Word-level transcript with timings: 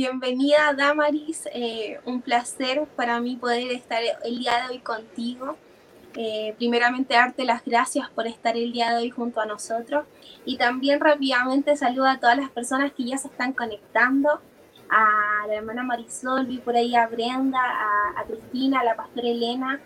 bienvenida 0.00 0.72
Damaris, 0.72 1.46
eh, 1.52 2.00
un 2.06 2.22
placer 2.22 2.86
para 2.96 3.20
mí 3.20 3.36
poder 3.36 3.70
estar 3.70 4.02
el 4.24 4.38
día 4.38 4.62
de 4.62 4.72
hoy 4.72 4.78
contigo. 4.78 5.58
Eh, 6.14 6.54
primeramente 6.56 7.12
darte 7.12 7.44
las 7.44 7.62
gracias 7.66 8.08
por 8.08 8.26
estar 8.26 8.56
el 8.56 8.72
día 8.72 8.92
de 8.92 9.02
hoy 9.02 9.10
junto 9.10 9.42
a 9.42 9.44
nosotros. 9.44 10.06
Y 10.46 10.56
también 10.56 11.00
rápidamente 11.00 11.76
saludo 11.76 12.06
a 12.06 12.18
todas 12.18 12.38
las 12.38 12.48
personas 12.48 12.92
que 12.92 13.04
ya 13.04 13.18
se 13.18 13.28
están 13.28 13.52
conectando, 13.52 14.40
a 14.88 15.46
la 15.46 15.56
hermana 15.56 15.82
Marisol, 15.82 16.46
vi 16.46 16.56
por 16.56 16.76
ahí 16.76 16.96
a 16.96 17.06
Brenda, 17.06 17.60
a, 18.16 18.24
Cristina, 18.24 18.80
a 18.80 18.84
la 18.84 18.96
pastora 18.96 19.28
Elena, 19.28 19.80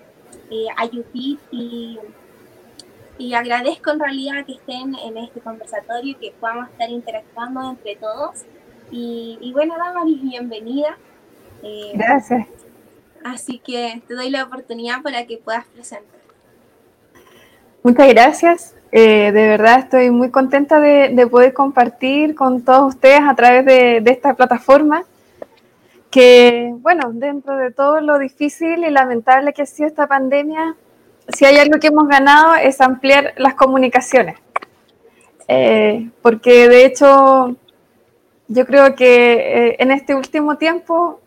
eh, 0.48 0.66
a 0.76 0.86
Judith. 0.86 1.40
Y, 1.50 1.98
y 3.18 3.34
agradezco 3.34 3.90
en 3.90 3.98
realidad 3.98 4.46
que 4.46 4.52
estén 4.52 4.94
en 4.94 5.18
este 5.18 5.40
conversatorio, 5.40 6.16
que 6.20 6.32
podamos 6.38 6.70
estar 6.70 6.88
interactuando 6.88 7.68
entre 7.68 7.96
todos 7.96 8.44
y, 8.96 9.52
bueno, 9.52 9.74
Damaris, 9.76 10.22
bienvenida. 10.22 10.96
Eh, 11.62 11.92
Gracias. 11.94 12.46
Así 13.24 13.58
que 13.58 14.02
te 14.06 14.14
doy 14.14 14.30
la 14.30 14.44
oportunidad 14.44 15.02
para 15.02 15.26
que 15.26 15.38
puedas 15.38 15.64
presentar. 15.66 16.20
Muchas 17.82 18.08
gracias. 18.08 18.74
Eh, 18.92 19.32
de 19.32 19.48
verdad 19.48 19.80
estoy 19.80 20.10
muy 20.10 20.30
contenta 20.30 20.78
de, 20.78 21.26
poder 21.26 21.52
compartir 21.52 22.36
con 22.36 22.62
todos 22.62 22.94
ustedes 22.94 23.22
a 23.22 23.34
través 23.34 23.64
de, 23.64 23.96
esta 24.06 24.34
plataforma 24.34 25.02
que, 26.10 26.72
bueno, 26.78 27.10
dentro 27.12 27.56
de 27.56 27.72
todo 27.72 28.00
lo 28.00 28.20
difícil 28.20 28.84
y 28.84 28.90
lamentable 28.90 29.52
que 29.52 29.62
ha 29.62 29.66
sido 29.66 29.88
esta 29.88 30.06
pandemia, 30.06 30.76
si 31.28 31.44
hay 31.44 31.56
algo 31.56 31.80
que 31.80 31.88
hemos 31.88 32.06
ganado 32.06 32.54
es 32.54 32.80
ampliar 32.80 33.34
las 33.38 33.54
comunicaciones. 33.54 34.36
Eh, 35.48 36.08
porque 36.22 36.68
de 36.68 36.86
hecho 36.86 37.56
yo 38.54 38.64
creo 38.66 38.94
que 38.94 39.32
eh, 39.34 39.76
en 39.80 39.90
este 39.90 40.14
último 40.14 40.56
tiempo, 40.56 41.20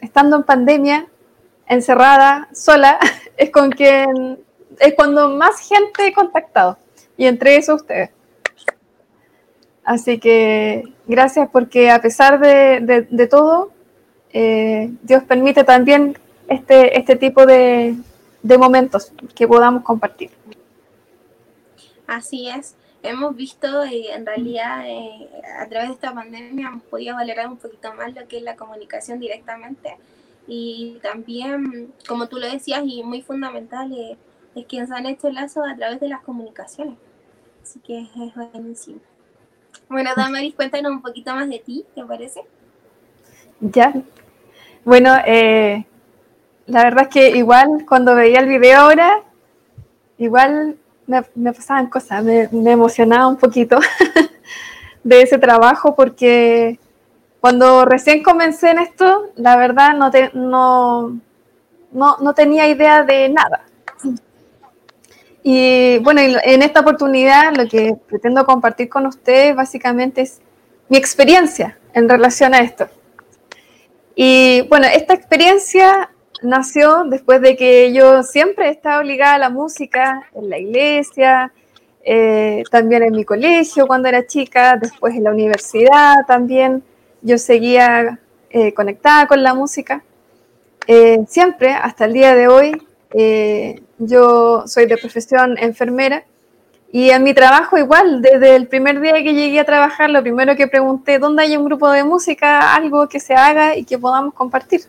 estando 0.00 0.36
en 0.36 0.42
pandemia, 0.42 1.06
encerrada, 1.68 2.48
sola, 2.52 2.98
es 3.36 3.50
con 3.50 3.70
quien 3.70 4.38
es 4.80 4.94
cuando 4.94 5.28
más 5.28 5.60
gente 5.60 6.08
he 6.08 6.12
contactado 6.12 6.76
y 7.16 7.26
entre 7.26 7.56
eso 7.56 7.76
ustedes. 7.76 8.10
Así 9.84 10.18
que 10.18 10.82
gracias 11.06 11.48
porque 11.52 11.90
a 11.92 12.00
pesar 12.00 12.40
de, 12.40 13.28
todo, 13.30 13.70
eh, 14.32 14.90
Dios 15.02 15.22
permite 15.22 15.62
también 15.62 16.18
este, 16.48 16.98
este 16.98 17.14
tipo 17.14 17.46
de, 17.46 17.94
de 18.42 18.58
momentos 18.58 19.12
que 19.36 19.46
podamos 19.46 19.84
compartir. 19.84 20.30
Así 22.08 22.48
es 22.48 22.74
hemos 23.06 23.36
visto 23.36 23.84
eh, 23.84 24.12
en 24.12 24.26
realidad 24.26 24.86
eh, 24.86 25.28
a 25.58 25.66
través 25.68 25.88
de 25.88 25.94
esta 25.94 26.14
pandemia 26.14 26.68
hemos 26.68 26.82
podido 26.84 27.16
valorar 27.16 27.48
un 27.48 27.56
poquito 27.56 27.92
más 27.94 28.14
lo 28.14 28.26
que 28.28 28.38
es 28.38 28.42
la 28.42 28.56
comunicación 28.56 29.20
directamente 29.20 29.96
y 30.48 30.98
también, 31.02 31.92
como 32.06 32.28
tú 32.28 32.36
lo 32.36 32.48
decías, 32.48 32.82
y 32.84 33.02
muy 33.02 33.20
fundamental, 33.20 33.92
eh, 33.92 34.16
es 34.54 34.66
que 34.66 34.86
se 34.86 34.94
han 34.94 35.06
hecho 35.06 35.28
lazos 35.28 35.64
a 35.68 35.74
través 35.74 35.98
de 35.98 36.08
las 36.08 36.22
comunicaciones. 36.22 36.94
Así 37.60 37.80
que 37.80 38.02
es 38.02 38.34
buenísimo. 38.52 39.00
Bueno, 39.88 40.10
Damaris, 40.16 40.54
cuéntanos 40.54 40.92
un 40.92 41.02
poquito 41.02 41.34
más 41.34 41.48
de 41.48 41.58
ti, 41.58 41.84
¿te 41.96 42.04
parece? 42.04 42.42
Ya. 43.58 43.92
Bueno, 44.84 45.16
la 46.66 46.84
verdad 46.84 47.02
es 47.02 47.08
que 47.08 47.36
igual 47.36 47.84
cuando 47.88 48.14
veía 48.14 48.38
el 48.38 48.46
video 48.46 48.82
ahora, 48.82 49.24
igual 50.16 50.78
me, 51.06 51.52
pasaban 51.52 51.86
cosas, 51.88 52.24
me, 52.24 52.48
emocionaba 52.70 53.28
un 53.28 53.36
poquito 53.36 53.78
de 55.04 55.22
ese 55.22 55.38
trabajo 55.38 55.94
porque 55.94 56.78
cuando 57.40 57.84
recién 57.84 58.22
comencé 58.22 58.70
en 58.70 58.78
esto, 58.78 59.30
la 59.36 59.56
verdad 59.56 59.94
no, 59.94 60.10
te, 60.10 60.30
no, 60.34 61.20
no, 61.92 62.34
tenía 62.34 62.68
idea 62.68 63.04
de 63.04 63.28
nada. 63.28 63.62
Y 65.42 65.98
bueno, 65.98 66.20
en 66.22 66.62
esta 66.62 66.80
oportunidad 66.80 67.54
lo 67.54 67.68
que 67.68 67.96
pretendo 68.08 68.44
compartir 68.44 68.88
con 68.88 69.06
ustedes 69.06 69.54
básicamente 69.54 70.22
es 70.22 70.40
mi 70.88 70.96
experiencia 70.96 71.78
en 71.94 72.08
relación 72.08 72.52
a 72.52 72.58
esto. 72.58 72.88
Y 74.16 74.62
bueno, 74.62 74.86
esta 74.86 75.14
experiencia 75.14 76.10
nació 76.42 77.04
después 77.04 77.40
de 77.40 77.56
que 77.56 77.92
yo 77.92 78.22
siempre 78.22 78.68
estaba 78.68 79.00
obligada 79.00 79.34
a 79.34 79.38
la 79.38 79.50
música 79.50 80.28
en 80.34 80.50
la 80.50 80.58
iglesia, 80.58 81.52
eh, 82.04 82.62
también 82.70 83.02
en 83.02 83.12
mi 83.12 83.24
colegio 83.24 83.86
cuando 83.86 84.08
era 84.08 84.26
chica, 84.26 84.76
después 84.76 85.14
en 85.14 85.24
la 85.24 85.30
universidad 85.30 86.14
también. 86.26 86.82
Yo 87.22 87.38
seguía 87.38 88.18
eh, 88.50 88.72
conectada 88.74 89.26
con 89.26 89.42
la 89.42 89.54
música. 89.54 90.04
Eh, 90.86 91.18
siempre, 91.28 91.72
hasta 91.72 92.04
el 92.04 92.12
día 92.12 92.34
de 92.34 92.48
hoy, 92.48 92.82
yo 93.98 94.64
soy 94.66 94.86
de 94.86 94.98
profesión 94.98 95.56
enfermera 95.58 96.24
y 96.92 97.10
en 97.10 97.22
mi 97.22 97.34
trabajo 97.34 97.76
igual, 97.76 98.22
desde 98.22 98.56
el 98.56 98.68
primer 98.68 99.00
día 99.00 99.14
que 99.14 99.34
llegué 99.34 99.60
a 99.60 99.64
trabajar, 99.64 100.10
lo 100.10 100.22
primero 100.22 100.54
que 100.54 100.68
pregunté, 100.68 101.18
¿dónde 101.18 101.42
hay 101.42 101.56
un 101.56 101.64
grupo 101.64 101.90
de 101.90 102.04
música, 102.04 102.74
algo 102.74 103.08
que 103.08 103.20
se 103.20 103.34
haga 103.34 103.76
y 103.76 103.84
que 103.84 103.98
podamos 103.98 104.34
compartir? 104.34 104.82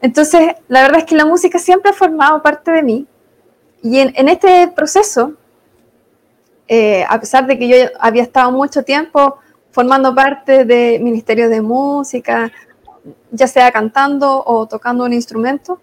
Entonces, 0.00 0.54
la 0.68 0.82
verdad 0.82 0.98
es 0.98 1.04
que 1.04 1.16
la 1.16 1.24
música 1.24 1.58
siempre 1.58 1.90
ha 1.90 1.94
formado 1.94 2.42
parte 2.42 2.70
de 2.70 2.82
mí. 2.82 3.06
Y 3.82 4.00
en, 4.00 4.28
este 4.28 4.68
proceso, 4.68 5.34
eh, 6.66 7.04
a 7.08 7.20
pesar 7.20 7.46
de 7.46 7.58
que 7.58 7.68
yo 7.68 7.76
había 8.00 8.22
estado 8.22 8.50
mucho 8.50 8.82
tiempo 8.82 9.38
formando 9.70 10.14
parte 10.14 10.64
de 10.64 10.98
ministerios 10.98 11.50
de 11.50 11.60
música, 11.60 12.50
ya 13.30 13.46
sea 13.46 13.70
cantando 13.70 14.42
o 14.44 14.66
tocando 14.66 15.04
un 15.04 15.12
instrumento, 15.12 15.80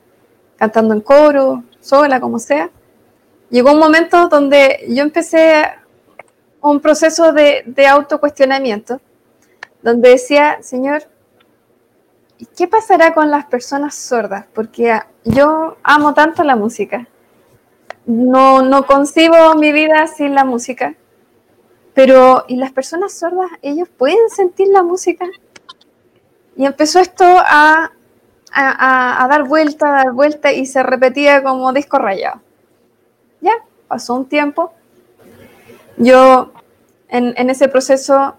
cantando 0.58 0.94
en 0.94 1.02
coro, 1.02 1.64
sola, 1.80 2.20
como 2.20 2.40
sea, 2.40 2.70
llegó 3.50 3.72
un 3.72 3.80
momento 3.80 4.28
donde 4.28 4.86
yo 4.90 5.04
empecé 5.04 5.64
un 6.60 6.80
proceso 6.80 7.32
de, 7.32 7.64
de 7.66 7.88
autocuestionamiento, 7.88 9.00
donde 9.82 10.10
decía, 10.10 10.58
Señor, 10.62 11.04
¿qué 12.46 12.68
pasará 12.68 13.14
con 13.14 13.30
las 13.30 13.46
personas 13.46 13.96
sordas? 13.96 14.46
Porque 14.54 15.00
yo 15.24 15.78
amo 15.84 16.14
tanto 16.14 16.44
la 16.44 16.56
música. 16.56 17.08
No, 18.06 18.62
no 18.62 18.86
concibo 18.86 19.56
mi 19.56 19.72
vida 19.72 20.08
sin 20.08 20.36
la 20.36 20.44
música. 20.44 20.96
Pero, 21.94 22.46
¿y 22.48 22.56
las 22.56 22.72
personas 22.72 23.14
sordas, 23.14 23.52
ellos 23.62 23.88
pueden 23.88 24.30
sentir 24.30 24.68
la 24.70 24.84
música? 24.84 25.28
Y 26.56 26.66
empezó 26.66 27.00
esto 27.00 27.24
a, 27.26 27.92
a, 28.52 29.28
dar 29.30 29.44
vuelta, 29.44 29.90
a 29.90 30.04
dar 30.04 30.12
vuelta 30.12 30.52
y 30.52 30.66
se 30.66 30.82
repetía 30.82 31.44
como 31.44 31.72
disco 31.72 32.00
rayado. 32.00 32.42
Ya, 33.42 33.54
pasó 33.88 34.16
un 34.16 34.26
tiempo. 34.28 34.74
Yo 35.98 36.52
en, 37.10 37.34
en 37.38 37.50
ese 37.50 37.68
proceso 37.68 38.36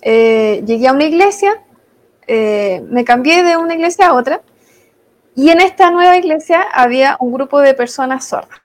eh, 0.00 0.62
llegué 0.66 0.88
a 0.88 0.92
una 0.92 1.04
iglesia 1.04 1.63
eh, 2.26 2.82
me 2.88 3.04
cambié 3.04 3.42
de 3.42 3.56
una 3.56 3.74
iglesia 3.74 4.08
a 4.08 4.14
otra 4.14 4.40
y 5.34 5.50
en 5.50 5.60
esta 5.60 5.90
nueva 5.90 6.16
iglesia 6.16 6.64
había 6.72 7.16
un 7.20 7.32
grupo 7.32 7.60
de 7.60 7.74
personas 7.74 8.24
sordas. 8.24 8.60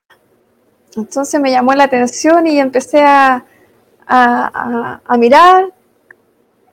Entonces 0.95 1.39
me 1.39 1.51
llamó 1.51 1.73
la 1.73 1.85
atención 1.85 2.45
y 2.47 2.59
empecé 2.59 3.01
a, 3.03 3.45
mirar 5.17 5.71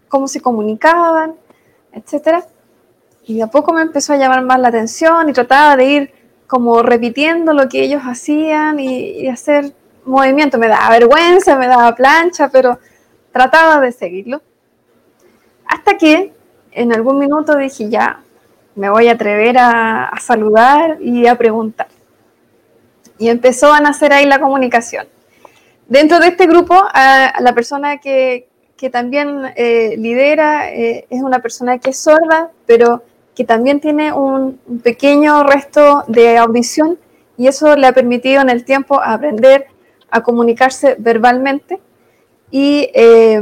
cómo 0.08 0.28
se 0.28 0.40
comunicaban, 0.40 1.34
etc. 1.92 2.44
Y 3.24 3.36
de 3.36 3.42
a 3.42 3.46
poco 3.48 3.72
me 3.72 3.82
empezó 3.82 4.12
a 4.12 4.16
llamar 4.16 4.42
más 4.42 4.60
la 4.60 4.68
atención 4.68 5.28
y 5.28 5.32
trataba 5.32 5.76
de 5.76 5.84
ir 5.84 6.14
como 6.46 6.82
repitiendo 6.82 7.52
lo 7.52 7.68
que 7.68 7.82
ellos 7.82 8.02
hacían 8.02 8.78
y, 8.78 9.22
y 9.22 9.28
hacer 9.28 9.74
movimiento. 10.04 10.58
Me 10.58 10.68
daba 10.68 10.90
vergüenza, 10.90 11.56
me 11.56 11.66
daba 11.66 11.94
plancha, 11.94 12.48
pero 12.48 12.78
trataba 13.32 13.80
de 13.80 13.92
seguirlo. 13.92 14.40
Hasta 15.66 15.98
que 15.98 16.35
en 16.76 16.92
algún 16.92 17.18
minuto 17.18 17.56
dije, 17.56 17.88
ya, 17.88 18.20
me 18.74 18.90
voy 18.90 19.08
a 19.08 19.12
atrever 19.12 19.56
a, 19.58 20.12
saludar 20.20 20.98
y 21.00 21.26
a 21.26 21.34
preguntar. 21.34 21.88
Y 23.18 23.28
empezó 23.28 23.72
a 23.72 23.80
nacer 23.80 24.12
ahí 24.12 24.26
la 24.26 24.38
comunicación. 24.38 25.06
Dentro 25.88 26.20
de 26.20 26.28
este 26.28 26.46
grupo, 26.46 26.74
la 26.94 27.52
persona 27.54 27.98
que, 27.98 28.48
también 28.92 29.54
eh, 29.56 29.96
lidera 29.96 30.70
eh, 30.70 31.06
es 31.08 31.22
una 31.22 31.38
persona 31.38 31.78
que 31.78 31.90
es 31.90 31.98
sorda, 31.98 32.50
pero 32.66 33.02
que 33.34 33.44
también 33.44 33.80
tiene 33.80 34.12
un, 34.12 34.60
pequeño 34.82 35.44
resto 35.44 36.04
de 36.08 36.36
audición 36.36 36.98
y 37.38 37.46
eso 37.48 37.74
le 37.74 37.86
ha 37.86 37.92
permitido 37.92 38.42
en 38.42 38.50
el 38.50 38.64
tiempo 38.64 39.00
aprender 39.02 39.66
a 40.10 40.22
comunicarse 40.22 40.94
verbalmente 40.98 41.80
y 42.50 42.90
eh, 42.94 43.40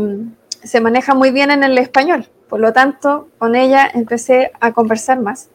se 0.62 0.80
maneja 0.80 1.14
muy 1.14 1.32
bien 1.32 1.50
en 1.50 1.64
el 1.64 1.76
español. 1.78 2.28
Por 2.54 2.60
lo 2.60 2.72
tanto, 2.72 3.30
con 3.38 3.56
ella 3.56 3.90
empecé 3.92 4.52
a 4.60 4.72
conversar 4.72 5.18
más. 5.18 5.48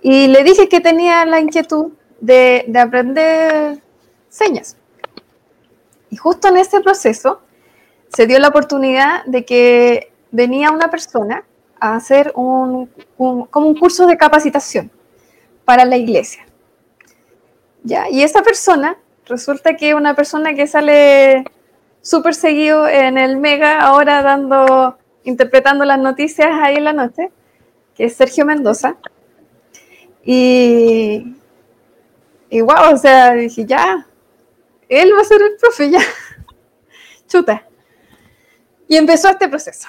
Y 0.00 0.28
le 0.28 0.44
dije 0.44 0.68
que 0.68 0.78
tenía 0.78 1.24
la 1.24 1.40
inquietud 1.40 1.90
de, 2.20 2.72
aprender 2.80 3.82
señas. 4.28 4.76
Y 6.08 6.16
justo 6.16 6.46
en 6.46 6.58
ese 6.58 6.80
proceso 6.82 7.40
se 8.14 8.28
dio 8.28 8.38
la 8.38 8.46
oportunidad 8.46 9.24
de 9.24 9.44
que 9.44 10.12
venía 10.30 10.70
una 10.70 10.88
persona 10.88 11.42
a 11.80 11.96
hacer 11.96 12.30
un, 12.36 12.88
como 13.16 13.66
un 13.66 13.76
curso 13.76 14.06
de 14.06 14.16
capacitación 14.16 14.92
para 15.64 15.84
la 15.84 15.96
iglesia. 15.96 16.46
¿Ya? 17.82 18.08
Y 18.08 18.22
esa 18.22 18.42
persona 18.42 18.98
resulta 19.26 19.74
que 19.74 19.88
es 19.88 19.94
una 19.96 20.14
persona 20.14 20.54
que 20.54 20.68
sale 20.68 21.44
súper 22.02 22.36
seguido 22.36 22.86
en 22.86 23.18
el 23.18 23.36
Mega, 23.36 23.80
ahora 23.80 24.22
dando, 24.22 24.97
interpretando 25.24 25.84
las 25.84 25.98
noticias 25.98 26.48
ahí 26.62 26.76
en 26.76 26.84
la 26.84 26.92
noche, 26.92 27.30
que 27.94 28.04
es 28.04 28.16
Sergio 28.16 28.44
Mendoza. 28.44 28.96
Y, 30.24 31.36
y 32.50 32.60
wow, 32.60 32.92
o 32.92 32.96
sea, 32.96 33.32
dije, 33.32 33.64
ya, 33.64 34.06
él 34.88 35.12
va 35.14 35.20
a 35.20 35.24
ser 35.24 35.42
el 35.42 35.56
profe, 35.56 35.90
ya, 35.90 36.00
chuta. 37.26 37.66
Y 38.88 38.96
empezó 38.96 39.28
este 39.28 39.48
proceso. 39.48 39.88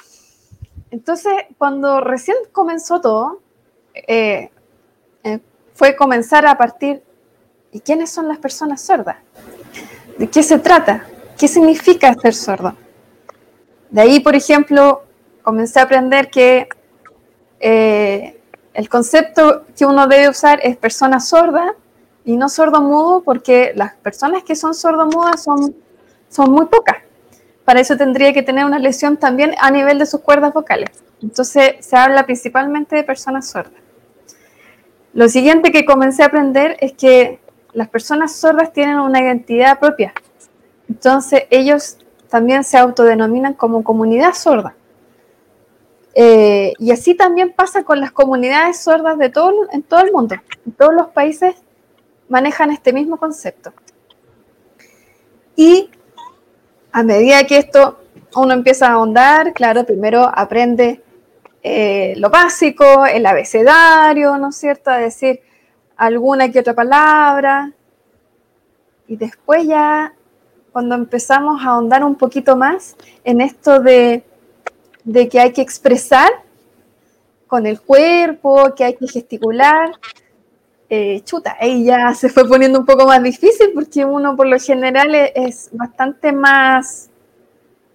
Entonces, 0.92 1.34
cuando 1.58 2.02
recién 2.02 2.36
comenzó 2.52 3.00
todo, 3.00 3.42
eh, 3.94 4.50
eh, 5.24 5.40
fue 5.74 5.96
comenzar 5.96 6.46
a 6.46 6.58
partir, 6.58 7.02
¿y 7.72 7.80
quiénes 7.80 8.10
son 8.10 8.28
las 8.28 8.40
personas 8.40 8.82
sordas? 8.82 9.18
¿De 10.18 10.30
qué 10.30 10.44
se 10.44 10.60
trata? 10.60 11.06
¿Qué 11.38 11.48
significa 11.48 12.14
ser 12.16 12.34
sordo? 12.34 12.76
De 13.90 14.02
ahí, 14.02 14.20
por 14.20 14.36
ejemplo, 14.36 15.04
comencé 15.50 15.80
a 15.80 15.84
aprender 15.84 16.30
que 16.30 16.70
eh, 17.60 18.40
el 18.76 18.88
concepto 18.88 19.66
que 19.76 19.84
uno 19.84 20.06
debe 20.06 20.30
usar 20.30 20.60
es 20.62 20.78
persona 20.78 21.20
sorda 21.20 21.74
y 22.24 22.38
no 22.38 22.50
sordo 22.50 22.82
mudo, 22.82 23.24
porque 23.24 23.72
las 23.76 23.96
personas 23.96 24.44
que 24.44 24.56
son 24.56 24.76
sordomudas 24.76 25.44
son, 25.44 25.76
son 26.30 26.52
muy 26.52 26.68
pocas. 26.68 26.98
Para 27.66 27.80
eso 27.80 27.98
tendría 27.98 28.32
que 28.32 28.44
tener 28.44 28.64
una 28.64 28.78
lesión 28.78 29.18
también 29.18 29.56
a 29.60 29.72
nivel 29.72 29.98
de 29.98 30.06
sus 30.06 30.22
cuerdas 30.22 30.54
vocales. 30.54 30.92
Entonces 31.20 31.78
se 31.80 31.98
habla 31.98 32.28
principalmente 32.28 32.96
de 32.96 33.04
personas 33.04 33.50
sordas. 33.50 33.82
Lo 35.14 35.30
siguiente 35.30 35.72
que 35.72 35.84
comencé 35.84 36.22
a 36.22 36.28
aprender 36.28 36.78
es 36.80 36.94
que 36.94 37.40
las 37.74 37.90
personas 37.90 38.36
sordas 38.36 38.72
tienen 38.72 39.00
una 39.00 39.20
identidad 39.20 39.80
propia. 39.80 40.14
Entonces 40.88 41.46
ellos 41.50 41.98
también 42.30 42.64
se 42.64 42.78
autodenominan 42.78 43.56
como 43.56 43.84
comunidad 43.84 44.36
sorda. 44.36 44.76
Eh, 46.16 46.74
y 46.80 46.92
así 46.92 47.16
también 47.16 47.54
pasa 47.54 47.84
con 47.84 48.00
las 48.00 48.12
comunidades 48.12 48.80
sordas 48.80 49.18
de 49.18 49.30
todo, 49.30 49.54
en 49.72 49.84
todo 49.84 50.02
el 50.02 50.12
mundo. 50.12 50.36
En 50.66 50.72
todos 50.74 50.94
los 50.94 51.08
países 51.08 51.56
manejan 52.28 52.72
este 52.72 52.94
mismo 52.94 53.18
concepto. 53.18 53.74
Y 55.56 55.90
a 56.92 57.04
medida 57.04 57.44
que 57.46 57.58
esto 57.58 58.00
uno 58.36 58.54
empieza 58.54 58.88
a 58.88 58.94
ahondar, 58.94 59.54
claro, 59.54 59.86
primero 59.86 60.32
aprende 60.34 61.04
eh, 61.62 62.14
lo 62.18 62.30
básico, 62.30 63.06
el 63.06 63.26
abecedario, 63.26 64.38
¿no 64.38 64.50
es 64.50 64.56
cierto? 64.56 64.92
A 64.92 64.98
decir 64.98 65.42
alguna 65.98 66.50
que 66.50 66.60
otra 66.60 66.74
palabra. 66.74 67.74
Y 69.08 69.18
después 69.18 69.66
ya, 69.66 70.14
cuando 70.72 70.96
empezamos 70.96 71.62
a 71.62 71.72
ahondar 71.72 72.04
un 72.04 72.16
poquito 72.16 72.56
más 72.56 72.96
en 73.24 73.42
esto 73.42 73.80
de, 73.80 74.24
de 75.04 75.30
que 75.30 75.40
hay 75.40 75.54
que 75.54 75.62
expresar 75.62 76.30
con 77.48 77.66
el 77.66 77.82
cuerpo, 77.82 78.74
que 78.76 78.84
hay 78.84 78.96
que 78.96 79.08
gesticular, 79.08 79.92
eh, 80.92 81.22
chuta, 81.24 81.56
ya 81.62 82.14
se 82.16 82.30
fue 82.30 82.48
poniendo 82.48 82.80
un 82.80 82.86
poco 82.86 83.06
más 83.06 83.22
difícil 83.22 83.72
porque 83.74 84.04
uno 84.04 84.36
por 84.36 84.48
lo 84.48 84.58
general 84.58 85.14
es, 85.14 85.70
bastante 85.72 86.32
más 86.32 87.10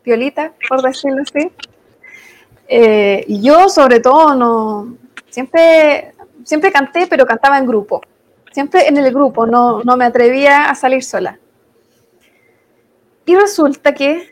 violita, 0.04 0.52
por 0.68 0.82
decirlo 0.82 1.22
así. 1.22 1.50
Eh, 2.68 3.24
y 3.26 3.42
yo 3.42 3.68
sobre 3.68 4.00
todo 4.00 4.34
no, 4.34 4.96
siempre, 5.28 6.14
siempre 6.44 6.70
canté, 6.70 7.06
pero 7.08 7.26
cantaba 7.26 7.58
en 7.58 7.66
grupo, 7.66 8.00
siempre 8.52 8.86
en 8.86 8.96
el 8.96 9.12
grupo, 9.12 9.44
no, 9.44 9.82
no 9.82 9.96
me 9.96 10.04
atrevía 10.04 10.70
a 10.70 10.74
salir 10.74 11.02
sola. 11.02 11.38
Y 13.26 13.34
resulta 13.34 13.92
que 13.94 14.30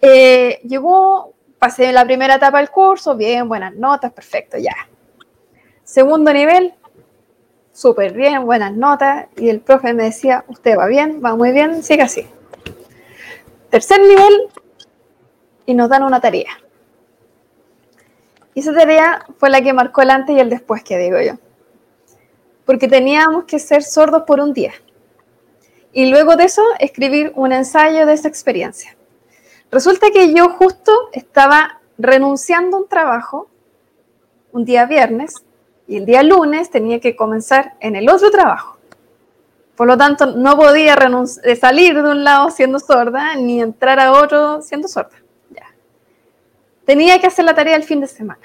eh, 0.00 0.60
llegó, 0.66 1.34
pasé 1.66 1.92
la 1.92 2.04
primera 2.04 2.36
etapa 2.36 2.58
del 2.58 2.70
curso, 2.70 3.16
bien, 3.16 3.48
buenas 3.48 3.74
notas, 3.74 4.12
perfecto, 4.12 4.56
ya. 4.56 4.88
Segundo 5.82 6.32
nivel, 6.32 6.72
súper 7.72 8.12
bien, 8.12 8.46
buenas 8.46 8.72
notas, 8.72 9.26
y 9.36 9.48
el 9.48 9.58
profe 9.58 9.92
me 9.92 10.04
decía, 10.04 10.44
usted 10.46 10.78
va 10.78 10.86
bien, 10.86 11.20
va 11.24 11.34
muy 11.34 11.50
bien, 11.50 11.82
sigue 11.82 12.02
así. 12.02 12.24
Tercer 13.68 14.00
nivel, 14.00 14.48
y 15.66 15.74
nos 15.74 15.88
dan 15.88 16.04
una 16.04 16.20
tarea. 16.20 16.52
Y 18.54 18.60
esa 18.60 18.72
tarea 18.72 19.26
fue 19.36 19.50
la 19.50 19.60
que 19.60 19.72
marcó 19.72 20.02
el 20.02 20.10
antes 20.10 20.36
y 20.36 20.38
el 20.38 20.48
después, 20.48 20.84
que 20.84 20.98
digo 20.98 21.20
yo. 21.20 21.32
Porque 22.64 22.86
teníamos 22.86 23.42
que 23.46 23.58
ser 23.58 23.82
sordos 23.82 24.22
por 24.22 24.38
un 24.38 24.52
día. 24.52 24.72
Y 25.92 26.10
luego 26.10 26.36
de 26.36 26.44
eso, 26.44 26.62
escribir 26.78 27.32
un 27.34 27.52
ensayo 27.52 28.06
de 28.06 28.12
esa 28.12 28.28
experiencia. 28.28 28.95
Resulta 29.70 30.10
que 30.10 30.32
yo 30.32 30.50
justo 30.50 30.92
estaba 31.12 31.80
renunciando 31.98 32.76
a 32.76 32.80
un 32.80 32.88
trabajo 32.88 33.48
un 34.52 34.64
día 34.64 34.86
viernes 34.86 35.34
y 35.86 35.96
el 35.96 36.06
día 36.06 36.22
lunes 36.22 36.70
tenía 36.70 37.00
que 37.00 37.16
comenzar 37.16 37.74
en 37.80 37.96
el 37.96 38.08
otro 38.08 38.30
trabajo. 38.30 38.78
Por 39.76 39.86
lo 39.86 39.96
tanto, 39.96 40.26
no 40.26 40.56
podía 40.56 40.96
eh, 41.44 41.56
salir 41.56 41.94
de 41.94 42.10
un 42.10 42.24
lado 42.24 42.50
siendo 42.50 42.78
sorda 42.78 43.36
ni 43.36 43.60
entrar 43.60 44.00
a 44.00 44.12
otro 44.12 44.62
siendo 44.62 44.88
sorda. 44.88 45.16
Ya. 45.50 45.66
Tenía 46.86 47.20
que 47.20 47.26
hacer 47.26 47.44
la 47.44 47.54
tarea 47.54 47.76
el 47.76 47.84
fin 47.84 48.00
de 48.00 48.06
semana. 48.06 48.40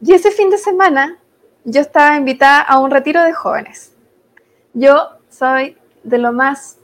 Y 0.00 0.12
ese 0.12 0.30
fin 0.30 0.48
de 0.50 0.58
semana 0.58 1.18
yo 1.64 1.80
estaba 1.80 2.16
invitada 2.16 2.60
a 2.60 2.78
un 2.78 2.90
retiro 2.90 3.22
de 3.24 3.32
jóvenes. 3.32 3.92
Yo 4.74 5.10
soy 5.28 5.76
de 6.04 6.18
lo 6.18 6.32
más 6.32 6.78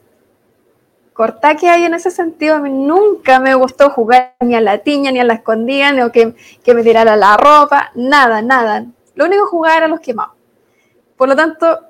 corta 1.13 1.57
que 1.57 1.69
hay 1.69 1.85
en 1.85 1.95
ese 1.95 2.11
sentido. 2.11 2.57
A 2.57 2.59
mí 2.61 2.71
nunca 2.71 3.39
me 3.41 3.55
gustó 3.55 3.91
jugar 3.91 4.35
ni 4.41 4.55
a 4.55 4.61
la 4.61 4.79
tiña, 4.79 5.11
ni 5.13 5.21
a 5.21 5.25
la 5.25 5.35
escondida, 5.35 5.93
ni 5.93 6.11
que, 6.11 6.35
que 6.63 6.75
me 6.75 6.83
tirara 6.83 7.17
la 7.17 7.37
ropa, 7.37 7.91
nada, 7.95 8.43
nada. 8.43 8.87
Lo 9.15 9.27
único 9.27 9.45
que 9.45 9.51
jugaba 9.51 9.77
era 9.77 9.89
los 9.89 10.01
quemados. 10.01 10.35
Por 11.17 11.29
lo 11.29 11.37
tanto, 11.37 11.81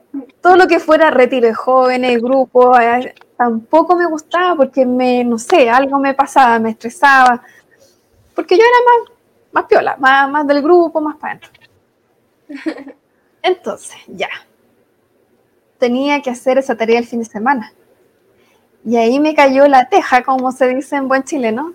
todo 0.40 0.56
lo 0.56 0.66
que 0.66 0.80
fuera 0.80 1.10
retiro 1.10 1.46
de 1.46 1.54
jóvenes, 1.54 2.20
grupos, 2.20 2.78
eh, 2.80 3.14
tampoco 3.36 3.96
me 3.96 4.06
gustaba 4.06 4.56
porque 4.56 4.84
me, 4.84 5.24
no 5.24 5.38
sé, 5.38 5.70
algo 5.70 5.98
me 5.98 6.14
pasaba, 6.14 6.58
me 6.58 6.70
estresaba. 6.70 7.42
Porque 8.34 8.56
yo 8.56 8.62
era 8.62 8.76
más, 8.84 9.18
más 9.52 9.64
piola, 9.64 9.96
más, 9.98 10.30
más 10.30 10.46
del 10.46 10.62
grupo, 10.62 11.00
más 11.00 11.16
para. 11.16 11.40
Entonces, 13.42 13.96
ya. 14.06 14.28
Tenía 15.78 16.22
que 16.22 16.30
hacer 16.30 16.58
esa 16.58 16.76
tarea 16.76 16.98
el 16.98 17.06
fin 17.06 17.20
de 17.20 17.24
semana. 17.24 17.72
Y 18.84 18.96
ahí 18.96 19.20
me 19.20 19.34
cayó 19.34 19.66
la 19.68 19.88
teja, 19.88 20.22
como 20.22 20.52
se 20.52 20.68
dice 20.68 20.96
en 20.96 21.08
buen 21.08 21.22
chileno. 21.22 21.72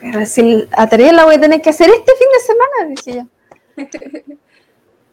Pero 0.00 0.24
si 0.26 0.66
la 0.76 0.88
tarea 0.88 1.12
la 1.12 1.24
voy 1.24 1.36
a 1.36 1.40
tener 1.40 1.60
que 1.60 1.70
hacer 1.70 1.88
este 1.88 2.12
fin 2.12 2.28
de 2.32 2.40
semana, 2.40 2.94
dije 2.94 3.12
yo. 3.16 4.36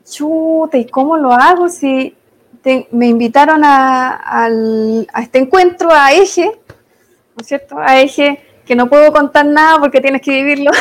Chuta, 0.06 0.78
¿y 0.78 0.86
cómo 0.86 1.18
lo 1.18 1.32
hago 1.32 1.70
si 1.70 2.16
me 2.92 3.08
invitaron 3.08 3.62
a, 3.64 4.50
este 5.22 5.40
encuentro 5.40 5.90
a 5.92 6.14
Eje, 6.14 6.46
¿no 6.46 7.42
es 7.42 7.48
cierto? 7.48 7.78
A 7.78 8.00
Eje, 8.00 8.42
que 8.66 8.76
no 8.76 8.90
puedo 8.90 9.12
contar 9.12 9.46
nada 9.46 9.80
porque 9.80 10.00
tienes 10.00 10.22
que 10.22 10.32
vivirlo. 10.32 10.72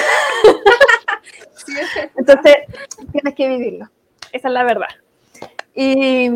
Entonces, 2.17 2.57
tienes 3.11 3.35
que 3.35 3.49
vivirlo. 3.49 3.89
Esa 4.33 4.49
es 4.49 4.55
la 4.55 4.65
verdad. 4.65 4.89
Y 5.75 6.29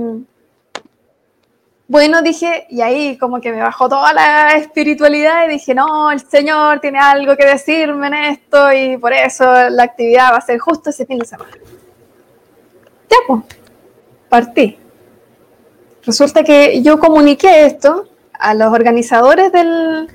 bueno, 1.88 2.20
dije, 2.20 2.66
y 2.68 2.80
ahí 2.80 3.16
como 3.16 3.40
que 3.40 3.52
me 3.52 3.60
bajó 3.60 3.88
toda 3.88 4.12
la 4.12 4.56
espiritualidad 4.56 5.46
y 5.46 5.50
dije, 5.50 5.72
no, 5.72 6.10
el 6.10 6.20
Señor 6.20 6.80
tiene 6.80 6.98
algo 6.98 7.36
que 7.36 7.46
decirme 7.46 8.08
en 8.08 8.14
esto 8.14 8.72
y 8.72 8.96
por 8.96 9.12
eso 9.12 9.44
la 9.70 9.84
actividad 9.84 10.32
va 10.32 10.38
a 10.38 10.40
ser 10.40 10.58
justo 10.58 10.90
ese 10.90 11.06
fin 11.06 11.20
de 11.20 11.26
semana. 11.26 11.52
Ya, 13.08 13.16
pues, 13.28 13.42
partí. 14.28 14.78
Resulta 16.04 16.42
que 16.42 16.82
yo 16.82 16.98
comuniqué 16.98 17.66
esto 17.66 18.08
a 18.32 18.54
los 18.54 18.72
organizadores 18.72 19.52
del, 19.52 20.08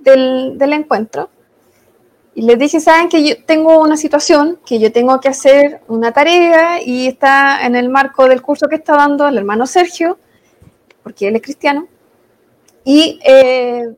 del, 0.00 0.58
del 0.58 0.72
encuentro 0.74 1.30
y 2.34 2.42
les 2.42 2.58
dije, 2.58 2.78
saben 2.80 3.08
que 3.08 3.26
yo 3.26 3.42
tengo 3.44 3.80
una 3.80 3.96
situación, 3.96 4.58
que 4.66 4.78
yo 4.78 4.92
tengo 4.92 5.18
que 5.20 5.28
hacer 5.28 5.80
una 5.88 6.12
tarea 6.12 6.82
y 6.82 7.06
está 7.06 7.64
en 7.64 7.74
el 7.74 7.88
marco 7.88 8.28
del 8.28 8.42
curso 8.42 8.68
que 8.68 8.76
está 8.76 8.96
dando 8.96 9.26
el 9.26 9.38
hermano 9.38 9.66
Sergio 9.66 10.18
porque 11.04 11.28
él 11.28 11.36
es 11.36 11.42
cristiano. 11.42 11.86
Y 12.82 13.20
eh, 13.24 13.94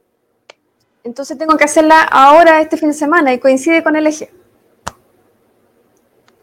entonces 1.03 1.39
tengo 1.39 1.57
que 1.57 1.65
hacerla 1.65 2.03
ahora, 2.03 2.61
este 2.61 2.77
fin 2.77 2.89
de 2.89 2.95
semana, 2.95 3.33
y 3.33 3.39
coincide 3.39 3.83
con 3.83 3.97
el 3.97 4.07
eje. 4.07 4.31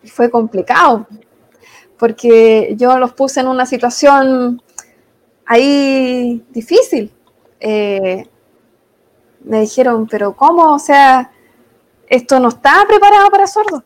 Y 0.01 0.09
fue 0.09 0.31
complicado, 0.31 1.05
porque 1.99 2.73
yo 2.77 2.97
los 2.97 3.13
puse 3.13 3.41
en 3.41 3.47
una 3.47 3.65
situación 3.65 4.61
ahí 5.45 6.43
difícil. 6.49 7.11
Eh, 7.59 8.27
me 9.41 9.61
dijeron, 9.61 10.07
pero 10.07 10.35
¿cómo? 10.35 10.73
O 10.73 10.79
sea, 10.79 11.31
esto 12.07 12.39
no 12.39 12.49
está 12.49 12.85
preparado 12.87 13.29
para 13.29 13.47
sordos. 13.47 13.83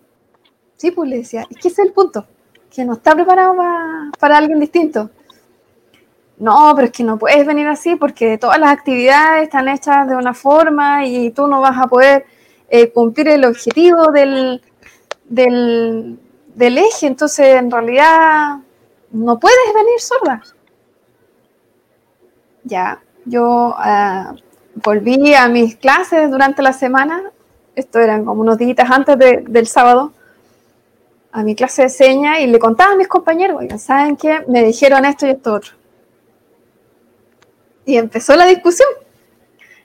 Sí, 0.76 0.92
pues 0.92 1.10
le 1.10 1.18
decía, 1.18 1.48
es 1.50 1.58
que 1.58 1.68
ese 1.70 1.82
es 1.82 1.88
el 1.88 1.94
punto, 1.94 2.26
que 2.70 2.86
no 2.86 2.94
está 2.94 3.16
preparado 3.16 3.56
para, 3.56 4.12
para 4.20 4.38
alguien 4.38 4.60
distinto. 4.60 5.10
No, 6.40 6.74
pero 6.76 6.88
es 6.88 6.92
que 6.92 7.04
no 7.04 7.18
puedes 7.18 7.46
venir 7.48 7.68
así 7.68 7.96
porque 7.96 8.38
todas 8.38 8.60
las 8.60 8.72
actividades 8.72 9.44
están 9.44 9.68
hechas 9.68 10.08
de 10.08 10.16
una 10.16 10.34
forma 10.36 11.06
y 11.06 11.32
tú 11.32 11.48
no 11.48 11.62
vas 11.62 11.78
a 11.78 11.88
poder 11.88 12.26
eh, 12.70 12.92
cumplir 12.92 13.30
el 13.30 13.46
objetivo 13.46 14.12
del, 14.12 14.62
del, 15.26 16.18
eje. 16.78 17.08
Entonces, 17.08 17.56
en 17.56 17.72
realidad, 17.72 18.58
no 19.12 19.40
puedes 19.40 19.74
venir 19.74 20.00
sorda. 20.00 20.44
Ya, 22.64 23.02
yo 23.26 23.76
uh, 23.76 24.36
volví 24.84 25.34
a 25.34 25.48
mis 25.48 25.76
clases 25.78 26.30
durante 26.30 26.62
la 26.62 26.74
semana. 26.74 27.32
Esto 27.76 28.00
eran 28.00 28.26
como 28.26 28.42
unos 28.42 28.58
días 28.60 28.78
antes 28.92 29.18
de, 29.18 29.44
del 29.48 29.68
sábado 29.68 30.14
a 31.32 31.44
mi 31.44 31.56
clase 31.56 31.84
de 31.84 31.90
señas 31.90 32.40
y 32.40 32.48
le 32.48 32.60
contaba 32.60 32.94
a 32.94 32.96
mis 32.96 33.08
compañeros, 33.08 33.58
oigan, 33.60 33.80
¿saben 33.80 34.18
qué? 34.18 34.44
Me 34.48 34.64
dijeron 34.64 35.06
esto 35.06 35.28
y 35.28 35.32
esto 35.32 35.54
otro. 35.54 35.74
Y 37.88 37.96
empezó 37.96 38.36
la 38.36 38.46
discusión 38.46 38.90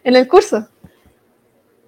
en 0.03 0.17
el 0.17 0.27
curso. 0.27 0.69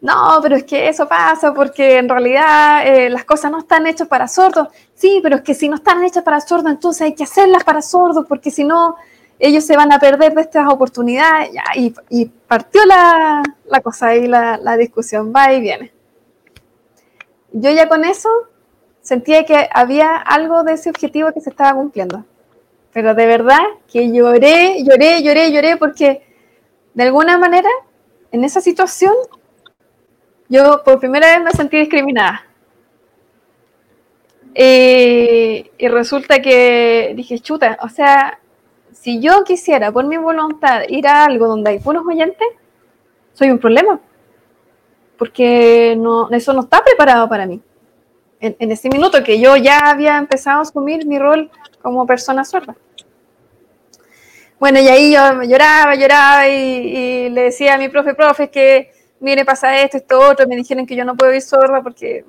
No, 0.00 0.38
pero 0.40 0.54
es 0.54 0.62
que 0.62 0.88
eso 0.88 1.08
pasa 1.08 1.52
porque 1.52 1.98
en 1.98 2.08
realidad 2.08 2.86
eh, 2.86 3.10
las 3.10 3.24
cosas 3.24 3.50
no 3.50 3.58
están 3.58 3.88
hechas 3.88 4.06
para 4.06 4.28
sordos. 4.28 4.68
Sí, 4.94 5.18
pero 5.22 5.36
es 5.36 5.42
que 5.42 5.54
si 5.54 5.68
no 5.68 5.74
están 5.74 6.04
hechas 6.04 6.22
para 6.22 6.40
sordos, 6.40 6.70
entonces 6.70 7.02
hay 7.02 7.14
que 7.16 7.24
hacerlas 7.24 7.64
para 7.64 7.82
sordos 7.82 8.26
porque 8.28 8.52
si 8.52 8.62
no, 8.62 8.94
ellos 9.40 9.64
se 9.64 9.76
van 9.76 9.92
a 9.92 9.98
perder 9.98 10.34
de 10.34 10.42
estas 10.42 10.72
oportunidades. 10.72 11.50
y, 11.74 12.26
partió 12.46 12.86
la, 12.86 13.42
cosa 13.82 14.14
y 14.14 14.28
la, 14.28 14.56
la 14.58 14.76
discusión, 14.76 15.32
va 15.34 15.52
y 15.52 15.60
viene. 15.60 15.92
Yo 17.52 17.70
ya 17.72 17.88
con 17.88 18.04
eso 18.04 18.28
sentía 19.02 19.44
que 19.44 19.68
había 19.72 20.14
algo 20.16 20.62
de 20.62 20.74
ese 20.74 20.90
objetivo 20.90 21.32
que 21.32 21.40
se 21.40 21.50
estaba 21.50 21.74
cumpliendo 21.74 22.24
pero 22.94 23.12
de 23.14 23.26
verdad 23.26 23.58
que 23.92 24.12
lloré, 24.12 24.84
lloré, 24.84 25.20
lloré, 25.20 25.52
lloré, 25.52 25.76
porque 25.76 26.22
de 26.94 27.02
alguna 27.02 27.36
manera 27.36 27.68
en 28.30 28.44
esa 28.44 28.60
situación 28.60 29.12
yo 30.48 30.82
por 30.84 31.00
primera 31.00 31.26
vez 31.26 31.42
me 31.44 31.50
sentí 31.50 31.76
discriminada. 31.76 32.46
Y 34.56 35.68
resulta 35.88 36.40
que 36.40 37.14
dije, 37.16 37.40
chuta, 37.40 37.76
o 37.82 37.88
sea, 37.88 38.38
si 38.92 39.20
yo 39.20 39.42
quisiera 39.42 39.90
por 39.90 40.04
mi 40.06 40.16
voluntad 40.16 40.82
ir 40.88 41.08
a 41.08 41.24
algo 41.24 41.48
donde 41.48 41.70
hay 41.70 41.80
puros 41.80 42.06
oyentes, 42.06 42.46
soy 43.32 43.50
un 43.50 43.58
problema. 43.58 43.98
Porque 45.18 45.96
no, 45.98 46.30
eso 46.30 46.52
no 46.52 46.60
está 46.60 46.84
preparado 46.84 47.28
para 47.28 47.46
mí. 47.46 47.60
En, 48.38 48.54
en 48.60 48.70
ese 48.70 48.88
minuto 48.88 49.24
que 49.24 49.40
yo 49.40 49.56
ya 49.56 49.90
había 49.90 50.16
empezado 50.16 50.60
a 50.60 50.62
asumir 50.62 51.04
mi 51.06 51.18
rol 51.18 51.50
como 51.82 52.06
persona 52.06 52.44
sorda. 52.44 52.76
Bueno, 54.58 54.80
y 54.80 54.88
ahí 54.88 55.12
yo 55.12 55.42
lloraba, 55.42 55.94
lloraba 55.94 56.48
y, 56.48 57.28
le 57.30 57.42
decía 57.42 57.74
a 57.74 57.78
mi 57.78 57.88
profe, 57.88 58.14
profe, 58.14 58.50
que 58.50 58.92
mire, 59.20 59.44
pasa 59.44 59.80
esto, 59.80 59.96
esto, 59.96 60.18
otro, 60.20 60.46
me 60.46 60.56
dijeron 60.56 60.86
que 60.86 60.96
yo 60.96 61.04
no 61.04 61.16
puedo 61.16 61.34
ir 61.34 61.42
sorda 61.42 61.82
porque... 61.82 62.24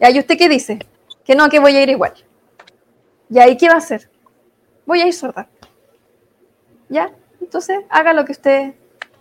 ¿Y 0.00 0.18
usted 0.18 0.36
qué 0.36 0.48
dice? 0.48 0.80
Que 1.24 1.36
no, 1.36 1.48
que 1.48 1.60
voy 1.60 1.76
a 1.76 1.82
ir 1.82 1.88
igual. 1.88 2.12
¿Y 3.30 3.38
ahí 3.38 3.56
qué 3.56 3.68
va 3.68 3.74
a 3.74 3.78
hacer? 3.78 4.10
Voy 4.84 5.00
a 5.00 5.06
ir 5.06 5.14
sorda. 5.14 5.48
¿Ya? 6.88 7.12
Entonces, 7.40 7.78
haga 7.88 8.12
lo 8.12 8.24
que 8.24 8.32
usted, 8.32 8.74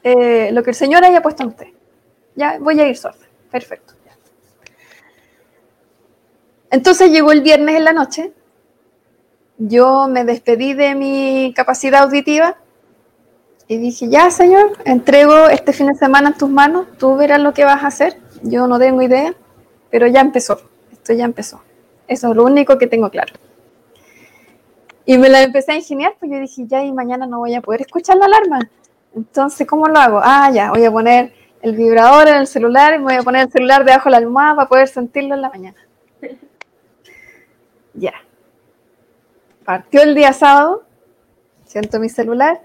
eh, 0.03 0.49
lo 0.51 0.63
que 0.63 0.71
el 0.71 0.75
Señor 0.75 1.03
haya 1.05 1.21
puesto 1.21 1.43
en 1.43 1.49
usted. 1.49 1.67
Ya, 2.35 2.57
voy 2.59 2.79
a 2.79 2.87
ir 2.87 2.97
sorda. 2.97 3.25
Perfecto. 3.51 3.93
Entonces 6.71 7.11
llegó 7.11 7.33
el 7.33 7.41
viernes 7.41 7.75
en 7.75 7.83
la 7.83 7.91
noche 7.91 8.31
yo 9.67 10.07
me 10.07 10.25
despedí 10.25 10.73
de 10.73 10.95
mi 10.95 11.53
capacidad 11.55 12.03
auditiva 12.03 12.57
y 13.67 13.77
dije, 13.77 14.09
ya 14.09 14.31
Señor, 14.31 14.71
entrego 14.85 15.47
este 15.49 15.71
fin 15.71 15.87
de 15.87 15.95
semana 15.95 16.29
en 16.29 16.37
tus 16.37 16.49
manos, 16.49 16.87
tú 16.97 17.15
verás 17.15 17.39
lo 17.39 17.53
que 17.53 17.63
vas 17.63 17.83
a 17.83 17.87
hacer, 17.87 18.19
yo 18.41 18.67
no 18.67 18.79
tengo 18.79 19.01
idea, 19.01 19.35
pero 19.91 20.07
ya 20.07 20.21
empezó, 20.21 20.61
esto 20.91 21.13
ya 21.13 21.25
empezó. 21.25 21.61
Eso 22.07 22.29
es 22.29 22.35
lo 22.35 22.43
único 22.43 22.77
que 22.77 22.87
tengo 22.87 23.09
claro. 23.09 23.33
Y 25.05 25.17
me 25.17 25.29
la 25.29 25.43
empecé 25.43 25.73
a 25.73 25.75
ingeniar, 25.75 26.15
pues 26.19 26.31
yo 26.31 26.39
dije, 26.39 26.65
ya, 26.67 26.83
y 26.83 26.91
mañana 26.91 27.27
no 27.27 27.39
voy 27.39 27.53
a 27.53 27.61
poder 27.61 27.81
escuchar 27.81 28.17
la 28.17 28.25
alarma. 28.25 28.59
Entonces, 29.15 29.67
¿cómo 29.67 29.87
lo 29.87 29.99
hago? 29.99 30.19
Ah, 30.23 30.49
ya, 30.51 30.71
voy 30.71 30.83
a 30.83 30.91
poner 30.91 31.33
el 31.61 31.75
vibrador 31.75 32.27
en 32.27 32.35
el 32.35 32.47
celular 32.47 32.95
y 32.95 32.97
voy 32.97 33.13
a 33.13 33.21
poner 33.21 33.43
el 33.43 33.51
celular 33.51 33.85
debajo 33.85 34.05
de 34.05 34.11
la 34.11 34.17
almohada 34.17 34.55
para 34.55 34.69
poder 34.69 34.87
sentirlo 34.87 35.35
en 35.35 35.41
la 35.41 35.49
mañana. 35.49 35.77
Ya. 37.93 38.13
Partió 39.65 40.01
el 40.01 40.15
día 40.15 40.33
sábado, 40.33 40.83
siento 41.65 41.99
mi 41.99 42.09
celular, 42.09 42.61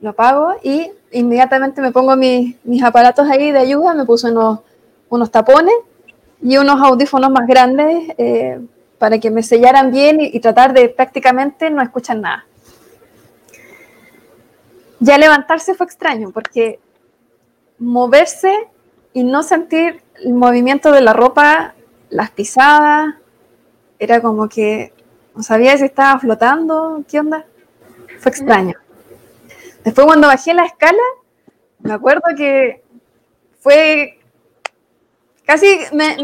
lo 0.00 0.10
apago 0.10 0.54
y 0.62 0.90
inmediatamente 1.12 1.80
me 1.80 1.92
pongo 1.92 2.16
mis, 2.16 2.56
aparatos 2.82 3.28
ahí 3.28 3.50
de 3.50 3.58
ayuda, 3.58 3.94
me 3.94 4.04
puse 4.04 4.30
unos, 4.30 4.60
unos 5.08 5.30
tapones 5.30 5.74
y 6.42 6.56
unos 6.56 6.80
audífonos 6.80 7.30
más 7.30 7.46
grandes 7.46 8.14
eh, 8.16 8.60
para 8.98 9.18
que 9.18 9.30
me 9.30 9.42
sellaran 9.42 9.90
bien 9.90 10.20
y, 10.20 10.38
tratar 10.40 10.72
de 10.72 10.88
prácticamente 10.88 11.70
no 11.70 11.82
escuchar 11.82 12.16
nada. 12.16 12.46
Ya 15.00 15.18
levantarse 15.18 15.74
fue 15.74 15.86
extraño 15.86 16.30
porque 16.30 16.80
moverse 17.78 18.52
y 19.12 19.24
no 19.24 19.42
sentir 19.42 20.02
el 20.22 20.34
movimiento 20.34 20.90
de 20.90 21.00
la 21.00 21.12
ropa, 21.12 21.74
las 22.10 22.30
pisadas, 22.30 23.14
era 23.98 24.20
como 24.20 24.48
que 24.48 24.92
no 25.38 25.44
sabía 25.44 25.78
si 25.78 25.84
estaba 25.84 26.18
flotando, 26.18 27.04
¿qué 27.08 27.20
onda? 27.20 27.46
Fue 28.18 28.30
extraño. 28.30 28.74
Después 29.84 30.04
cuando 30.04 30.26
bajé 30.26 30.52
la 30.52 30.64
escala, 30.64 30.98
me 31.78 31.92
acuerdo 31.92 32.22
que 32.36 32.82
fue 33.60 34.18
casi 35.46 35.78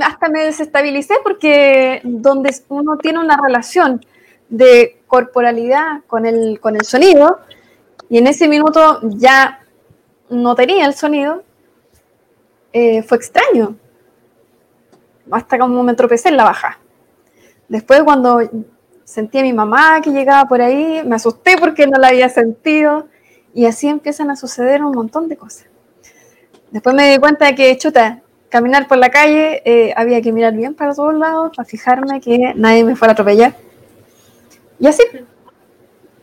hasta 0.04 0.28
me 0.28 0.42
desestabilicé 0.42 1.14
porque 1.23 2.00
donde 2.02 2.52
uno 2.68 2.99
tiene 2.99 3.21
una 3.21 3.40
relación 3.40 4.04
de 4.49 5.00
corporalidad 5.06 6.02
con 6.09 6.26
el, 6.26 6.59
con 6.59 6.75
el 6.75 6.85
sonido 6.85 7.38
y 8.09 8.18
en 8.18 8.26
ese 8.26 8.49
minuto 8.49 8.99
ya 9.04 9.61
no 10.28 10.56
tenía 10.56 10.87
el 10.87 10.94
sonido, 10.94 11.44
eh, 12.73 13.04
fue 13.04 13.18
extraño. 13.18 13.76
Hasta 15.30 15.56
como 15.56 15.85
me 15.85 15.94
tropecé 15.94 16.30
en 16.30 16.37
la 16.37 16.42
baja. 16.42 16.80
Después 17.68 18.02
cuando 18.02 18.40
sentí 19.04 19.38
a 19.38 19.42
mi 19.42 19.52
mamá 19.52 20.00
que 20.02 20.11
llegaba 20.11 20.49
por 20.49 20.61
ahí, 20.61 21.02
me 21.04 21.16
asusté 21.16 21.56
porque 21.58 21.87
no 21.87 21.99
la 21.99 22.08
había 22.08 22.28
sentido 22.28 23.06
y 23.52 23.66
así 23.66 23.88
empiezan 23.88 24.30
a 24.30 24.37
suceder 24.37 24.82
un 24.82 24.92
montón 24.92 25.28
de 25.28 25.37
cosas. 25.37 25.66
Después 26.70 26.94
me 26.94 27.11
di 27.11 27.18
cuenta 27.18 27.46
de 27.46 27.54
que, 27.54 27.76
chuta, 27.78 28.23
caminar 28.49 28.88
por 28.88 28.99
la 28.99 29.11
calle 29.11 29.62
eh, 29.64 29.94
había 29.96 30.20
que 30.23 30.32
mirar 30.32 30.54
bien 30.54 30.75
para 30.75 30.94
todos 30.94 31.14
lados 31.14 31.52
para 31.56 31.66
fijarme 31.66 32.20
que 32.20 32.52
nadie 32.56 32.84
me 32.84 32.96
fuera 32.96 33.12
a 33.12 33.14
atropellar. 33.14 33.54
Y 34.78 34.87
así, 34.87 35.02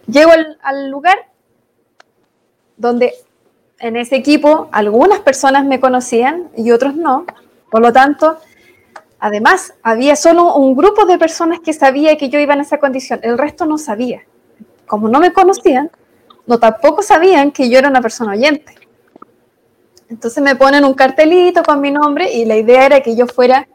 llego 0.08 0.32
al, 0.32 0.58
al 0.62 0.90
lugar 0.90 1.18
donde 2.76 3.14
en 3.80 3.96
ese 3.96 4.16
equipo 4.16 4.70
algunas 4.72 5.20
personas 5.20 5.66
me 5.66 5.80
conocían 5.80 6.50
y 6.58 6.72
otros 6.72 6.96
no. 6.96 7.26
Por 7.70 7.82
lo 7.82 7.94
tanto, 7.94 8.38
Además, 9.24 9.76
había 9.84 10.16
solo 10.16 10.56
un 10.56 10.76
grupo 10.76 11.06
de 11.06 11.20
personas 11.20 11.60
que 11.60 11.74
sabía 11.74 12.18
que 12.18 12.30
yo 12.30 12.40
iba 12.40 12.56
en 12.56 12.62
esa 12.62 12.80
condición, 12.80 13.20
el 13.22 13.38
resto 13.38 13.68
no 13.68 13.78
sabía. 13.78 14.24
Como 14.88 15.08
no 15.10 15.20
me 15.20 15.32
conocían, 15.32 15.92
no 16.48 16.58
tampoco 16.58 17.04
sabían 17.04 17.52
que 17.52 17.70
yo 17.70 17.78
era 17.78 17.88
una 17.88 18.02
persona 18.02 18.32
oyente. 18.32 18.74
Entonces 20.10 20.42
me 20.42 20.56
ponen 20.56 20.84
un 20.86 20.96
cartelito 20.96 21.62
con 21.62 21.80
mi 21.82 21.92
nombre 21.92 22.34
y 22.34 22.46
la 22.46 22.58
idea 22.58 22.88
era 22.88 23.02
que 23.02 23.16
yo 23.16 23.28
fuera 23.28 23.68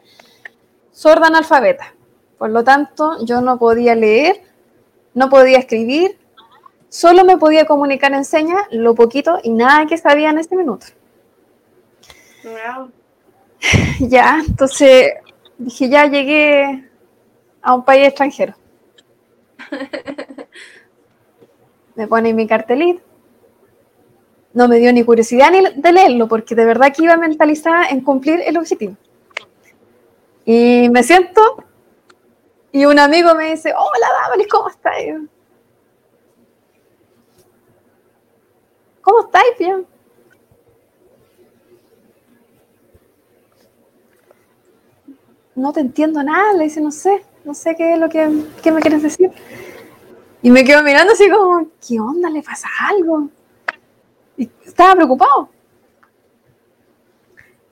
sorda 0.91 1.29
analfabeta. 1.29 1.95
Por 2.39 2.51
lo 2.51 2.65
tanto, 2.65 3.25
yo 3.25 3.41
no 3.41 3.57
podía 3.57 3.95
leer, 3.95 4.43
no 5.15 5.31
podía 5.31 5.59
escribir, 5.59 6.19
solo 6.89 7.25
me 7.25 7.39
podía 7.39 7.67
comunicar 7.67 8.13
en 8.15 8.25
señas 8.25 8.63
lo 8.73 8.97
poquito 8.97 9.39
y 9.45 9.51
nada 9.51 9.87
que 9.87 9.97
sabía 9.97 10.31
en 10.31 10.39
ese 10.39 10.57
minuto. 10.57 10.87
Ya, 14.01 14.43
entonces 14.47 15.15
dije, 15.59 15.89
ya 15.89 16.07
llegué 16.07 16.89
a 17.63 17.75
un 17.75 17.85
país 17.85 18.09
extranjero. 18.09 18.55
Me 21.95 22.07
pone 22.07 22.33
mi 22.35 22.47
cartelito. 22.47 23.03
No 24.53 24.69
me 24.69 24.79
dio 24.79 24.93
ni 24.93 25.05
curiosidad 25.05 25.51
ni 25.51 25.63
de 25.81 25.93
leerlo, 25.93 26.29
porque 26.29 26.55
de 26.55 26.65
verdad 26.65 26.93
que 26.95 27.05
iba 27.05 27.17
mentalizada 27.17 27.89
en 27.89 28.01
cumplir 28.01 28.41
el 28.47 28.57
objetivo. 28.57 28.97
Y 30.47 30.89
me 30.91 31.03
siento 31.03 31.43
y 32.77 32.85
un 32.85 32.99
amigo 32.99 33.35
me 33.35 33.51
dice, 33.51 33.73
hola 33.75 34.07
Damaris, 34.23 34.49
¿cómo 34.49 34.69
estás? 34.69 34.93
¿Cómo 39.01 39.21
estáis? 39.21 39.59
Bien. 39.59 39.87
No 45.57 45.73
te 45.73 45.81
entiendo 45.81 46.23
nada, 46.23 46.53
le 46.53 46.65
dice, 46.65 46.81
no 46.81 46.93
sé, 46.93 47.25
no 47.45 47.55
sé 47.55 47.75
qué 47.75 47.95
es 47.95 47.99
lo 47.99 48.09
que, 48.09 48.45
qué 48.63 48.71
me 48.71 48.81
quieres 48.81 49.03
decir. 49.03 49.33
Y 50.43 50.51
me 50.51 50.63
quedo 50.63 50.83
mirando 50.83 51.15
así 51.15 51.29
como, 51.29 51.67
¿qué 51.87 51.99
onda? 51.99 52.31
¿Le 52.31 52.43
pasa 52.43 52.69
algo? 52.89 53.29
Y 54.37 54.51
estaba 54.65 54.95
preocupado. 54.95 55.49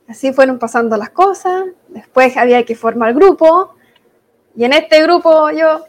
Así 0.09 0.33
fueron 0.33 0.59
pasando 0.59 0.97
las 0.97 1.11
cosas, 1.11 1.67
después 1.88 2.37
había 2.37 2.64
que 2.64 2.75
formar 2.75 3.14
grupo, 3.14 3.75
y 4.57 4.64
en 4.64 4.73
este 4.73 5.03
grupo 5.03 5.50
yo... 5.50 5.85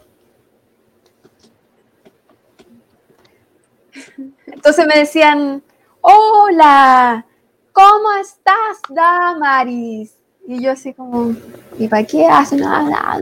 Entonces 4.46 4.86
me 4.86 4.98
decían, 4.98 5.62
hola, 6.00 7.26
¿cómo 7.72 8.12
estás, 8.20 8.80
Damaris? 8.88 10.15
Y 10.46 10.62
yo 10.62 10.70
así 10.70 10.94
como, 10.94 11.34
¿y 11.78 11.88
para 11.88 12.04
qué 12.04 12.26
hacen 12.26 12.60
nada? 12.60 13.20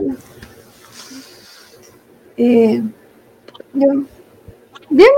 Eh, 2.37 2.83
yo, 3.73 3.87
bien, 4.89 5.09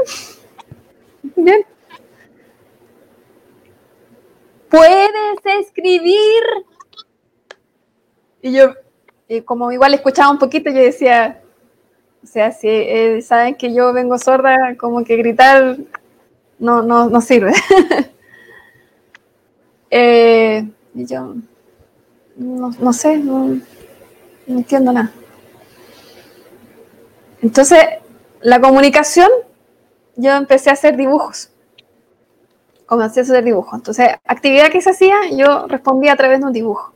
bien. 1.35 1.65
¿Puedes 4.69 5.61
escribir? 5.61 6.43
Y 8.41 8.53
yo, 8.53 8.73
como 9.45 9.71
igual 9.71 9.93
escuchaba 9.93 10.31
un 10.31 10.39
poquito, 10.39 10.69
yo 10.69 10.77
decía, 10.77 11.41
o 12.23 12.27
sea, 12.27 12.51
si 12.51 12.67
eh, 12.69 13.21
saben 13.21 13.55
que 13.55 13.73
yo 13.73 13.91
vengo 13.93 14.17
sorda, 14.17 14.75
como 14.77 15.03
que 15.03 15.17
gritar 15.17 15.77
no, 16.59 16.81
no, 16.81 17.09
no 17.09 17.21
sirve. 17.21 17.53
Eh, 19.89 20.69
y 20.93 21.05
yo, 21.05 21.33
no, 22.37 22.71
no 22.79 22.93
sé, 22.93 23.17
no, 23.17 23.59
entiendo 24.47 24.93
nada. 24.93 25.11
Entonces, 27.41 27.79
la 28.41 28.59
comunicación, 28.61 29.29
yo 30.15 30.31
empecé 30.33 30.69
a 30.69 30.73
hacer 30.73 30.95
dibujos. 30.97 31.51
Comencé 32.85 33.19
a 33.19 33.23
hacer 33.23 33.43
dibujos. 33.43 33.73
Entonces, 33.73 34.09
actividad 34.23 34.69
que 34.71 34.81
se 34.81 34.91
hacía, 34.91 35.15
yo 35.31 35.67
respondía 35.67 36.13
a 36.13 36.15
través 36.15 36.39
de 36.39 36.45
un 36.45 36.53
dibujo. 36.53 36.93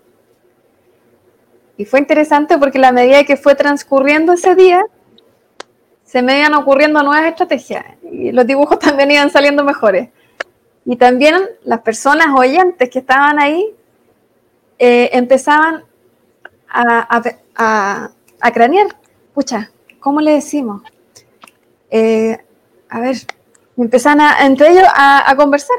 Y 1.77 1.85
fue 1.85 1.99
interesante 1.99 2.57
porque 2.57 2.79
la 2.79 2.91
medida 2.91 3.23
que 3.23 3.37
fue 3.37 3.55
transcurriendo 3.55 4.33
ese 4.33 4.55
día, 4.55 4.85
se 6.03 6.21
me 6.21 6.39
iban 6.39 6.53
ocurriendo 6.53 7.01
nuevas 7.01 7.25
estrategias 7.25 7.85
y 8.03 8.31
los 8.31 8.45
dibujos 8.45 8.79
también 8.79 9.11
iban 9.11 9.29
saliendo 9.29 9.63
mejores. 9.63 10.09
Y 10.85 10.95
también 10.95 11.35
las 11.63 11.81
personas 11.81 12.27
oyentes 12.35 12.89
que 12.89 12.99
estaban 12.99 13.39
ahí 13.39 13.73
eh, 14.83 15.09
empezaban 15.13 15.83
a, 16.67 18.11
cranear. 18.53 18.87
Pucha, 19.33 19.71
¿cómo 19.99 20.21
le 20.21 20.31
decimos? 20.31 20.81
Eh, 21.89 22.37
a 22.89 22.99
ver, 22.99 23.17
empezaban 23.77 24.19
entre 24.41 24.71
ellos 24.71 24.87
a, 24.93 25.33
conversar. 25.37 25.77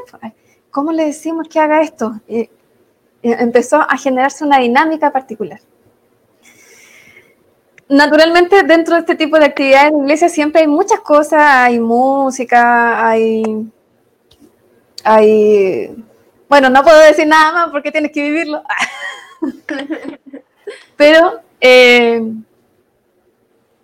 ¿Cómo 0.71 0.91
le 0.91 1.05
decimos 1.05 1.47
que 1.47 1.59
haga 1.59 1.81
esto? 1.81 2.13
Y 2.27 2.49
empezó 3.21 3.81
a 3.81 3.97
generarse 3.97 4.43
una 4.43 4.59
dinámica 4.59 5.11
particular. 5.11 5.59
Naturalmente, 7.89 8.63
dentro 8.63 8.95
de 8.95 9.01
este 9.01 9.15
tipo 9.15 9.37
de 9.37 9.45
actividades 9.45 9.91
en 9.91 9.97
la 9.97 10.03
iglesia 10.03 10.29
siempre 10.29 10.61
hay 10.61 10.67
muchas 10.67 11.01
cosas, 11.01 11.41
hay 11.41 11.79
música, 11.79 13.07
hay 13.07 13.69
hay, 15.03 15.93
bueno, 16.47 16.69
no 16.69 16.83
puedo 16.83 16.99
decir 16.99 17.27
nada 17.27 17.51
más 17.51 17.71
porque 17.71 17.91
tienes 17.91 18.11
que 18.11 18.21
vivirlo, 18.21 18.63
pero, 20.97 21.41
eh, 21.61 22.21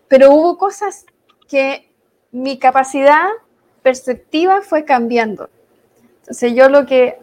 pero 0.08 0.32
hubo 0.34 0.58
cosas 0.58 1.06
que 1.48 1.90
mi 2.32 2.60
capacidad 2.60 3.28
perceptiva 3.82 4.62
fue 4.62 4.86
cambiando. 4.86 5.50
Entonces 6.22 6.54
yo 6.54 6.70
lo 6.70 6.86
que, 6.86 7.18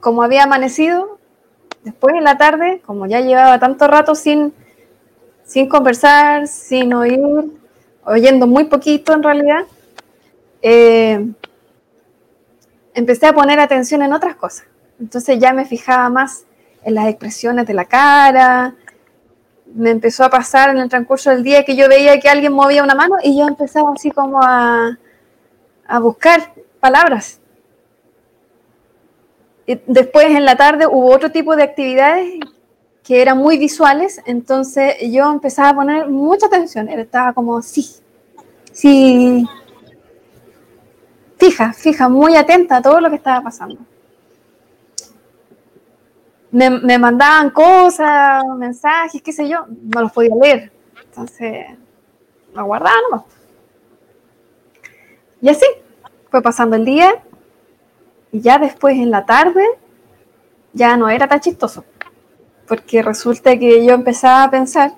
como 0.00 0.22
había 0.22 0.44
amanecido, 0.44 1.18
después 1.82 2.14
en 2.14 2.24
la 2.24 2.36
tarde, 2.36 2.82
como 2.84 3.06
ya 3.06 3.20
llevaba 3.20 3.58
tanto 3.58 3.86
rato 3.86 4.14
sin, 4.14 4.52
sin 5.44 5.68
conversar, 5.68 6.46
sin 6.46 6.92
oír, 6.92 7.20
oyendo 8.04 8.46
muy 8.46 8.64
poquito 8.64 9.12
en 9.14 9.22
realidad, 9.22 9.64
eh, 10.60 11.26
empecé 12.94 13.26
a 13.26 13.32
poner 13.32 13.60
atención 13.60 14.02
en 14.02 14.12
otras 14.12 14.36
cosas. 14.36 14.66
Entonces 15.00 15.38
ya 15.38 15.52
me 15.52 15.64
fijaba 15.64 16.08
más 16.10 16.44
en 16.88 16.94
las 16.94 17.06
expresiones 17.06 17.66
de 17.66 17.74
la 17.74 17.84
cara. 17.84 18.74
Me 19.74 19.90
empezó 19.90 20.24
a 20.24 20.30
pasar 20.30 20.70
en 20.70 20.78
el 20.78 20.88
transcurso 20.88 21.30
del 21.30 21.42
día 21.42 21.64
que 21.64 21.76
yo 21.76 21.86
veía 21.88 22.18
que 22.18 22.30
alguien 22.30 22.52
movía 22.54 22.82
una 22.82 22.94
mano 22.94 23.16
y 23.22 23.38
yo 23.38 23.46
empezaba 23.46 23.92
así 23.94 24.10
como 24.10 24.40
a, 24.42 24.98
a 25.86 25.98
buscar 26.00 26.54
palabras. 26.80 27.40
Y 29.66 29.78
después 29.86 30.28
en 30.28 30.46
la 30.46 30.56
tarde 30.56 30.86
hubo 30.86 31.14
otro 31.14 31.30
tipo 31.30 31.54
de 31.54 31.62
actividades 31.62 32.40
que 33.04 33.20
eran 33.20 33.36
muy 33.36 33.58
visuales, 33.58 34.20
entonces 34.24 34.96
yo 35.10 35.30
empezaba 35.30 35.68
a 35.70 35.74
poner 35.74 36.08
mucha 36.08 36.46
atención, 36.46 36.88
estaba 36.88 37.32
como, 37.32 37.60
sí, 37.62 37.86
sí, 38.72 39.46
fija, 41.38 41.72
fija, 41.72 42.08
muy 42.08 42.36
atenta 42.36 42.78
a 42.78 42.82
todo 42.82 43.00
lo 43.00 43.10
que 43.10 43.16
estaba 43.16 43.42
pasando. 43.42 43.80
Me, 46.50 46.98
mandaban 46.98 47.50
cosas, 47.50 48.42
mensajes, 48.56 49.20
qué 49.22 49.32
sé 49.32 49.48
yo, 49.48 49.66
no 49.94 50.02
los 50.02 50.12
podía 50.12 50.34
leer. 50.34 50.72
Entonces, 51.04 51.66
lo 52.54 52.64
guardaba 52.64 52.96
nomás. 53.10 53.26
Y 55.40 55.48
así, 55.48 55.66
fue 56.30 56.42
pasando 56.42 56.76
el 56.76 56.84
día 56.84 57.22
y 58.32 58.40
ya 58.40 58.58
después 58.58 58.96
en 58.96 59.10
la 59.10 59.24
tarde 59.24 59.64
ya 60.72 60.96
no 60.96 61.08
era 61.08 61.28
tan 61.28 61.40
chistoso. 61.40 61.84
Porque 62.66 63.02
resulta 63.02 63.58
que 63.58 63.84
yo 63.84 63.94
empezaba 63.94 64.44
a 64.44 64.50
pensar 64.50 64.92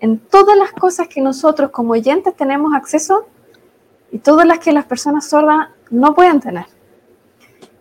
en 0.00 0.18
todas 0.18 0.56
las 0.56 0.72
cosas 0.72 1.08
que 1.08 1.20
nosotros 1.20 1.70
como 1.70 1.92
oyentes 1.92 2.34
tenemos 2.34 2.74
acceso 2.74 3.26
y 4.10 4.18
todas 4.18 4.46
las 4.46 4.58
que 4.58 4.72
las 4.72 4.86
personas 4.86 5.28
sordas 5.28 5.68
no 5.90 6.14
pueden 6.14 6.40
tener. 6.40 6.66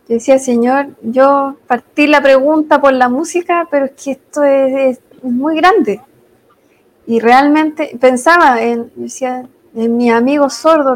Yo 0.10 0.16
decía, 0.16 0.40
Señor, 0.40 0.88
yo 1.02 1.56
partí 1.68 2.08
la 2.08 2.22
pregunta 2.22 2.82
por 2.82 2.92
la 2.92 3.08
música, 3.08 3.68
pero 3.72 3.86
es 3.86 3.92
que 3.92 4.12
esto 4.12 4.44
es, 4.44 5.00
muy 5.22 5.56
grande. 5.56 6.02
Y 7.06 7.20
realmente 7.20 7.98
pensaba 8.00 8.62
en, 8.62 8.92
decía, 8.96 9.48
en 9.76 9.98
mi 9.98 10.10
amigo 10.10 10.50
sordo. 10.50 10.96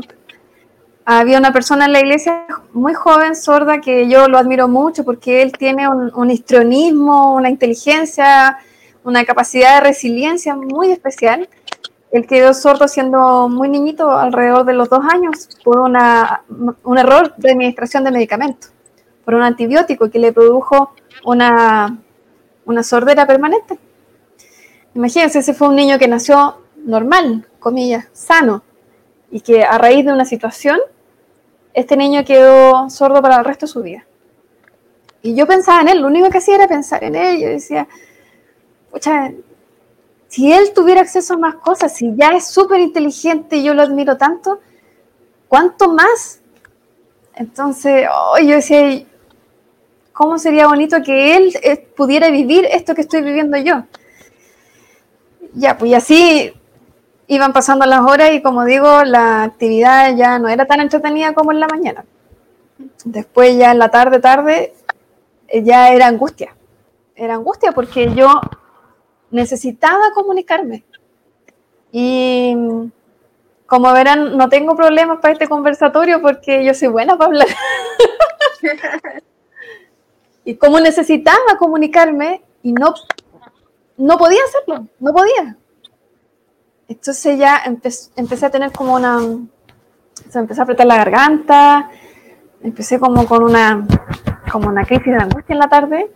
Había 1.05 1.37
una 1.37 1.53
persona 1.53 1.85
en 1.85 1.93
la 1.93 1.99
iglesia 1.99 2.45
muy 2.73 2.93
joven, 2.93 3.35
sorda, 3.35 3.79
que 3.79 4.09
yo 4.09 4.27
lo 4.27 4.37
admiro 4.37 4.67
mucho 4.67 5.03
porque 5.03 5.41
él 5.41 5.51
tiene 5.51 5.87
un, 5.87 6.11
un 6.15 6.31
histrionismo, 6.31 7.35
una 7.35 7.49
inteligencia, 7.49 8.57
una 9.03 9.25
capacidad 9.25 9.75
de 9.75 9.89
resiliencia 9.89 10.55
muy 10.55 10.91
especial 10.91 11.47
él 12.13 12.27
quedó 12.27 12.53
sordo 12.53 12.87
siendo 12.87 13.49
muy 13.49 13.69
niñito, 13.69 14.11
alrededor 14.11 14.65
de 14.65 14.73
los 14.73 14.87
dos 14.87 15.03
años, 15.11 15.49
por 15.63 15.79
una, 15.79 16.43
un 16.83 16.97
error 16.99 17.33
de 17.37 17.51
administración 17.51 18.03
de 18.03 18.11
medicamentos, 18.11 18.71
por 19.23 19.35
un 19.35 19.43
antibiótico 19.43 20.09
que 20.09 20.19
le 20.19 20.33
produjo 20.33 20.93
una, 21.25 21.97
una 22.65 22.83
sordera 22.83 23.25
permanente. 23.25 23.79
Imagínense, 24.95 25.39
ese 25.39 25.53
fue 25.53 25.69
un 25.69 25.75
niño 25.75 25.97
que 25.97 26.07
nació 26.07 26.57
normal, 26.77 27.47
comillas, 27.59 28.07
sano, 28.13 28.63
y 29.31 29.41
que 29.41 29.63
a 29.63 29.77
raíz 29.77 30.05
de 30.05 30.13
una 30.13 30.25
situación, 30.25 30.79
este 31.73 31.97
niño 31.97 32.23
quedó 32.23 32.89
sordo 32.89 33.21
para 33.21 33.37
el 33.37 33.45
resto 33.45 33.65
de 33.65 33.71
su 33.71 33.81
vida. 33.81 34.05
Y 35.21 35.35
yo 35.35 35.47
pensaba 35.47 35.81
en 35.81 35.87
él, 35.87 36.01
lo 36.01 36.07
único 36.07 36.29
que 36.29 36.37
hacía 36.37 36.55
era 36.55 36.67
pensar 36.67 37.03
en 37.03 37.15
él, 37.15 37.41
yo 37.41 37.47
decía, 37.47 37.87
pucha, 38.91 39.31
si 40.27 40.51
él 40.51 40.73
tuviera 40.73 41.01
acceso 41.01 41.35
a 41.35 41.37
más 41.37 41.55
cosas, 41.55 41.95
si 41.95 42.13
ya 42.15 42.31
es 42.31 42.47
súper 42.47 42.79
inteligente 42.79 43.57
y 43.57 43.63
yo 43.63 43.73
lo 43.73 43.83
admiro 43.83 44.17
tanto, 44.17 44.59
¿cuánto 45.47 45.93
más? 45.93 46.41
Entonces, 47.35 48.07
oh, 48.11 48.37
yo 48.39 48.55
decía, 48.55 49.05
¿cómo 50.13 50.37
sería 50.37 50.67
bonito 50.67 51.01
que 51.03 51.35
él 51.35 51.53
eh, 51.63 51.77
pudiera 51.77 52.29
vivir 52.29 52.65
esto 52.71 52.95
que 52.95 53.01
estoy 53.01 53.21
viviendo 53.21 53.57
yo? 53.57 53.83
Ya, 55.53 55.77
pues 55.77 55.93
así 55.93 56.53
iban 57.27 57.53
pasando 57.53 57.85
las 57.85 58.01
horas 58.01 58.31
y 58.31 58.41
como 58.41 58.63
digo, 58.65 59.03
la 59.03 59.43
actividad 59.43 60.15
ya 60.15 60.39
no 60.39 60.47
era 60.47 60.65
tan 60.65 60.79
entretenida 60.79 61.33
como 61.33 61.51
en 61.51 61.59
la 61.59 61.67
mañana. 61.67 62.05
Después 63.05 63.57
ya 63.57 63.71
en 63.71 63.79
la 63.79 63.89
tarde, 63.89 64.19
tarde, 64.19 64.73
eh, 65.47 65.63
ya 65.63 65.91
era 65.91 66.07
angustia. 66.07 66.55
Era 67.15 67.35
angustia 67.35 67.71
porque 67.71 68.13
yo 68.13 68.41
necesitaba 69.31 70.11
comunicarme. 70.13 70.83
Y 71.91 72.55
como 73.65 73.91
verán, 73.93 74.37
no 74.37 74.49
tengo 74.49 74.75
problemas 74.75 75.19
para 75.19 75.33
este 75.33 75.47
conversatorio 75.47 76.21
porque 76.21 76.63
yo 76.65 76.73
soy 76.73 76.87
buena 76.87 77.17
para 77.17 77.27
hablar. 77.27 77.47
y 80.45 80.55
como 80.55 80.79
necesitaba 80.79 81.57
comunicarme 81.57 82.43
y 82.61 82.73
no, 82.73 82.93
no 83.97 84.17
podía 84.17 84.39
hacerlo, 84.47 84.87
no 84.99 85.13
podía. 85.13 85.57
Entonces 86.87 87.37
ya 87.37 87.61
empecé 88.15 88.45
a 88.45 88.49
tener 88.49 88.71
como 88.71 88.95
una, 88.95 89.19
se 90.29 90.37
me 90.37 90.41
empezó 90.41 90.61
a 90.61 90.63
apretar 90.63 90.85
la 90.85 90.97
garganta, 90.97 91.89
empecé 92.61 92.99
como 92.99 93.25
con 93.25 93.43
una, 93.43 93.85
como 94.51 94.67
una 94.69 94.85
crisis 94.85 95.07
de 95.07 95.15
angustia 95.15 95.53
en 95.53 95.59
la 95.59 95.69
tarde, 95.69 96.11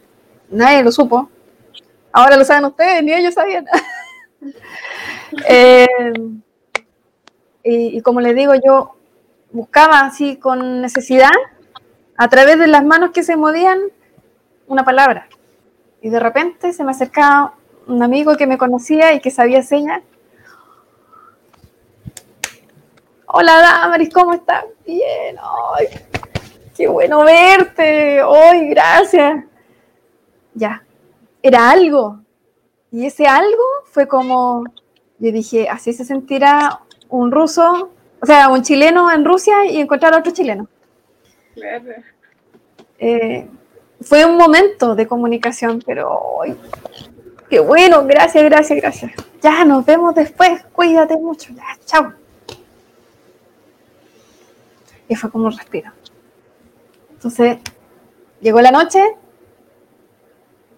nadie 0.50 0.84
lo 0.84 0.92
supo. 0.92 1.30
Ahora 2.12 2.36
lo 2.36 2.46
saben 2.46 2.66
ustedes, 2.66 3.04
ni 3.04 3.14
ellos 3.14 3.34
sabían. 3.34 3.66
Eh, 5.50 5.86
y, 7.64 8.02
como 8.02 8.22
les 8.22 8.34
digo, 8.34 8.54
yo 8.56 8.96
buscaba 9.52 10.00
así 10.00 10.38
con 10.38 10.82
necesidad, 10.82 11.32
a 12.16 12.30
través 12.30 12.58
de 12.58 12.68
las 12.68 12.86
manos 12.86 13.12
que 13.12 13.24
se 13.24 13.36
movían, 13.36 13.80
una 14.68 14.84
palabra. 14.84 15.28
Y 16.02 16.10
de 16.10 16.20
repente 16.20 16.74
se 16.74 16.84
me 16.84 16.92
acercaba 16.92 17.56
un 17.88 18.04
amigo 18.04 18.36
que 18.36 18.48
me 18.48 18.58
conocía 18.58 19.14
y 19.14 19.20
que 19.20 19.32
sabía 19.32 19.64
señas 19.64 20.02
Hola 23.30 23.60
Damaris, 23.60 24.10
¿cómo 24.14 24.34
estás? 24.34 24.64
Bien, 24.86 25.36
ay, 25.76 25.88
qué 26.78 26.88
bueno 26.88 27.26
verte, 27.26 28.24
hoy, 28.24 28.70
gracias. 28.70 29.44
Ya, 30.54 30.82
era 31.44 31.70
algo. 31.70 32.22
Y 32.90 33.06
ese 33.06 33.28
algo 33.28 33.64
fue 33.92 34.08
como, 34.08 34.64
yo 35.20 35.32
dije, 35.34 35.68
así 35.68 35.92
se 35.92 36.06
sentirá 36.06 36.80
un 37.10 37.30
ruso, 37.30 37.92
o 38.22 38.26
sea, 38.26 38.48
un 38.48 38.62
chileno 38.62 39.12
en 39.12 39.26
Rusia 39.26 39.66
y 39.66 39.82
encontrar 39.82 40.14
a 40.14 40.20
otro 40.20 40.32
chileno. 40.32 40.70
Eh, 42.98 43.46
fue 44.02 44.26
un 44.26 44.38
momento 44.38 44.96
de 44.96 45.08
comunicación, 45.08 45.82
pero 45.86 46.40
qué 47.50 47.60
bueno, 47.60 48.06
gracias, 48.06 48.44
gracias, 48.44 48.80
gracias. 48.80 49.12
Ya, 49.42 49.66
nos 49.66 49.86
vemos 49.86 50.14
después, 50.16 50.64
cuídate 50.72 51.18
mucho, 51.18 51.54
chao. 51.86 52.14
Y 55.08 55.16
fue 55.16 55.32
como 55.32 55.46
un 55.46 55.58
respiro. 55.58 55.92
Entonces, 57.12 57.58
llegó 58.42 58.62
la 58.62 58.72
noche. 58.72 59.02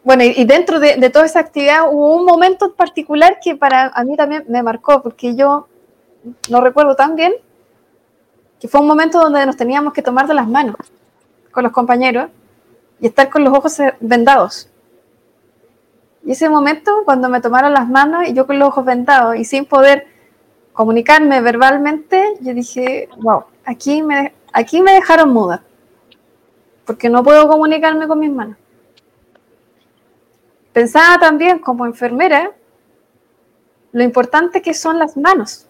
Bueno, 0.04 0.24
y, 0.24 0.44
dentro 0.46 0.80
de, 0.80 1.10
toda 1.10 1.26
esa 1.26 1.40
actividad 1.40 1.90
hubo 1.92 2.16
un 2.16 2.26
momento 2.26 2.68
en 2.68 2.74
particular 2.74 3.40
que 3.44 3.56
para 3.56 3.88
a 3.88 4.04
mí 4.04 4.16
también 4.16 4.46
me 4.48 4.64
marcó, 4.64 5.02
porque 5.02 5.36
yo 5.36 5.68
no 6.50 6.62
recuerdo 6.62 6.96
tan 6.96 7.16
bien, 7.16 7.34
que 8.60 8.68
fue 8.68 8.80
un 8.82 8.88
momento 8.88 9.20
donde 9.20 9.46
nos 9.46 9.58
teníamos 9.58 9.94
que 9.94 10.02
tomar 10.02 10.28
de 10.28 10.34
las 10.34 10.48
manos 10.48 10.76
con 11.52 11.64
los 11.64 11.74
compañeros 11.74 12.30
y 13.00 13.08
estar 13.08 13.30
con 13.30 13.44
los 13.44 13.58
ojos 13.58 13.78
vendados. 14.00 14.70
Y 16.26 16.32
ese 16.32 16.50
momento, 16.50 17.04
cuando 17.06 17.30
me 17.30 17.42
tomaron 17.42 17.74
las 17.74 17.88
manos 17.88 18.28
y 18.28 18.34
yo 18.34 18.46
con 18.46 18.60
los 18.60 18.70
ojos 18.70 18.86
vendados 18.86 19.36
y 19.38 19.46
sin 19.46 19.66
poder 19.66 20.08
comunicarme 20.74 21.42
verbalmente, 21.42 22.38
yo 22.42 22.54
dije, 22.54 23.10
wow, 23.18 23.46
aquí 23.66 24.02
me, 24.02 24.34
aquí 24.52 24.82
me 24.82 24.94
dejaron 24.94 25.32
muda, 25.32 25.64
porque 26.86 27.10
no 27.10 27.24
puedo 27.24 27.48
comunicarme 27.48 28.08
con 28.08 28.20
mis 28.20 28.32
manos. 28.32 28.58
Pensaba 30.74 31.18
también 31.20 31.60
como 31.60 31.86
enfermera 31.86 32.52
lo 33.92 34.04
importante 34.04 34.62
que 34.62 34.74
son 34.74 35.00
las 35.00 35.18
manos 35.18 35.69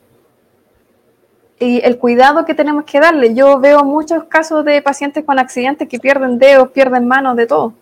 y 1.60 1.82
el 1.84 1.98
cuidado 1.98 2.46
que 2.46 2.54
tenemos 2.54 2.86
que 2.86 3.00
darle. 3.00 3.34
Yo 3.34 3.60
veo 3.60 3.84
muchos 3.84 4.24
casos 4.26 4.64
de 4.66 4.82
pacientes 4.82 5.26
con 5.26 5.40
accidentes 5.40 5.88
que 5.88 6.00
pierden 6.00 6.40
dedos, 6.40 6.72
pierden 6.72 7.08
manos, 7.08 7.36
de 7.36 7.48
todo. 7.48 7.74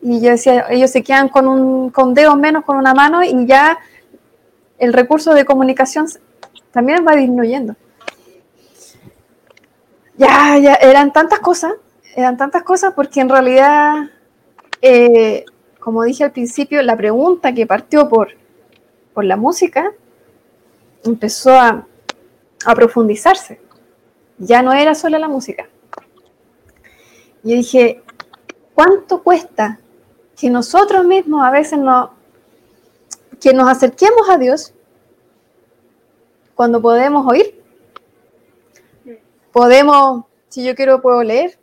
Y 0.00 0.20
yo 0.20 0.30
decía, 0.30 0.66
ellos 0.70 0.90
se 0.90 1.02
quedan 1.02 1.28
con, 1.28 1.48
un, 1.48 1.90
con 1.90 2.14
dedos 2.14 2.36
menos 2.36 2.64
con 2.64 2.76
una 2.76 2.94
mano 2.94 3.22
y 3.24 3.46
ya 3.46 3.78
el 4.78 4.92
recurso 4.92 5.34
de 5.34 5.44
comunicación 5.44 6.06
también 6.70 7.04
va 7.06 7.16
disminuyendo 7.16 7.74
ya, 10.18 10.58
ya, 10.58 10.74
eran 10.74 11.12
tantas 11.12 11.38
cosas, 11.38 11.74
eran 12.14 12.36
tantas 12.36 12.64
cosas 12.64 12.92
porque 12.94 13.20
en 13.20 13.28
realidad, 13.28 14.10
eh, 14.82 15.44
como 15.78 16.02
dije 16.02 16.24
al 16.24 16.32
principio, 16.32 16.82
la 16.82 16.96
pregunta 16.96 17.54
que 17.54 17.66
partió 17.66 18.08
por, 18.08 18.30
por 19.14 19.24
la 19.24 19.36
música 19.36 19.92
empezó 21.04 21.52
a, 21.52 21.86
a 22.64 22.74
profundizarse. 22.74 23.60
Ya 24.38 24.62
no 24.62 24.72
era 24.72 24.94
solo 24.94 25.18
la 25.18 25.28
música. 25.28 25.68
Yo 27.42 27.54
dije, 27.54 28.02
¿cuánto 28.74 29.22
cuesta 29.22 29.80
que 30.38 30.50
nosotros 30.50 31.04
mismos 31.04 31.44
a 31.44 31.50
veces 31.50 31.78
no, 31.78 32.14
que 33.40 33.52
nos 33.52 33.68
acerquemos 33.68 34.28
a 34.28 34.38
Dios 34.38 34.72
cuando 36.54 36.80
podemos 36.80 37.26
oír? 37.26 37.62
Podemos, 39.52 40.24
si 40.48 40.64
yo 40.64 40.74
quiero, 40.74 41.00
puedo 41.00 41.22
leer, 41.22 41.58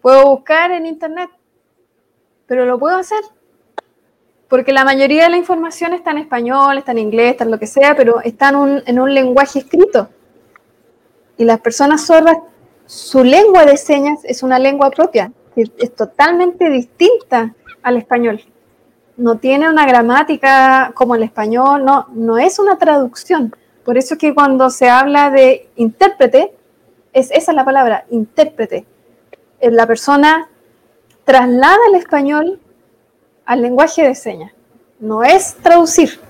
puedo 0.00 0.26
buscar 0.26 0.72
en 0.72 0.86
internet, 0.86 1.30
pero 2.46 2.66
lo 2.66 2.78
puedo 2.78 2.96
hacer. 2.96 3.22
Porque 4.52 4.74
la 4.74 4.84
mayoría 4.84 5.22
de 5.24 5.30
la 5.30 5.38
información 5.38 5.94
está 5.94 6.10
en 6.10 6.18
español, 6.18 6.76
está 6.76 6.92
en 6.92 6.98
inglés, 6.98 7.30
está 7.30 7.44
en 7.44 7.50
lo 7.50 7.58
que 7.58 7.66
sea, 7.66 7.96
pero 7.96 8.20
está 8.20 8.50
en 8.50 8.56
un, 8.56 8.82
en 8.84 9.00
un 9.00 9.14
lenguaje 9.14 9.60
escrito. 9.60 10.10
Y 11.38 11.44
las 11.44 11.58
personas 11.60 12.04
sordas, 12.04 12.36
su 12.84 13.24
lengua 13.24 13.64
de 13.64 13.78
señas 13.78 14.20
es 14.24 14.42
una 14.42 14.58
lengua 14.58 14.90
propia, 14.90 15.32
es 15.56 15.94
totalmente 15.94 16.68
distinta 16.68 17.54
al 17.82 17.96
español. 17.96 18.42
No 19.16 19.38
tiene 19.38 19.70
una 19.70 19.86
gramática 19.86 20.92
como 20.94 21.14
el 21.14 21.22
español, 21.22 21.82
no, 21.86 22.08
no 22.12 22.36
es 22.36 22.58
una 22.58 22.76
traducción. 22.76 23.56
Por 23.86 23.96
eso 23.96 24.16
es 24.16 24.20
que 24.20 24.34
cuando 24.34 24.68
se 24.68 24.90
habla 24.90 25.30
de 25.30 25.70
intérprete, 25.76 26.52
es 27.14 27.30
esa 27.30 27.54
la 27.54 27.64
palabra, 27.64 28.04
intérprete. 28.10 28.84
Eh, 29.60 29.70
la 29.70 29.86
persona 29.86 30.50
traslada 31.24 31.78
el 31.88 31.94
español 31.94 32.60
al 33.44 33.62
lenguaje 33.62 34.02
de 34.02 34.14
señas. 34.14 34.52
No 34.98 35.22
es 35.22 35.54
traducir. 35.56 36.20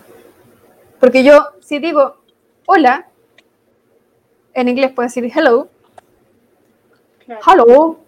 Porque 0.99 1.25
yo, 1.25 1.47
si 1.61 1.79
digo 1.79 2.17
hola, 2.67 3.09
en 4.55 4.69
inglés 4.69 4.93
puedo 4.93 5.09
decir 5.09 5.31
hello, 5.35 5.69
hello, 7.47 7.99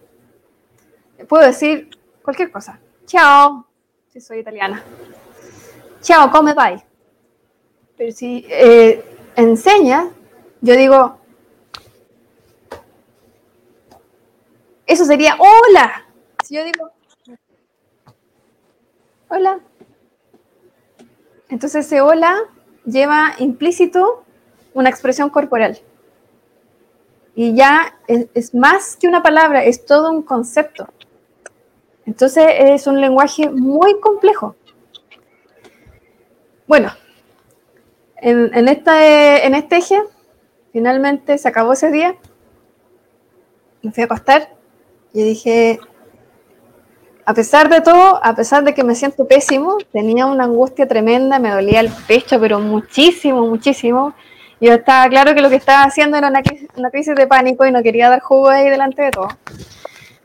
puedo 1.28 1.44
decir 1.44 1.90
cualquier 2.22 2.50
cosa. 2.50 2.78
Chao, 3.06 3.66
si 4.12 4.20
soy 4.20 4.38
italiana. 4.38 4.82
Chao, 6.00 6.30
come 6.30 6.54
bye. 6.54 6.82
Pero 7.96 8.12
si 8.12 8.46
eh, 8.48 9.04
enseña, 9.36 10.10
yo 10.60 10.76
digo 10.76 11.18
Eso 14.86 15.04
sería 15.04 15.36
hola. 15.38 16.04
Si 16.44 16.54
yo 16.54 16.64
digo 16.64 16.90
hola. 19.34 19.60
Entonces 21.48 21.86
ese 21.86 22.00
hola 22.00 22.36
lleva 22.84 23.32
implícito 23.38 24.24
una 24.72 24.88
expresión 24.88 25.30
corporal. 25.30 25.78
Y 27.34 27.54
ya 27.54 27.98
es, 28.06 28.54
más 28.54 28.96
que 28.96 29.08
una 29.08 29.22
palabra, 29.22 29.64
es 29.64 29.84
todo 29.84 30.10
un 30.10 30.22
concepto. 30.22 30.88
Entonces 32.06 32.46
es 32.48 32.86
un 32.86 33.00
lenguaje 33.00 33.50
muy 33.50 33.98
complejo. 34.00 34.54
Bueno, 36.68 36.92
en, 38.16 38.54
en, 38.54 38.68
en 38.68 39.54
este 39.54 39.76
eje, 39.76 40.00
finalmente 40.72 41.38
se 41.38 41.48
acabó 41.48 41.72
ese 41.72 41.90
día. 41.90 42.16
Me 43.82 43.90
fui 43.90 44.02
a 44.02 44.06
acostar 44.06 44.54
y 45.12 45.24
dije, 45.24 45.80
a 47.26 47.32
pesar 47.32 47.68
de 47.70 47.80
todo, 47.80 48.22
a 48.22 48.34
pesar 48.34 48.64
de 48.64 48.74
que 48.74 48.84
me 48.84 48.94
siento 48.94 49.26
pésimo, 49.26 49.78
tenía 49.92 50.26
una 50.26 50.44
angustia 50.44 50.86
tremenda, 50.86 51.38
me 51.38 51.50
dolía 51.50 51.80
el 51.80 51.90
pecho, 52.06 52.38
pero 52.38 52.60
muchísimo, 52.60 53.46
muchísimo. 53.46 54.14
Yo 54.60 54.74
estaba 54.74 55.08
claro 55.08 55.34
que 55.34 55.40
lo 55.40 55.48
que 55.48 55.56
estaba 55.56 55.84
haciendo 55.84 56.18
era 56.18 56.28
una, 56.28 56.42
crisis 56.90 57.14
de 57.14 57.26
pánico 57.26 57.64
y 57.64 57.72
no 57.72 57.82
quería 57.82 58.10
dar 58.10 58.20
jugo 58.20 58.48
ahí 58.50 58.68
delante 58.68 59.02
de 59.02 59.10
todo. 59.10 59.28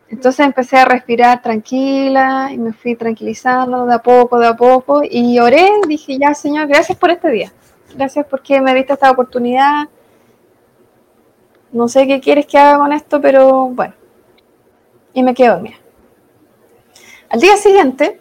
Entonces 0.09 0.45
empecé 0.45 0.77
a 0.77 0.85
respirar 0.85 1.41
tranquila 1.41 2.49
y 2.51 2.57
me 2.57 2.73
fui 2.73 2.95
tranquilizando 2.95 3.85
de 3.85 3.93
a 3.93 3.99
poco, 3.99 4.39
de 4.39 4.47
a 4.47 4.55
poco 4.55 5.01
y 5.09 5.39
oré, 5.39 5.69
dije 5.88 6.17
ya 6.17 6.33
Señor, 6.33 6.67
gracias 6.67 6.97
por 6.97 7.12
este 7.12 7.29
día, 7.29 7.53
gracias 7.95 8.25
porque 8.25 8.59
me 8.59 8.73
diste 8.73 8.93
esta 8.93 9.12
oportunidad. 9.12 9.88
No 11.71 11.88
sé 11.88 12.07
qué 12.07 12.19
quieres 12.19 12.47
que 12.47 12.57
haga 12.57 12.79
con 12.79 12.91
esto, 12.91 13.21
pero 13.21 13.67
bueno, 13.67 13.93
y 15.13 15.21
me 15.21 15.35
quedo 15.35 15.53
dormida. 15.53 15.75
Al 17.29 17.39
día 17.39 17.57
siguiente, 17.57 18.19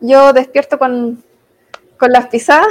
yo 0.00 0.34
despierto 0.34 0.78
con, 0.78 1.24
con 1.98 2.12
las 2.12 2.26
pisadas 2.26 2.68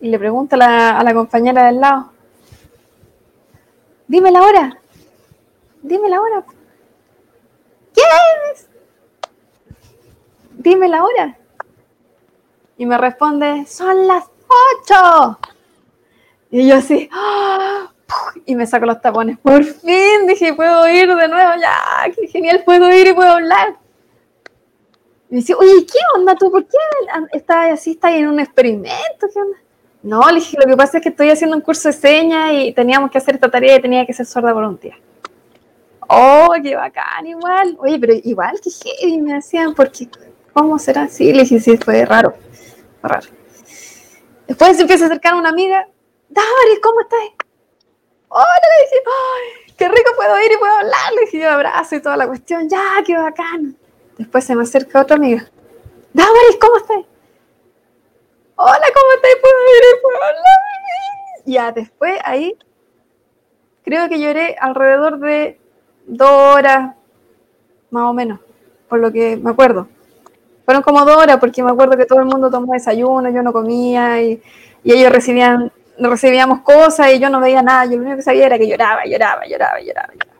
y 0.00 0.08
le 0.08 0.18
pregunto 0.18 0.56
a 0.56 1.02
la, 1.02 1.14
compañera 1.14 1.66
del 1.66 1.80
lado, 1.80 2.10
dime 4.08 4.30
la 4.30 4.42
hora, 4.42 4.80
dime 5.82 6.08
la 6.08 6.20
hora. 6.22 6.44
¿Qué 7.94 8.02
es? 8.52 8.66
Dime 10.52 10.88
la 10.88 11.04
hora. 11.04 11.38
y 12.78 12.86
me 12.86 12.96
responde, 12.96 13.66
son 13.66 14.06
las 14.06 14.24
ocho. 14.80 15.38
Y 16.50 16.66
yo 16.66 16.76
así, 16.76 17.10
¡ah! 17.12 17.92
Y 18.44 18.54
me 18.54 18.66
saco 18.66 18.86
los 18.86 19.00
tapones. 19.00 19.38
Por 19.38 19.64
fin 19.64 20.26
dije, 20.26 20.54
puedo 20.54 20.88
ir 20.88 21.08
de 21.14 21.28
nuevo, 21.28 21.52
ya, 21.60 22.12
qué 22.14 22.26
genial, 22.28 22.62
puedo 22.64 22.92
ir 22.92 23.08
y 23.08 23.12
puedo 23.12 23.30
hablar. 23.30 23.76
Y 25.28 25.34
me 25.34 25.40
dice, 25.40 25.54
oye, 25.54 25.84
¿qué 25.86 25.98
onda 26.14 26.34
tú? 26.36 26.50
¿Por 26.50 26.64
qué 26.66 26.76
estás 27.32 27.72
así? 27.72 27.92
¿Estás 27.92 28.12
en 28.12 28.28
un 28.28 28.38
experimento? 28.38 29.26
¿Qué 29.32 29.40
onda? 29.40 29.58
No, 30.02 30.28
le 30.28 30.36
dije, 30.36 30.56
lo 30.60 30.66
que 30.66 30.76
pasa 30.76 30.98
es 30.98 31.02
que 31.02 31.08
estoy 31.08 31.30
haciendo 31.30 31.56
un 31.56 31.62
curso 31.62 31.88
de 31.88 31.92
señas 31.94 32.52
y 32.52 32.72
teníamos 32.72 33.10
que 33.10 33.18
hacer 33.18 33.34
esta 33.34 33.50
tarea 33.50 33.76
y 33.76 33.82
tenía 33.82 34.06
que 34.06 34.12
ser 34.12 34.24
sorda 34.24 34.54
por 34.54 34.62
un 34.62 34.78
día. 34.78 34.96
Oh, 36.08 36.54
qué 36.62 36.76
bacán, 36.76 37.26
igual. 37.26 37.76
Oye, 37.80 37.98
pero 37.98 38.12
igual 38.12 38.60
que 38.62 38.70
heavy 38.70 39.18
me 39.18 39.34
decían, 39.34 39.74
porque, 39.74 40.08
¿cómo 40.52 40.78
será 40.78 41.02
así? 41.02 41.32
Le 41.32 41.42
dije, 41.42 41.58
sí, 41.58 41.76
fue 41.76 42.04
raro, 42.04 42.34
raro. 43.02 43.26
Después 44.46 44.76
se 44.76 44.82
empieza 44.82 45.04
a 45.04 45.08
acercar 45.08 45.34
una 45.34 45.48
amiga, 45.48 45.88
Damaris, 46.28 46.78
¿cómo 46.80 47.00
estás? 47.00 47.35
Hola, 48.28 48.44
le 48.44 48.84
dije, 48.84 49.76
qué 49.76 49.88
rico 49.88 50.10
puedo 50.16 50.40
ir 50.40 50.52
y 50.52 50.56
puedo 50.56 50.72
hablar. 50.72 51.12
Le 51.14 51.20
dije, 51.22 51.38
yo 51.40 51.50
abrazo 51.50 51.96
y 51.96 52.02
toda 52.02 52.16
la 52.16 52.26
cuestión, 52.26 52.68
ya, 52.68 53.02
qué 53.06 53.16
bacán. 53.16 53.76
Después 54.18 54.44
se 54.44 54.54
me 54.54 54.62
acerca 54.62 55.02
otra 55.02 55.16
amiga, 55.16 55.46
Damaris, 56.12 56.56
¿cómo 56.58 56.76
estás? 56.78 56.96
Hola, 58.56 58.86
¿cómo 58.94 59.12
estás? 59.16 59.30
¿Puedo 59.42 59.54
ir 59.54 59.84
y 59.84 60.00
puedo 60.00 60.16
hablar? 60.16 60.66
Ya, 61.44 61.72
después 61.72 62.18
ahí, 62.24 62.56
creo 63.84 64.08
que 64.08 64.18
lloré 64.18 64.56
alrededor 64.58 65.18
de 65.18 65.60
dos 66.06 66.30
horas, 66.30 66.94
más 67.90 68.04
o 68.04 68.14
menos, 68.14 68.40
por 68.88 68.98
lo 68.98 69.12
que 69.12 69.36
me 69.36 69.50
acuerdo. 69.50 69.88
Fueron 70.64 70.82
como 70.82 71.04
dos 71.04 71.16
horas 71.16 71.36
porque 71.38 71.62
me 71.62 71.70
acuerdo 71.70 71.96
que 71.96 72.06
todo 72.06 72.18
el 72.18 72.24
mundo 72.24 72.50
tomó 72.50 72.72
desayuno, 72.72 73.28
yo 73.28 73.42
no 73.42 73.52
comía 73.52 74.22
y, 74.22 74.42
ellos 74.82 75.12
recibían, 75.12 75.70
recibíamos 75.98 76.60
cosas 76.60 77.12
y 77.12 77.18
yo 77.18 77.30
no 77.30 77.40
veía 77.40 77.62
nada. 77.62 77.84
Yo 77.86 77.96
lo 77.96 78.02
único 78.02 78.16
que 78.16 78.22
sabía 78.22 78.46
era 78.46 78.58
que 78.58 78.68
lloraba, 78.68 79.04
lloraba, 79.04 79.46
lloraba, 79.46 79.80
lloraba, 79.80 80.12
lloraba. 80.12 80.36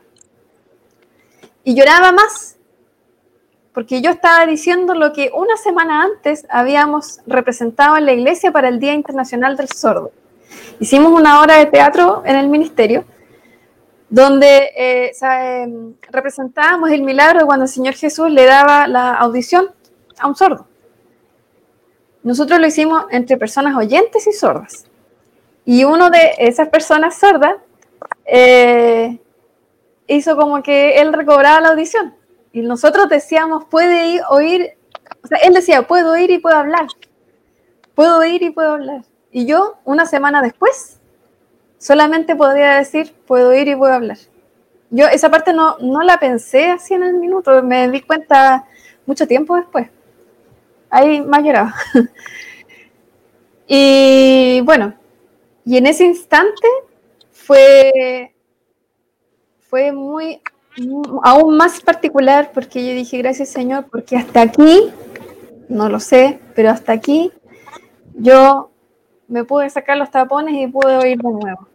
Y 1.63 1.75
lloraba 1.75 2.11
más 2.11 2.57
porque 3.77 4.01
yo 4.01 4.09
estaba 4.09 4.43
diciendo 4.47 4.95
lo 4.95 5.13
que 5.13 5.29
una 5.35 5.55
semana 5.55 6.01
antes 6.01 6.47
habíamos 6.49 7.19
representado 7.27 7.95
en 7.95 8.07
la 8.07 8.13
iglesia 8.13 8.51
para 8.51 8.69
el 8.69 8.79
Día 8.79 8.95
Internacional 8.95 9.55
del 9.55 9.69
Sordo. 9.69 10.11
Hicimos 10.79 11.11
una 11.11 11.41
hora 11.41 11.57
de 11.57 11.67
teatro 11.67 12.23
en 12.25 12.37
el 12.37 12.47
ministerio 12.47 13.05
donde 14.09 14.71
eh, 14.75 15.11
em, 15.21 15.93
representábamos 16.09 16.89
el 16.89 17.03
milagro 17.03 17.45
cuando 17.45 17.65
el 17.65 17.69
Señor 17.69 17.93
Jesús 17.93 18.31
le 18.31 18.45
daba 18.45 18.87
la 18.87 19.13
audición 19.13 19.69
a 20.17 20.25
un 20.25 20.35
sordo. 20.35 20.65
Nosotros 22.23 22.59
lo 22.59 22.65
hicimos 22.65 23.05
entre 23.11 23.37
personas 23.37 23.75
oyentes 23.75 24.25
y 24.25 24.31
sordas. 24.31 24.85
Y 25.67 25.83
uno 25.83 26.09
de 26.09 26.31
esas 26.37 26.69
personas 26.69 27.19
sordas 27.19 27.57
eh, 28.23 29.19
hizo 30.07 30.37
como 30.37 30.63
que 30.63 31.01
él 31.01 31.11
recobraba 31.11 31.59
la 31.59 31.67
audición. 31.67 32.15
Y 32.53 32.61
nosotros 32.61 33.09
decíamos, 33.09 33.65
puede 33.65 34.07
ir, 34.07 34.21
oír, 34.29 34.77
o 35.11 35.27
él 35.43 35.53
decía, 35.53 35.81
puedo 35.81 36.13
oír 36.13 36.31
y 36.31 36.37
puedo 36.37 36.55
hablar. 36.55 36.87
Puedo 37.95 38.19
oír 38.19 38.43
y 38.43 38.49
puedo 38.49 38.75
hablar. 38.75 39.01
Y 39.29 39.45
yo, 39.45 39.75
una 39.83 40.05
semana 40.05 40.41
después, 40.41 41.01
solamente 41.77 42.33
podría 42.37 42.75
decir, 42.75 43.13
puedo 43.27 43.53
ir 43.53 43.67
y 43.67 43.75
puedo 43.75 43.93
hablar. 43.93 44.19
Yo 44.89 45.07
esa 45.07 45.29
parte 45.29 45.51
no, 45.51 45.77
no 45.79 46.01
la 46.01 46.17
pensé 46.17 46.69
así 46.69 46.93
en 46.93 47.03
el 47.03 47.15
minuto, 47.15 47.61
me 47.61 47.89
di 47.89 47.99
cuenta 48.03 48.63
mucho 49.05 49.27
tiempo 49.27 49.57
después. 49.57 49.89
Ahí 50.89 51.19
más 51.19 51.43
lloraba. 51.43 51.75
y 53.67 54.61
bueno, 54.61 54.93
y 55.67 55.75
en 55.75 55.85
ese 55.85 56.05
instante 56.05 56.65
fue, 57.29 58.33
fue 59.59 59.91
muy, 59.91 60.39
aún 61.23 61.57
más 61.57 61.81
particular 61.81 62.51
porque 62.53 62.87
yo 62.87 62.93
dije, 62.93 63.17
gracias 63.17 63.49
Señor, 63.49 63.87
porque 63.91 64.15
hasta 64.15 64.43
aquí, 64.43 64.93
no 65.67 65.89
lo 65.89 65.99
sé, 65.99 66.39
pero 66.55 66.69
hasta 66.69 66.93
aquí 66.93 67.33
yo 68.15 68.71
me 69.27 69.43
pude 69.43 69.69
sacar 69.69 69.97
los 69.97 70.09
tapones 70.09 70.55
y 70.55 70.67
pude 70.67 70.95
oír 70.95 71.17
de 71.17 71.29
nuevo. 71.29 71.67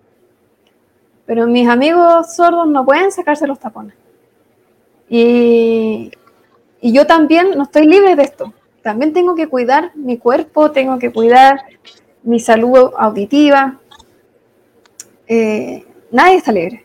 Pero 1.27 1.47
mis 1.47 1.69
amigos 1.69 2.35
sordos 2.35 2.67
no 2.69 2.87
pueden 2.87 3.13
sacarse 3.13 3.47
los 3.47 3.59
tapones. 3.59 3.95
Y, 5.11 6.11
y 6.81 6.93
yo 6.95 7.07
también 7.07 7.51
no 7.59 7.65
estoy 7.65 7.87
libre 7.87 8.17
de 8.17 8.23
esto. 8.23 8.55
También 8.81 9.13
tengo 9.13 9.35
que 9.35 9.49
cuidar 9.49 9.95
mi 9.95 10.17
cuerpo, 10.17 10.71
tengo 10.71 10.99
que 10.99 11.13
cuidar 11.13 11.61
mi 12.23 12.41
salud 12.41 12.93
auditiva. 12.97 13.81
Eh, 15.27 15.85
nadie 16.11 16.37
está 16.37 16.53
libre. 16.53 16.85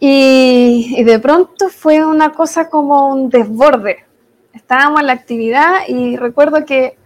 Y, 0.00 1.02
de 1.02 1.18
pronto 1.18 1.68
fue 1.70 2.04
una 2.04 2.32
cosa 2.32 2.68
como 2.68 3.08
un 3.08 3.30
desborde. 3.30 4.04
Estábamos 4.52 5.00
en 5.00 5.06
la 5.06 5.14
actividad 5.14 5.88
y 5.88 6.16
recuerdo 6.16 6.64
que 6.64 6.96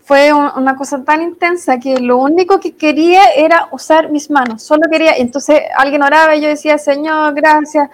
fue 0.00 0.32
una 0.32 0.74
cosa 0.74 1.04
tan 1.04 1.22
intensa 1.22 1.78
que 1.78 2.00
lo 2.00 2.18
único 2.18 2.58
que 2.58 2.74
quería 2.74 3.22
era 3.36 3.68
usar 3.70 4.10
mis 4.10 4.30
manos, 4.30 4.62
solo 4.62 4.82
quería, 4.90 5.16
entonces 5.16 5.60
alguien 5.76 6.02
oraba 6.02 6.34
y 6.34 6.40
yo 6.40 6.48
decía, 6.48 6.76
Señor, 6.76 7.34
gracias 7.34 7.88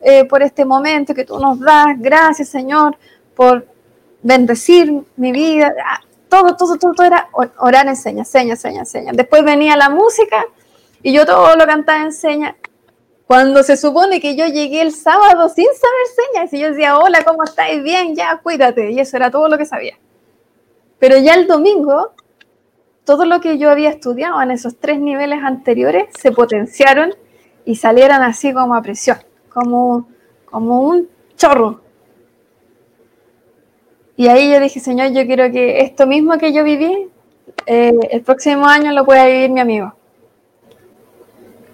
eh, 0.00 0.24
por 0.24 0.40
este 0.42 0.64
momento 0.64 1.12
que 1.14 1.24
tú 1.24 1.36
nos 1.38 1.58
das, 1.58 1.88
gracias 1.98 2.48
Señor 2.48 2.96
por 3.34 3.66
bendecir 4.22 5.02
mi 5.16 5.32
vida, 5.32 5.74
ah, 5.84 6.00
todo, 6.28 6.56
todo, 6.56 6.76
todo, 6.76 6.92
todo 6.94 7.06
era 7.06 7.28
orar 7.58 7.86
en 7.86 7.96
señas, 7.96 8.28
señas, 8.28 8.60
señas, 8.60 8.88
señas. 8.88 9.16
Después 9.16 9.44
venía 9.44 9.76
la 9.76 9.88
música 9.90 10.44
y 11.02 11.12
yo 11.12 11.26
todo 11.26 11.56
lo 11.56 11.66
cantaba 11.66 12.02
en 12.02 12.12
señas. 12.12 12.54
Cuando 13.26 13.62
se 13.62 13.76
supone 13.76 14.20
que 14.20 14.36
yo 14.36 14.46
llegué 14.46 14.80
el 14.80 14.92
sábado 14.92 15.48
sin 15.50 15.66
saber 15.66 16.06
señas 16.32 16.52
y 16.52 16.60
yo 16.60 16.70
decía, 16.70 16.98
hola, 16.98 17.24
¿cómo 17.24 17.44
estáis? 17.44 17.82
Bien, 17.82 18.16
ya, 18.16 18.40
cuídate. 18.42 18.90
Y 18.90 19.00
eso 19.00 19.16
era 19.18 19.30
todo 19.30 19.48
lo 19.48 19.58
que 19.58 19.66
sabía. 19.66 19.98
Pero 20.98 21.18
ya 21.18 21.34
el 21.34 21.46
domingo, 21.46 22.12
todo 23.04 23.26
lo 23.26 23.40
que 23.40 23.58
yo 23.58 23.70
había 23.70 23.90
estudiado 23.90 24.40
en 24.40 24.50
esos 24.50 24.78
tres 24.78 24.98
niveles 24.98 25.42
anteriores 25.42 26.08
se 26.18 26.32
potenciaron 26.32 27.14
y 27.64 27.76
salieron 27.76 28.22
así 28.22 28.52
como 28.54 28.74
a 28.74 28.80
presión, 28.80 29.18
como, 29.50 30.08
como 30.46 30.80
un 30.80 31.08
chorro. 31.36 31.82
Y 34.18 34.26
ahí 34.26 34.50
yo 34.50 34.58
dije, 34.58 34.80
Señor, 34.80 35.12
yo 35.12 35.24
quiero 35.26 35.48
que 35.52 35.80
esto 35.80 36.04
mismo 36.04 36.38
que 36.38 36.52
yo 36.52 36.64
viví, 36.64 37.08
eh, 37.66 37.92
el 38.10 38.20
próximo 38.22 38.66
año 38.66 38.90
lo 38.90 39.04
pueda 39.04 39.24
vivir 39.26 39.48
mi 39.48 39.60
amigo. 39.60 39.94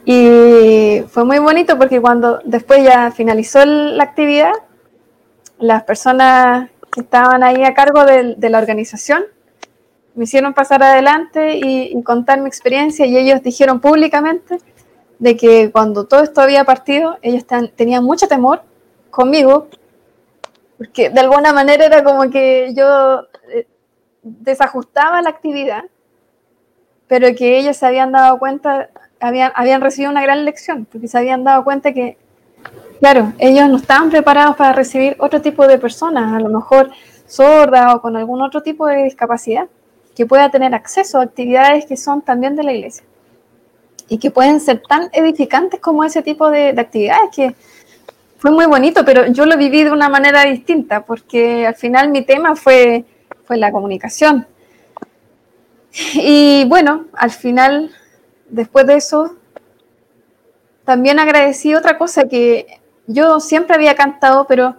Y 0.05 1.03
fue 1.09 1.25
muy 1.25 1.39
bonito 1.39 1.79
porque 1.79 2.03
cuando 2.03 2.41
después 2.45 2.85
ya 2.85 3.11
finalizó 3.13 3.65
la 3.65 4.05
actividad, 4.05 4.53
las 5.59 5.85
personas 5.85 6.69
que 6.93 7.01
estaban 7.01 7.43
ahí 7.43 7.65
a 7.65 7.73
cargo 7.73 8.05
de, 8.05 8.37
la 8.51 8.59
organización 8.59 9.25
me 10.15 10.25
hicieron 10.25 10.53
pasar 10.53 10.83
adelante 10.83 11.57
y, 11.57 12.03
contar 12.03 12.43
mi 12.43 12.49
experiencia 12.49 13.07
y 13.07 13.17
ellos 13.17 13.43
dijeron 13.43 13.81
públicamente 13.81 14.59
de 15.19 15.35
que 15.35 15.71
cuando 15.73 16.05
todo 16.05 16.23
esto 16.23 16.43
había 16.43 16.65
partido, 16.65 17.17
ellos 17.23 17.47
tenían 17.75 18.05
mucho 18.05 18.29
temor 18.29 18.61
conmigo, 19.11 19.69
porque 20.85 21.11
de 21.11 21.21
alguna 21.21 21.53
manera 21.53 21.87
era 21.87 22.05
como 22.05 22.31
que 22.31 22.75
yo 22.75 23.23
eh, 23.53 23.67
desajustaba 24.23 25.23
la 25.23 25.31
actividad, 25.31 25.85
pero 27.09 27.35
que 27.35 27.59
ellos 27.59 27.77
se 27.77 27.87
habían 27.87 28.13
dado 28.13 28.39
cuenta, 28.39 28.91
habían, 29.21 29.53
habían 29.55 29.81
recibido 29.81 30.11
una 30.11 30.23
gran 30.23 30.45
lección, 30.45 30.87
porque 30.91 31.09
se 31.09 31.19
habían 31.19 31.45
dado 31.45 31.65
cuenta 31.65 31.93
que 31.93 32.19
Claro, 33.01 33.33
ellos 33.39 33.69
no 33.69 33.77
estaban 33.77 34.09
preparados 34.09 34.57
para 34.57 34.73
recibir 34.73 35.17
otro 35.19 35.43
tipo 35.43 35.67
de 35.67 35.79
personas, 35.79 36.33
a 36.33 36.41
lo 36.41 36.49
mejor 36.49 36.91
sordas 37.27 37.95
o 37.95 38.01
con 38.01 38.17
algún 38.17 38.41
otro 38.41 38.63
tipo 38.63 38.87
de 38.87 39.05
discapacidad, 39.05 39.67
que 40.15 40.25
pueda 40.25 40.51
tener 40.51 40.75
acceso 40.75 41.19
a 41.19 41.25
actividades 41.25 41.87
que 41.87 41.97
son 41.97 42.23
también 42.23 42.57
de 42.57 42.63
la 42.63 42.73
iglesia 42.73 43.05
y 44.09 44.19
que 44.19 44.31
pueden 44.31 44.61
ser 44.61 44.83
tan 44.89 45.11
edificantes 45.13 45.81
como 45.81 46.05
ese 46.05 46.23
tipo 46.23 46.51
de, 46.51 46.69
actividades 46.69 47.31
que 47.35 47.55
fue 48.45 48.51
muy 48.51 48.67
bonito, 48.67 49.07
pero 49.07 49.27
yo 49.29 49.47
lo 49.47 49.57
viví 49.57 49.85
de 49.85 49.91
una 49.91 50.11
manera 50.11 50.45
distinta 50.45 51.07
porque 51.07 51.67
al 51.67 51.77
final 51.77 52.11
mi 52.11 52.27
tema 52.27 52.55
fue, 52.55 53.07
fue 53.47 53.57
la 53.57 53.73
comunicación. 53.73 54.47
Y 56.13 56.67
bueno, 56.67 57.07
al 57.15 57.31
final, 57.31 57.91
después 58.51 58.87
de 58.87 58.97
eso, 58.97 59.35
también 60.85 61.19
agradecí 61.19 61.75
otra 61.75 61.97
cosa 61.97 62.29
que 62.29 62.67
yo 63.07 63.41
siempre 63.41 63.77
había 63.77 63.95
cantado, 63.95 64.47
pero 64.47 64.77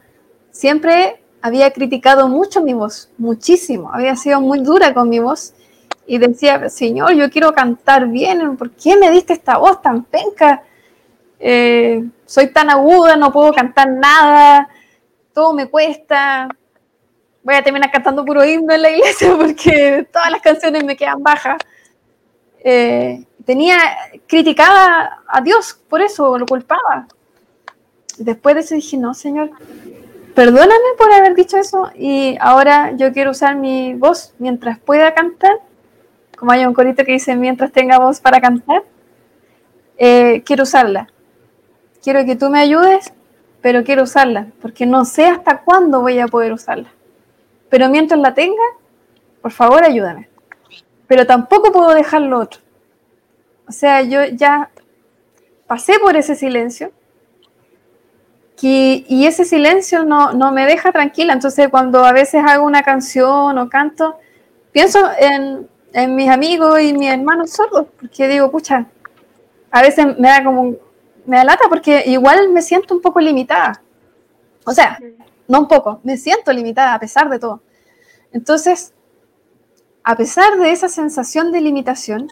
siempre 0.52 1.20
había 1.42 1.72
criticado 1.72 2.28
mucho 2.28 2.62
mi 2.62 2.76
voz, 2.76 3.10
muchísimo. 3.18 3.90
Había 3.92 4.16
sido 4.16 4.42
muy 4.42 4.60
dura 4.60 4.94
con 4.94 5.10
mi 5.10 5.18
voz 5.18 5.56
y 6.06 6.20
decía, 6.20 6.70
Señor, 6.70 7.16
yo 7.16 7.32
quiero 7.32 7.52
cantar 7.56 8.10
bien, 8.10 8.58
¿por 8.58 8.70
qué 8.70 8.96
me 8.96 9.10
diste 9.10 9.34
esta 9.34 9.58
voz 9.58 9.82
tan 9.82 10.04
penca? 10.04 10.62
Eh, 11.40 12.06
soy 12.26 12.48
tan 12.48 12.70
aguda, 12.70 13.16
no 13.16 13.32
puedo 13.32 13.54
cantar 13.54 13.90
nada, 13.90 14.68
todo 15.34 15.54
me 15.54 15.68
cuesta. 15.68 16.48
voy 17.44 17.56
a 17.56 17.64
terminar 17.64 17.92
cantando 17.92 18.26
puro 18.26 18.44
himno 18.44 18.74
en 18.74 18.82
la 18.82 18.90
iglesia 18.90 19.36
porque 19.38 20.08
todas 20.12 20.32
las 20.32 20.42
canciones 20.42 20.84
me 20.84 20.96
quedan 20.96 21.22
bajas. 21.22 21.58
Eh, 22.64 23.24
tenía 23.46 23.78
criticada 24.28 25.22
a 25.28 25.42
Dios 25.42 25.80
por 25.88 26.02
eso, 26.02 26.38
lo 26.38 26.46
culpaba. 26.46 27.08
Después 28.18 28.56
de 28.56 28.62
eso 28.62 28.76
dije, 28.76 28.98
no, 28.98 29.14
Señor, 29.14 29.52
perdóname 30.34 30.96
por 30.98 31.12
haber 31.12 31.36
dicho 31.36 31.58
eso 31.58 31.92
y 31.96 32.38
ahora 32.40 32.94
yo 32.96 33.12
quiero 33.12 33.32
usar 33.32 33.56
mi 33.56 33.94
voz 33.94 34.34
mientras 34.40 34.80
pueda 34.80 35.14
cantar, 35.14 35.60
como 36.38 36.52
hay 36.52 36.66
un 36.66 36.74
corito 36.74 37.04
que 37.04 37.14
dice, 37.14 37.36
mientras 37.36 37.72
tenga 37.72 38.00
voz 38.00 38.20
para 38.20 38.40
cantar, 38.42 38.84
eh, 39.98 40.42
quiero 40.46 40.64
usarla. 40.64 41.10
Quiero 42.06 42.24
que 42.24 42.36
tú 42.36 42.52
me 42.52 42.60
ayudes, 42.60 43.12
pero 43.62 43.84
quiero 43.84 44.04
usarla, 44.04 44.50
porque 44.62 44.86
no 44.86 45.06
sé 45.06 45.26
hasta 45.26 45.62
cuándo 45.62 46.02
voy 46.02 46.20
a 46.20 46.28
poder 46.28 46.54
usarla. 46.54 46.92
Pero 47.68 47.90
mientras 47.90 48.20
la 48.20 48.36
tenga, 48.36 48.64
por 49.42 49.52
favor 49.52 49.84
ayúdame. 49.84 50.30
Pero 51.08 51.26
tampoco 51.26 51.72
puedo 51.72 51.96
dejar 51.96 52.22
lo 52.22 52.40
otro. 52.40 52.62
O 53.68 53.72
sea, 53.72 54.04
yo 54.04 54.24
ya 54.26 54.70
pasé 55.66 55.98
por 55.98 56.16
ese 56.16 56.36
silencio 56.36 56.92
y 58.62 59.26
ese 59.26 59.44
silencio 59.44 60.04
no, 60.04 60.52
me 60.52 60.68
deja 60.68 60.92
tranquila. 60.92 61.34
Entonces, 61.34 61.70
cuando 61.70 62.06
a 62.06 62.12
veces 62.12 62.44
hago 62.46 62.66
una 62.66 62.84
canción 62.84 63.58
o 63.58 63.68
canto, 63.68 64.20
pienso 64.72 65.00
en, 65.18 65.68
en 65.92 66.16
mis 66.16 66.30
amigos 66.30 66.80
y 66.82 66.94
mis 66.94 67.10
hermanos 67.10 67.50
sordos, 67.50 67.88
porque 68.00 68.28
digo, 68.28 68.52
pucha, 68.52 68.86
a 69.72 69.82
veces 69.82 70.06
me 70.20 70.28
da 70.30 70.44
como, 70.44 70.76
me 71.26 71.38
da 71.38 71.44
lata 71.44 71.66
porque 71.70 72.04
igual 72.08 72.50
me 72.50 72.62
siento 72.62 72.94
un 72.94 73.02
poco 73.02 73.20
limitada. 73.20 73.82
O 74.66 74.72
sea, 74.72 75.00
no 75.48 75.60
un 75.60 75.68
poco, 75.68 76.00
me 76.04 76.18
siento 76.18 76.52
limitada 76.52 76.94
a 76.94 77.00
pesar 77.00 77.30
de 77.30 77.40
todo. 77.40 77.62
Entonces, 78.32 78.94
a 80.04 80.16
pesar 80.16 80.58
de 80.60 80.72
esa 80.72 80.88
sensación 80.88 81.52
de 81.52 81.62
limitación, 81.62 82.32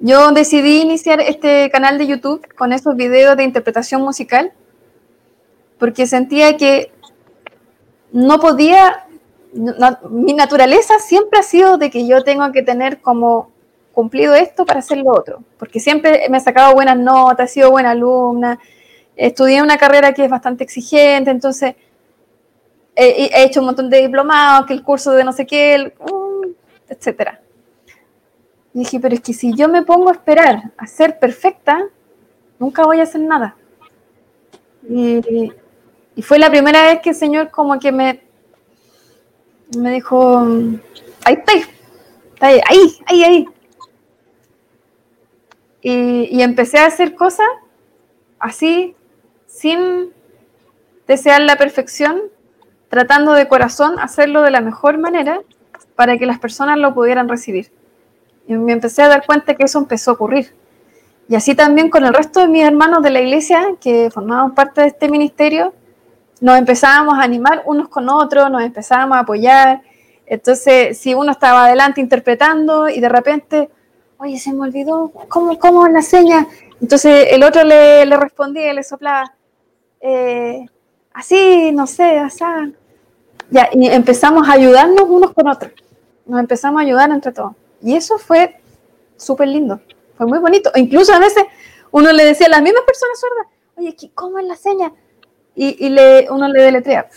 yo 0.00 0.32
decidí 0.32 0.80
iniciar 0.80 1.20
este 1.20 1.70
canal 1.70 1.96
de 1.96 2.08
YouTube 2.08 2.44
con 2.56 2.72
esos 2.72 2.96
videos 2.96 3.36
de 3.36 3.44
interpretación 3.44 4.02
musical 4.02 4.52
porque 5.78 6.08
sentía 6.08 6.56
que 6.56 6.92
no 8.10 8.40
podía, 8.40 9.06
mi 10.10 10.32
naturaleza 10.32 10.98
siempre 10.98 11.38
ha 11.38 11.44
sido 11.44 11.78
de 11.78 11.88
que 11.88 12.04
yo 12.06 12.24
tengo 12.24 12.50
que 12.50 12.62
tener 12.62 13.00
como 13.00 13.51
cumplido 13.92 14.34
esto 14.34 14.64
para 14.64 14.80
hacer 14.80 14.98
lo 14.98 15.10
otro, 15.12 15.42
porque 15.58 15.80
siempre 15.80 16.26
me 16.30 16.38
he 16.38 16.40
sacado 16.40 16.74
buenas 16.74 16.96
notas, 16.96 17.50
he 17.50 17.54
sido 17.54 17.70
buena 17.70 17.90
alumna, 17.90 18.58
estudié 19.16 19.62
una 19.62 19.76
carrera 19.76 20.12
que 20.12 20.24
es 20.24 20.30
bastante 20.30 20.64
exigente, 20.64 21.30
entonces 21.30 21.74
he, 22.94 23.44
hecho 23.44 23.60
un 23.60 23.66
montón 23.66 23.90
de 23.90 24.00
diplomados, 24.00 24.66
que 24.66 24.72
el 24.72 24.82
curso 24.82 25.12
de 25.12 25.24
no 25.24 25.32
sé 25.32 25.46
qué. 25.46 25.94
Uh, 25.98 26.32
etcétera. 26.92 27.40
Y 28.74 28.80
dije, 28.80 29.00
pero 29.00 29.14
es 29.14 29.20
que 29.20 29.32
si 29.32 29.54
yo 29.54 29.68
me 29.68 29.82
pongo 29.82 30.08
a 30.08 30.12
esperar 30.12 30.72
a 30.76 30.86
ser 30.86 31.18
perfecta, 31.18 31.88
nunca 32.58 32.84
voy 32.84 33.00
a 33.00 33.04
hacer 33.04 33.20
nada. 33.20 33.56
Y, 34.88 35.52
fue 36.22 36.38
la 36.38 36.50
primera 36.50 36.84
vez 36.84 37.00
que 37.00 37.10
el 37.10 37.16
Señor 37.16 37.50
como 37.50 37.78
que 37.78 37.90
me, 37.90 38.22
me 39.76 39.90
dijo, 39.92 40.40
ahí 41.24 41.34
está, 41.34 41.52
ahí, 42.40 42.60
ahí, 42.68 42.98
ahí, 43.06 43.24
ahí. 43.24 43.48
Y, 45.82 46.40
empecé 46.40 46.78
a 46.78 46.86
hacer 46.86 47.14
cosas 47.14 47.46
así, 48.38 48.94
sin 49.46 50.12
desear 51.08 51.40
la 51.40 51.56
perfección, 51.56 52.20
tratando 52.88 53.32
de 53.32 53.48
corazón 53.48 53.98
hacerlo 53.98 54.42
de 54.42 54.52
la 54.52 54.60
mejor 54.60 54.98
manera 54.98 55.40
para 55.96 56.16
que 56.18 56.26
las 56.26 56.38
personas 56.38 56.78
lo 56.78 56.94
pudieran 56.94 57.28
recibir. 57.28 57.72
Y 58.46 58.54
me 58.54 58.72
empecé 58.72 59.02
a 59.02 59.08
dar 59.08 59.26
cuenta 59.26 59.54
que 59.54 59.64
eso 59.64 59.78
empezó 59.78 60.12
a 60.12 60.14
ocurrir. 60.14 60.54
Y 61.28 61.34
así 61.34 61.54
también 61.54 61.90
con 61.90 62.04
el 62.04 62.14
resto 62.14 62.40
de 62.40 62.48
mis 62.48 62.64
hermanos 62.64 63.02
de 63.02 63.10
la 63.10 63.20
iglesia 63.20 63.74
que 63.80 64.10
formaban 64.10 64.54
parte 64.54 64.82
de 64.82 64.88
este 64.88 65.08
ministerio, 65.08 65.72
nos 66.40 66.58
empezábamos 66.58 67.14
a 67.14 67.22
animar 67.22 67.62
unos 67.66 67.88
con 67.88 68.08
otros, 68.08 68.50
nos 68.50 68.62
empezábamos 68.62 69.16
a 69.16 69.20
apoyar. 69.20 69.82
Entonces, 70.26 70.98
si 70.98 71.14
uno 71.14 71.32
estaba 71.32 71.66
adelante 71.66 72.00
interpretando 72.00 72.88
y 72.88 73.00
de 73.00 73.08
repente, 73.08 73.70
oye, 74.22 74.38
se 74.38 74.52
me 74.52 74.62
olvidó, 74.62 75.10
¿cómo, 75.28 75.58
cómo 75.58 75.88
la 75.88 76.00
seña? 76.00 76.46
Entonces 76.80 77.28
el 77.30 77.42
otro 77.42 77.64
le, 77.64 78.06
le 78.06 78.16
respondía, 78.16 78.72
le 78.72 78.84
soplaba, 78.84 79.34
eh, 80.00 80.64
así, 81.12 81.72
no 81.72 81.88
sé, 81.88 82.18
así. 82.18 82.44
Ya, 83.50 83.68
y 83.72 83.86
empezamos 83.88 84.48
a 84.48 84.52
ayudarnos 84.52 85.04
unos 85.08 85.32
con 85.32 85.48
otros. 85.48 85.72
Nos 86.24 86.38
empezamos 86.38 86.80
a 86.80 86.84
ayudar 86.84 87.10
entre 87.10 87.32
todos. 87.32 87.52
Y 87.82 87.96
eso 87.96 88.16
fue 88.16 88.60
súper 89.16 89.48
lindo, 89.48 89.80
fue 90.16 90.26
muy 90.26 90.38
bonito. 90.38 90.70
incluso 90.76 91.12
a 91.12 91.18
veces 91.18 91.44
uno 91.90 92.12
le 92.12 92.24
decía 92.24 92.46
a 92.46 92.50
las 92.50 92.62
mismas 92.62 92.84
personas 92.84 93.18
sordas, 93.18 93.46
oye, 93.76 94.10
¿cómo 94.14 94.38
es 94.38 94.46
la 94.46 94.56
seña? 94.56 94.92
Y, 95.54 95.88
le, 95.90 96.28
uno 96.30 96.48
le 96.48 96.62
deletrea 96.62 97.08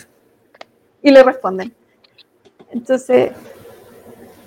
y 1.02 1.10
le 1.10 1.22
responden. 1.22 1.72
Entonces, 2.70 3.30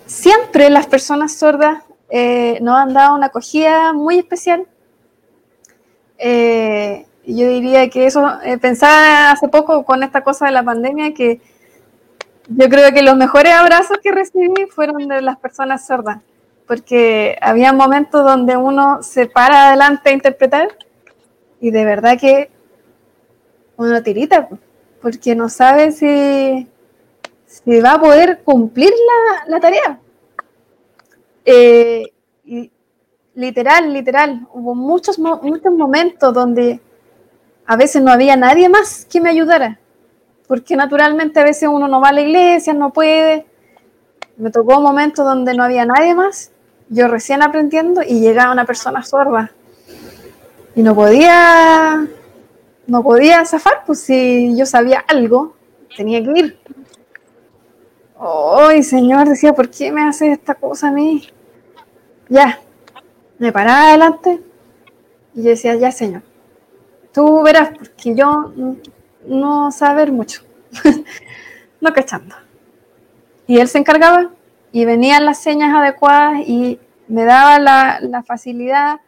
siempre 0.06 0.70
las 0.70 0.86
personas 0.86 1.34
sordas 1.34 1.84
eh, 2.10 2.60
nos 2.62 2.78
han 2.78 2.94
dado 2.94 3.16
una 3.16 3.28
acogida 3.28 3.94
muy 3.94 4.20
especial. 4.20 4.68
Eh, 6.18 7.06
yo 7.26 7.48
diría 7.48 7.90
que 7.90 8.06
eso, 8.06 8.28
eh, 8.44 8.58
pensaba 8.58 9.32
hace 9.32 9.48
poco 9.48 9.86
con 9.86 10.04
esta 10.04 10.24
cosa 10.24 10.48
de 10.48 10.52
la 10.52 10.64
pandemia, 10.64 11.14
que 11.14 11.42
yo 12.48 12.68
creo 12.68 12.92
que 12.92 13.04
los 13.04 13.16
mejores 13.16 13.54
abrazos 13.54 13.98
que 14.02 14.12
recibí 14.12 14.66
fueron 14.70 15.08
de 15.08 15.22
las 15.22 15.38
personas 15.38 15.86
sordas, 15.86 16.18
porque 16.68 17.38
había 17.42 17.72
momentos 17.74 18.24
donde 18.24 18.58
uno 18.58 19.04
se 19.04 19.28
para 19.28 19.68
adelante 19.68 20.10
a 20.10 20.14
interpretar 20.14 20.70
y 21.62 21.72
de 21.72 21.86
verdad 21.86 22.18
que 22.20 22.50
uno 23.78 24.02
tirita, 24.02 24.50
porque 25.02 25.36
no 25.36 25.48
sabe 25.48 25.92
si, 25.92 26.68
si 27.46 27.80
va 27.82 27.94
a 27.94 28.02
poder 28.02 28.42
cumplir 28.44 28.92
la, 29.48 29.60
tarea. 29.60 30.00
Eh, 31.46 32.12
literal, 33.36 33.94
literal, 33.94 34.48
hubo 34.54 34.76
muchos, 34.76 35.18
muchos 35.20 35.74
momentos 35.74 36.34
donde 36.34 36.80
a 37.66 37.76
veces 37.76 38.02
no 38.02 38.12
había 38.12 38.36
nadie 38.36 38.70
más 38.70 39.06
que 39.06 39.22
me 39.22 39.30
ayudara 39.30 39.80
porque 40.50 40.76
naturalmente 40.76 41.40
a 41.40 41.44
veces 41.44 41.70
uno 41.72 41.88
no 41.88 42.02
va 42.02 42.10
a 42.10 42.12
la 42.12 42.22
iglesia, 42.22 42.74
no 42.74 42.92
puede. 42.92 43.46
Me 44.36 44.50
tocó 44.50 44.78
un 44.78 44.84
momento 44.84 45.24
donde 45.24 45.54
no 45.54 45.64
había 45.64 45.86
nadie 45.86 46.16
más, 46.16 46.50
yo 46.90 47.08
recién 47.08 47.44
aprendiendo 47.44 48.02
y 48.02 48.20
llegaba 48.20 48.52
una 48.52 48.66
persona 48.66 49.04
sorda. 49.04 49.52
Y 50.74 50.82
no 50.82 50.96
podía, 50.96 52.04
no 52.88 53.04
podía 53.04 53.46
zafar, 53.46 53.84
pues 53.86 54.00
si 54.00 54.58
yo 54.58 54.66
sabía 54.66 55.06
algo, 55.08 55.54
tenía 55.96 56.24
que 56.24 56.40
ir. 56.40 56.60
Ay, 58.20 58.84
Señor, 58.84 59.30
decía, 59.30 59.54
¿por 59.54 59.70
qué 59.70 59.94
me 59.94 60.04
hace 60.04 60.34
esta 60.34 60.54
cosa 60.54 60.90
a 60.90 60.92
mí? 60.92 61.26
Ya, 62.28 62.60
me 63.38 63.54
paraba 63.54 63.90
adelante 63.90 64.42
y 65.34 65.42
decía, 65.42 65.76
ya, 65.76 65.92
Señor, 65.92 66.24
tú 67.14 67.42
verás, 67.44 67.70
porque 67.70 68.14
yo 68.16 68.52
no 69.26 69.72
saber 69.72 70.12
mucho, 70.12 70.44
no 71.82 71.94
cachando. 71.94 72.36
Y 73.48 73.60
él 73.60 73.70
se 73.70 73.78
encargaba 73.78 74.32
y 74.74 74.84
venían 74.84 75.24
las 75.24 75.42
señas 75.42 75.74
adecuadas 75.74 76.42
y 76.46 76.78
me 77.08 77.24
daba 77.24 77.58
la, 77.58 78.24
facilidad 78.24 79.00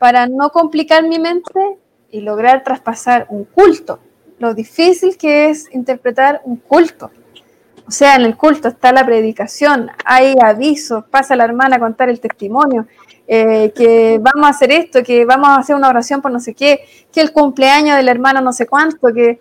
para 0.00 0.26
no 0.26 0.50
complicar 0.50 1.04
mi 1.04 1.20
mente 1.20 1.78
y 2.10 2.20
lograr 2.20 2.64
traspasar 2.64 3.26
un 3.30 3.44
culto. 3.44 4.00
Lo 4.40 4.52
difícil 4.52 5.16
que 5.16 5.48
es 5.48 5.72
interpretar 5.72 6.42
un 6.44 6.56
culto. 6.56 7.12
O 7.92 7.94
sea, 7.94 8.16
en 8.16 8.22
el 8.22 8.38
culto 8.38 8.68
está 8.68 8.90
la 8.90 9.04
predicación, 9.04 9.90
hay 10.06 10.34
avisos, 10.42 11.04
pasa 11.10 11.36
la 11.36 11.44
hermana 11.44 11.76
a 11.76 11.78
contar 11.78 12.08
el 12.08 12.20
testimonio, 12.20 12.86
eh, 13.26 13.70
que 13.76 14.18
vamos 14.18 14.46
a 14.46 14.48
hacer 14.48 14.72
esto, 14.72 15.02
que 15.02 15.26
vamos 15.26 15.50
a 15.50 15.56
hacer 15.56 15.76
una 15.76 15.90
oración 15.90 16.22
por 16.22 16.32
no 16.32 16.40
sé 16.40 16.54
qué, 16.54 16.86
que 17.12 17.20
el 17.20 17.32
cumpleaños 17.32 17.98
del 17.98 18.08
hermano 18.08 18.40
no 18.40 18.54
sé 18.54 18.66
cuánto, 18.66 19.12
que 19.12 19.40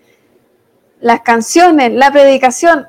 las 0.99 1.22
canciones, 1.22 1.93
la 1.93 2.12
predicación. 2.12 2.88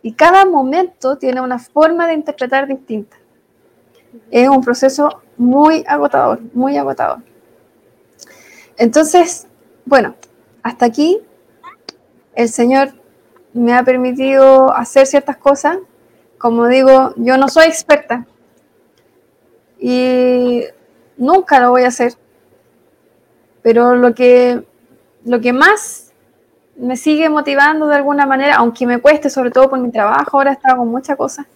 Y 0.00 0.14
cada 0.14 0.46
momento 0.46 1.18
tiene 1.18 1.42
una 1.42 1.58
forma 1.58 2.06
de 2.06 2.14
interpretar 2.14 2.66
distinta. 2.66 3.18
Es 4.30 4.48
un 4.48 4.62
proceso 4.62 5.20
muy 5.36 5.84
agotador, 5.86 6.40
muy 6.54 6.78
agotador. 6.78 7.18
Entonces, 8.78 9.46
bueno, 9.84 10.14
hasta 10.62 10.86
aquí 10.86 11.18
el 12.34 12.48
Señor 12.48 12.94
me 13.56 13.74
ha 13.74 13.82
permitido 13.82 14.72
hacer 14.72 15.06
ciertas 15.06 15.36
cosas. 15.36 15.78
Como 16.38 16.66
digo, 16.66 17.14
yo 17.16 17.36
no 17.36 17.48
soy 17.48 17.66
experta, 17.66 18.26
y 19.78 20.64
nunca 21.16 21.60
lo 21.60 21.70
voy 21.70 21.82
a 21.82 21.88
hacer. 21.88 22.14
Pero 23.62 23.96
lo 23.96 24.14
que, 24.14 24.62
lo 25.24 25.40
que 25.40 25.52
más 25.52 26.12
me 26.76 26.96
sigue 26.96 27.28
motivando 27.28 27.86
de 27.86 27.96
alguna 27.96 28.26
manera, 28.26 28.56
aunque 28.56 28.86
me 28.86 28.98
cueste, 28.98 29.30
sobre 29.30 29.50
todo 29.50 29.68
por 29.68 29.78
mi 29.78 29.90
trabajo, 29.90 30.36
ahora 30.36 30.52
estaba 30.52 30.78
con 30.78 30.88
muchas 30.88 31.16
cosas. 31.16 31.46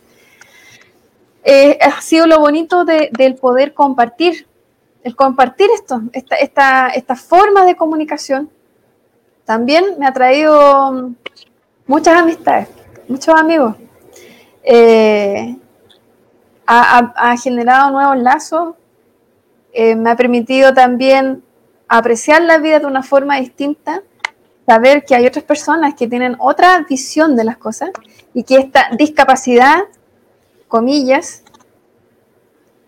Eh, 1.42 1.78
ha 1.80 2.01
sido 2.01 2.26
lo 2.26 2.38
bonito 2.40 2.84
del 2.84 3.34
poder 3.36 3.72
compartir, 3.72 4.46
el 5.03 5.16
compartir 5.16 5.68
esto, 5.74 6.03
esta, 6.12 6.36
esta, 6.36 6.88
esta 6.88 7.16
forma 7.16 7.64
de 7.64 7.76
comunicación. 7.76 8.51
También 9.44 9.98
me 9.98 10.07
ha 10.07 10.12
traído 10.12 11.12
muchas 11.91 12.20
amistades, 12.20 12.68
muchos 13.09 13.34
amigos. 13.34 13.74
Eh, 14.62 15.57
ha, 16.64 17.36
generado 17.36 17.91
nuevos 17.91 18.16
lazos, 18.18 18.76
eh, 19.72 19.97
me 19.97 20.11
ha 20.11 20.14
permitido 20.14 20.72
también 20.72 21.43
apreciar 21.88 22.43
la 22.43 22.59
vida 22.59 22.78
de 22.78 22.86
una 22.86 23.03
forma 23.03 23.41
distinta, 23.41 24.05
saber 24.66 25.05
que 25.05 25.16
hay 25.16 25.26
otras 25.26 25.45
personas 25.45 25.95
que 25.95 26.07
tienen 26.07 26.36
otra 26.38 26.86
visión 26.88 27.34
de 27.34 27.43
las 27.43 27.57
cosas 27.57 27.91
y 28.34 28.45
que 28.45 28.59
esta 28.59 28.91
discapacidad, 28.97 29.80
comillas, 30.68 31.43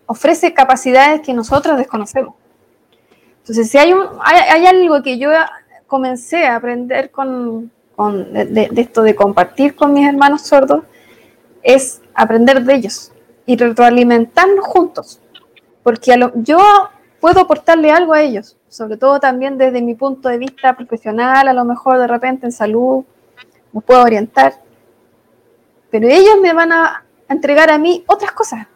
ofrece 0.05 0.53
capacidades 0.53 1.19
que 1.19 1.33
nosotros 1.33 1.77
desconocemos. 1.77 2.35
Entonces, 3.39 3.69
si 3.69 3.77
hay, 3.77 3.93
hay, 4.23 4.65
algo 4.65 5.03
que 5.03 5.17
yo 5.17 5.29
comencé 5.87 6.45
a 6.45 6.55
aprender 6.55 7.11
con, 7.11 7.69
de, 8.11 8.69
esto 8.75 9.03
de 9.03 9.15
compartir 9.15 9.75
con 9.75 9.93
mis 9.93 10.07
hermanos 10.07 10.41
sordos, 10.41 10.83
es 11.61 12.01
aprender 12.13 12.63
de 12.63 12.75
ellos 12.75 13.11
y 13.45 13.55
retroalimentarnos 13.57 14.65
juntos. 14.65 15.19
Porque 15.83 16.17
yo 16.35 16.59
puedo 17.19 17.41
aportarle 17.41 17.91
algo 17.91 18.13
a 18.13 18.21
ellos, 18.21 18.57
sobre 18.69 18.97
todo 18.97 19.19
también 19.19 19.57
desde 19.57 19.81
mi 19.81 19.95
punto 19.95 20.29
de 20.29 20.37
vista 20.37 20.75
profesional, 20.75 21.47
a 21.47 21.53
lo 21.53 21.65
mejor 21.65 21.99
de 21.99 22.07
repente 22.07 22.45
en 22.45 22.51
salud, 22.51 23.03
me 23.71 23.81
puedo 23.81 24.01
orientar. 24.01 24.53
Pero 25.89 26.07
ellos 26.07 26.35
me 26.41 26.53
van 26.53 26.71
a 26.71 27.05
entregar 27.29 27.69
a 27.69 27.77
mí 27.77 28.03
otras 28.07 28.31
cosas, 28.31 28.67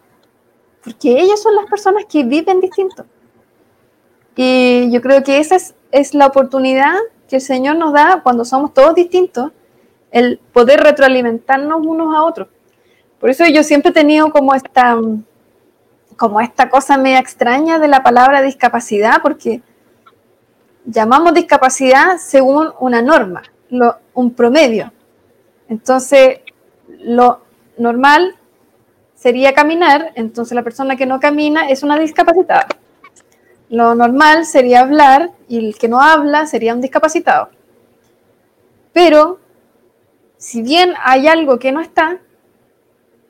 porque 0.83 1.19
ellos 1.19 1.41
son 1.41 1.55
las 1.55 1.65
personas 1.65 2.05
que 2.05 2.23
viven 2.23 2.59
distinto. 2.59 3.05
Y 4.35 4.91
yo 4.91 5.01
creo 5.01 5.23
que 5.23 5.39
esa 5.39 5.55
es, 5.55 5.73
es 5.91 6.13
la 6.13 6.27
oportunidad 6.27 6.95
que 7.27 7.37
el 7.37 7.41
Señor 7.41 7.75
nos 7.75 7.93
da 7.93 8.21
cuando 8.23 8.45
somos 8.45 8.73
todos 8.73 8.95
distintos, 8.95 9.51
el 10.11 10.39
poder 10.53 10.79
retroalimentarnos 10.79 11.85
unos 11.85 12.15
a 12.15 12.23
otros. 12.23 12.47
Por 13.19 13.29
eso 13.29 13.45
yo 13.45 13.63
siempre 13.63 13.91
he 13.91 13.93
tenido 13.93 14.31
como 14.31 14.53
esta, 14.53 14.97
como 16.15 16.39
esta 16.39 16.69
cosa 16.69 16.97
media 16.97 17.19
extraña 17.19 17.79
de 17.79 17.87
la 17.87 18.03
palabra 18.03 18.41
discapacidad, 18.41 19.21
porque 19.21 19.61
llamamos 20.85 21.33
discapacidad 21.33 22.17
según 22.17 22.69
una 22.79 23.01
norma, 23.01 23.43
un 24.13 24.33
promedio. 24.33 24.91
Entonces, 25.67 26.39
lo 26.87 27.41
normal 27.77 28.35
sería 29.15 29.53
caminar, 29.53 30.11
entonces 30.15 30.55
la 30.55 30.63
persona 30.63 30.95
que 30.95 31.05
no 31.05 31.19
camina 31.19 31.69
es 31.69 31.83
una 31.83 31.99
discapacitada. 31.99 32.67
Lo 33.69 33.95
normal 33.95 34.45
sería 34.45 34.81
hablar 34.81 35.31
y 35.47 35.57
el 35.57 35.77
que 35.77 35.87
no 35.87 36.01
habla 36.01 36.45
sería 36.45 36.73
un 36.73 36.81
discapacitado. 36.81 37.49
Pero, 38.93 39.39
si 40.37 40.61
bien 40.61 40.93
hay 41.03 41.27
algo 41.27 41.59
que 41.59 41.71
no 41.71 41.81
está, 41.81 42.19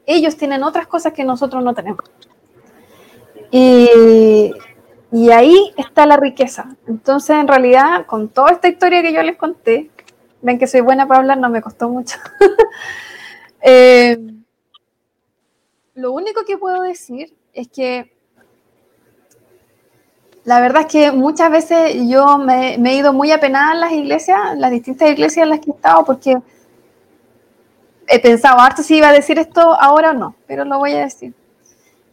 ellos 0.06 0.38
tienen 0.38 0.64
otras 0.64 0.88
cosas 0.88 1.14
que 1.14 1.24
nosotros 1.24 1.64
no 1.64 1.74
tenemos. 1.74 2.04
Y, 3.52 4.52
ahí 5.32 5.74
está 5.76 6.06
la 6.06 6.18
riqueza. 6.18 6.76
Entonces, 6.88 7.36
en 7.38 7.48
realidad, 7.48 8.06
con 8.06 8.30
toda 8.30 8.52
esta 8.52 8.68
historia 8.68 9.02
que 9.02 9.14
yo 9.14 9.24
les 9.24 9.38
conté, 9.38 9.90
ven 10.42 10.60
que 10.60 10.68
soy 10.68 10.82
buena 10.82 11.08
para 11.08 11.22
hablar, 11.22 11.38
no 11.38 11.50
me 11.50 11.62
costó 11.62 11.90
mucho. 11.90 12.18
Eh, 13.70 14.16
lo 15.96 16.12
único 16.12 16.46
que 16.46 16.60
puedo 16.60 16.84
decir 16.84 17.36
es 17.54 17.68
que 17.68 18.17
la 20.48 20.62
verdad 20.62 20.84
es 20.84 20.88
que 20.88 21.12
muchas 21.12 21.52
veces 21.52 21.98
yo 22.08 22.38
me, 22.38 22.76
he 22.76 22.94
ido 22.96 23.12
muy 23.12 23.34
apenada 23.34 23.74
en 23.74 23.82
las 23.82 23.92
iglesias, 23.92 24.40
las 24.56 24.72
distintas 24.72 25.10
iglesias 25.10 25.44
en 25.44 25.50
las 25.50 25.60
que 25.60 25.72
he 25.72 25.74
estado, 25.74 26.06
porque 26.06 26.38
he 28.08 28.20
pensado 28.22 28.58
harto 28.58 28.82
si 28.82 28.96
iba 28.96 29.10
a 29.10 29.12
decir 29.12 29.38
esto 29.40 29.60
ahora 29.78 30.12
o 30.12 30.14
no, 30.14 30.36
pero 30.48 30.64
lo 30.64 30.78
voy 30.80 30.94
a 30.94 31.00
decir. 31.00 31.34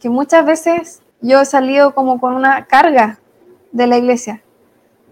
Que 0.01 0.09
muchas 0.09 0.45
veces 0.45 1.01
yo 1.21 1.39
he 1.39 1.45
salido 1.45 1.95
como 1.95 2.19
con 2.19 2.33
una 2.33 2.65
carga 2.65 3.21
de 3.71 3.87
la 3.87 3.97
iglesia, 3.99 4.43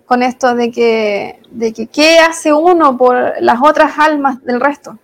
con 0.05 0.21
esto 0.21 0.53
de 0.53 0.69
que, 0.69 1.39
de 1.49 1.71
que 1.71 1.87
qué 1.87 2.19
hace 2.19 2.51
uno 2.51 2.97
por 2.97 3.35
las 3.39 3.61
otras 3.63 3.97
almas 3.99 4.43
del 4.43 4.59
resto. 4.59 4.99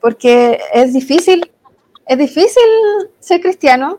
Porque 0.00 0.60
es 0.72 0.94
difícil, 0.94 1.52
es 2.06 2.16
difícil 2.16 2.62
ser 3.20 3.42
cristiano, 3.42 3.98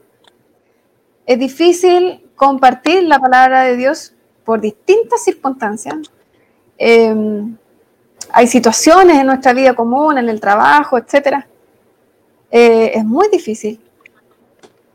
es 1.27 1.37
difícil 1.37 2.26
compartir 2.37 3.03
la 3.03 3.19
palabra 3.19 3.63
de 3.63 3.75
Dios 3.75 4.13
por 4.45 4.61
distintas 4.61 5.23
circunstancias. 5.25 5.97
Eh, 6.77 7.43
hay 8.31 8.47
situaciones 8.47 9.17
en 9.19 9.27
nuestra 9.27 9.51
vida 9.51 9.73
común, 9.73 10.17
en 10.17 10.29
el 10.29 10.39
trabajo, 10.39 10.97
etc. 10.97 11.43
Eh, 12.49 12.91
es 12.93 13.03
muy 13.03 13.27
difícil. 13.29 13.81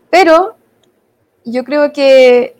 Pero 0.08 0.54
yo 1.44 1.64
creo 1.64 1.92
que 1.92 2.56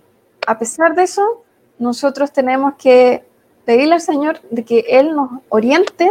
a 0.46 0.58
pesar 0.58 0.94
de 0.94 1.04
eso, 1.04 1.44
nosotros 1.78 2.32
tenemos 2.32 2.74
que 2.74 3.24
pedirle 3.64 3.94
al 3.94 4.00
Señor 4.00 4.40
de 4.50 4.64
que 4.64 4.84
Él 4.88 5.14
nos 5.14 5.30
oriente 5.48 6.10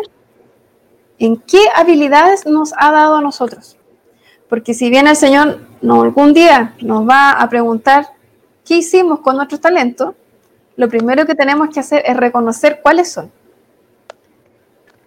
en 1.19 1.38
qué 1.38 1.59
habilidades 1.76 2.45
nos 2.45 2.74
ha 2.78 2.91
dado 2.91 3.15
a 3.15 3.22
nosotros. 3.22 3.78
Porque 4.49 4.74
si 4.74 4.89
bien 4.89 5.07
el 5.07 5.15
Señor 5.15 5.59
no, 5.82 6.01
algún 6.01 6.34
día 6.34 6.74
nos 6.82 7.07
va 7.07 7.32
a 7.32 7.49
preguntar 7.49 8.07
qué 8.72 8.78
hicimos 8.78 9.19
con 9.19 9.36
nuestros 9.36 9.59
talentos, 9.59 10.15
lo 10.78 10.88
primero 10.88 11.26
que 11.26 11.36
tenemos 11.36 11.67
que 11.74 11.82
hacer 11.82 12.03
es 12.05 12.15
reconocer 12.15 12.80
cuáles 12.82 13.11
son. 13.11 13.30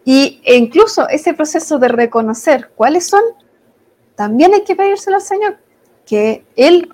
Y 0.05 0.43
e 0.45 0.57
incluso 0.57 1.09
ese 1.09 1.33
proceso 1.33 1.79
de 1.79 1.89
reconocer 1.89 2.73
cuáles 2.77 3.07
son, 3.07 3.23
también 4.17 4.53
hay 4.53 4.65
que 4.65 4.77
pedírselo 4.77 5.17
al 5.17 5.23
Señor, 5.23 5.57
que 6.05 6.45
Él 6.57 6.91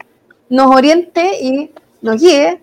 nos 0.49 0.73
oriente 0.73 1.43
y 1.43 1.73
nos 2.03 2.21
guíe 2.21 2.63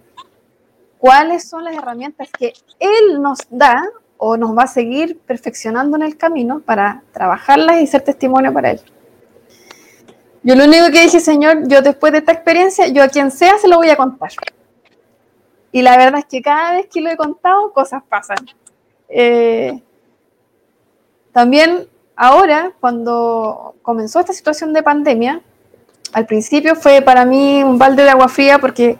cuáles 0.99 1.49
son 1.49 1.65
las 1.65 1.75
herramientas 1.75 2.29
que 2.31 2.53
Él 2.79 3.21
nos 3.21 3.39
da 3.49 3.75
o 4.15 4.37
nos 4.37 4.57
va 4.57 4.63
a 4.63 4.67
seguir 4.67 5.19
perfeccionando 5.19 5.97
en 5.97 6.03
el 6.03 6.15
camino 6.15 6.61
para 6.61 7.03
trabajarlas 7.11 7.81
y 7.81 7.87
ser 7.87 8.03
testimonio 8.05 8.53
para 8.53 8.71
Él. 8.71 8.81
Yo 10.47 10.55
lo 10.55 10.63
único 10.63 10.85
que 10.93 11.01
dije, 11.01 11.19
Señor, 11.19 11.67
yo 11.67 11.81
después 11.81 12.13
de 12.13 12.19
esta 12.19 12.31
experiencia, 12.31 12.87
yo 12.87 13.03
a 13.03 13.09
quien 13.09 13.31
sea 13.31 13.57
se 13.57 13.67
lo 13.67 13.75
voy 13.75 13.89
a 13.89 13.97
contar. 13.97 14.29
Y 15.73 15.81
la 15.81 15.97
verdad 15.97 16.19
es 16.19 16.25
que 16.25 16.41
cada 16.41 16.71
vez 16.71 16.87
que 16.87 17.01
lo 17.01 17.09
he 17.09 17.17
contado, 17.17 17.73
cosas 17.73 18.01
pasan. 18.07 18.37
Eh, 19.09 19.83
también 21.33 21.89
ahora, 22.15 22.71
cuando 22.79 23.75
comenzó 23.81 24.21
esta 24.21 24.31
situación 24.31 24.71
de 24.71 24.83
pandemia, 24.83 25.41
al 26.13 26.25
principio 26.25 26.77
fue 26.77 27.01
para 27.01 27.25
mí 27.25 27.61
un 27.61 27.77
balde 27.77 28.03
de 28.03 28.11
agua 28.11 28.29
fría 28.29 28.57
porque 28.57 28.97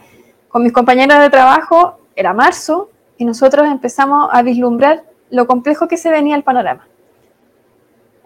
con 0.50 0.62
mis 0.62 0.72
compañeras 0.74 1.22
de 1.22 1.30
trabajo 1.30 1.98
era 2.14 2.34
marzo 2.34 2.90
y 3.16 3.24
nosotros 3.24 3.66
empezamos 3.68 4.28
a 4.30 4.42
vislumbrar 4.42 5.02
lo 5.30 5.46
complejo 5.46 5.88
que 5.88 5.96
se 5.96 6.10
venía 6.10 6.36
el 6.36 6.42
panorama. 6.42 6.86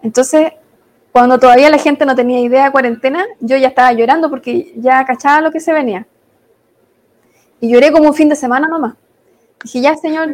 Entonces, 0.01 0.51
cuando 1.13 1.39
todavía 1.39 1.69
la 1.69 1.77
gente 1.77 2.07
no 2.07 2.15
tenía 2.15 2.39
idea 2.39 2.65
de 2.65 2.71
cuarentena, 2.71 3.23
yo 3.39 3.55
ya 3.55 3.67
estaba 3.67 3.93
llorando 3.93 4.31
porque 4.31 4.73
ya 4.77 5.05
cachaba 5.05 5.41
lo 5.41 5.51
que 5.51 5.59
se 5.59 5.71
venía. 5.71 6.07
Y 7.61 7.71
lloré 7.71 7.91
como 7.91 8.09
un 8.09 8.15
fin 8.15 8.29
de 8.29 8.35
semana 8.35 8.67
nomás. 8.67 8.95
Dije, 9.63 9.79
ya, 9.79 9.95
señor, 9.95 10.33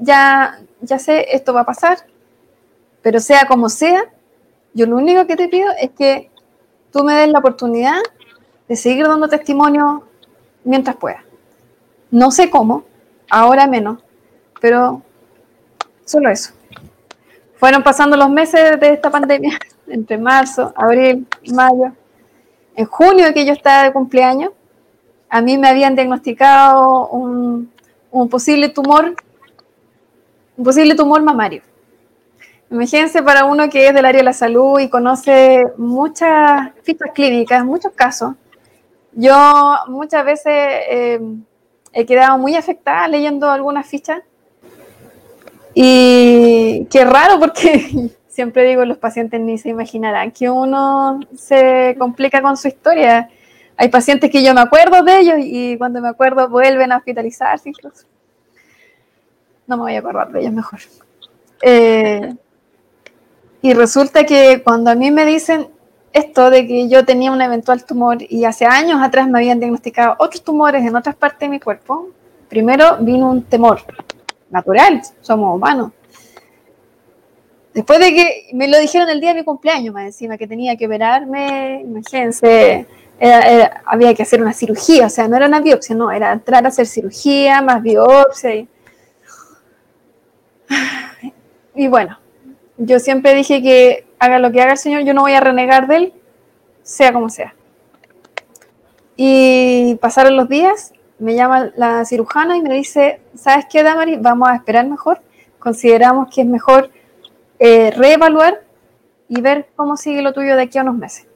ya, 0.00 0.58
ya 0.80 0.98
sé, 0.98 1.26
esto 1.30 1.54
va 1.54 1.60
a 1.60 1.66
pasar, 1.66 1.98
pero 3.02 3.20
sea 3.20 3.46
como 3.46 3.68
sea, 3.68 4.02
yo 4.74 4.86
lo 4.86 4.96
único 4.96 5.28
que 5.28 5.36
te 5.36 5.48
pido 5.48 5.70
es 5.80 5.90
que 5.92 6.28
tú 6.92 7.04
me 7.04 7.14
des 7.14 7.28
la 7.28 7.38
oportunidad 7.38 8.00
de 8.68 8.74
seguir 8.74 9.06
dando 9.06 9.28
testimonio 9.28 10.08
mientras 10.64 10.96
pueda. 10.96 11.24
No 12.10 12.32
sé 12.32 12.50
cómo, 12.50 12.84
ahora 13.30 13.68
menos, 13.68 14.02
pero 14.60 15.02
solo 16.04 16.30
eso. 16.30 16.52
Fueron 17.58 17.84
pasando 17.84 18.16
los 18.16 18.28
meses 18.28 18.78
de 18.80 18.92
esta 18.92 19.08
pandemia, 19.08 19.56
entre 19.88 20.18
marzo, 20.18 20.72
abril, 20.76 21.26
mayo. 21.52 21.92
En 22.74 22.86
junio 22.86 23.32
que 23.32 23.46
yo 23.46 23.52
estaba 23.52 23.84
de 23.84 23.92
cumpleaños, 23.92 24.50
a 25.28 25.40
mí 25.40 25.58
me 25.58 25.68
habían 25.68 25.94
diagnosticado 25.94 27.08
un, 27.08 27.70
un 28.10 28.28
posible 28.28 28.68
tumor, 28.68 29.14
un 30.56 30.64
posible 30.64 30.94
tumor 30.94 31.22
mamario. 31.22 31.62
Imagínense 32.70 33.22
para 33.22 33.44
uno 33.44 33.68
que 33.70 33.88
es 33.88 33.94
del 33.94 34.04
área 34.04 34.20
de 34.20 34.24
la 34.24 34.32
salud 34.32 34.80
y 34.80 34.88
conoce 34.88 35.64
muchas 35.76 36.72
fichas 36.82 37.10
clínicas, 37.14 37.64
muchos 37.64 37.92
casos. 37.92 38.34
Yo 39.12 39.76
muchas 39.88 40.24
veces 40.24 40.52
eh, 40.90 41.20
he 41.92 42.04
quedado 42.04 42.38
muy 42.38 42.54
afectada 42.54 43.08
leyendo 43.08 43.50
algunas 43.50 43.86
fichas 43.86 44.20
Y 45.74 46.86
qué 46.90 47.04
raro 47.04 47.38
porque 47.38 48.10
siempre 48.36 48.64
digo, 48.64 48.84
los 48.84 48.98
pacientes 48.98 49.40
ni 49.40 49.56
se 49.56 49.70
imaginarán 49.70 50.30
que 50.30 50.50
uno 50.50 51.20
se 51.34 51.96
complica 51.98 52.42
con 52.42 52.54
su 52.58 52.68
historia. 52.68 53.30
Hay 53.78 53.88
pacientes 53.88 54.30
que 54.30 54.44
yo 54.44 54.52
me 54.52 54.60
acuerdo 54.60 55.02
de 55.02 55.20
ellos 55.20 55.36
y 55.40 55.78
cuando 55.78 56.02
me 56.02 56.08
acuerdo 56.08 56.46
vuelven 56.46 56.92
a 56.92 56.98
hospitalizarse 56.98 57.70
incluso. 57.70 58.06
No 59.66 59.78
me 59.78 59.84
voy 59.84 59.94
a 59.96 60.00
acordar 60.00 60.30
de 60.30 60.40
ellos 60.40 60.52
mejor. 60.52 60.80
Eh, 61.62 62.34
y 63.62 63.72
resulta 63.72 64.24
que 64.24 64.62
cuando 64.62 64.90
a 64.90 64.94
mí 64.94 65.10
me 65.10 65.24
dicen 65.24 65.68
esto 66.12 66.50
de 66.50 66.66
que 66.66 66.90
yo 66.90 67.06
tenía 67.06 67.32
un 67.32 67.40
eventual 67.40 67.86
tumor 67.86 68.18
y 68.20 68.44
hace 68.44 68.66
años 68.66 69.00
atrás 69.02 69.28
me 69.28 69.38
habían 69.38 69.58
diagnosticado 69.58 70.14
otros 70.18 70.44
tumores 70.44 70.84
en 70.84 70.94
otras 70.94 71.16
partes 71.16 71.40
de 71.40 71.48
mi 71.48 71.58
cuerpo, 71.58 72.10
primero 72.50 72.98
vino 73.00 73.30
un 73.30 73.44
temor 73.44 73.80
natural, 74.50 75.00
somos 75.22 75.56
humanos. 75.56 75.92
Después 77.76 77.98
de 77.98 78.14
que 78.14 78.48
me 78.54 78.68
lo 78.68 78.78
dijeron 78.78 79.10
el 79.10 79.20
día 79.20 79.34
de 79.34 79.40
mi 79.40 79.44
cumpleaños, 79.44 79.92
más 79.92 80.06
encima, 80.06 80.38
que 80.38 80.46
tenía 80.46 80.78
que 80.78 80.86
operarme, 80.86 81.82
imagínense, 81.82 82.86
había 83.84 84.14
que 84.14 84.22
hacer 84.22 84.40
una 84.40 84.54
cirugía, 84.54 85.04
o 85.04 85.10
sea, 85.10 85.28
no 85.28 85.36
era 85.36 85.46
una 85.46 85.60
biopsia, 85.60 85.94
no, 85.94 86.10
era 86.10 86.32
entrar 86.32 86.64
a 86.64 86.68
hacer 86.68 86.86
cirugía, 86.86 87.60
más 87.60 87.82
biopsia. 87.82 88.54
Y, 88.54 88.68
y 91.74 91.88
bueno, 91.88 92.18
yo 92.78 92.98
siempre 92.98 93.34
dije 93.34 93.60
que 93.60 94.06
haga 94.18 94.38
lo 94.38 94.50
que 94.50 94.62
haga 94.62 94.72
el 94.72 94.78
Señor, 94.78 95.02
yo 95.02 95.12
no 95.12 95.20
voy 95.20 95.34
a 95.34 95.40
renegar 95.40 95.86
de 95.86 95.96
Él, 95.96 96.12
sea 96.82 97.12
como 97.12 97.28
sea. 97.28 97.54
Y 99.16 99.96
pasaron 99.96 100.34
los 100.34 100.48
días, 100.48 100.94
me 101.18 101.34
llama 101.34 101.72
la 101.76 102.06
cirujana 102.06 102.56
y 102.56 102.62
me 102.62 102.72
dice, 102.72 103.20
¿sabes 103.34 103.66
qué, 103.70 103.82
Damari? 103.82 104.16
Vamos 104.16 104.48
a 104.48 104.54
esperar 104.54 104.86
mejor. 104.86 105.20
Consideramos 105.58 106.34
que 106.34 106.40
es 106.40 106.46
mejor 106.46 106.90
eh, 107.58 107.90
reevaluar 107.90 108.62
y 109.28 109.40
ver 109.40 109.68
cómo 109.76 109.96
sigue 109.96 110.22
lo 110.22 110.32
tuyo 110.32 110.56
de 110.56 110.62
aquí 110.62 110.78
a 110.78 110.82
unos 110.82 110.96
meses. 110.96 111.26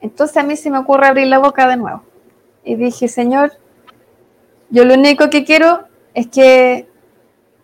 Entonces 0.00 0.36
a 0.36 0.42
mí 0.42 0.56
se 0.56 0.70
me 0.70 0.78
ocurre 0.78 1.06
abrir 1.06 1.26
la 1.26 1.38
boca 1.38 1.68
de 1.68 1.76
nuevo. 1.76 2.02
Y 2.64 2.76
dije, 2.76 3.08
Señor, 3.08 3.52
yo 4.70 4.84
lo 4.84 4.94
único 4.94 5.30
que 5.30 5.44
quiero 5.44 5.84
es 6.14 6.28
que 6.28 6.88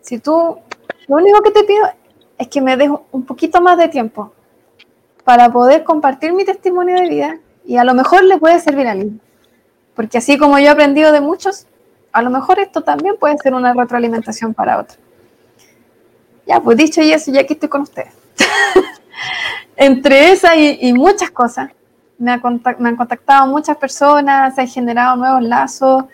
si 0.01 0.19
tú, 0.19 0.57
lo 1.07 1.15
único 1.15 1.41
que 1.41 1.51
te 1.51 1.63
pido 1.63 1.83
es 2.37 2.47
que 2.47 2.61
me 2.61 2.77
des 2.77 2.89
un 3.11 3.25
poquito 3.25 3.61
más 3.61 3.77
de 3.77 3.87
tiempo 3.87 4.33
para 5.23 5.51
poder 5.51 5.83
compartir 5.83 6.33
mi 6.33 6.45
testimonio 6.45 6.95
de 6.95 7.09
vida 7.09 7.39
y 7.65 7.77
a 7.77 7.83
lo 7.83 7.93
mejor 7.93 8.23
le 8.23 8.37
puede 8.37 8.59
servir 8.59 8.87
a 8.87 8.91
alguien. 8.91 9.21
Porque 9.95 10.17
así 10.17 10.37
como 10.37 10.59
yo 10.59 10.65
he 10.65 10.69
aprendido 10.69 11.11
de 11.11 11.21
muchos, 11.21 11.67
a 12.11 12.21
lo 12.21 12.29
mejor 12.29 12.59
esto 12.59 12.81
también 12.81 13.15
puede 13.17 13.37
ser 13.37 13.53
una 13.53 13.73
retroalimentación 13.73 14.53
para 14.53 14.79
otros. 14.79 14.99
Ya, 16.45 16.59
pues 16.59 16.77
dicho 16.77 17.01
y 17.01 17.11
eso, 17.11 17.31
ya 17.31 17.41
aquí 17.41 17.53
estoy 17.53 17.69
con 17.69 17.81
ustedes. 17.81 18.13
Entre 19.75 20.31
esas 20.31 20.53
y, 20.55 20.93
muchas 20.93 21.31
cosas, 21.31 21.71
me, 22.17 22.31
han 22.31 22.39
contactado 22.95 23.47
muchas 23.47 23.77
personas, 23.77 24.55
se 24.55 24.61
han 24.61 24.67
generado 24.67 25.15
nuevos 25.15 25.41
lazos, 25.41 26.05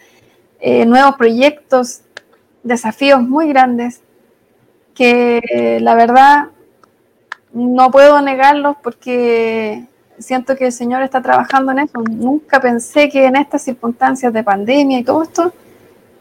eh, 0.59 0.86
nuevos 0.86 1.15
proyectos, 1.15 2.01
desafíos 2.63 3.21
muy 3.21 3.47
grandes, 3.47 4.01
que 4.93 5.77
la 5.82 5.95
verdad 5.95 6.49
no 7.53 7.89
puedo 7.91 8.21
negarlos 8.21 8.75
porque 8.84 9.86
siento 10.19 10.55
que 10.55 10.67
el 10.67 10.71
Señor 10.71 11.01
está 11.01 11.21
trabajando 11.21 11.71
en 11.71 11.80
eso. 11.80 11.99
Nunca 12.09 12.59
pensé 12.59 13.09
que 13.09 13.25
en 13.25 13.36
estas 13.36 13.63
circunstancias 13.63 14.32
de 14.34 14.43
pandemia 14.43 14.99
y 14.99 15.03
todo 15.03 15.23
esto 15.23 15.53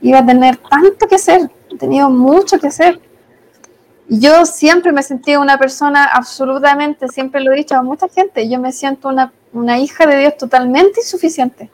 iba 0.01 0.19
a 0.19 0.27
tener 0.27 0.57
tanto 0.57 1.07
que 1.07 1.17
hacer. 1.17 1.51
He 1.71 1.77
tenido 1.77 2.09
mucho 2.09 2.59
que 2.59 2.69
hacer. 2.69 3.01
Yo 4.11 4.47
siempre 4.47 4.91
me 4.91 5.03
sentí 5.03 5.37
una 5.37 5.59
persona 5.59 6.05
absolutamente, 6.07 7.09
siempre 7.09 7.43
lo 7.43 7.53
he 7.53 7.57
dicho 7.57 7.77
a 7.77 7.83
mucha 7.83 8.09
gente, 8.09 8.49
yo 8.49 8.59
me 8.59 8.73
siento 8.73 9.09
una, 9.09 9.35
una 9.53 9.79
hija 9.79 10.07
de 10.07 10.19
Dios 10.19 10.37
totalmente 10.39 11.01
insuficiente. 11.01 11.71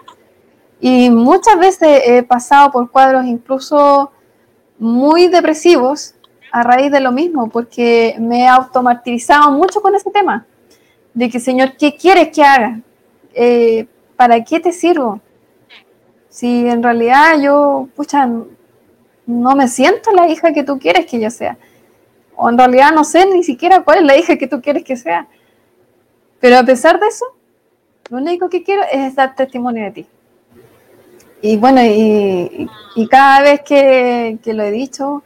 Y 0.80 1.10
muchas 1.10 1.56
veces 1.60 2.02
he 2.04 2.24
pasado 2.24 2.72
por 2.72 2.90
cuadros 2.90 3.24
incluso 3.24 4.10
muy 4.80 5.28
depresivos 5.28 6.14
a 6.50 6.64
raíz 6.64 6.90
de 6.90 6.98
lo 6.98 7.12
mismo, 7.12 7.48
porque 7.50 8.16
me 8.18 8.40
he 8.40 8.48
automartirizado 8.48 9.52
mucho 9.52 9.80
con 9.80 9.94
ese 9.94 10.10
tema, 10.10 10.44
de 11.14 11.30
que 11.30 11.38
Señor, 11.38 11.76
¿qué 11.76 11.94
quieres 11.94 12.30
que 12.30 12.42
haga? 12.42 12.80
Eh, 13.32 13.86
¿Para 14.16 14.42
qué 14.42 14.58
te 14.58 14.72
sirvo? 14.72 15.20
Si 16.28 16.66
en 16.66 16.82
realidad 16.82 17.40
yo, 17.40 17.88
pucha, 17.94 18.28
no 19.26 19.54
me 19.54 19.68
siento 19.68 20.10
la 20.10 20.28
hija 20.28 20.52
que 20.52 20.64
tú 20.64 20.80
quieres 20.80 21.06
que 21.06 21.20
yo 21.20 21.30
sea 21.30 21.56
o 22.36 22.50
en 22.50 22.58
realidad 22.58 22.92
no 22.92 23.04
sé 23.04 23.26
ni 23.26 23.42
siquiera 23.42 23.82
cuál 23.82 23.98
es 23.98 24.04
la 24.04 24.16
hija 24.16 24.36
que 24.36 24.46
tú 24.46 24.60
quieres 24.60 24.84
que 24.84 24.96
sea. 24.96 25.26
Pero 26.40 26.58
a 26.58 26.62
pesar 26.62 27.00
de 27.00 27.06
eso, 27.06 27.24
lo 28.10 28.18
único 28.18 28.48
que 28.48 28.62
quiero 28.62 28.82
es 28.90 29.14
dar 29.14 29.34
testimonio 29.34 29.84
de 29.84 29.90
ti. 29.90 30.06
Y 31.40 31.56
bueno, 31.56 31.80
y, 31.82 32.68
cada 33.10 33.40
vez 33.42 33.60
que, 33.62 34.38
lo 34.46 34.62
he 34.62 34.70
dicho, 34.70 35.22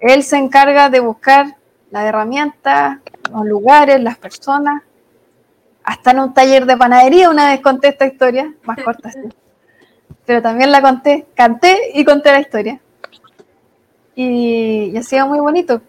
él 0.00 0.22
se 0.22 0.36
encarga 0.36 0.88
de 0.88 1.00
buscar 1.00 1.56
las 1.90 2.04
herramientas, 2.04 2.98
los 3.32 3.44
lugares, 3.44 4.00
las 4.00 4.18
personas. 4.18 4.82
Hasta 5.84 6.12
en 6.12 6.20
un 6.20 6.32
taller 6.32 6.64
de 6.64 6.76
panadería 6.76 7.28
una 7.28 7.50
vez 7.50 7.60
conté 7.60 7.88
esta 7.88 8.06
historia, 8.06 8.54
más 8.62 8.78
corta 8.84 9.10
Pero 10.24 10.40
también 10.40 10.70
la 10.70 10.80
conté, 10.80 11.26
canté 11.34 11.90
y 11.92 12.04
conté 12.04 12.30
la 12.30 12.40
historia. 12.40 12.80
Y, 14.14 14.92
y 14.92 14.96
ha 14.96 15.02
sido 15.02 15.26
muy 15.26 15.40
bonito 15.40 15.82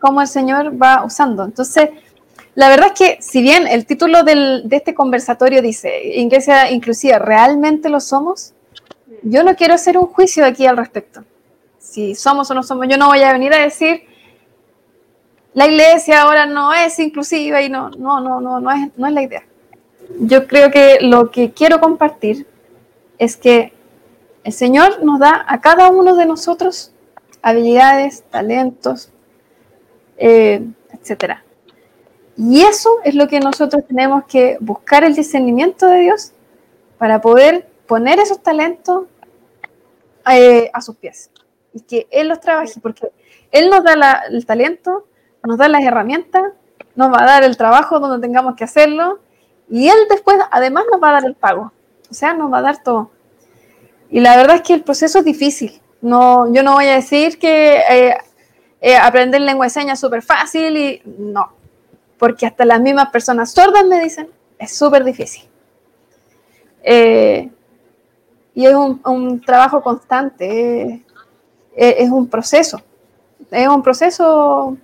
cómo 0.00 0.20
el 0.20 0.28
Señor 0.28 0.80
va 0.80 1.04
usando. 1.04 1.44
Entonces, 1.44 1.90
la 2.54 2.68
verdad 2.68 2.88
es 2.88 2.98
que 2.98 3.18
si 3.20 3.42
bien 3.42 3.66
el 3.66 3.86
título 3.86 4.22
de 4.22 4.62
este 4.70 4.94
conversatorio 4.94 5.62
dice 5.62 6.02
Iglesia 6.04 6.70
Inclusiva, 6.70 7.18
¿realmente 7.18 7.88
lo 7.88 8.00
somos? 8.00 8.54
Yo 9.22 9.42
no 9.42 9.54
quiero 9.56 9.74
hacer 9.74 9.98
un 9.98 10.06
juicio 10.06 10.44
aquí 10.44 10.66
al 10.66 10.76
respecto. 10.76 11.24
Si 11.78 12.14
somos 12.14 12.50
o 12.50 12.54
no 12.54 12.62
somos, 12.62 12.88
yo 12.88 12.96
no 12.96 13.08
voy 13.08 13.22
a 13.22 13.32
venir 13.32 13.52
a 13.52 13.58
decir 13.58 14.02
la 15.56 15.66
iglesia 15.66 16.20
ahora 16.20 16.44
no 16.44 16.74
es 16.74 16.98
inclusiva 16.98 17.62
y 17.62 17.70
no, 17.70 17.88
no, 17.88 18.20
no, 18.20 18.42
no, 18.42 18.60
no 18.60 18.70
es, 18.70 18.90
no 18.98 19.06
es 19.06 19.12
la 19.14 19.22
idea. 19.22 19.42
Yo 20.20 20.46
creo 20.46 20.70
que 20.70 20.98
lo 21.00 21.30
que 21.30 21.52
quiero 21.52 21.80
compartir 21.80 22.46
es 23.18 23.38
que 23.38 23.72
el 24.44 24.52
Señor 24.52 25.02
nos 25.02 25.18
da 25.18 25.46
a 25.48 25.62
cada 25.62 25.88
uno 25.88 26.14
de 26.14 26.26
nosotros 26.26 26.92
habilidades, 27.40 28.22
talentos, 28.24 29.10
eh, 30.16 30.62
etcétera. 30.92 31.42
Y 32.36 32.62
eso 32.62 32.90
es 33.04 33.14
lo 33.14 33.28
que 33.28 33.40
nosotros 33.40 33.82
tenemos 33.86 34.24
que 34.26 34.58
buscar 34.60 35.04
el 35.04 35.14
discernimiento 35.14 35.86
de 35.86 36.00
Dios 36.00 36.32
para 36.98 37.20
poder 37.20 37.66
poner 37.86 38.18
esos 38.18 38.42
talentos 38.42 39.04
eh, 40.30 40.70
a 40.72 40.80
sus 40.80 40.96
pies 40.96 41.30
y 41.72 41.80
que 41.80 42.06
Él 42.10 42.28
los 42.28 42.40
trabaje, 42.40 42.80
porque 42.80 43.10
Él 43.52 43.70
nos 43.70 43.84
da 43.84 44.22
el 44.30 44.44
talento, 44.44 45.06
nos 45.42 45.56
da 45.58 45.68
las 45.68 45.82
herramientas, 45.82 46.42
nos 46.94 47.12
va 47.12 47.22
a 47.22 47.26
dar 47.26 47.44
el 47.44 47.56
trabajo 47.56 48.00
donde 48.00 48.26
tengamos 48.26 48.54
que 48.56 48.64
hacerlo 48.64 49.20
y 49.70 49.88
Él 49.88 49.96
después 50.08 50.38
además 50.50 50.84
nos 50.90 51.02
va 51.02 51.10
a 51.10 51.12
dar 51.12 51.24
el 51.24 51.34
pago, 51.34 51.72
o 52.10 52.14
sea, 52.14 52.34
nos 52.34 52.52
va 52.52 52.58
a 52.58 52.62
dar 52.62 52.82
todo. 52.82 53.10
Y 54.10 54.20
la 54.20 54.36
verdad 54.36 54.56
es 54.56 54.62
que 54.62 54.74
el 54.74 54.82
proceso 54.82 55.18
es 55.18 55.24
difícil. 55.24 55.80
No, 56.00 56.52
yo 56.52 56.62
no 56.62 56.74
voy 56.74 56.86
a 56.86 56.94
decir 56.94 57.38
que 57.38 57.78
eh, 57.88 58.16
eh, 58.80 58.96
aprender 58.96 59.40
lengua 59.40 59.66
de 59.66 59.70
señas 59.70 59.98
súper 59.98 60.22
fácil 60.22 60.76
y 60.76 61.02
no, 61.04 61.50
porque 62.18 62.46
hasta 62.46 62.64
las 62.64 62.80
mismas 62.80 63.08
personas 63.10 63.50
sordas 63.50 63.84
me 63.86 64.00
dicen, 64.00 64.28
es 64.58 64.76
súper 64.76 65.02
difícil. 65.04 65.44
Eh, 66.82 67.50
y 68.54 68.66
es 68.66 68.74
un, 68.74 69.40
trabajo 69.40 69.82
constante, 69.82 71.04
eh, 71.74 71.96
es 71.98 72.10
un 72.10 72.28
proceso, 72.28 72.80
es 73.50 73.68
un 73.68 73.82
proceso, 73.82 74.76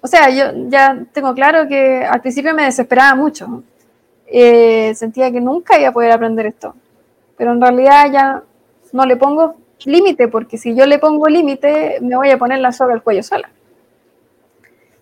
o 0.00 0.06
sea, 0.06 0.30
yo 0.30 0.68
ya 0.68 1.04
tengo 1.12 1.34
claro 1.34 1.68
que 1.68 2.04
al 2.04 2.20
principio 2.20 2.54
me 2.54 2.64
desesperaba 2.64 3.14
mucho, 3.14 3.62
sentía 4.94 5.30
que 5.30 5.40
nunca 5.40 5.78
iba 5.78 5.90
a 5.90 5.92
poder 5.92 6.12
aprender 6.12 6.46
esto, 6.46 6.74
pero 7.36 7.52
en 7.52 7.60
realidad 7.60 8.10
ya 8.10 8.42
no 8.92 9.06
le 9.06 9.16
pongo 9.16 9.54
límite, 9.84 10.28
porque 10.28 10.58
si 10.58 10.74
yo 10.74 10.86
le 10.86 10.98
pongo 10.98 11.26
límite, 11.28 11.98
me 12.00 12.16
voy 12.16 12.30
a 12.30 12.38
poner 12.38 12.58
la 12.58 12.72
soga 12.72 12.94
al 12.94 13.02
cuello 13.02 13.22
sola. 13.22 13.50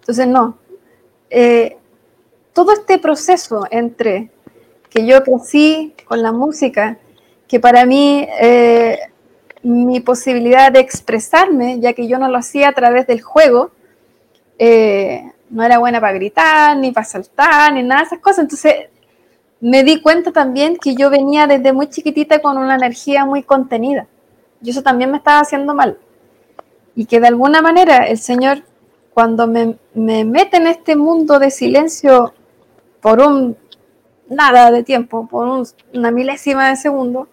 Entonces, 0.01 0.27
no. 0.27 0.59
Eh, 1.31 1.77
todo 2.53 2.73
este 2.73 2.99
proceso 2.99 3.67
entre 3.71 4.31
que 4.89 5.07
yo 5.07 5.23
crecí 5.23 5.95
con 6.07 6.23
la 6.23 6.33
música, 6.33 6.99
que 7.49 7.61
para 7.61 7.85
mí 7.85 8.27
eh, 8.41 8.99
mi 9.63 10.01
posibilidad 10.01 10.71
de 10.73 10.81
expresarme, 10.81 11.81
ya 11.81 11.93
que 11.93 12.07
yo 12.07 12.19
no 12.19 12.29
lo 12.29 12.39
hacía 12.39 12.69
a 12.69 12.73
través 12.73 13.07
del 13.07 13.21
juego, 13.21 13.73
eh, 14.59 15.23
no 15.51 15.63
era 15.63 15.79
buena 15.79 16.01
para 16.01 16.13
gritar, 16.13 16.77
ni 16.77 16.93
para 16.93 17.05
saltar, 17.05 17.73
ni 17.73 17.83
nada 17.83 18.03
de 18.03 18.07
esas 18.07 18.21
cosas. 18.21 18.45
Entonces, 18.45 18.75
me 19.61 19.83
di 19.83 20.01
cuenta 20.01 20.33
también 20.33 20.77
que 20.77 20.95
yo 20.95 21.11
venía 21.11 21.47
desde 21.47 21.73
muy 21.73 21.89
chiquitita 21.89 22.41
con 22.41 22.59
una 22.59 22.77
energía 22.77 23.25
muy 23.25 23.43
contenida. 23.43 24.07
Y 24.63 24.71
eso 24.71 24.83
también 24.83 25.11
me 25.11 25.19
estaba 25.19 25.41
haciendo 25.41 25.75
mal. 25.75 25.99
y 26.99 27.05
que 27.05 27.21
de 27.21 27.27
alguna 27.27 27.61
manera 27.61 28.07
el 28.07 28.19
Señor, 28.19 28.63
cuando 29.13 29.47
me, 29.47 29.77
mete 29.95 30.57
en 30.57 30.67
este 30.67 30.97
mundo 30.97 31.39
de 31.39 31.51
silencio 31.51 32.33
por 33.01 33.21
un 33.21 33.57
nada 34.29 34.71
de 34.71 34.83
tiempo, 34.83 35.29
por 35.29 35.67
una 35.93 36.11
milésima 36.11 36.71
de 36.71 36.77
segundo, 36.77 37.29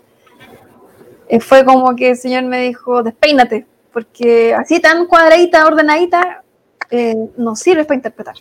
eh, 1.29 1.39
fue 1.39 1.63
como 1.65 1.95
que 1.95 2.11
el 2.11 2.17
Señor 2.17 2.43
me 2.43 2.61
dijo, 2.61 3.03
despeínate, 3.03 3.65
porque 3.93 4.53
así 4.53 4.79
tan 4.79 5.07
cuadradita, 5.07 5.65
ordenadita, 5.65 6.43
eh, 6.89 7.15
no 7.37 7.55
sirve 7.55 7.85
para 7.85 7.95
interpretar. 7.95 8.35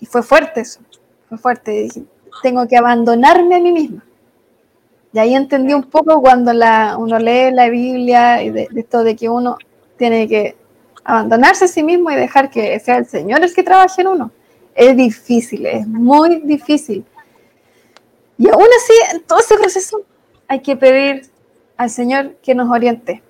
Y 0.00 0.06
fue 0.06 0.22
fuerte 0.22 0.60
eso, 0.60 0.80
fue 1.28 1.38
fuerte. 1.38 1.70
Dije, 1.70 2.04
tengo 2.42 2.66
que 2.66 2.76
abandonarme 2.76 3.56
a 3.56 3.60
mí 3.60 3.72
misma. 3.72 4.04
Y 5.12 5.18
ahí 5.18 5.34
entendí 5.34 5.72
un 5.72 5.84
poco 5.84 6.20
cuando 6.20 6.52
uno 6.98 7.18
lee 7.18 7.50
la 7.52 7.68
Biblia 7.68 8.42
y 8.42 8.50
de, 8.50 8.68
esto 8.74 9.02
de 9.02 9.16
que 9.16 9.28
uno 9.28 9.56
tiene 9.96 10.28
que 10.28 10.56
abandonarse 11.04 11.64
a 11.66 11.68
sí 11.68 11.82
mismo 11.82 12.10
y 12.10 12.16
dejar 12.16 12.50
que 12.50 12.78
sea 12.80 12.98
el 12.98 13.06
Señor 13.06 13.42
el 13.42 13.54
que 13.54 13.62
trabaje 13.62 14.02
en 14.02 14.08
uno. 14.08 14.30
Es 14.74 14.96
difícil, 14.96 15.64
es 15.66 15.86
muy 15.86 16.40
difícil. 16.40 17.04
Y 18.36 18.48
aún 18.48 18.66
así, 18.76 18.92
en 19.14 19.22
todo 19.22 19.38
ese 19.38 19.56
proceso 19.56 20.02
hay 20.48 20.60
que 20.60 20.76
pedir 20.76 21.30
al 21.76 21.90
Señor 21.90 22.36
que 22.42 22.54
nos 22.54 22.70
oriente. 22.70 23.22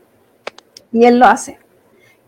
Y 0.92 1.04
Él 1.04 1.18
lo 1.18 1.26
hace. 1.26 1.58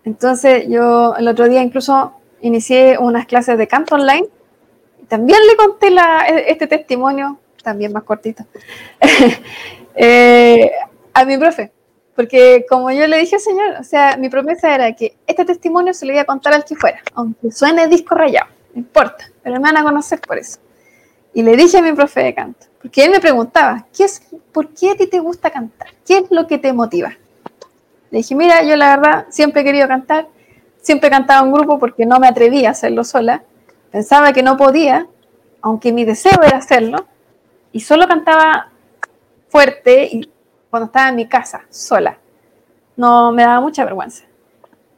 Entonces 0.04 0.66
yo 0.68 1.14
el 1.16 1.26
otro 1.28 1.48
día 1.48 1.62
incluso 1.62 2.12
inicié 2.40 2.98
unas 2.98 3.26
clases 3.26 3.58
de 3.58 3.66
canto 3.66 3.94
online. 3.94 4.28
También 5.08 5.38
le 5.46 5.56
conté 5.56 5.94
este 6.46 6.66
testimonio 6.66 7.38
también 7.62 7.92
más 7.92 8.04
cortito, 8.04 8.44
eh, 9.94 10.70
a 11.12 11.24
mi 11.24 11.36
profe. 11.36 11.72
Porque 12.14 12.66
como 12.68 12.90
yo 12.90 13.06
le 13.06 13.18
dije 13.18 13.36
al 13.36 13.40
Señor, 13.40 13.76
o 13.78 13.84
sea, 13.84 14.16
mi 14.16 14.28
promesa 14.28 14.74
era 14.74 14.92
que 14.92 15.16
este 15.24 15.44
testimonio 15.44 15.94
se 15.94 16.04
le 16.04 16.14
iba 16.14 16.22
a 16.22 16.24
contar 16.24 16.52
al 16.52 16.64
que 16.64 16.74
fuera, 16.74 17.00
aunque 17.14 17.52
suene 17.52 17.86
disco 17.86 18.16
rayado, 18.16 18.48
no 18.74 18.80
importa, 18.80 19.30
pero 19.40 19.54
me 19.56 19.62
van 19.62 19.76
a 19.76 19.84
conocer 19.84 20.20
por 20.20 20.36
eso. 20.36 20.58
Y 21.32 21.44
le 21.44 21.56
dije 21.56 21.78
a 21.78 21.82
mi 21.82 21.92
profe 21.92 22.24
de 22.24 22.34
canto, 22.34 22.66
porque 22.82 23.04
él 23.04 23.12
me 23.12 23.20
preguntaba, 23.20 23.86
¿qué 23.96 24.02
es, 24.02 24.20
¿por 24.52 24.70
qué 24.70 24.90
a 24.90 24.96
ti 24.96 25.06
te 25.06 25.20
gusta 25.20 25.50
cantar? 25.50 25.90
¿Qué 26.04 26.18
es 26.18 26.24
lo 26.30 26.48
que 26.48 26.58
te 26.58 26.72
motiva? 26.72 27.16
Le 28.10 28.18
dije, 28.18 28.34
mira, 28.34 28.64
yo 28.64 28.74
la 28.74 28.96
verdad 28.96 29.26
siempre 29.30 29.60
he 29.60 29.64
querido 29.64 29.86
cantar, 29.86 30.26
siempre 30.80 31.06
he 31.06 31.10
cantado 31.12 31.44
en 31.46 31.52
grupo 31.52 31.78
porque 31.78 32.04
no 32.04 32.18
me 32.18 32.26
atrevía 32.26 32.70
a 32.70 32.72
hacerlo 32.72 33.04
sola, 33.04 33.44
pensaba 33.92 34.32
que 34.32 34.42
no 34.42 34.56
podía, 34.56 35.06
aunque 35.60 35.92
mi 35.92 36.04
deseo 36.04 36.42
era 36.42 36.56
hacerlo, 36.56 37.06
y 37.72 37.80
solo 37.80 38.06
cantaba 38.06 38.70
fuerte 39.48 40.28
cuando 40.70 40.86
estaba 40.86 41.08
en 41.08 41.16
mi 41.16 41.26
casa, 41.26 41.62
sola. 41.70 42.18
No 42.96 43.32
me 43.32 43.42
daba 43.42 43.60
mucha 43.60 43.84
vergüenza. 43.84 44.24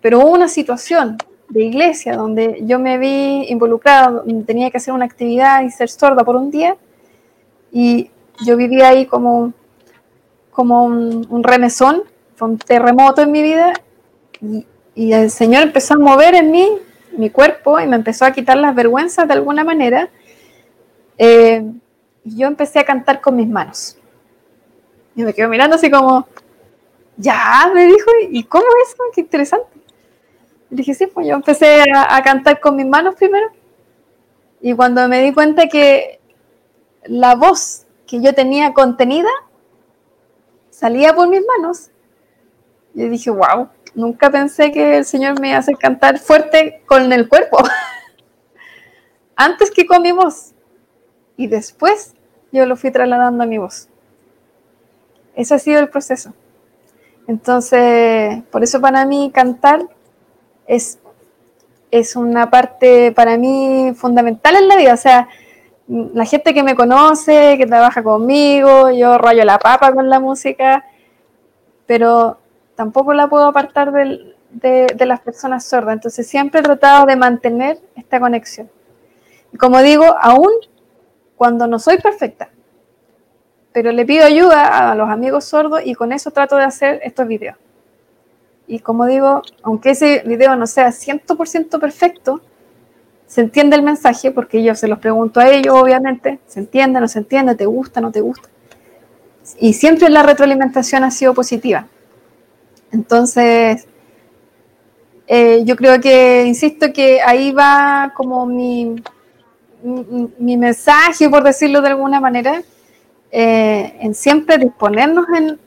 Pero 0.00 0.20
hubo 0.20 0.30
una 0.30 0.48
situación 0.48 1.16
de 1.48 1.64
iglesia 1.64 2.16
donde 2.16 2.60
yo 2.62 2.78
me 2.78 2.96
vi 2.96 3.46
involucrada, 3.48 4.22
tenía 4.46 4.70
que 4.70 4.78
hacer 4.78 4.94
una 4.94 5.04
actividad 5.04 5.62
y 5.62 5.70
ser 5.70 5.88
sorda 5.88 6.24
por 6.24 6.36
un 6.36 6.50
día 6.50 6.76
y 7.72 8.10
yo 8.44 8.56
vivía 8.56 8.88
ahí 8.88 9.06
como, 9.06 9.52
como 10.50 10.84
un, 10.84 11.42
remesón, 11.42 12.02
fue 12.36 12.48
un 12.48 12.58
terremoto 12.58 13.22
en 13.22 13.32
mi 13.32 13.42
vida 13.42 13.72
y, 14.40 14.66
el 14.94 15.30
Señor 15.30 15.62
empezó 15.62 15.94
a 15.94 15.98
mover 15.98 16.34
en 16.34 16.50
mí 16.50 16.68
mi 17.16 17.30
cuerpo 17.30 17.80
y 17.80 17.86
me 17.86 17.96
empezó 17.96 18.26
a 18.26 18.32
quitar 18.32 18.58
las 18.58 18.74
vergüenzas 18.74 19.26
de 19.26 19.32
alguna 19.32 19.64
manera. 19.64 20.10
Eh, 21.16 21.64
y 22.24 22.36
yo 22.36 22.46
empecé 22.46 22.78
a 22.78 22.84
cantar 22.84 23.20
con 23.20 23.36
mis 23.36 23.48
manos. 23.48 23.96
Y 25.14 25.22
me 25.22 25.34
quedo 25.34 25.48
mirando 25.48 25.76
así 25.76 25.90
como, 25.90 26.26
ya, 27.16 27.70
me 27.74 27.86
dijo, 27.86 28.10
¿y 28.30 28.44
cómo 28.44 28.64
es? 28.82 28.96
Qué 29.14 29.20
interesante. 29.20 29.68
Y 30.70 30.76
dije, 30.76 30.94
sí, 30.94 31.06
pues 31.06 31.26
yo 31.26 31.34
empecé 31.34 31.84
a, 31.94 32.22
cantar 32.22 32.60
con 32.60 32.76
mis 32.76 32.86
manos 32.86 33.16
primero. 33.16 33.48
Y 34.60 34.74
cuando 34.74 35.06
me 35.08 35.22
di 35.22 35.32
cuenta 35.32 35.68
que 35.68 36.20
la 37.04 37.34
voz 37.34 37.86
que 38.06 38.20
yo 38.20 38.34
tenía 38.34 38.72
contenida 38.72 39.30
salía 40.70 41.14
por 41.14 41.28
mis 41.28 41.42
manos, 41.44 41.90
yo 42.94 43.08
dije, 43.08 43.30
wow, 43.30 43.68
nunca 43.94 44.30
pensé 44.30 44.70
que 44.70 44.98
el 44.98 45.04
Señor 45.04 45.40
me 45.40 45.54
hacer 45.54 45.76
cantar 45.76 46.18
fuerte 46.18 46.82
con 46.86 47.12
el 47.12 47.28
cuerpo, 47.28 47.58
antes 49.36 49.70
que 49.70 49.86
con 49.86 50.02
mi 50.02 50.12
voz. 50.12 50.54
Y 51.40 51.46
después 51.46 52.12
yo 52.52 52.66
lo 52.66 52.76
fui 52.76 52.90
trasladando 52.90 53.44
a 53.44 53.46
mi 53.46 53.56
voz. 53.56 53.88
Ese 55.34 55.54
ha 55.54 55.58
sido 55.58 55.80
el 55.80 55.88
proceso. 55.88 56.34
Entonces, 57.26 58.42
por 58.50 58.62
eso 58.62 58.78
para 58.78 59.06
mí 59.06 59.30
cantar 59.32 59.80
es, 60.66 60.98
es 61.90 62.14
una 62.14 62.50
parte 62.50 63.10
para 63.12 63.38
mí 63.38 63.94
fundamental 63.96 64.54
en 64.54 64.68
la 64.68 64.76
vida. 64.76 64.92
O 64.92 64.98
sea, 64.98 65.28
la 65.88 66.26
gente 66.26 66.52
que 66.52 66.62
me 66.62 66.74
conoce, 66.74 67.56
que 67.56 67.66
trabaja 67.66 68.02
conmigo, 68.02 68.90
yo 68.90 69.16
rayo 69.16 69.42
la 69.46 69.58
papa 69.58 69.94
con 69.94 70.10
la 70.10 70.20
música, 70.20 70.84
pero 71.86 72.36
tampoco 72.74 73.14
la 73.14 73.28
puedo 73.30 73.46
apartar 73.46 73.92
de, 73.92 74.34
de, 74.50 75.06
las 75.06 75.20
personas 75.20 75.64
sordas. 75.64 75.94
Entonces 75.94 76.28
siempre 76.28 76.60
he 76.60 76.62
tratado 76.62 77.06
de 77.06 77.16
mantener 77.16 77.78
esta 77.96 78.20
conexión. 78.20 78.70
Como 79.58 79.80
digo, 79.80 80.04
aún 80.20 80.50
cuando 81.40 81.66
no 81.66 81.78
soy 81.78 81.96
perfecta, 81.96 82.50
pero 83.72 83.92
le 83.92 84.04
pido 84.04 84.26
ayuda 84.26 84.90
a 84.90 84.94
los 84.94 85.08
amigos 85.08 85.46
sordos 85.46 85.80
y 85.82 85.94
con 85.94 86.12
eso 86.12 86.30
trato 86.32 86.56
de 86.56 86.64
hacer 86.64 87.00
estos 87.02 87.26
videos. 87.26 87.56
Y 88.66 88.80
como 88.80 89.06
digo, 89.06 89.40
aunque 89.62 89.92
ese 89.92 90.22
video 90.26 90.54
no 90.54 90.66
sea 90.66 90.88
100% 90.88 91.80
perfecto, 91.80 92.42
se 93.26 93.40
entiende 93.40 93.74
el 93.74 93.82
mensaje 93.82 94.30
porque 94.32 94.62
yo 94.62 94.74
se 94.74 94.86
los 94.86 94.98
pregunto 94.98 95.40
a 95.40 95.48
ellos, 95.48 95.74
obviamente, 95.74 96.40
se 96.46 96.60
entiende, 96.60 97.00
no 97.00 97.08
se 97.08 97.20
entiende, 97.20 97.54
te 97.54 97.64
gusta, 97.64 98.02
no 98.02 98.12
te 98.12 98.20
gusta. 98.20 98.50
Y 99.58 99.72
siempre 99.72 100.10
la 100.10 100.22
retroalimentación 100.22 101.04
ha 101.04 101.10
sido 101.10 101.32
positiva. 101.32 101.86
Entonces, 102.92 103.86
eh, 105.26 105.62
yo 105.64 105.74
creo 105.74 105.98
que, 106.02 106.44
insisto, 106.46 106.92
que 106.92 107.22
ahí 107.22 107.50
va 107.50 108.12
como 108.14 108.44
mi, 108.44 108.96
mi, 109.82 110.56
mensaje, 110.56 111.28
por 111.28 111.42
decirlo 111.42 111.80
de 111.80 111.88
alguna 111.88 112.20
manera, 112.20 112.62
eh, 113.30 113.96
en 114.00 114.14
siempre 114.14 114.58
disponernos 114.58 115.26
en, 115.36 115.58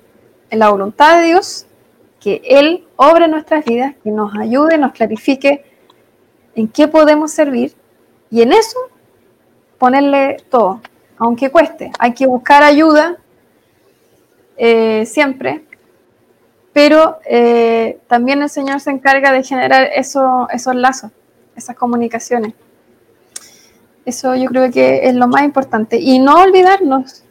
la 0.52 0.70
voluntad 0.70 1.20
de 1.20 1.28
Dios, 1.28 1.66
que 2.20 2.42
Él 2.46 2.86
obre 2.96 3.28
nuestras 3.28 3.66
vidas, 3.66 3.96
que 4.04 4.12
nos 4.12 4.36
ayude, 4.38 4.78
nos 4.78 4.92
clarifique 4.92 5.66
en 6.54 6.68
qué 6.68 6.88
podemos 6.88 7.32
servir 7.32 7.74
y 8.30 8.44
en 8.44 8.54
eso 8.54 8.78
ponerle 9.80 10.38
todo, 10.52 10.80
aunque 11.18 11.50
cueste. 11.50 11.92
Hay 11.98 12.14
que 12.14 12.28
buscar 12.28 12.62
ayuda 12.62 13.18
eh, 14.58 15.08
siempre, 15.08 15.66
pero 16.72 17.18
eh, 17.26 18.00
también 18.08 18.44
el 18.44 18.50
Señor 18.50 18.80
se 18.80 18.92
encarga 18.92 19.32
de 19.32 19.44
generar 19.44 19.90
eso, 19.96 20.48
esos 20.52 20.76
lazos, 20.76 21.12
esas 21.56 21.76
comunicaciones. 21.76 22.54
Eso 24.06 24.36
yo 24.36 24.48
creo 24.50 24.72
que 24.72 25.08
es 25.08 25.16
lo 25.16 25.28
más 25.28 25.44
importante. 25.44 25.98
Y 25.98 26.20
no 26.20 26.42
olvidarnos 26.42 27.24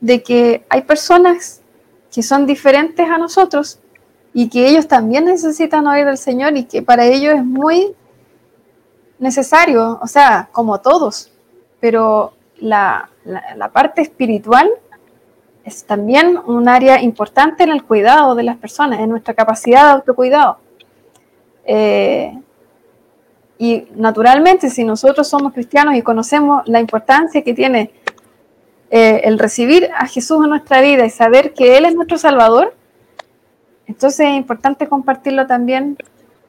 de 0.00 0.22
que 0.22 0.64
hay 0.68 0.82
personas 0.82 1.60
que 2.12 2.22
son 2.22 2.46
diferentes 2.46 3.08
a 3.08 3.18
nosotros 3.18 3.80
y 4.32 4.48
que 4.48 4.68
ellos 4.68 4.88
también 4.88 5.24
necesitan 5.24 5.86
oír 5.86 6.04
del 6.04 6.18
Señor 6.18 6.56
y 6.56 6.64
que 6.64 6.82
para 6.82 7.04
ellos 7.04 7.34
es 7.34 7.44
muy 7.44 7.94
necesario, 9.18 9.98
o 10.02 10.06
sea, 10.06 10.48
como 10.52 10.80
todos, 10.80 11.30
pero 11.80 12.34
la, 12.58 13.08
parte 13.72 14.02
espiritual 14.02 14.70
es 15.64 15.84
también 15.84 16.38
un 16.46 16.68
área 16.68 17.00
importante 17.00 17.64
en 17.64 17.70
el 17.70 17.84
cuidado 17.84 18.34
de 18.34 18.42
las 18.42 18.56
personas, 18.56 19.00
en 19.00 19.10
nuestra 19.10 19.34
capacidad 19.34 19.84
de 19.84 19.90
autocuidado. 19.92 20.58
Eh, 21.64 22.38
y 23.58 23.86
naturalmente, 23.94 24.68
si 24.68 24.84
nosotros 24.84 25.28
somos 25.28 25.52
cristianos 25.52 25.94
y 25.94 26.02
conocemos 26.02 26.62
la 26.66 26.80
importancia 26.80 27.42
que 27.42 27.54
tiene 27.54 27.92
eh, 28.90 29.22
el 29.24 29.38
recibir 29.38 29.90
a 29.96 30.06
Jesús 30.06 30.42
en 30.42 30.50
nuestra 30.50 30.80
vida 30.80 31.06
y 31.06 31.10
saber 31.10 31.54
que 31.54 31.76
Él 31.76 31.84
es 31.84 31.94
nuestro 31.94 32.18
Salvador, 32.18 32.74
entonces 33.86 34.26
es 34.26 34.36
importante 34.36 34.88
compartirlo 34.88 35.46
también 35.46 35.96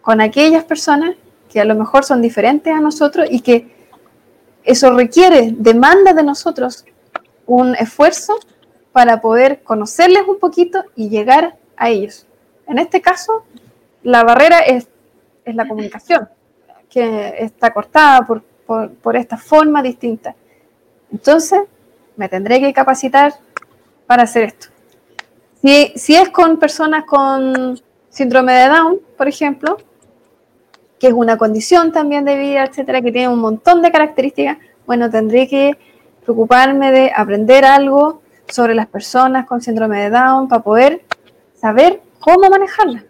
con 0.01 0.20
aquellas 0.20 0.64
personas 0.64 1.16
que 1.49 1.60
a 1.60 1.66
lo 1.66 1.76
mejor 1.76 2.03
son 2.03 2.22
diferentes 2.22 2.74
a 2.74 2.80
nosotros 2.80 3.28
y 3.30 3.41
que 3.41 3.74
eso 4.64 4.91
requiere, 4.91 5.53
demanda 5.56 6.14
de 6.14 6.24
nosotros 6.24 6.86
un 7.45 7.76
esfuerzo 7.76 8.34
para 8.91 9.22
poder 9.22 9.62
conocerles 9.62 10.24
un 10.28 10.39
poquito 10.39 10.84
y 10.95 11.10
llegar 11.10 11.58
a 11.78 11.89
ellos. 11.89 12.26
En 12.68 12.80
este 12.80 12.99
caso, 13.01 13.43
la 14.01 14.24
barrera 14.24 14.60
es, 14.60 14.88
es 15.43 15.56
la 15.56 15.68
comunicación 15.68 16.30
que 16.96 17.36
está 17.39 17.74
cortada 17.74 18.26
por, 18.26 19.16
esta 19.18 19.36
forma 19.36 19.84
distinta. 19.84 20.34
Entonces, 21.12 21.60
me 22.16 22.30
tendré 22.30 22.62
que 22.62 22.72
capacitar 22.72 23.34
para 24.08 24.24
hacer 24.24 24.43
esto. 24.43 24.68
Si, 25.62 25.91
si 25.98 26.16
es 26.16 26.30
con 26.30 26.58
personas 26.58 27.04
con 27.04 27.78
síndrome 28.10 28.54
de 28.54 28.70
Down, 28.70 29.02
por 29.18 29.28
ejemplo, 29.28 29.76
que 30.98 31.08
es 31.08 31.14
una 31.14 31.38
condición 31.38 31.91
también 31.91 32.24
de 32.24 32.38
vida, 32.38 32.64
etcétera, 32.64 33.02
que 33.02 33.12
tiene 33.12 33.28
un 33.28 33.39
montón 33.39 33.82
de 33.82 33.91
características, 33.91 34.58
bueno, 34.86 35.10
tendré 35.10 35.50
que 35.50 35.78
preocuparme 36.24 36.93
de 36.93 37.12
aprender 37.14 37.66
algo 37.66 38.22
sobre 38.48 38.74
las 38.74 38.88
personas 38.88 39.46
con 39.46 39.62
síndrome 39.62 40.00
de 40.00 40.12
Down 40.12 40.48
para 40.48 40.64
poder 40.64 41.04
saber 41.56 42.02
cómo 42.22 42.50
manejarla. 42.50 43.04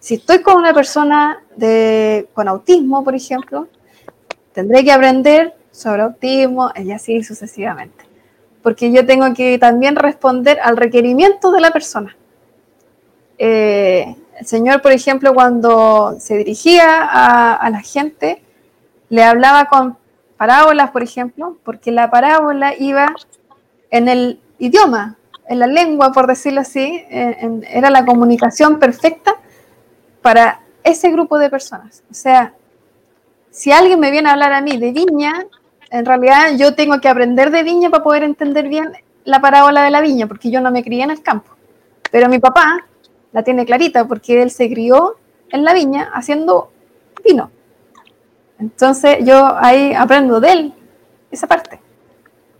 Si 0.00 0.14
estoy 0.14 0.42
con 0.42 0.56
una 0.56 0.72
persona 0.72 1.42
de, 1.56 2.28
con 2.34 2.48
autismo, 2.48 3.02
por 3.02 3.14
ejemplo, 3.14 3.68
tendré 4.52 4.84
que 4.84 4.92
aprender 4.92 5.54
sobre 5.70 6.02
autismo 6.02 6.70
y 6.76 6.92
así 6.92 7.22
sucesivamente. 7.22 8.04
Porque 8.62 8.92
yo 8.92 9.06
tengo 9.06 9.32
que 9.34 9.58
también 9.58 9.96
responder 9.96 10.58
al 10.60 10.76
requerimiento 10.76 11.52
de 11.52 11.60
la 11.60 11.70
persona. 11.70 12.16
Eh, 13.38 14.16
el 14.38 14.46
Señor, 14.46 14.82
por 14.82 14.92
ejemplo, 14.92 15.34
cuando 15.34 16.16
se 16.18 16.36
dirigía 16.36 17.02
a, 17.02 17.70
la 17.70 17.80
gente, 17.80 18.42
le 19.08 19.24
hablaba 19.24 19.66
con 19.66 19.96
parábolas, 20.36 20.90
por 20.90 21.02
ejemplo, 21.02 21.56
porque 21.64 21.90
la 21.90 22.10
parábola 22.10 22.74
iba 22.78 23.14
en 23.90 24.08
el 24.08 24.40
idioma, 24.58 25.16
en 25.48 25.58
la 25.58 25.66
lengua, 25.66 26.12
por 26.12 26.26
decirlo 26.26 26.60
así, 26.60 27.04
era 27.08 27.88
la 27.90 28.04
comunicación 28.04 28.78
perfecta 28.78 29.36
para 30.26 30.58
ese 30.82 31.12
grupo 31.12 31.38
de 31.38 31.48
personas. 31.48 32.02
O 32.10 32.14
sea, 32.14 32.52
si 33.48 33.70
alguien 33.70 34.00
me 34.00 34.10
viene 34.10 34.28
a 34.28 34.32
hablar 34.32 34.52
a 34.54 34.60
mí 34.60 34.76
de 34.76 34.90
viña, 34.90 35.46
en 35.88 36.04
realidad 36.04 36.56
yo 36.56 36.74
tengo 36.74 37.00
que 37.00 37.08
aprender 37.08 37.52
de 37.52 37.62
viña 37.62 37.90
para 37.90 38.02
poder 38.02 38.24
entender 38.24 38.68
bien 38.68 38.90
la 39.22 39.38
parábola 39.40 39.84
de 39.84 39.90
la 39.92 40.00
viña, 40.00 40.26
porque 40.26 40.50
yo 40.50 40.60
no 40.60 40.72
me 40.72 40.82
crié 40.82 41.04
en 41.04 41.12
el 41.12 41.22
campo. 41.22 41.54
Pero 42.10 42.28
mi 42.28 42.40
papá 42.40 42.84
la 43.30 43.44
tiene 43.44 43.64
clarita, 43.64 44.08
porque 44.08 44.42
él 44.42 44.50
se 44.50 44.68
crió 44.68 45.14
en 45.52 45.62
la 45.62 45.72
viña 45.72 46.10
haciendo 46.12 46.72
vino. 47.24 47.52
Entonces 48.58 49.18
yo 49.20 49.54
ahí 49.56 49.94
aprendo 49.94 50.40
de 50.40 50.52
él 50.52 50.74
esa 51.30 51.46
parte. 51.46 51.78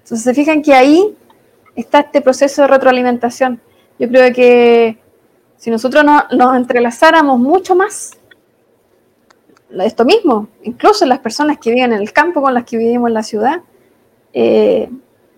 Entonces 0.04 0.22
se 0.22 0.34
fijan 0.34 0.62
que 0.62 0.72
ahí 0.72 1.16
está 1.74 1.98
este 1.98 2.20
proceso 2.20 2.62
de 2.62 2.68
retroalimentación. 2.68 3.60
Yo 3.98 4.06
creo 4.06 4.32
que 4.32 5.04
si 5.56 5.70
nosotros 5.70 6.04
nos 6.04 6.56
entrelazáramos 6.56 7.38
mucho 7.38 7.74
más, 7.74 8.12
esto 9.70 10.04
mismo, 10.04 10.48
incluso 10.62 11.04
las 11.06 11.18
personas 11.18 11.58
que 11.58 11.70
viven 11.70 11.92
en 11.92 12.00
el 12.00 12.12
campo 12.12 12.40
con 12.40 12.54
las 12.54 12.64
que 12.64 12.76
vivimos 12.76 13.08
en 13.08 13.14
la 13.14 13.22
ciudad, 13.22 13.62
eh, 14.32 14.88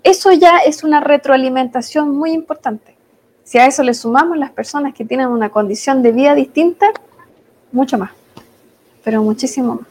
eso 0.03 0.33
ya 0.33 0.59
es 0.59 0.85
una 0.85 1.01
retroalimentación 1.01 2.11
muy 2.11 2.33
importante. 2.33 2.97
Si 3.45 3.59
a 3.59 3.67
eso 3.67 3.83
le 3.83 3.95
sumamos 3.95 4.37
las 4.37 4.51
personas 4.51 4.95
que 4.95 5.05
tienen 5.05 5.29
una 5.29 5.49
condición 5.51 6.03
de 6.03 6.13
vida 6.13 6.35
distinta, 6.35 6.91
mucho 7.73 7.97
más, 7.97 8.11
pero 9.03 9.23
muchísimo 9.23 9.77
más. 9.77 9.89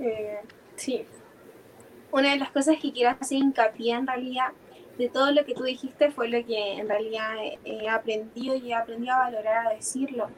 Eh, 0.00 0.40
sí. 0.76 1.06
Una 2.12 2.30
de 2.30 2.36
las 2.36 2.50
cosas 2.50 2.76
que 2.80 2.92
quiero 2.92 3.16
hacer 3.18 3.38
hincapié 3.38 3.94
en 3.94 4.06
realidad 4.06 4.48
de 4.98 5.08
todo 5.08 5.30
lo 5.32 5.44
que 5.44 5.54
tú 5.54 5.64
dijiste 5.64 6.10
fue 6.10 6.28
lo 6.28 6.44
que 6.46 6.74
en 6.74 6.88
realidad 6.88 7.34
he 7.64 7.88
aprendido 7.88 8.54
y 8.54 8.70
he 8.70 8.74
aprendido 8.74 9.14
a 9.14 9.18
valorar 9.18 9.66
a 9.66 9.70
decirlo, 9.74 10.28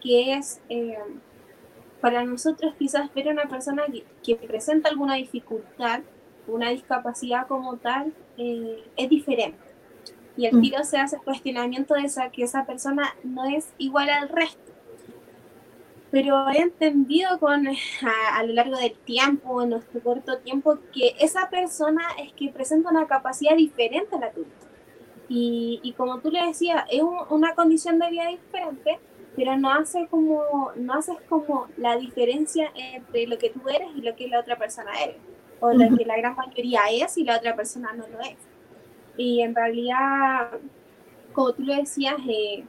que 0.00 0.34
es 0.34 0.60
eh, 0.68 0.98
para 2.00 2.24
nosotros 2.24 2.74
quizás 2.78 3.12
ver 3.14 3.28
a 3.28 3.32
una 3.32 3.44
persona 3.44 3.84
que, 4.22 4.36
presenta 4.36 4.88
alguna 4.88 5.14
dificultad, 5.14 6.00
una 6.46 6.70
discapacidad 6.70 7.46
como 7.46 7.76
tal, 7.76 8.12
eh, 8.36 8.82
es 8.96 9.08
diferente. 9.08 9.58
Y 10.36 10.46
el 10.46 10.56
mm. 10.56 10.60
tiro 10.60 10.84
se 10.84 10.98
hace 10.98 11.16
el 11.16 11.22
cuestionamiento 11.22 11.94
de 11.94 12.02
esa, 12.02 12.30
que 12.30 12.42
esa 12.42 12.66
persona 12.66 13.14
no 13.22 13.44
es 13.44 13.68
igual 13.78 14.10
al 14.10 14.28
resto. 14.28 14.71
Pero 16.12 16.48
he 16.50 16.58
entendido 16.58 17.40
con, 17.40 17.66
a, 17.66 18.42
lo 18.44 18.52
largo 18.52 18.76
del 18.76 18.92
tiempo, 18.92 19.62
en 19.62 19.70
nuestro 19.70 20.00
corto 20.00 20.38
tiempo, 20.38 20.78
que 20.92 21.16
esa 21.18 21.50
persona 21.50 22.02
es 22.22 22.32
que 22.34 22.50
presenta 22.50 22.90
una 22.90 23.08
capacidad 23.08 23.56
diferente 23.56 24.14
a 24.14 24.20
la 24.20 24.30
tuya. 24.30 24.50
Y, 25.28 25.80
y 25.82 25.92
como 25.94 26.20
tú 26.20 26.30
le 26.30 26.46
decías, 26.46 26.84
es 26.90 27.02
una 27.30 27.54
condición 27.54 27.98
de 27.98 28.10
vida 28.10 28.28
diferente, 28.28 29.00
pero 29.36 29.56
no 29.56 29.70
hace 29.70 30.06
como 30.08 30.72
no 30.76 30.94
haces 30.94 31.16
como 31.28 31.68
la 31.76 31.96
diferencia 31.96 32.70
entre 32.74 33.26
lo 33.26 33.38
que 33.38 33.50
tú 33.50 33.68
eres 33.68 33.88
y 33.96 34.02
lo 34.02 34.14
que 34.14 34.28
la 34.28 34.40
otra 34.40 34.56
persona 34.56 34.92
eres 35.02 35.16
o 35.60 35.72
lo 35.72 35.96
que 35.96 36.04
la 36.04 36.16
gran 36.16 36.36
mayoría 36.36 36.82
es 36.90 37.16
y 37.16 37.24
la 37.24 37.36
otra 37.36 37.56
persona 37.56 37.92
no 37.92 38.06
lo 38.08 38.20
es 38.20 38.36
y 39.16 39.40
en 39.40 39.54
realidad 39.54 40.50
como 41.32 41.52
tú 41.52 41.62
lo 41.62 41.74
decías 41.74 42.16
eh, 42.28 42.64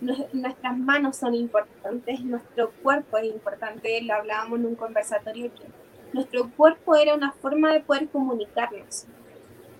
nuestras 0.00 0.78
manos 0.78 1.16
son 1.16 1.34
importantes 1.34 2.20
nuestro 2.20 2.70
cuerpo 2.82 3.18
es 3.18 3.26
importante 3.26 4.00
lo 4.02 4.14
hablábamos 4.14 4.60
en 4.60 4.66
un 4.66 4.74
conversatorio 4.76 5.52
que 5.54 5.64
nuestro 6.12 6.50
cuerpo 6.50 6.94
era 6.94 7.14
una 7.14 7.32
forma 7.32 7.72
de 7.72 7.80
poder 7.80 8.08
comunicarnos. 8.08 9.06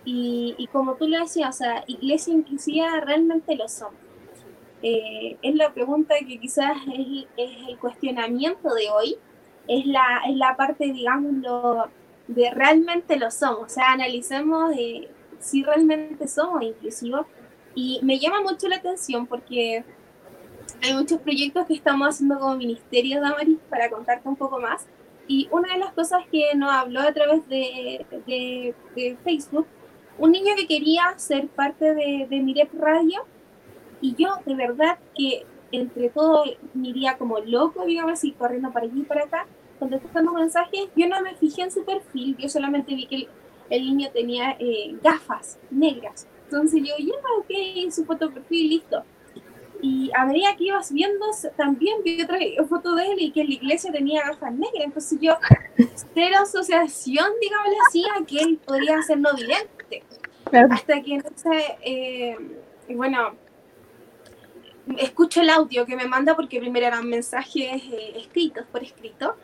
Y, 0.05 0.55
y 0.59 0.67
como 0.69 0.95
tú 0.95 1.07
lo 1.09 1.21
decías 1.21 1.49
o 1.49 1.59
sea 1.59 1.85
iglesia 1.87 2.35
inclusiva 2.35 3.01
realmente 3.01 3.55
lo 3.57 3.69
somos 3.69 4.09
eh, 4.83 5.37
es 5.43 5.55
la 5.57 5.73
pregunta 5.73 6.15
que 6.21 6.39
quizás 6.39 6.77
es, 6.93 7.51
el 7.69 7.79
cuestionamiento 7.79 8.73
de 8.75 8.89
hoy, 8.91 9.17
es 9.67 9.87
la, 9.87 10.23
es 10.29 10.37
la 10.37 10.57
parte, 10.57 10.93
digamos, 10.93 11.33
de 12.29 12.51
realmente 12.51 13.17
lo 13.19 13.31
somos, 13.31 13.61
o 13.63 13.69
sea, 13.69 13.93
analicemos 13.93 14.75
si 15.41 15.63
realmente 15.63 16.29
somos 16.29 16.63
inclusivos. 16.63 17.27
Y 17.75 18.01
me 18.03 18.19
llama 18.19 18.41
mucho 18.43 18.69
la 18.69 18.77
atención 18.77 19.27
porque 19.27 19.85
hay 20.83 20.95
muchos 20.95 21.21
proyectos 21.21 21.67
que 21.67 21.75
estamos 21.75 22.09
haciendo 22.09 22.39
como 22.39 22.57
Ministerio 22.57 23.21
de 23.21 23.27
Amaris 23.27 23.59
para 23.69 23.91
contarte 23.91 24.29
un 24.29 24.37
poco 24.37 24.61
más. 24.61 24.87
Y 25.27 25.49
una 25.51 25.75
de 25.75 25.79
las 25.79 25.93
cosas 25.93 26.25
que 26.31 26.55
nos 26.55 26.71
habló 26.71 27.01
a 27.01 27.13
través 27.13 27.47
de, 27.49 28.07
de, 28.27 29.17
Facebook, 29.23 29.67
un 30.17 30.33
niño 30.33 30.55
que 30.57 30.67
quería 30.67 31.03
ser 31.17 31.49
parte 31.49 31.95
de, 31.95 32.27
de 32.29 32.41
Mirep 32.41 32.73
Radio, 32.75 33.25
y 34.01 34.15
yo, 34.15 34.31
de 34.47 34.55
verdad, 34.55 34.99
que 35.15 35.45
entre 35.73 36.09
todo 36.09 36.45
mi 36.75 36.93
día 36.93 37.19
como 37.19 37.39
loco, 37.41 37.85
digamos 37.85 38.13
así, 38.13 38.33
corriendo 38.33 38.73
para 38.73 38.87
allí 38.87 39.01
y 39.01 39.05
para 39.05 39.25
acá, 39.25 39.47
contestando 39.79 40.33
mensajes, 40.33 40.89
yo 40.97 41.09
no 41.09 41.21
me 41.21 41.35
fijé 41.35 41.63
en 41.63 41.71
su 41.71 41.85
perfil, 41.85 42.37
yo 42.39 42.49
solamente 42.49 42.95
vi 42.95 43.07
que 43.07 43.29
el, 43.71 43.85
niño 43.85 44.11
tenía 44.13 44.57
eh, 44.59 44.97
gafas 45.03 45.59
negras. 45.71 46.27
Entonces 46.45 46.83
yo, 46.83 46.95
ya, 46.99 47.15
ok, 47.39 47.91
su 47.91 48.05
foto 48.05 48.29
de 48.29 48.35
perfil, 48.35 48.71
listo. 48.71 49.05
Y 49.81 50.11
a 50.17 50.25
medida 50.25 50.57
que 50.57 50.65
ibas 50.65 50.93
viendo, 50.93 51.27
también 51.57 52.03
vi 52.05 52.23
otra 52.23 52.39
foto 52.69 52.95
de 52.95 53.13
él 53.13 53.17
y 53.21 53.31
que 53.31 53.43
en 53.43 53.49
la 53.49 53.55
iglesia 53.55 53.93
tenía 53.93 54.27
gafas 54.27 54.53
negras. 54.53 54.85
Entonces 54.85 55.19
yo, 55.21 55.37
cero 56.15 56.37
asociación, 56.43 57.27
digamos 57.41 57.69
así, 57.89 58.05
a 58.05 58.25
que 58.25 58.41
él 58.41 58.59
podría 58.65 59.01
ser 59.03 59.19
no 59.21 59.35
vidente. 59.35 60.03
Hasta 60.71 61.03
que 61.03 61.15
entonces, 61.15 61.63
eh, 61.83 62.37
bueno, 62.89 63.37
escucho 64.97 65.43
el 65.43 65.51
audio 65.51 65.85
que 65.85 65.97
me 65.97 66.07
manda 66.07 66.35
porque 66.35 66.61
primero 66.61 66.87
eran 66.87 67.09
mensajes 67.09 67.83
eh, 67.93 68.13
escritos 68.17 68.65
por 68.67 68.83
escrito 68.83 69.37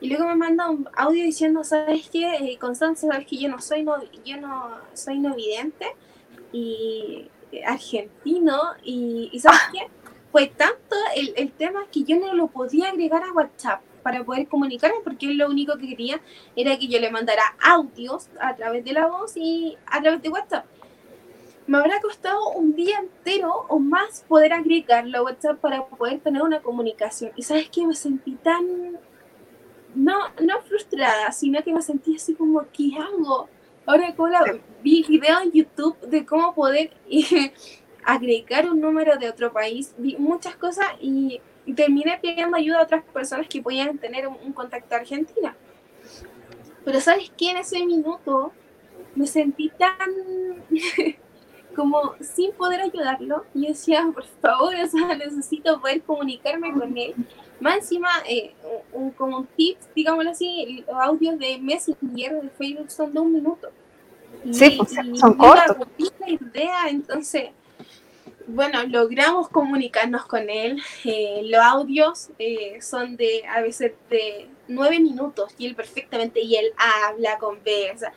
y 0.00 0.08
luego 0.08 0.26
me 0.26 0.36
manda 0.36 0.70
un 0.70 0.88
audio 0.94 1.24
diciendo 1.24 1.64
sabes 1.64 2.08
qué 2.10 2.36
eh, 2.36 2.58
Constanza 2.58 3.08
sabes 3.08 3.26
que 3.26 3.36
yo 3.36 3.48
no 3.48 3.60
soy 3.60 3.82
no 3.82 3.96
yo 4.24 4.36
no 4.36 4.70
soy 4.92 5.18
no 5.18 5.34
vidente 5.34 5.86
y 6.52 7.28
argentino 7.64 8.60
y, 8.82 9.38
sabes 9.40 9.60
qué 9.72 9.88
fue 10.32 10.46
tanto 10.48 10.96
el, 11.16 11.32
el 11.36 11.52
tema 11.52 11.86
que 11.92 12.02
yo 12.02 12.18
no 12.18 12.34
lo 12.34 12.48
podía 12.48 12.88
agregar 12.88 13.22
a 13.22 13.32
WhatsApp 13.32 13.80
para 14.02 14.24
poder 14.24 14.48
comunicarme 14.48 14.96
porque 15.04 15.26
él 15.26 15.38
lo 15.38 15.48
único 15.48 15.76
que 15.76 15.88
quería 15.88 16.20
era 16.56 16.78
que 16.78 16.88
yo 16.88 16.98
le 16.98 17.10
mandara 17.10 17.42
audios 17.62 18.28
a 18.40 18.54
través 18.54 18.84
de 18.84 18.92
la 18.92 19.06
voz 19.06 19.36
y 19.36 19.76
a 19.86 20.00
través 20.00 20.22
de 20.22 20.28
WhatsApp 20.28 20.66
me 21.66 21.78
habrá 21.78 22.00
costado 22.00 22.50
un 22.50 22.74
día 22.74 22.98
entero 22.98 23.66
o 23.68 23.78
más 23.78 24.24
poder 24.28 24.52
agregarlo 24.52 25.18
a 25.18 25.22
WhatsApp 25.22 25.58
para 25.60 25.84
poder 25.86 26.20
tener 26.20 26.42
una 26.42 26.60
comunicación. 26.60 27.32
Y 27.36 27.42
sabes 27.42 27.70
que 27.70 27.86
me 27.86 27.94
sentí 27.94 28.32
tan, 28.32 28.98
no, 29.94 30.18
no 30.42 30.60
frustrada, 30.68 31.32
sino 31.32 31.62
que 31.62 31.72
me 31.72 31.80
sentí 31.80 32.16
así 32.16 32.34
como, 32.34 32.64
¿qué 32.72 32.90
hago? 32.98 33.48
Ahora 33.86 34.14
como 34.14 34.28
la, 34.28 34.58
vi 34.82 35.04
videos 35.08 35.42
en 35.42 35.52
YouTube 35.52 35.98
de 36.00 36.24
cómo 36.24 36.54
poder 36.54 36.90
agregar 38.04 38.68
un 38.70 38.80
número 38.80 39.16
de 39.16 39.28
otro 39.28 39.52
país, 39.52 39.94
vi 39.98 40.16
muchas 40.16 40.56
cosas 40.56 40.86
y, 41.00 41.40
terminé 41.74 42.18
pidiendo 42.20 42.56
ayuda 42.56 42.80
a 42.80 42.82
otras 42.82 43.04
personas 43.04 43.48
que 43.48 43.62
podían 43.62 43.96
tener 43.96 44.28
un, 44.28 44.36
un 44.44 44.52
contacto 44.52 44.94
a 44.94 44.98
Argentina. 44.98 45.56
Pero 46.84 47.00
sabes 47.00 47.30
que 47.30 47.50
en 47.50 47.56
ese 47.56 47.84
minuto 47.86 48.52
me 49.14 49.26
sentí 49.26 49.70
tan 49.70 49.96
como 51.74 52.14
sin 52.20 52.52
poder 52.52 52.80
ayudarlo. 52.80 53.44
Y 53.54 53.62
yo 53.62 53.68
decía, 53.68 54.06
por 54.12 54.24
favor, 54.24 54.74
o 54.74 54.86
sea, 54.86 55.14
necesito 55.14 55.80
poder 55.80 56.02
comunicarme 56.02 56.72
con 56.72 56.96
él. 56.96 57.14
Más 57.60 57.76
encima, 57.76 58.10
eh, 58.28 58.52
un, 58.92 59.10
como 59.12 59.38
un 59.38 59.46
tip, 59.46 59.78
digámoslo 59.94 60.30
así, 60.30 60.84
los 60.86 60.96
audios 60.96 61.38
de 61.38 61.58
Messenger 61.58 62.42
de 62.42 62.50
Facebook 62.50 62.90
son 62.90 63.12
de 63.12 63.20
un 63.20 63.32
minuto. 63.32 63.70
sí, 64.50 64.76
pues, 64.76 64.94
son 65.18 65.34
cortos. 65.34 65.76
idea, 66.26 66.88
entonces 66.88 67.50
bueno, 68.46 68.82
logramos 68.84 69.48
comunicarnos 69.48 70.26
con 70.26 70.48
él. 70.50 70.82
Eh, 71.04 71.42
los 71.44 71.60
audios 71.62 72.30
eh, 72.38 72.80
son 72.80 73.16
de 73.16 73.44
a 73.46 73.60
veces 73.60 73.92
de 74.10 74.48
nueve 74.68 75.00
minutos 75.00 75.54
y 75.58 75.66
él 75.66 75.74
perfectamente, 75.74 76.40
y 76.40 76.56
él 76.56 76.72
habla, 76.76 77.38
conversa, 77.38 78.12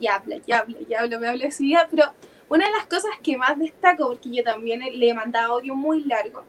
y 0.00 0.06
habla, 0.06 0.36
y 0.46 0.52
habla, 0.52 0.76
y 0.88 0.94
habla, 0.94 1.18
me 1.18 1.28
habla 1.28 1.48
así, 1.48 1.74
pero 1.90 2.12
una 2.48 2.66
de 2.66 2.72
las 2.72 2.86
cosas 2.86 3.10
que 3.22 3.36
más 3.36 3.58
destaco, 3.58 4.08
porque 4.08 4.30
yo 4.30 4.42
también 4.42 4.80
le 4.80 5.08
he 5.08 5.14
mandado 5.14 5.54
audio 5.54 5.74
muy 5.74 6.04
largo, 6.04 6.44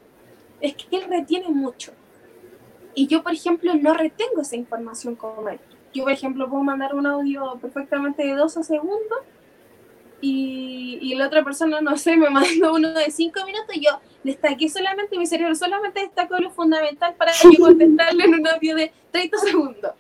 es 0.62 0.76
que 0.76 0.98
él 0.98 1.06
retiene 1.10 1.50
mucho. 1.50 1.92
Y 2.96 3.08
yo, 3.08 3.24
por 3.24 3.34
ejemplo, 3.34 3.74
no 3.76 3.94
retengo 3.94 4.42
esa 4.42 4.56
información 4.56 5.16
como 5.16 5.48
él. 5.50 5.60
Yo, 5.94 6.04
por 6.04 6.12
ejemplo, 6.12 6.50
puedo 6.50 6.64
mandar 6.64 6.96
un 6.96 7.06
audio 7.08 7.58
perfectamente 7.60 8.24
de 8.24 8.36
12 8.36 8.64
segundos 8.64 9.20
y, 10.22 11.00
y, 11.02 11.16
la 11.16 11.28
otra 11.28 11.44
persona, 11.44 11.82
no 11.82 11.98
sé, 11.98 12.18
me 12.18 12.30
mandó 12.30 12.74
uno 12.74 12.94
de 12.94 13.10
5 13.10 13.46
minutos 13.46 13.76
y 13.76 13.86
yo 13.86 13.92
destaqué 14.24 14.68
solamente, 14.70 15.18
mi 15.18 15.26
cerebro 15.26 15.56
solamente 15.56 16.02
destacó 16.02 16.38
lo 16.38 16.52
fundamental 16.52 17.16
para 17.16 17.32
yo 17.32 17.50
contestarle 17.58 18.26
en 18.26 18.34
un 18.36 18.48
audio 18.48 18.76
de 18.76 18.92
30 19.12 19.38
segundos. 19.38 19.94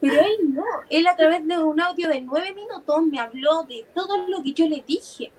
Pero 0.00 0.14
él 0.14 0.54
no, 0.54 0.64
él 0.90 1.06
a 1.06 1.16
través 1.16 1.46
de 1.46 1.58
un 1.58 1.80
audio 1.80 2.08
de 2.08 2.20
9 2.20 2.54
minutos 2.54 3.02
me 3.02 3.18
habló 3.18 3.64
de 3.64 3.84
todo 3.94 4.28
lo 4.28 4.42
que 4.42 4.52
yo 4.52 4.68
le 4.68 4.84
dije. 4.86 5.32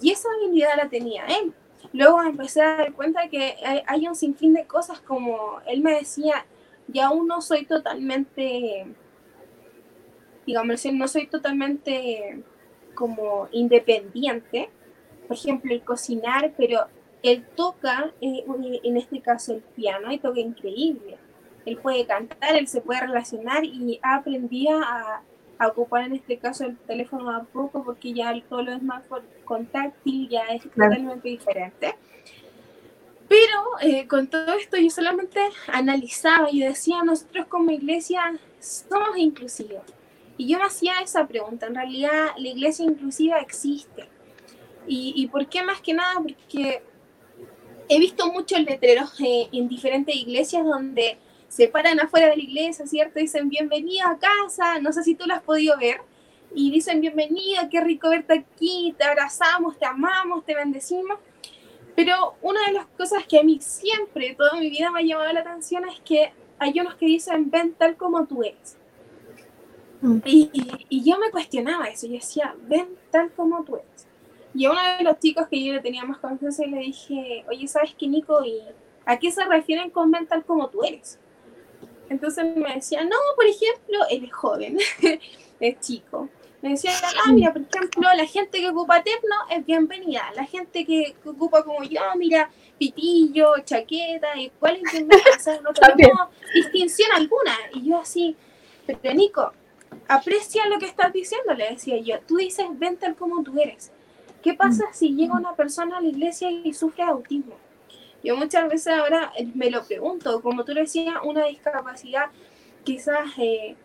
Y 0.00 0.10
esa 0.12 0.28
habilidad 0.30 0.76
la 0.76 0.88
tenía 0.88 1.24
él. 1.26 1.52
Luego 1.92 2.22
empecé 2.22 2.62
a 2.62 2.76
dar 2.76 2.92
cuenta 2.92 3.28
que 3.28 3.56
hay 3.86 4.06
un 4.06 4.14
sinfín 4.14 4.54
de 4.54 4.66
cosas 4.66 5.00
como 5.00 5.60
él 5.66 5.80
me 5.80 5.94
decía, 5.94 6.46
y 6.92 7.00
aún 7.00 7.26
no 7.26 7.40
soy 7.40 7.64
totalmente, 7.64 8.86
digamos, 10.46 10.84
no 10.92 11.08
soy 11.08 11.26
totalmente 11.26 12.42
como 12.94 13.48
independiente, 13.52 14.70
por 15.26 15.36
ejemplo, 15.36 15.72
el 15.72 15.82
cocinar, 15.82 16.52
pero 16.56 16.86
él 17.22 17.44
toca, 17.56 18.12
eh, 18.20 18.44
en 18.84 18.96
este 18.96 19.20
caso, 19.20 19.54
el 19.54 19.60
piano 19.60 20.12
y 20.12 20.18
toca 20.18 20.38
increíble. 20.38 21.18
Él 21.64 21.76
puede 21.78 22.06
cantar, 22.06 22.56
él 22.56 22.68
se 22.68 22.80
puede 22.80 23.00
relacionar 23.00 23.64
y 23.64 23.98
ha 24.02 24.16
aprendido 24.16 24.80
a, 25.58 25.68
ocupar 25.68 26.04
en 26.04 26.14
este 26.14 26.38
caso 26.38 26.64
el 26.64 26.76
teléfono 26.76 27.30
a 27.30 27.44
poco 27.44 27.84
porque 27.84 28.12
ya 28.12 28.34
todo 28.48 28.62
lo 28.62 28.72
demás 28.72 29.04
con 29.44 29.66
táctil 29.66 30.28
ya 30.28 30.44
es 30.46 30.62
totalmente 30.62 31.28
diferente. 31.28 31.94
Pero 33.28 33.62
eh, 33.80 34.06
con 34.06 34.28
todo 34.28 34.54
esto 34.54 34.76
yo 34.76 34.88
solamente 34.90 35.40
analizaba 35.66 36.48
y 36.50 36.60
decía, 36.60 37.02
nosotros 37.02 37.46
como 37.46 37.70
iglesia 37.70 38.38
somos 38.60 39.16
inclusivos. 39.16 39.82
Y 40.38 40.48
yo 40.48 40.58
me 40.58 40.64
hacía 40.64 41.00
esa 41.02 41.26
pregunta, 41.26 41.66
en 41.66 41.74
realidad 41.74 42.28
la 42.36 42.48
iglesia 42.48 42.84
inclusiva 42.84 43.38
existe. 43.38 44.08
¿Y, 44.86 45.12
y 45.16 45.26
por 45.26 45.48
qué 45.48 45.62
más 45.62 45.80
que 45.80 45.94
nada? 45.94 46.14
Porque 46.14 46.82
he 47.88 47.98
visto 47.98 48.32
muchos 48.32 48.60
letreros 48.60 49.12
eh, 49.20 49.48
en 49.52 49.68
diferentes 49.68 50.14
iglesias 50.14 50.64
donde 50.64 51.18
se 51.48 51.68
paran 51.68 52.00
afuera 52.00 52.28
de 52.28 52.36
la 52.36 52.42
iglesia, 52.42 52.86
¿cierto? 52.86 53.18
Dicen 53.18 53.48
bienvenida 53.48 54.10
a 54.10 54.18
casa, 54.18 54.78
no 54.80 54.92
sé 54.92 55.02
si 55.02 55.14
tú 55.14 55.26
lo 55.26 55.34
has 55.34 55.42
podido 55.42 55.78
ver, 55.78 56.00
y 56.54 56.70
dicen 56.70 57.00
bienvenida, 57.00 57.68
qué 57.68 57.80
rico 57.80 58.08
verte 58.08 58.32
aquí, 58.34 58.94
te 58.96 59.04
abrazamos, 59.04 59.78
te 59.78 59.86
amamos, 59.86 60.44
te 60.44 60.54
bendecimos. 60.54 61.18
Pero 61.94 62.34
una 62.42 62.66
de 62.66 62.72
las 62.72 62.86
cosas 62.86 63.26
que 63.26 63.38
a 63.38 63.42
mí 63.42 63.58
siempre, 63.60 64.34
toda 64.34 64.54
mi 64.54 64.70
vida 64.70 64.90
me 64.90 65.00
ha 65.00 65.02
llamado 65.02 65.32
la 65.32 65.40
atención 65.40 65.88
es 65.88 66.00
que 66.00 66.32
hay 66.58 66.78
unos 66.80 66.94
que 66.96 67.06
dicen 67.06 67.50
ven 67.50 67.74
tal 67.74 67.96
como 67.96 68.26
tú 68.26 68.42
eres. 68.42 68.76
Mm. 70.00 70.18
Y, 70.24 70.50
y, 70.88 71.04
yo 71.04 71.18
me 71.18 71.30
cuestionaba 71.30 71.86
eso, 71.86 72.06
yo 72.06 72.14
decía, 72.14 72.54
ven 72.62 72.88
tal 73.10 73.32
como 73.32 73.64
tú 73.64 73.76
eres. 73.76 74.06
Y 74.54 74.64
a 74.66 74.70
uno 74.70 74.80
de 74.98 75.04
los 75.04 75.18
chicos 75.18 75.48
que 75.48 75.62
yo 75.62 75.74
le 75.74 75.80
tenía 75.80 76.04
más 76.04 76.18
confianza 76.18 76.64
le 76.66 76.78
dije, 76.78 77.44
oye, 77.48 77.66
¿sabes 77.66 77.94
qué, 77.98 78.08
Nico? 78.08 78.44
¿Y 78.44 78.60
a 79.04 79.18
qué 79.18 79.30
se 79.30 79.44
refieren 79.44 79.90
con 79.90 80.10
ven 80.10 80.26
tal 80.26 80.44
como 80.44 80.68
tú 80.68 80.82
eres? 80.84 81.18
Entonces 82.08 82.44
me 82.56 82.74
decía, 82.74 83.04
no, 83.04 83.16
por 83.34 83.46
ejemplo, 83.46 83.98
él 84.10 84.24
es 84.24 84.32
joven, 84.32 84.78
es 85.60 85.80
chico. 85.80 86.28
Me 86.62 86.70
decía, 86.70 86.92
ah, 87.24 87.32
mira, 87.32 87.52
por 87.52 87.62
ejemplo, 87.62 88.08
la 88.16 88.26
gente 88.26 88.60
que 88.60 88.68
ocupa 88.68 89.02
terno 89.02 89.36
es 89.50 89.64
bienvenida. 89.64 90.22
La 90.34 90.44
gente 90.44 90.84
que, 90.84 91.14
ocupa 91.24 91.62
como 91.62 91.82
yo, 91.84 92.00
mira, 92.16 92.50
pitillo, 92.78 93.58
chaqueta, 93.64 94.36
y 94.36 94.50
cuál 94.58 94.76
es 94.76 94.92
bienvenida. 94.92 95.30
O 95.36 95.40
sea, 95.40 95.60
no 95.60 95.72
tenemos 95.72 96.28
distinción 96.54 97.10
alguna. 97.12 97.56
Y 97.74 97.88
yo 97.88 97.98
así, 97.98 98.36
pero 98.86 99.14
Nico, 99.14 99.52
aprecia 100.08 100.66
lo 100.66 100.78
que 100.78 100.86
estás 100.86 101.12
diciendo, 101.12 101.54
le 101.54 101.70
decía 101.70 101.98
yo. 101.98 102.20
Tú 102.26 102.36
dices, 102.36 102.66
ven 102.72 102.96
tal 102.96 103.16
como 103.16 103.42
tú 103.42 103.60
eres. 103.60 103.92
¿Qué 104.42 104.54
pasa 104.54 104.84
mm. 104.90 104.94
si 104.94 105.14
llega 105.14 105.34
una 105.34 105.54
persona 105.54 105.98
a 105.98 106.00
la 106.00 106.08
iglesia 106.08 106.50
y 106.50 106.72
sufre 106.72 107.02
autismo? 107.02 107.54
Yo 108.26 108.36
muchas 108.36 108.68
veces 108.68 108.92
ahora 108.92 109.32
me 109.54 109.70
lo 109.70 109.84
pregunto, 109.84 110.42
como 110.42 110.64
tú 110.64 110.74
decías, 110.74 111.14
una 111.22 111.44
discapacidad, 111.44 112.24
quizás 112.82 113.20
eh, 113.38 113.76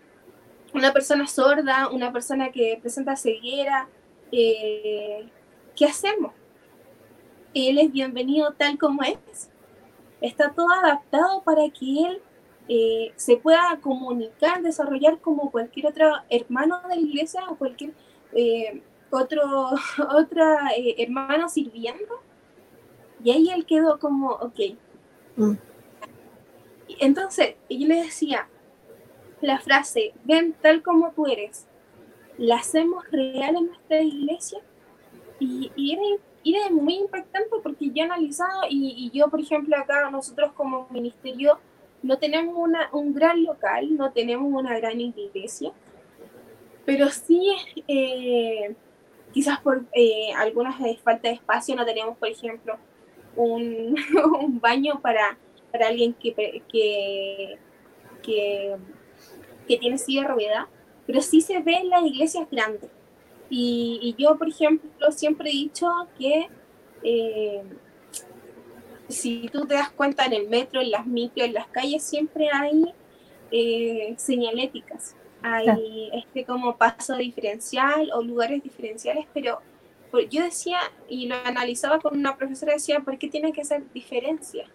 una 0.73 0.91
persona 0.91 1.27
sorda, 1.27 1.89
una 1.89 2.11
persona 2.11 2.51
que 2.51 2.75
presenta 2.81 3.15
ceguera, 3.15 3.87
eh, 4.31 5.29
¿qué 5.75 5.85
hacemos? 5.85 6.33
Él 7.53 7.77
es 7.77 7.91
bienvenido 7.91 8.51
tal 8.53 8.79
como 8.79 9.03
es. 9.03 9.51
Está 10.21 10.51
todo 10.53 10.71
adaptado 10.71 11.43
para 11.43 11.69
que 11.69 12.07
él 12.07 12.21
eh, 12.67 13.13
se 13.17 13.37
pueda 13.37 13.77
comunicar, 13.79 14.63
desarrollar 14.63 15.19
como 15.19 15.51
cualquier 15.51 15.85
otro 15.85 16.15
hermano 16.31 16.81
de 16.89 16.95
la 16.95 17.01
iglesia 17.01 17.43
o 17.47 17.57
cualquier 17.57 17.93
eh, 18.33 18.81
otro 19.11 19.43
otra, 20.17 20.71
eh, 20.75 20.95
hermano 20.97 21.47
sirviendo. 21.47 22.23
Y 23.23 23.31
ahí 23.31 23.49
él 23.49 23.65
quedó 23.65 23.99
como, 23.99 24.31
ok. 24.31 24.59
Mm. 25.35 25.53
Entonces, 26.99 27.55
yo 27.69 27.87
le 27.87 28.03
decía, 28.03 28.47
la 29.41 29.59
frase, 29.59 30.13
ven 30.23 30.53
tal 30.61 30.83
como 30.83 31.11
tú 31.11 31.27
eres, 31.27 31.67
la 32.37 32.57
hacemos 32.57 33.09
real 33.11 33.55
en 33.55 33.67
nuestra 33.67 34.01
iglesia. 34.01 34.59
Y, 35.39 35.71
y 35.75 35.93
era, 36.53 36.69
muy 36.69 36.95
impactante 36.95 37.49
porque 37.63 37.87
yo 37.87 37.93
he 37.95 38.01
analizado, 38.01 38.63
y, 38.69 38.93
y 38.97 39.17
yo, 39.17 39.29
por 39.29 39.39
ejemplo, 39.39 39.75
acá 39.77 40.09
nosotros 40.09 40.51
como 40.53 40.87
ministerio, 40.89 41.59
no 42.03 42.17
tenemos 42.17 42.55
una, 42.57 42.89
un 42.91 43.13
gran 43.13 43.43
local, 43.43 43.95
no 43.95 44.11
tenemos 44.11 44.51
una 44.51 44.77
gran 44.77 44.99
iglesia, 44.99 45.71
pero 46.85 47.09
sí, 47.09 47.55
eh, 47.87 48.75
quizás 49.31 49.59
por 49.61 49.85
eh, 49.93 50.33
algunas 50.35 50.75
falta 51.03 51.29
de 51.29 51.35
espacio, 51.35 51.75
no 51.75 51.85
tenemos, 51.85 52.17
por 52.17 52.27
ejemplo, 52.27 52.77
un, 53.35 54.59
baño 54.61 54.99
para, 55.01 55.37
para 55.71 55.87
alguien 55.87 56.13
que, 56.13 56.61
que, 56.71 57.57
que, 58.23 58.77
tiene 59.79 59.97
silla 59.97 60.23
de 60.23 60.27
rueda, 60.27 60.69
pero 61.07 61.21
sí 61.21 61.39
se 61.39 61.59
ve 61.59 61.75
en 61.75 61.89
las 61.89 62.03
iglesias 62.03 62.47
grandes. 62.51 62.89
Y, 63.49 64.15
yo, 64.17 64.37
por 64.37 64.47
ejemplo, 64.49 65.11
siempre 65.11 65.49
he 65.49 65.53
dicho 65.53 65.87
que 66.17 66.47
eh, 67.03 67.63
si 69.07 69.49
tú 69.51 69.65
te 69.65 69.75
das 69.75 69.91
cuenta 69.91 70.25
en 70.25 70.33
el 70.33 70.49
metro, 70.49 70.81
en 70.81 70.91
las 70.91 71.05
micro, 71.05 71.43
en 71.43 71.53
las 71.53 71.67
calles, 71.67 72.03
siempre 72.03 72.49
hay 72.51 72.93
eh, 73.51 74.13
señaléticas. 74.17 75.15
Hay 75.43 76.11
este 76.13 76.45
como 76.45 76.77
paso 76.77 77.15
diferencial 77.17 78.11
o 78.13 78.21
lugares 78.21 78.61
diferenciales, 78.61 79.25
pero 79.33 79.59
yo 80.29 80.43
decía, 80.43 80.79
y 81.07 81.27
lo 81.27 81.35
analizaba 81.35 81.99
con 81.99 82.17
una 82.17 82.37
profesora, 82.37 82.73
decía, 82.73 82.99
¿por 82.99 83.17
qué 83.17 83.29
tiene 83.29 83.53
que 83.53 83.63
ser 83.63 83.83
diferencia? 83.93 84.65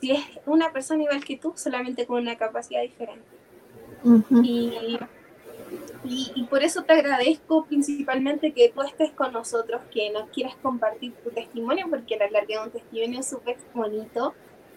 Si 0.00 0.12
es 0.12 0.24
una 0.46 0.72
persona 0.72 1.02
igual 1.02 1.24
que 1.24 1.36
tú, 1.36 1.52
solamente 1.56 2.06
con 2.06 2.22
una 2.22 2.36
capacidad 2.36 2.82
diferente. 2.82 3.24
Y 4.42 4.98
y, 6.04 6.46
por 6.50 6.62
eso 6.62 6.82
te 6.82 6.94
agradezco 6.94 7.64
principalmente 7.64 8.52
que 8.52 8.70
tú 8.70 8.82
estés 8.82 9.12
con 9.12 9.32
nosotros, 9.32 9.80
que 9.92 10.10
nos 10.10 10.28
quieras 10.30 10.56
compartir 10.60 11.12
tu 11.22 11.30
testimonio, 11.30 11.86
porque 11.88 12.16
la 12.16 12.24
verdad 12.24 12.44
es 12.48 12.58
un 12.58 12.70
testimonio 12.70 13.22
súper 13.22 13.56
bonito, 13.72 14.34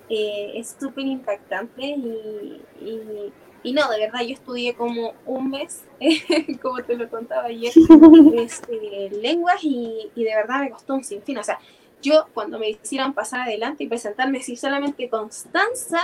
eh, 0.10 0.52
es 0.56 0.76
súper 0.80 1.06
impactante 1.06 1.82
y, 1.82 2.62
y, 2.80 3.34
no, 3.74 3.89
de 3.89 3.99
verdad 3.99 4.22
yo 4.22 4.34
estudié 4.34 4.76
como 4.76 5.13
un 5.26 5.49
mes, 5.49 5.84
como 6.61 6.84
te 6.84 6.95
lo 6.95 7.09
contaba 7.09 7.45
ayer, 7.45 7.74
este, 8.36 9.09
lenguas 9.22 9.63
y, 9.63 10.11
y 10.16 10.24
de 10.24 10.36
verdad 10.36 10.61
me 10.61 10.72
costó 10.72 10.95
un 10.95 11.03
sinfín. 11.03 11.38
O 11.38 11.43
sea, 11.43 11.59
yo 12.01 12.28
cuando 12.34 12.59
me 12.59 12.70
hicieron 12.70 13.13
pasar 13.13 13.41
adelante 13.41 13.84
y 13.84 13.88
presentarme 13.88 14.41
si 14.41 14.55
solamente 14.55 15.09
Constanza, 15.09 15.99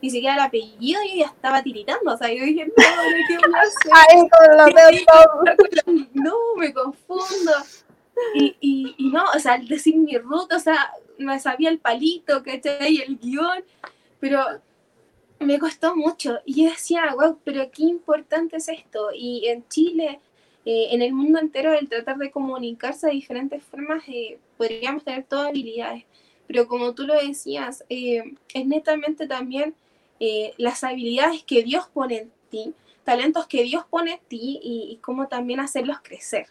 ni 0.00 0.10
siquiera 0.10 0.34
el 0.34 0.40
apellido, 0.40 1.00
yo 1.08 1.16
ya 1.16 1.26
estaba 1.26 1.62
tiritando, 1.62 2.12
o 2.12 2.16
sea, 2.16 2.32
yo 2.32 2.44
dije, 2.44 2.66
no, 2.66 2.72
¿qué 3.28 3.36
voy 3.36 3.54
a 3.54 3.60
hacer? 3.60 3.90
no, 6.14 6.34
me 6.56 6.72
confundo. 6.72 7.52
Y, 8.34 8.56
y, 8.60 8.94
y, 8.98 9.10
no, 9.10 9.24
o 9.34 9.38
sea, 9.38 9.54
al 9.54 9.68
decir 9.68 9.96
mi 9.96 10.16
ruta, 10.18 10.56
o 10.56 10.60
sea, 10.60 10.92
me 11.18 11.38
sabía 11.38 11.70
el 11.70 11.78
palito, 11.78 12.42
¿cachai? 12.42 12.96
Y 12.96 13.02
el 13.02 13.18
guion, 13.18 13.64
pero 14.18 14.44
me 15.42 15.58
costó 15.58 15.96
mucho. 15.96 16.38
Y 16.44 16.64
yo 16.64 16.70
decía, 16.70 17.14
wow, 17.14 17.38
pero 17.44 17.70
qué 17.70 17.84
importante 17.84 18.56
es 18.56 18.68
esto. 18.68 19.10
Y 19.14 19.46
en 19.48 19.66
Chile, 19.68 20.20
eh, 20.64 20.88
en 20.92 21.02
el 21.02 21.12
mundo 21.12 21.40
entero 21.40 21.72
el 21.72 21.88
tratar 21.88 22.18
de 22.18 22.30
comunicarse 22.30 23.08
de 23.08 23.14
diferentes 23.14 23.64
formas 23.64 24.04
eh, 24.06 24.38
podríamos 24.56 25.02
tener 25.02 25.24
todas 25.24 25.48
habilidades, 25.48 26.04
pero 26.46 26.68
como 26.68 26.94
tú 26.94 27.04
lo 27.04 27.14
decías, 27.14 27.84
eh, 27.88 28.22
es 28.54 28.66
netamente 28.66 29.26
también 29.26 29.74
las 30.56 30.84
habilidades 30.84 31.42
que 31.42 31.64
Dios 31.64 31.88
pone 31.92 32.18
en 32.18 32.32
ti, 32.48 32.74
talentos 33.02 33.48
que 33.48 33.64
Dios 33.64 33.84
pone 33.90 34.12
en 34.12 34.20
ti 34.28 34.60
y, 34.62 35.00
cómo 35.02 35.26
también 35.26 35.58
hacerlos 35.58 35.96
crecer 36.00 36.46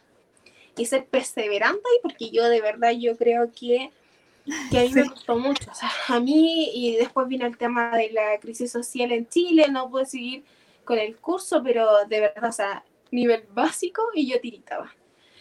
y 0.76 0.88
ser 0.88 1.06
perseverante 1.06 1.88
porque 2.02 2.32
yo 2.32 2.50
de 2.50 2.60
verdad 2.60 2.92
yo 2.92 3.16
creo 3.16 3.50
que, 3.58 3.90
que 4.70 4.80
a 4.80 4.84
mí 4.84 4.92
me 4.94 5.04
gustó 5.04 5.38
mucho, 5.38 5.70
o 5.70 5.76
sea, 5.76 5.92
a 6.08 6.20
mí 6.20 6.72
y 6.74 6.96
después 6.96 7.28
vino 7.28 7.46
el 7.46 7.58
tema 7.58 7.96
de 7.96 8.12
la 8.12 8.40
crisis 8.40 8.72
social 8.72 9.12
en 9.12 9.28
Chile, 9.28 9.68
no 9.70 9.90
pude 9.90 10.06
seguir 10.06 10.44
con 10.84 10.98
el 10.98 11.16
curso, 11.18 11.62
pero 11.64 12.06
de 12.08 12.22
verdad, 12.22 12.50
o 12.50 12.52
sea, 12.52 12.84
nivel 13.12 13.44
básico 13.54 14.02
y 14.14 14.30
yo 14.30 14.40
tiritaba. 14.40 14.94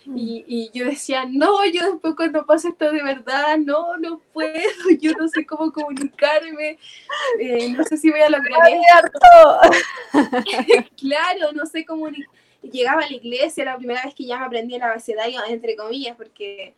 Mm. 0.05 0.17
Y, 0.17 0.45
y, 0.47 0.71
yo 0.73 0.87
decía, 0.87 1.25
no, 1.29 1.65
yo 1.67 1.93
después 1.93 2.15
cuando 2.15 2.47
pase 2.47 2.69
esto 2.69 2.91
de 2.91 3.03
verdad, 3.03 3.59
no, 3.59 3.97
no 3.97 4.21
puedo, 4.33 4.53
yo 5.01 5.13
no 5.13 5.29
sé 5.29 5.45
cómo 5.47 5.73
comunicarme, 5.73 6.79
eh, 7.39 7.69
no 7.71 7.85
sé 7.85 7.97
si 7.97 8.11
voy 8.11 8.21
a 8.21 8.31
lograr 8.31 8.61
esto. 8.69 9.61
claro, 10.97 11.53
no 11.53 11.67
sé 11.67 11.85
cómo... 11.85 12.09
Llegaba 12.63 13.01
a 13.01 13.09
la 13.09 13.17
iglesia 13.17 13.65
la 13.65 13.79
primera 13.79 14.05
vez 14.05 14.15
que 14.15 14.27
ya 14.27 14.39
me 14.39 14.45
aprendí 14.45 14.75
el 14.75 14.83
abecedario, 14.83 15.41
entre 15.49 15.77
comillas, 15.77 16.15
porque 16.15 16.75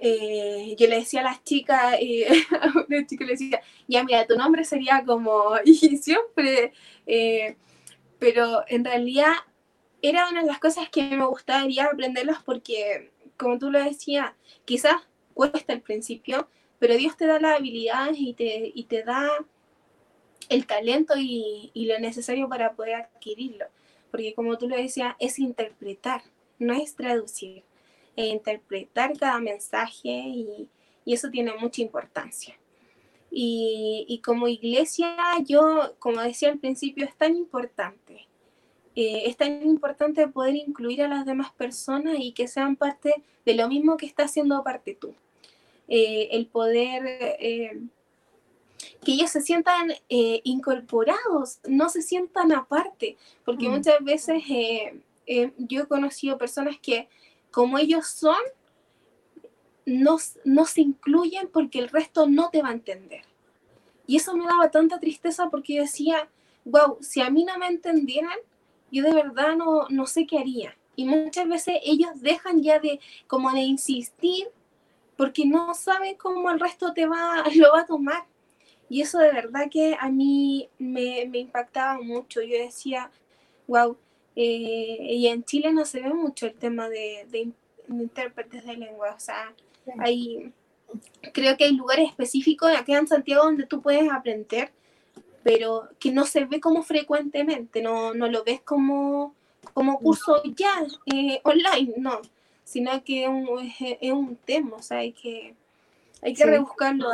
eh, 0.00 0.74
yo 0.78 0.88
le 0.88 0.96
decía 1.00 1.20
a 1.20 1.24
las 1.24 1.44
chicas, 1.44 1.96
eh, 2.00 2.26
a 2.58 2.72
una 2.88 3.06
chica 3.06 3.24
le 3.24 3.32
decía, 3.32 3.60
ya 3.86 4.02
mira, 4.02 4.26
tu 4.26 4.36
nombre 4.36 4.64
sería 4.64 5.04
como, 5.04 5.52
y 5.64 5.74
siempre, 5.98 6.72
eh, 7.06 7.56
pero 8.18 8.64
en 8.68 8.84
realidad 8.84 9.34
era 10.02 10.28
una 10.30 10.40
de 10.40 10.46
las 10.46 10.58
cosas 10.58 10.88
que 10.88 11.02
me 11.16 11.26
gustaría 11.26 11.84
aprenderlas 11.84 12.42
porque, 12.42 13.10
como 13.36 13.58
tú 13.58 13.70
lo 13.70 13.82
decías, 13.82 14.32
quizás 14.64 14.96
cuesta 15.34 15.74
al 15.74 15.82
principio, 15.82 16.48
pero 16.78 16.96
Dios 16.96 17.16
te 17.16 17.26
da 17.26 17.38
las 17.38 17.58
habilidades 17.58 18.16
y 18.18 18.32
te, 18.32 18.72
y 18.74 18.84
te 18.84 19.02
da 19.02 19.28
el 20.48 20.66
talento 20.66 21.14
y, 21.16 21.70
lo 21.74 21.98
necesario 21.98 22.48
para 22.48 22.72
poder 22.72 22.94
adquirirlo. 22.94 23.66
Porque 24.10 24.34
como 24.34 24.56
tú 24.58 24.68
lo 24.68 24.76
decías, 24.76 25.14
es 25.18 25.38
interpretar, 25.38 26.22
no 26.58 26.74
es 26.74 26.96
traducir. 26.96 27.62
E 28.20 28.28
interpretar 28.28 29.16
cada 29.18 29.40
mensaje 29.40 30.08
y, 30.10 30.68
eso 31.06 31.28
tiene 31.28 31.52
mucha 31.54 31.82
importancia. 31.82 32.56
Y, 33.32 34.06
y, 34.08 34.20
como 34.20 34.46
iglesia, 34.46 35.16
yo, 35.44 35.94
como 35.98 36.20
decía 36.20 36.50
al 36.50 36.58
principio, 36.58 37.04
es 37.04 37.16
tan 37.16 37.34
importante 37.34 38.28
eh, 38.96 39.22
es 39.26 39.36
tan 39.36 39.62
importante 39.62 40.26
poder 40.28 40.56
incluir 40.56 41.02
a 41.02 41.08
las 41.08 41.24
demás 41.24 41.52
personas 41.52 42.16
y 42.18 42.32
que 42.32 42.48
sean 42.48 42.76
parte 42.76 43.22
de 43.46 43.54
lo 43.54 43.68
mismo 43.68 43.96
que 43.96 44.06
está 44.06 44.24
haciendo 44.24 44.62
parte 44.64 44.94
tú. 44.94 45.14
Eh, 45.88 46.28
el 46.32 46.46
poder, 46.46 47.02
eh, 47.40 47.80
que 49.04 49.12
ellos 49.12 49.30
se 49.30 49.40
sientan 49.40 49.92
incorporados, 50.08 51.60
no 51.66 51.88
se 51.88 52.02
sientan 52.02 52.52
aparte, 52.52 53.16
porque 53.44 53.68
mm. 53.68 53.72
muchas 53.72 54.04
veces 54.04 54.42
yo 55.56 55.82
he 55.82 55.86
conocido 55.86 56.38
personas 56.38 56.78
que 56.80 57.08
como 57.50 57.78
ellos 57.78 58.06
son, 58.06 58.38
no, 59.86 60.18
no 60.44 60.64
se 60.66 60.80
incluyen 60.82 61.48
porque 61.52 61.78
el 61.78 61.88
resto 61.88 62.26
no 62.26 62.50
te 62.50 62.62
va 62.62 62.68
a 62.68 62.74
entender. 62.74 63.22
Y 64.06 64.16
eso 64.16 64.36
me 64.36 64.44
daba 64.44 64.70
tanta 64.70 64.98
tristeza 64.98 65.48
porque 65.50 65.74
yo 65.74 65.82
decía, 65.82 66.28
wow, 66.64 66.98
si 67.00 67.20
a 67.20 67.30
mí 67.30 67.44
no 67.44 67.56
me 67.58 67.68
entendieran, 67.68 68.38
yo 68.90 69.04
de 69.04 69.12
verdad 69.12 69.56
no, 69.56 69.86
no 69.88 70.06
sé 70.06 70.26
qué 70.26 70.38
haría. 70.38 70.76
Y 70.96 71.04
muchas 71.04 71.48
veces 71.48 71.76
ellos 71.84 72.20
dejan 72.20 72.62
ya 72.62 72.78
de 72.78 73.00
como 73.26 73.52
de 73.52 73.60
insistir 73.60 74.48
porque 75.16 75.46
no 75.46 75.74
saben 75.74 76.16
cómo 76.16 76.50
el 76.50 76.60
resto 76.60 76.92
te 76.92 77.06
va, 77.06 77.44
lo 77.54 77.72
va 77.72 77.80
a 77.82 77.86
tomar. 77.86 78.24
Y 78.88 79.02
eso 79.02 79.18
de 79.18 79.30
verdad 79.30 79.68
que 79.70 79.96
a 79.98 80.08
mí 80.08 80.68
me, 80.78 81.26
me 81.26 81.38
impactaba 81.38 82.00
mucho. 82.02 82.42
Yo 82.42 82.58
decía, 82.58 83.10
wow, 83.68 83.96
eh, 84.36 84.98
y 85.00 85.26
en 85.26 85.44
Chile 85.44 85.72
no 85.72 85.84
se 85.84 86.00
ve 86.00 86.12
mucho 86.12 86.46
el 86.46 86.54
tema 86.54 86.88
de, 86.88 87.26
de, 87.30 87.50
intérpretes 87.88 88.64
de 88.64 88.76
lengua. 88.76 89.14
O 89.16 89.20
sea, 89.20 89.52
hay, 89.98 90.52
creo 91.32 91.56
que 91.56 91.64
hay 91.64 91.72
lugares 91.72 92.08
específicos 92.08 92.70
aquí 92.76 92.94
en 92.94 93.06
Santiago 93.06 93.44
donde 93.44 93.66
tú 93.66 93.80
puedes 93.82 94.10
aprender 94.10 94.70
pero 95.42 95.88
que 95.98 96.12
no 96.12 96.26
se 96.26 96.44
ve 96.44 96.60
como 96.60 96.82
frecuentemente, 96.82 97.82
no, 97.82 98.14
no 98.14 98.28
lo 98.28 98.44
ves 98.44 98.60
como, 98.60 99.34
como 99.72 99.98
curso 99.98 100.42
ya 100.54 100.84
eh, 101.06 101.40
online, 101.44 101.94
no, 101.96 102.20
sino 102.64 103.02
que 103.04 103.24
es 103.24 104.12
un, 104.12 104.36
tema, 104.44 104.76
o 104.76 104.82
sea, 104.82 104.98
hay 104.98 105.12
que, 105.12 105.54
hay 106.22 106.34
que 106.34 106.44
rebuscarlo 106.44 107.08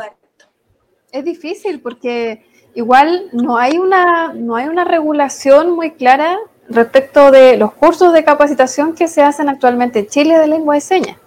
Es 1.13 1.25
difícil 1.25 1.81
porque 1.81 2.45
igual 2.75 3.29
no 3.33 3.57
hay, 3.57 3.79
una, 3.79 4.33
no 4.33 4.57
hay 4.57 4.67
una 4.67 4.85
regulación 4.85 5.71
muy 5.71 5.93
clara 5.93 6.39
respecto 6.69 7.31
de 7.31 7.57
los 7.57 7.73
cursos 7.73 8.13
de 8.13 8.25
capacitación 8.25 8.95
que 8.95 9.09
se 9.09 9.23
hacen 9.23 9.49
actualmente 9.49 10.01
en 10.01 10.07
Chile 10.07 10.39
de 10.39 10.47
lengua 10.47 10.75
de 10.75 10.81
señas. 10.81 11.19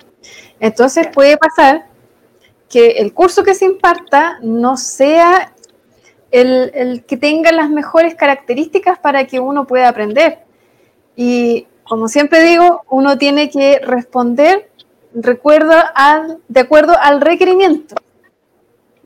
Entonces 0.60 1.08
puede 1.08 1.38
pasar 1.38 1.86
que 2.70 2.92
el 2.92 3.14
curso 3.14 3.44
que 3.44 3.56
se 3.56 3.66
imparta 3.66 4.38
no 4.42 4.78
sea 4.78 5.54
el, 6.32 7.04
que 7.08 7.18
tenga 7.18 7.52
las 7.52 7.70
mejores 7.70 8.16
características 8.16 9.00
para 9.00 9.26
que 9.26 9.40
uno 9.40 9.66
pueda 9.66 9.90
aprender. 9.90 10.40
Y 11.16 11.68
como 11.84 12.08
siempre 12.08 12.44
digo, 12.44 12.84
uno 12.90 13.18
tiene 13.18 13.50
que 13.50 13.80
responder 13.80 14.70
recuerdo 15.14 15.74
al, 15.96 16.38
de 16.48 16.60
acuerdo 16.60 16.96
al 17.00 17.22
requerimiento. 17.22 17.96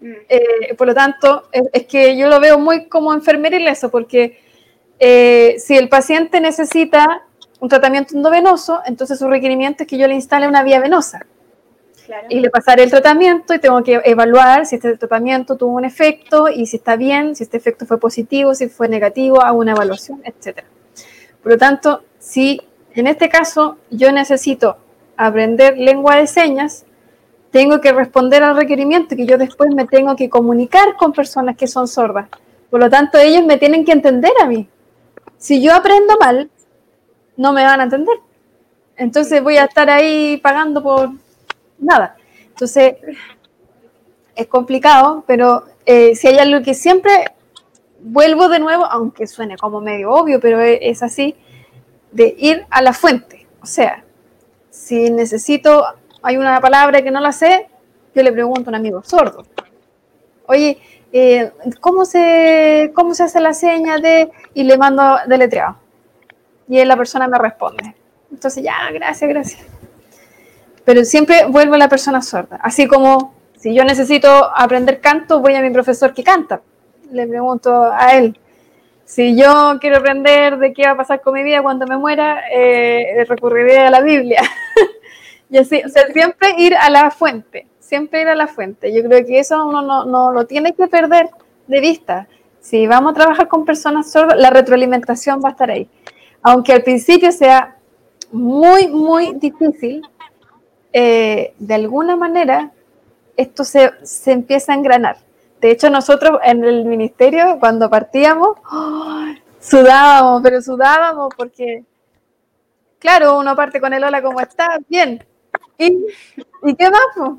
Mm. 0.02 0.12
Eh, 0.28 0.76
por 0.78 0.88
lo 0.88 0.94
tanto, 0.94 1.48
es, 1.52 1.86
que 1.86 2.18
yo 2.18 2.28
lo 2.28 2.40
veo 2.40 2.60
muy 2.60 2.88
como 2.88 3.14
enfermera 3.14 3.58
eso, 3.72 3.90
porque 3.90 4.43
eh, 5.06 5.60
si 5.60 5.76
el 5.76 5.90
paciente 5.90 6.40
necesita 6.40 7.24
un 7.60 7.68
tratamiento 7.68 8.16
endovenoso, 8.16 8.80
entonces 8.86 9.20
su 9.20 9.28
requerimiento 9.28 9.84
es 9.84 9.90
que 9.90 9.98
yo 9.98 10.08
le 10.08 10.14
instale 10.14 10.48
una 10.48 10.64
vía 10.64 10.80
venosa. 10.80 11.26
Y 12.30 12.40
le 12.40 12.50
pasaré 12.50 12.84
el 12.84 12.90
tratamiento 12.90 13.54
y 13.54 13.60
tengo 13.60 13.84
que 13.84 14.00
evaluar 14.06 14.66
si 14.66 14.76
este 14.76 14.98
tratamiento 14.98 15.58
tuvo 15.58 15.76
un 15.76 15.84
efecto 15.84 16.48
y 16.48 16.68
si 16.68 16.78
está 16.78 16.96
bien, 16.96 17.36
si 17.36 17.44
este 17.44 17.58
efecto 17.58 17.86
fue 17.86 18.00
positivo, 18.00 18.56
si 18.56 18.70
fue 18.70 18.88
negativo, 18.88 19.42
hago 19.42 19.60
una 19.60 19.74
evaluación, 19.74 20.22
etc. 20.24 20.64
Por 21.42 21.52
lo 21.52 21.58
tanto, 21.58 22.04
si 22.18 22.62
en 22.94 23.08
este 23.08 23.28
caso 23.28 23.78
yo 23.90 24.10
necesito 24.14 24.78
aprender 25.18 25.78
lengua 25.78 26.16
de 26.16 26.28
señas, 26.28 26.86
tengo 27.52 27.82
que 27.82 27.92
responder 27.92 28.42
al 28.42 28.56
requerimiento 28.56 29.18
que 29.18 29.26
yo 29.26 29.38
después 29.38 29.70
me 29.76 29.86
tengo 29.86 30.16
que 30.16 30.30
comunicar 30.30 30.96
con 30.96 31.12
personas 31.12 31.58
que 31.58 31.68
son 31.68 31.90
sordas. 31.90 32.30
Por 32.70 32.80
lo 32.80 32.90
tanto, 32.90 33.18
ellos 33.18 33.46
me 33.46 33.58
tienen 33.58 33.84
que 33.84 33.92
entender 33.92 34.32
a 34.42 34.48
mí. 34.48 34.70
Si 35.44 35.62
yo 35.62 35.76
aprendo 35.76 36.16
mal, 36.22 36.50
no 37.36 37.52
me 37.52 37.66
van 37.66 37.82
a 37.82 37.84
entender. 37.84 38.18
Entonces 38.96 39.44
voy 39.44 39.58
a 39.58 39.66
estar 39.66 39.90
ahí 39.90 40.38
pagando 40.38 40.82
por, 40.82 41.10
nada. 41.78 42.16
Entonces, 42.48 42.96
es 44.38 44.48
complicado, 44.48 45.26
pero 45.28 45.66
eh, 45.86 46.16
si 46.16 46.30
hay 46.30 46.38
algo 46.38 46.64
que 46.64 46.74
siempre 46.74 47.26
vuelvo 48.00 48.48
de 48.48 48.60
nuevo, 48.60 48.86
aunque 48.86 49.28
suene 49.28 49.58
como 49.58 49.82
medio 49.82 50.12
obvio, 50.12 50.40
pero 50.40 50.62
e, 50.62 50.80
es, 50.90 51.04
así, 51.04 51.36
de 52.14 52.34
ir 52.40 52.66
a 52.70 52.82
la 52.82 52.94
fuente. 52.94 53.46
O 53.62 53.66
sea, 53.66 54.06
si 54.70 55.10
necesito, 55.10 55.84
hay 56.22 56.38
una 56.38 56.62
palabra 56.62 57.02
que 57.02 57.12
no 57.12 57.20
la 57.20 57.34
sé, 57.34 57.68
yo 58.16 58.24
le 58.24 58.32
pregunto 58.32 58.70
a 58.70 58.72
un 58.72 58.76
amigo 58.76 59.04
sordo. 59.04 59.44
Oye, 60.46 60.78
eh, 61.12 61.52
¿cómo, 61.82 62.06
se, 62.06 62.94
¿cómo 62.96 63.14
se 63.14 63.24
hace 63.24 63.42
la 63.42 63.54
seña 63.54 63.98
de...? 63.98 64.32
Y 64.54 64.64
le 64.64 64.78
mando 64.78 65.18
deletreado. 65.28 65.78
Y 66.68 66.84
la 66.86 66.96
persona 66.96 67.28
me 67.28 67.38
responde. 67.38 67.96
Entonces, 68.32 68.64
ya, 68.64 68.90
gracias, 68.92 69.30
gracias 69.30 69.74
pero 70.86 71.06
siempre 71.06 71.46
vuelvo 71.46 71.76
a 71.76 71.78
la 71.78 71.90
persona 71.90 72.22
sorda. 72.22 72.60
Así 72.62 72.88
como 72.88 73.34
si 73.58 73.74
yo 73.74 73.84
necesito 73.84 74.30
aprender 74.56 75.00
canto, 75.00 75.40
voy 75.40 75.56
a 75.56 75.62
mi 75.62 75.70
profesor 75.70 76.14
que 76.14 76.24
canta. 76.24 76.62
Le 77.12 77.28
pregunto 77.28 77.92
a 77.92 78.16
él. 78.16 78.38
Si 79.06 79.36
yo 79.36 79.78
quiero 79.80 79.98
aprender 79.98 80.58
de 80.58 80.74
qué 80.74 80.86
va 80.86 80.92
a 80.92 80.98
pasar 80.98 81.22
con 81.22 81.34
mi 81.34 81.44
vida 81.44 81.62
cuando 81.62 81.86
me 81.86 81.98
muera, 81.98 82.44
eh, 82.52 83.26
recurriré 83.28 83.80
a 83.80 83.90
la 83.90 84.02
Biblia. 84.02 84.42
y 85.50 85.58
así, 85.58 85.82
o 85.86 85.90
sea, 85.90 86.08
siempre 86.08 86.56
ir 86.58 86.76
a 86.76 86.90
la 86.90 87.12
fuente, 87.12 87.68
siempre 87.80 88.22
ir 88.22 88.28
a 88.28 88.36
la 88.36 88.48
fuente. 88.48 88.94
Yo 88.94 89.04
creo 89.04 89.26
que 89.26 89.40
eso 89.40 89.66
uno 89.66 89.82
no, 89.82 90.06
no 90.06 90.32
lo 90.32 90.46
tiene 90.46 90.74
que 90.74 90.88
perder 90.88 91.30
de 91.68 91.80
vista. 91.82 92.28
Si 92.64 92.88
vamos 92.88 93.12
a 93.12 93.16
trabajar 93.16 93.50
con 93.50 93.66
personas 93.66 94.10
sordas, 94.10 94.40
la 94.40 94.50
retroalimentación 94.50 95.42
va 95.44 95.50
a 95.50 95.52
estar 95.52 95.70
ahí. 95.70 95.90
Aunque 96.42 96.72
al 96.72 96.82
principio 96.82 97.30
sea 97.34 97.76
muy, 98.32 98.88
muy 98.88 99.34
difícil, 99.34 100.02
eh, 100.94 101.54
de 101.60 101.74
alguna 101.74 102.16
manera 102.16 102.72
esto 103.36 103.66
se, 103.66 103.92
empieza 104.28 104.72
a 104.72 104.76
engranar. 104.78 105.18
De 105.60 105.72
hecho, 105.72 105.90
nosotros 105.90 106.40
en 106.42 106.64
el 106.64 106.86
ministerio, 106.86 107.58
cuando 107.60 107.90
partíamos, 107.90 108.58
sudábamos, 109.60 110.42
pero 110.42 110.62
sudábamos 110.62 111.34
porque 111.36 111.84
claro, 112.98 113.40
uno 113.40 113.58
parte 113.58 113.82
con 113.82 113.92
el 113.92 114.06
hola, 114.06 114.22
¿cómo 114.22 114.40
estás? 114.40 114.80
Bien. 114.88 115.22
¿Y, 115.78 116.06
¿y 116.64 116.76
qué 116.76 116.90
más? 116.90 117.38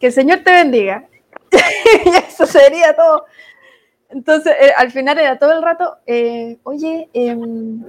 Que 0.00 0.06
el 0.06 0.12
Señor 0.14 0.38
te 0.38 0.50
bendiga. 0.50 1.06
y 2.06 2.08
eso 2.08 2.46
sería 2.46 2.96
todo. 2.96 3.26
Entonces, 4.10 4.54
eh, 4.60 4.72
al 4.76 4.90
final 4.90 5.18
era 5.18 5.38
todo 5.38 5.52
el 5.52 5.62
rato, 5.62 5.96
eh, 6.06 6.58
oye, 6.62 7.08
em, 7.12 7.82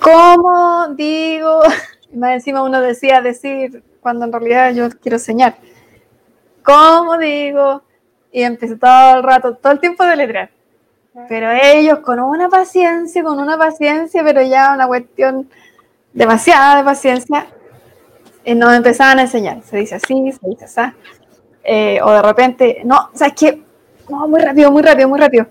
¿cómo 0.00 0.88
digo? 0.94 1.60
más 2.14 2.34
encima 2.34 2.62
uno 2.62 2.80
decía 2.80 3.20
decir 3.20 3.82
cuando 4.00 4.24
en 4.24 4.32
realidad 4.32 4.72
yo 4.72 4.88
quiero 5.00 5.16
enseñar. 5.16 5.56
¿Cómo 6.62 7.18
digo? 7.18 7.82
Y 8.32 8.42
empecé 8.42 8.76
todo 8.76 9.18
el 9.18 9.22
rato, 9.22 9.56
todo 9.56 9.72
el 9.72 9.80
tiempo 9.80 10.04
de 10.04 10.16
letrar. 10.16 10.50
Pero 11.28 11.50
ellos 11.52 12.00
con 12.00 12.18
una 12.18 12.48
paciencia, 12.48 13.22
con 13.22 13.38
una 13.38 13.56
paciencia, 13.56 14.24
pero 14.24 14.42
ya 14.42 14.72
una 14.74 14.86
cuestión 14.86 15.48
demasiada 16.12 16.78
de 16.78 16.84
paciencia, 16.84 17.46
eh, 18.44 18.54
nos 18.54 18.74
empezaban 18.74 19.18
a 19.18 19.22
enseñar. 19.22 19.62
Se 19.62 19.76
dice 19.76 19.94
así, 19.94 20.32
se 20.32 20.48
dice 20.48 20.64
así. 20.64 20.80
Eh, 21.62 22.00
o 22.02 22.10
de 22.10 22.22
repente, 22.22 22.82
no, 22.84 23.10
¿sabes 23.14 23.34
qué? 23.34 23.62
No, 24.08 24.28
muy 24.28 24.40
rápido, 24.40 24.70
muy 24.70 24.82
rápido, 24.82 25.08
muy 25.08 25.18
rápido. 25.18 25.46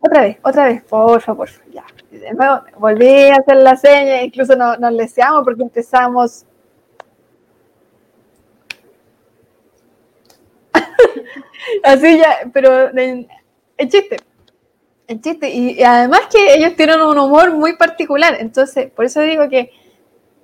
Otra 0.00 0.22
vez, 0.22 0.38
otra 0.42 0.66
vez, 0.66 0.82
por 0.84 1.20
favor, 1.20 1.48
ya. 1.72 1.84
de 2.10 2.32
nuevo, 2.32 2.62
volví 2.78 3.28
a 3.28 3.36
hacer 3.36 3.56
la 3.56 3.76
seña, 3.76 4.22
incluso 4.22 4.54
nos, 4.54 4.78
nos 4.78 4.96
deseamos 4.96 5.44
porque 5.44 5.62
empezamos. 5.62 6.44
Así 11.82 12.18
ya, 12.18 12.48
pero 12.52 12.96
en, 12.96 13.28
chiste, 13.88 14.16
en 15.08 15.20
chiste. 15.20 15.50
Y, 15.50 15.82
además 15.82 16.20
que 16.30 16.54
ellos 16.54 16.76
tienen 16.76 17.00
un 17.00 17.18
humor 17.18 17.52
muy 17.52 17.76
particular. 17.76 18.36
Entonces, 18.38 18.90
por 18.92 19.04
eso 19.04 19.20
digo 19.22 19.48
que 19.48 19.72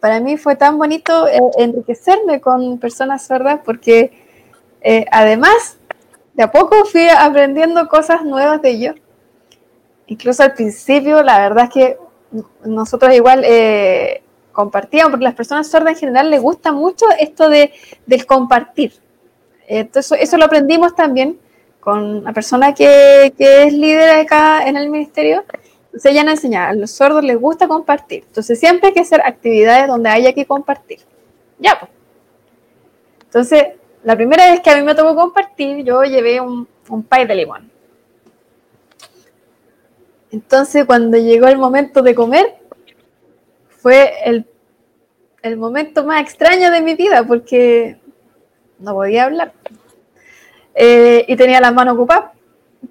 para 0.00 0.20
mí 0.20 0.36
fue 0.36 0.56
tan 0.56 0.76
bonito 0.78 1.28
eh, 1.28 1.38
enriquecerme 1.58 2.40
con 2.40 2.78
personas 2.78 3.24
sordas 3.24 3.60
porque 3.64 4.12
eh, 4.82 5.06
además 5.10 5.78
de 6.34 6.42
a 6.42 6.50
poco 6.50 6.84
fui 6.84 7.06
aprendiendo 7.08 7.88
cosas 7.88 8.24
nuevas 8.24 8.60
de 8.60 8.70
ellos. 8.70 8.96
Incluso 10.06 10.42
al 10.42 10.54
principio, 10.54 11.22
la 11.22 11.38
verdad 11.38 11.64
es 11.64 11.70
que 11.70 11.98
nosotros 12.64 13.14
igual 13.14 13.42
eh, 13.44 14.22
compartíamos, 14.52 15.12
porque 15.12 15.24
las 15.24 15.34
personas 15.34 15.68
sordas 15.68 15.94
en 15.94 16.00
general 16.00 16.30
les 16.30 16.42
gusta 16.42 16.72
mucho 16.72 17.06
esto 17.18 17.48
de, 17.48 17.72
del 18.06 18.26
compartir. 18.26 18.92
Entonces, 19.66 20.18
eso 20.20 20.36
lo 20.36 20.44
aprendimos 20.44 20.94
también 20.94 21.38
con 21.80 22.24
la 22.24 22.32
persona 22.32 22.74
que, 22.74 23.32
que 23.38 23.64
es 23.64 23.72
líder 23.72 24.20
acá 24.20 24.66
en 24.66 24.76
el 24.76 24.90
ministerio. 24.90 25.44
Entonces 25.86 26.10
ella 26.10 26.24
nos 26.24 26.34
enseña, 26.34 26.68
a 26.70 26.74
los 26.74 26.90
sordos 26.90 27.22
les 27.22 27.38
gusta 27.38 27.68
compartir. 27.68 28.24
Entonces 28.26 28.58
siempre 28.58 28.88
hay 28.88 28.94
que 28.94 29.00
hacer 29.00 29.20
actividades 29.24 29.86
donde 29.86 30.10
haya 30.10 30.32
que 30.32 30.44
compartir. 30.44 30.98
Ya, 31.58 31.78
pues. 31.78 31.92
Entonces, 33.26 33.64
la 34.04 34.16
primera 34.16 34.50
vez 34.50 34.60
que 34.60 34.70
a 34.70 34.76
mí 34.76 34.82
me 34.82 34.94
tocó 34.94 35.14
compartir, 35.16 35.84
yo 35.84 36.02
llevé 36.02 36.40
un, 36.40 36.68
un 36.88 37.02
pay 37.02 37.26
de 37.26 37.34
limón. 37.34 37.70
Entonces, 40.30 40.84
cuando 40.84 41.16
llegó 41.16 41.48
el 41.48 41.56
momento 41.56 42.02
de 42.02 42.14
comer, 42.14 42.56
fue 43.68 44.12
el, 44.24 44.46
el 45.42 45.56
momento 45.56 46.04
más 46.04 46.20
extraño 46.20 46.70
de 46.70 46.80
mi 46.80 46.94
vida 46.94 47.24
porque 47.24 47.98
no 48.78 48.92
podía 48.94 49.24
hablar. 49.24 49.52
Eh, 50.74 51.24
y 51.28 51.36
tenía 51.36 51.60
las 51.60 51.72
manos 51.72 51.94
ocupadas. 51.94 52.32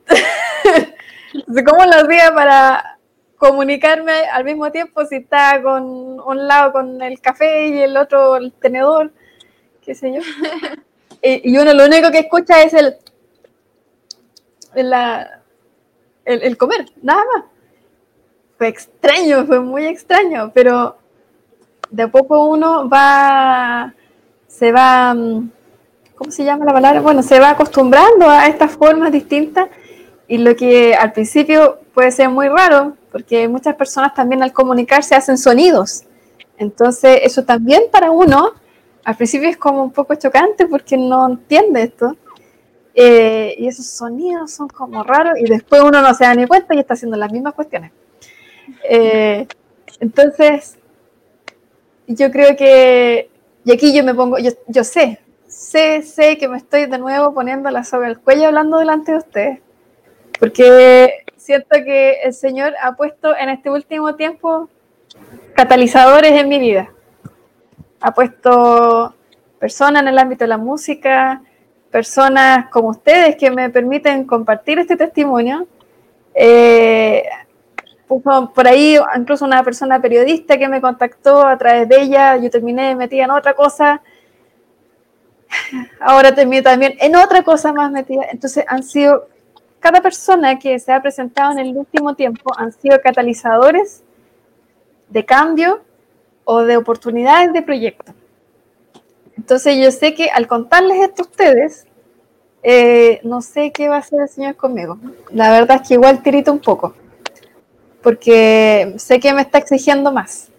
¿Cómo 1.67 1.85
lo 1.85 1.95
hacía 1.95 2.33
para 2.33 2.99
comunicarme 3.37 4.13
al 4.31 4.45
mismo 4.45 4.71
tiempo 4.71 5.05
si 5.05 5.17
estaba 5.17 5.61
con 5.61 5.83
un 6.19 6.47
lado 6.47 6.71
con 6.71 7.01
el 7.01 7.19
café 7.19 7.67
y 7.67 7.81
el 7.81 7.97
otro 7.97 8.37
el 8.37 8.53
tenedor? 8.53 9.11
¿Qué 9.81 9.93
sé 9.93 10.13
yo? 10.13 10.21
y, 11.23 11.57
uno 11.57 11.73
lo 11.73 11.85
único 11.85 12.11
que 12.11 12.19
escucha 12.19 12.61
es 12.61 12.73
el, 12.73 12.95
el, 16.25 16.57
comer, 16.57 16.85
nada 17.01 17.23
más. 17.33 17.45
Fue 18.57 18.67
extraño, 18.67 19.45
fue 19.45 19.61
muy 19.61 19.85
extraño, 19.85 20.51
pero 20.53 20.97
de 21.89 22.07
poco 22.09 22.45
uno 22.47 22.89
va, 22.89 23.93
se 24.47 24.71
va, 24.71 25.13
mm, 25.13 25.49
¿cómo 26.15 26.31
se 26.31 26.43
llama 26.43 26.65
la 26.65 26.73
palabra? 26.73 27.01
Bueno, 27.01 27.23
se 27.23 27.39
va 27.39 27.51
acostumbrando 27.51 28.29
a 28.29 28.47
estas 28.47 28.71
formas 28.71 29.11
distintas 29.11 29.69
y 30.27 30.37
lo 30.39 30.55
que 30.55 30.93
al 30.93 31.13
principio 31.13 31.79
puede 31.93 32.11
ser 32.11 32.29
muy 32.29 32.49
raro, 32.49 32.97
porque 33.11 33.47
muchas 33.47 33.75
personas 33.75 34.13
también 34.13 34.43
al 34.43 34.51
comunicarse 34.51 35.15
hacen 35.15 35.37
sonidos. 35.37 36.03
Entonces, 36.57 37.21
eso 37.23 37.43
también 37.43 37.83
para 37.91 38.11
uno 38.11 38.53
al 39.03 39.15
principio 39.15 39.49
es 39.49 39.57
como 39.57 39.83
un 39.83 39.91
poco 39.91 40.15
chocante 40.15 40.67
porque 40.67 40.97
no 40.97 41.27
entiende 41.27 41.83
esto. 41.83 42.15
Eh, 42.95 43.55
y 43.57 43.67
esos 43.67 43.87
sonidos 43.87 44.51
son 44.51 44.67
como 44.67 45.03
raros 45.03 45.39
y 45.39 45.45
después 45.45 45.81
uno 45.81 45.99
no 46.01 46.13
se 46.13 46.25
da 46.25 46.35
ni 46.35 46.45
cuenta 46.45 46.75
y 46.75 46.79
está 46.79 46.93
haciendo 46.93 47.17
las 47.17 47.31
mismas 47.31 47.55
cuestiones. 47.55 47.91
Eh, 48.87 49.47
entonces, 49.99 50.77
yo 52.07 52.31
creo 52.31 52.55
que, 52.55 53.29
y 53.65 53.71
aquí 53.71 53.95
yo 53.95 54.03
me 54.03 54.13
pongo, 54.13 54.37
yo, 54.37 54.51
yo 54.67 54.83
sé, 54.83 55.19
sé, 55.47 56.03
sé 56.03 56.37
que 56.37 56.47
me 56.47 56.57
estoy 56.57 56.85
de 56.85 56.99
nuevo 56.99 57.33
poniendo 57.33 57.71
la 57.71 57.83
soga 57.83 58.07
al 58.07 58.19
cuello 58.19 58.47
hablando 58.47 58.77
delante 58.77 59.13
de 59.13 59.17
ustedes, 59.17 59.59
porque 60.39 61.23
siento 61.35 61.75
que 61.83 62.21
el 62.23 62.33
Señor 62.33 62.73
ha 62.79 62.95
puesto 62.95 63.35
en 63.35 63.49
este 63.49 63.71
último 63.71 64.15
tiempo 64.15 64.69
catalizadores 65.55 66.33
en 66.33 66.47
mi 66.47 66.59
vida 66.59 66.92
ha 68.03 68.13
puesto 68.13 69.15
personas 69.59 70.01
en 70.01 70.09
el 70.09 70.19
ámbito 70.19 70.43
de 70.43 70.49
la 70.49 70.57
música, 70.57 71.41
personas 71.89 72.67
como 72.69 72.89
ustedes 72.89 73.37
que 73.37 73.49
me 73.49 73.69
permiten 73.69 74.25
compartir 74.25 74.77
este 74.77 74.97
testimonio. 74.97 75.65
Eh, 76.35 77.23
por 78.53 78.67
ahí 78.67 78.97
incluso 79.17 79.45
una 79.45 79.63
persona 79.63 80.01
periodista 80.01 80.57
que 80.57 80.67
me 80.67 80.81
contactó 80.81 81.47
a 81.47 81.57
través 81.57 81.87
de 81.87 82.01
ella, 82.01 82.35
yo 82.35 82.49
terminé 82.49 82.93
metida 82.93 83.23
en 83.23 83.31
otra 83.31 83.53
cosa, 83.53 84.01
ahora 86.01 86.35
terminé 86.35 86.61
también 86.61 86.95
en 86.99 87.15
otra 87.15 87.41
cosa 87.41 87.71
más 87.71 87.89
metida. 87.89 88.23
Entonces 88.29 88.65
han 88.67 88.83
sido, 88.83 89.29
cada 89.79 90.01
persona 90.01 90.59
que 90.59 90.77
se 90.77 90.91
ha 90.91 91.01
presentado 91.01 91.53
en 91.53 91.59
el 91.59 91.77
último 91.77 92.15
tiempo 92.15 92.51
han 92.57 92.73
sido 92.73 92.99
catalizadores 93.01 94.03
de 95.07 95.23
cambio 95.23 95.81
o 96.45 96.63
de 96.63 96.77
oportunidades 96.77 97.53
de 97.53 97.61
proyecto. 97.61 98.13
Entonces 99.37 99.77
yo 99.77 99.91
sé 99.91 100.13
que 100.13 100.29
al 100.29 100.47
contarles 100.47 101.01
esto 101.01 101.23
a 101.23 101.25
ustedes, 101.25 101.85
eh, 102.61 103.19
no 103.23 103.41
sé 103.41 103.71
qué 103.71 103.89
va 103.89 103.95
a 103.95 103.99
hacer 103.99 104.21
el 104.21 104.29
Señor 104.29 104.55
conmigo. 104.55 104.97
La 105.31 105.51
verdad 105.51 105.81
es 105.81 105.87
que 105.87 105.95
igual 105.95 106.23
tirito 106.23 106.51
un 106.51 106.59
poco, 106.59 106.93
porque 108.01 108.93
sé 108.97 109.19
que 109.19 109.33
me 109.33 109.41
está 109.41 109.57
exigiendo 109.57 110.11
más. 110.11 110.49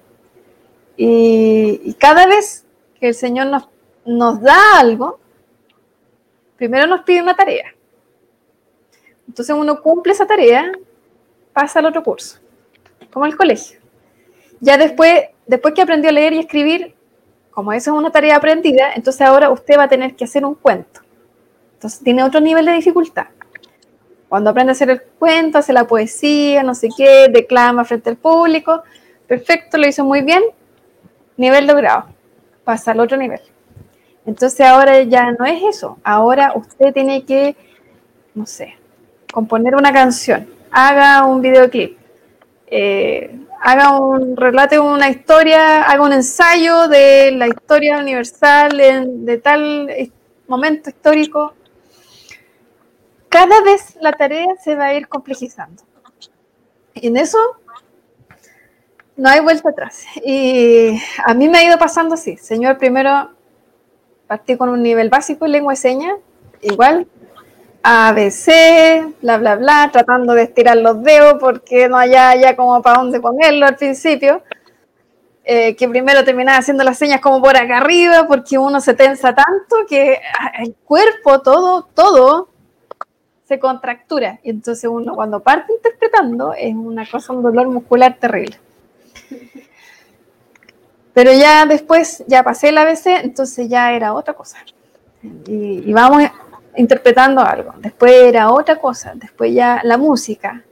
Y, 0.97 1.95
cada 1.99 2.27
vez 2.27 2.65
que 3.01 3.09
el 3.09 3.15
Señor 3.15 3.47
nos, 3.49 3.69
nos 4.05 4.41
da 4.41 4.79
algo, 4.79 5.19
primero 6.57 6.87
nos 6.87 7.03
pide 7.03 7.23
una 7.23 7.35
tarea. 7.35 7.75
Entonces 9.27 9.57
uno 9.59 9.81
cumple 9.81 10.13
esa 10.13 10.27
tarea, 10.27 10.71
pasa 11.53 11.79
al 11.79 11.87
otro 11.87 12.03
curso, 12.03 12.39
como 13.13 13.27
el 13.27 13.37
colegio. 13.37 13.81
Ya 14.61 14.77
después 14.77 15.25
después 15.47 15.75
que 15.75 15.83
aprendió 15.83 16.11
a 16.11 16.13
leer 16.13 16.33
y 16.33 16.39
escribir, 16.39 16.95
como 17.51 17.73
eso 17.73 17.93
es 17.93 17.99
una 17.99 18.11
tarea 18.11 18.37
aprendida, 18.37 18.93
entonces 18.95 19.23
ahora 19.23 19.51
usted 19.51 19.79
va 19.79 19.85
a 19.85 19.89
tener 19.89 20.17
que 20.17 20.25
hacer 20.25 20.45
un 20.45 20.55
cuento. 20.55 21.01
Entonces 21.75 22.01
tiene 22.03 22.25
otro 22.25 22.41
nivel 22.41 22.67
de 22.67 22.73
dificultad. 22.73 23.27
Cuando 24.29 24.51
aprende 24.51 24.71
a 24.71 24.73
hacer 24.73 24.91
el 24.91 25.03
cuento, 25.03 25.59
hace 25.59 25.73
la 25.73 25.87
poesía, 25.87 26.63
no 26.63 26.75
sé 26.75 26.89
qué, 26.97 27.29
declama 27.29 27.85
frente 27.85 28.11
al 28.11 28.17
público, 28.17 28.83
perfecto, 29.29 29.79
lo 29.79 29.87
hizo 29.87 30.05
muy 30.05 30.23
bien, 30.23 30.43
nivel 31.37 31.67
logrado, 31.67 32.07
pasa 32.65 32.91
al 32.91 33.01
otro 33.01 33.17
nivel. 33.17 33.41
Entonces 34.27 34.61
ahora 34.63 35.03
ya 35.03 35.31
no 35.33 35.45
es 35.45 35.63
eso, 35.63 35.99
ahora 36.03 36.53
usted 36.57 36.93
tiene 36.93 37.25
que, 37.25 37.55
no 38.35 38.47
sé, 38.47 38.75
componer 39.33 39.77
una 39.77 39.93
canción, 39.93 40.49
haga 40.71 41.25
un 41.27 41.41
videoclip, 41.43 41.99
eh, 42.67 43.39
haga 43.65 43.99
un 43.99 44.37
relate 44.37 44.79
una 44.79 45.09
historia, 45.09 45.85
haga 45.85 46.03
un 46.03 46.13
ensayo 46.13 46.87
de 46.87 47.31
la 47.31 47.49
historia 47.49 47.97
universal 47.99 48.77
de 49.25 49.39
tal 49.39 49.89
momento 50.47 50.91
histórico. 50.91 51.55
Cada 53.31 53.63
vez 53.63 53.97
la 54.03 54.13
tarea 54.13 54.55
se 54.63 54.75
va 54.75 54.87
a 54.87 54.95
ir 54.95 55.09
complejizando. 55.09 55.83
Y 56.93 57.07
en 57.07 57.17
eso 57.17 57.39
no 59.17 59.31
hay 59.31 59.41
vuelta 59.41 59.71
atrás. 59.71 60.05
Y 60.23 61.01
a 61.25 61.33
mí 61.33 61.49
me 61.49 61.57
ha 61.57 61.65
ido 61.65 61.79
pasando 61.79 62.17
así. 62.17 62.37
Señor, 62.37 62.77
primero 62.77 63.31
partí 64.27 64.59
con 64.59 64.69
un 64.69 64.83
nivel 64.83 65.09
básico 65.09 65.47
en 65.47 65.53
lengua 65.53 65.73
de 65.73 65.77
señas, 65.77 66.17
igual, 66.61 67.07
ABC, 67.87 69.15
bla, 69.21 69.37
bla, 69.37 69.57
bla, 69.57 69.91
tratando 69.93 70.33
de 70.33 70.45
estirar 70.45 70.79
los 70.79 71.03
dedos 71.03 71.35
porque 71.39 71.87
no 71.87 71.99
haya 71.99 72.35
ya 72.35 72.57
como 72.57 72.81
para 72.81 72.99
dónde 73.01 73.21
ponerlo 73.21 73.67
al 73.67 73.77
principio. 73.77 74.43
eh, 75.45 75.77
que 75.77 75.87
primero 75.89 76.25
terminaba 76.25 76.59
haciendo 76.59 76.83
las 76.85 76.97
señas 76.99 77.21
como 77.21 77.43
por 77.43 77.57
acá 77.57 77.77
arriba, 77.79 78.27
porque 78.27 78.57
uno 78.57 78.81
se 78.81 78.95
tensa 78.95 79.35
tanto 79.35 79.77
que 79.87 80.19
ah, 80.41 80.53
el 80.63 80.75
cuerpo, 80.75 81.43
todo, 81.43 81.83
todo 81.95 82.49
se 83.47 83.59
contractura. 83.59 84.41
Y 84.43 84.51
entonces 84.51 84.89
uno 84.91 85.15
cuando 85.15 85.41
parte 85.41 85.75
interpretando 85.75 86.55
es 86.55 86.75
una 86.75 87.05
cosa, 87.07 87.35
un 87.35 87.43
dolor 87.43 87.69
muscular 87.69 88.17
terrible. 88.19 88.59
Pero 91.13 91.33
ya 91.33 91.67
después, 91.67 92.25
ya 92.27 92.43
pasé 92.43 92.71
el 92.71 92.79
ABC, 92.79 93.07
entonces 93.23 93.69
ya 93.69 93.93
era 93.93 94.15
otra 94.15 94.35
cosa. 94.35 94.59
Y, 95.47 95.83
y 95.89 95.93
vamos 95.93 96.23
interpretando 96.77 97.41
algo. 97.41 97.73
Después 97.79 98.13
era 98.13 98.51
otra 98.51 98.77
cosa. 98.77 99.13
Después 99.15 99.55
ya 99.55 99.81
la 99.85 99.97
música. 99.97 100.63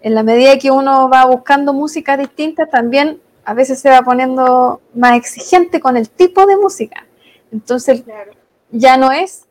En 0.00 0.14
la 0.14 0.22
medida 0.22 0.58
que 0.58 0.70
uno 0.70 1.08
va 1.08 1.24
buscando 1.26 1.72
música 1.72 2.16
distinta, 2.16 2.66
también 2.66 3.20
a 3.44 3.54
veces 3.54 3.80
se 3.80 3.88
va 3.88 4.02
poniendo 4.02 4.80
más 4.94 5.16
exigente 5.16 5.80
con 5.80 5.96
el 5.96 6.08
tipo 6.10 6.46
de 6.46 6.56
música. 6.56 7.06
Entonces, 7.50 8.04
ya 8.70 8.96
no 8.96 9.10
es, 9.10 9.46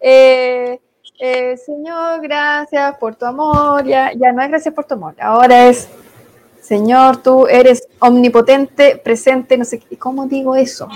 eh, 0.00 0.78
eh, 1.18 1.56
Señor, 1.56 2.20
gracias 2.20 2.96
por 2.98 3.16
tu 3.16 3.26
amor, 3.26 3.84
ya, 3.84 4.12
ya 4.12 4.32
no 4.32 4.40
es 4.42 4.48
gracias 4.48 4.72
por 4.74 4.84
tu 4.84 4.94
amor, 4.94 5.14
ahora 5.20 5.66
es, 5.68 5.88
Señor, 6.60 7.18
tú 7.18 7.46
eres 7.46 7.88
omnipotente, 7.98 8.96
presente, 8.96 9.58
no 9.58 9.64
sé, 9.64 9.82
¿y 9.90 9.96
cómo 9.96 10.26
digo 10.26 10.54
eso? 10.54 10.88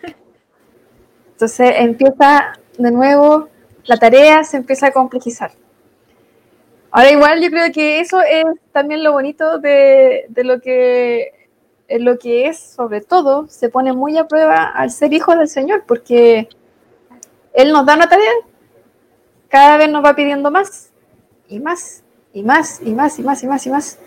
Entonces 1.32 1.72
empieza 1.76 2.52
de 2.82 2.90
nuevo, 2.90 3.48
la 3.84 3.96
tarea 3.96 4.44
se 4.44 4.56
empieza 4.56 4.88
a 4.88 4.92
complejizar. 4.92 5.52
Ahora 6.90 7.10
igual 7.10 7.40
yo 7.40 7.50
creo 7.50 7.72
que 7.72 8.00
eso 8.00 8.20
es 8.20 8.44
también 8.72 9.04
lo 9.04 9.12
bonito 9.12 9.58
de, 9.58 10.26
lo 10.36 10.60
que 10.60 11.32
lo 11.88 12.18
que 12.18 12.46
es, 12.46 12.58
sobre 12.58 13.00
todo, 13.00 13.48
se 13.48 13.68
pone 13.68 13.92
muy 13.92 14.16
a 14.16 14.28
prueba 14.28 14.64
al 14.64 14.90
ser 14.90 15.12
hijo 15.12 15.34
del 15.34 15.48
Señor, 15.48 15.84
porque 15.86 16.48
Él 17.52 17.72
nos 17.72 17.84
da 17.84 17.96
una 17.96 18.08
tarea, 18.08 18.30
cada 19.48 19.76
vez 19.76 19.90
nos 19.90 20.04
va 20.04 20.14
pidiendo 20.14 20.50
más, 20.50 20.90
y 21.48 21.58
más, 21.58 22.04
y 22.32 22.44
más, 22.44 22.80
y 22.80 22.92
más, 22.92 23.18
y 23.18 23.22
más, 23.22 23.42
y 23.42 23.46
más, 23.48 23.66
y 23.66 23.70
más. 23.70 23.98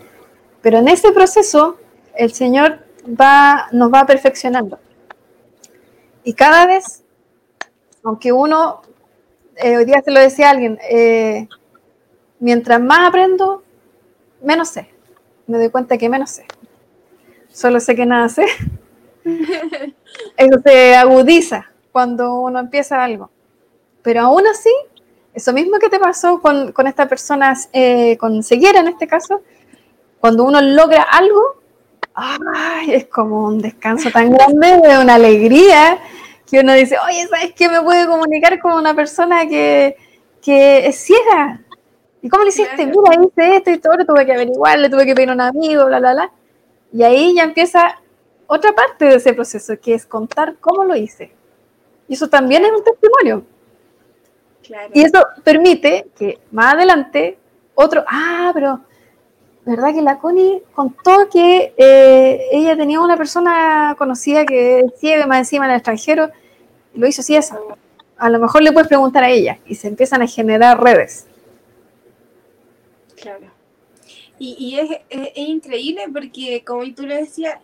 Pero 0.61 0.77
en 0.77 0.87
ese 0.87 1.11
proceso, 1.11 1.77
el 2.15 2.31
Señor 2.31 2.79
va, 3.05 3.67
nos 3.73 3.93
va 3.93 4.05
perfeccionando. 4.05 4.79
Y 6.23 6.33
cada 6.33 6.65
vez, 6.65 7.02
aunque 8.03 8.31
uno, 8.31 8.81
eh, 9.55 9.77
hoy 9.77 9.85
día 9.85 10.01
se 10.03 10.11
lo 10.11 10.19
decía 10.19 10.49
alguien, 10.49 10.77
eh, 10.89 11.47
mientras 12.39 12.81
más 12.81 13.07
aprendo, 13.07 13.63
menos 14.41 14.69
sé. 14.69 14.89
Me 15.47 15.57
doy 15.57 15.69
cuenta 15.69 15.97
que 15.97 16.09
menos 16.09 16.31
sé. 16.31 16.45
Solo 17.51 17.79
sé 17.79 17.95
que 17.95 18.05
nada 18.05 18.29
sé. 18.29 18.45
Eso 20.37 20.61
se 20.63 20.95
agudiza 20.95 21.69
cuando 21.91 22.41
uno 22.41 22.59
empieza 22.59 23.03
algo. 23.03 23.29
Pero 24.01 24.21
aún 24.21 24.45
así, 24.47 24.69
eso 25.33 25.53
mismo 25.53 25.79
que 25.79 25.89
te 25.89 25.99
pasó 25.99 26.41
con, 26.41 26.71
con 26.73 26.87
esta 26.87 27.07
persona, 27.07 27.55
eh, 27.71 28.17
con 28.17 28.33
en 28.33 28.87
este 28.87 29.07
caso, 29.07 29.41
cuando 30.19 30.43
uno 30.43 30.61
logra 30.61 31.03
algo, 31.03 31.61
es 32.87 33.05
como 33.05 33.47
un 33.47 33.59
descanso 33.59 34.11
tan 34.11 34.31
grande, 34.31 34.87
de 34.87 34.99
una 34.99 35.15
alegría, 35.15 35.99
que 36.53 36.59
uno 36.61 36.73
dice, 36.73 36.97
oye, 37.05 37.27
¿sabes 37.27 37.53
qué? 37.53 37.67
Me 37.67 37.81
puede 37.81 38.07
comunicar 38.07 38.59
con 38.59 38.73
una 38.73 38.95
persona 38.95 39.47
que, 39.47 39.97
que 40.41 40.87
es 40.87 40.95
ciega, 40.97 41.63
¿Y 42.23 42.29
cómo 42.29 42.43
lo 42.43 42.49
hiciste? 42.49 42.85
Mira, 42.85 43.21
hice 43.21 43.57
esto 43.57 43.69
y 43.69 43.79
todo, 43.79 43.97
tuve 44.05 44.25
que 44.25 44.31
averiguar, 44.31 44.79
le 44.79 44.89
tuve 44.89 45.05
que 45.05 45.13
pedir 45.13 45.29
a 45.29 45.33
un 45.33 45.41
amigo, 45.41 45.85
bla, 45.87 45.99
bla, 45.99 46.13
bla. 46.13 46.31
Y 46.93 47.03
ahí 47.03 47.35
ya 47.35 47.43
empieza 47.43 47.99
otra 48.47 48.71
parte 48.71 49.03
de 49.03 49.15
ese 49.15 49.33
proceso, 49.33 49.73
que 49.77 49.93
es 49.93 50.05
contar 50.05 50.55
cómo 50.61 50.85
lo 50.85 50.95
hice. 50.95 51.33
Y 52.07 52.13
eso 52.13 52.29
también 52.29 52.63
es 52.63 52.71
un 52.71 52.81
testimonio. 52.81 53.43
Y 54.93 55.01
eso 55.01 55.21
permite 55.43 56.07
que 56.17 56.39
más 56.51 56.75
adelante 56.75 57.37
otro, 57.75 58.05
ah, 58.07 58.51
pero 58.53 58.79
¿verdad 59.65 59.93
que 59.93 60.01
la 60.01 60.17
Connie 60.17 60.63
contó 60.73 61.27
que 61.29 61.73
eh, 61.75 62.47
ella 62.53 62.77
tenía 62.77 63.01
una 63.01 63.17
persona 63.17 63.95
conocida 63.97 64.45
que 64.45 64.79
es 64.79 64.93
ciega 64.97 65.27
más 65.27 65.39
encima 65.39 65.65
en 65.65 65.71
el 65.71 65.77
extranjero? 65.77 66.29
Y 66.93 66.99
lo 66.99 67.07
hizo 67.07 67.21
así 67.21 67.35
eso. 67.35 67.77
A 68.17 68.29
lo 68.29 68.39
mejor 68.39 68.63
le 68.63 68.71
puedes 68.71 68.87
preguntar 68.87 69.23
a 69.23 69.29
ella 69.29 69.59
y 69.65 69.75
se 69.75 69.87
empiezan 69.87 70.21
a 70.21 70.27
generar 70.27 70.81
redes. 70.81 71.27
Claro. 73.19 73.51
Y, 74.39 74.77
es, 74.77 74.89
increíble 75.35 76.03
porque, 76.11 76.63
como 76.65 76.83
tú 76.93 77.05
lo 77.05 77.15
decías, 77.15 77.59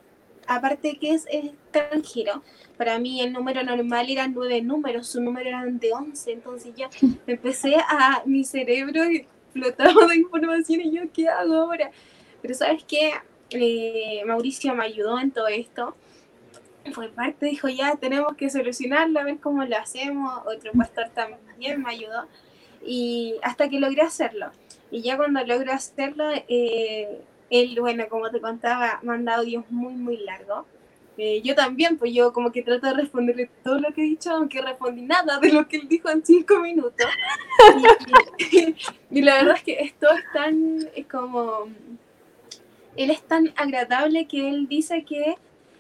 aparte 0.47 0.97
que 0.97 1.11
es 1.11 1.25
extranjero, 1.29 2.41
para 2.77 2.97
mí 2.99 3.21
el 3.21 3.33
número 3.33 3.63
normal 3.63 4.09
eran 4.09 4.33
nueve 4.33 4.61
números, 4.61 5.07
su 5.07 5.19
número 5.21 5.49
eran 5.49 5.79
de 5.79 5.91
once, 5.91 6.31
entonces 6.31 6.73
ya 6.75 6.89
empecé 7.27 7.75
a, 7.75 8.23
mi 8.25 8.45
cerebro 8.45 9.03
explotaba 9.03 10.07
de 10.07 10.17
información 10.17 10.81
y 10.81 10.91
yo, 10.91 11.01
¿qué 11.13 11.27
hago 11.27 11.55
ahora? 11.55 11.91
Pero 12.41 12.53
sabes 12.53 12.83
qué, 12.85 13.11
eh, 13.49 14.23
Mauricio 14.25 14.73
me 14.73 14.85
ayudó 14.85 15.19
en 15.19 15.31
todo 15.31 15.47
esto, 15.47 15.95
fue 16.93 17.09
parte, 17.09 17.45
dijo, 17.45 17.67
ya 17.67 17.95
tenemos 17.95 18.35
que 18.35 18.49
solucionarlo, 18.49 19.19
a 19.19 19.23
ver 19.23 19.39
cómo 19.39 19.63
lo 19.65 19.77
hacemos, 19.77 20.41
otro 20.45 20.71
pastor 20.73 21.09
también 21.09 21.81
me 21.81 21.91
ayudó, 21.91 22.25
y 22.85 23.35
hasta 23.43 23.69
que 23.69 23.79
logré 23.79 24.01
hacerlo. 24.01 24.51
Y 24.91 25.01
ya 25.01 25.17
cuando 25.17 25.43
logro 25.45 25.71
hacerlo, 25.71 26.25
eh, 26.47 27.21
él, 27.49 27.77
bueno, 27.79 28.07
como 28.09 28.29
te 28.29 28.41
contaba, 28.41 28.99
manda 29.03 29.35
audios 29.35 29.69
muy, 29.69 29.93
muy 29.93 30.17
largos. 30.17 30.65
Eh, 31.17 31.41
yo 31.43 31.53
también, 31.53 31.97
pues 31.97 32.13
yo 32.13 32.31
como 32.31 32.51
que 32.51 32.63
trato 32.63 32.87
de 32.87 32.93
responderle 32.93 33.49
todo 33.63 33.79
lo 33.79 33.91
que 33.93 34.01
he 34.01 34.05
dicho, 34.05 34.31
aunque 34.31 34.61
respondí 34.61 35.01
nada 35.01 35.37
de 35.39 35.51
lo 35.51 35.67
que 35.67 35.77
él 35.77 35.87
dijo 35.89 36.09
en 36.09 36.25
cinco 36.25 36.59
minutos. 36.59 37.07
Y, 39.11 39.21
la 39.21 39.35
verdad 39.35 39.57
es 39.57 39.63
que 39.63 39.79
esto 39.81 40.07
es 40.11 40.23
tan, 40.33 40.87
es 40.95 41.05
como, 41.07 41.65
él 42.95 43.11
es 43.11 43.21
tan 43.23 43.51
agradable 43.57 44.27
que 44.27 44.47
él 44.47 44.67
dice 44.69 45.03
que 45.03 45.35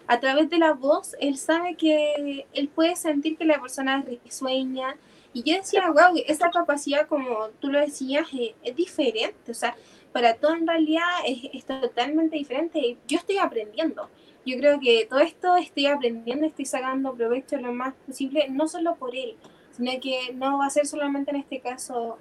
a 0.09 0.19
través 0.19 0.49
de 0.49 0.57
la 0.57 0.73
voz, 0.73 1.15
él 1.19 1.37
sabe 1.37 1.75
que 1.75 2.47
él 2.51 2.67
puede 2.69 2.95
sentir 2.95 3.37
que 3.37 3.45
la 3.45 3.61
persona 3.61 4.03
risueña, 4.25 4.95
y 5.33 5.43
yo 5.43 5.55
decía, 5.55 5.85
wow, 5.85 6.19
esa 6.25 6.49
capacidad, 6.49 7.07
como 7.07 7.49
tú 7.59 7.69
lo 7.69 7.79
decías, 7.79 8.25
eh, 8.33 8.55
es, 8.63 8.75
diferente. 8.75 9.51
O 9.51 9.53
sea, 9.53 9.75
para 10.11 10.33
todo 10.33 10.55
en 10.55 10.65
realidad 10.65 11.03
es, 11.27 11.63
totalmente 11.63 12.37
diferente. 12.37 12.97
Yo 13.07 13.19
estoy 13.19 13.37
aprendiendo. 13.37 14.09
Yo 14.47 14.57
creo 14.57 14.79
que 14.79 15.05
todo 15.07 15.19
esto 15.19 15.55
estoy 15.57 15.85
aprendiendo, 15.85 16.47
estoy 16.47 16.65
sacando 16.65 17.13
provecho 17.13 17.57
lo 17.57 17.71
más 17.71 17.93
posible, 18.07 18.47
no 18.49 18.67
solo 18.67 18.95
por 18.95 19.15
él, 19.15 19.35
sino 19.77 19.91
que 20.01 20.33
no 20.33 20.57
va 20.57 20.65
a 20.65 20.69
ser 20.71 20.87
solamente 20.87 21.29
en 21.29 21.37
este 21.37 21.59
caso 21.59 22.17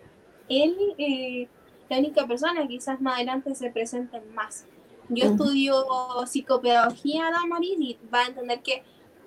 él 0.51 0.77
eh, 0.99 1.49
la 1.89 1.99
única 2.01 2.27
persona, 2.27 2.69
quizás 2.69 3.01
más 3.01 3.17
adelante 3.17 3.55
se 3.55 3.71
presenten 3.71 4.35
más. 4.35 4.67
Yo 5.09 5.25
estudio 5.25 5.85
psicopedagogía, 6.27 7.31
Damaris, 7.31 7.77
y 7.79 7.99
va 8.13 8.23
a 8.23 8.27
entender 8.27 8.61
que 8.61 8.83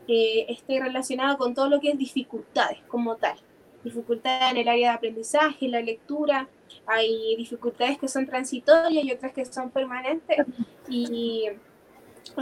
eh, 0.07 0.45
estoy 0.49 0.79
relacionado 0.79 1.37
con 1.37 1.53
todo 1.53 1.69
lo 1.69 1.79
que 1.79 1.91
es 1.91 1.97
dificultades 1.97 2.79
como 2.87 3.15
tal 3.15 3.37
dificultades 3.83 4.51
en 4.51 4.57
el 4.57 4.67
área 4.67 4.91
de 4.91 4.95
aprendizaje, 4.95 5.65
en 5.65 5.71
la 5.71 5.81
lectura, 5.81 6.47
hay 6.85 7.35
dificultades 7.35 7.97
que 7.97 8.07
son 8.07 8.25
transitorias 8.25 9.03
y 9.03 9.11
otras 9.11 9.33
que 9.33 9.45
son 9.45 9.69
permanentes. 9.69 10.45
Y 10.87 11.45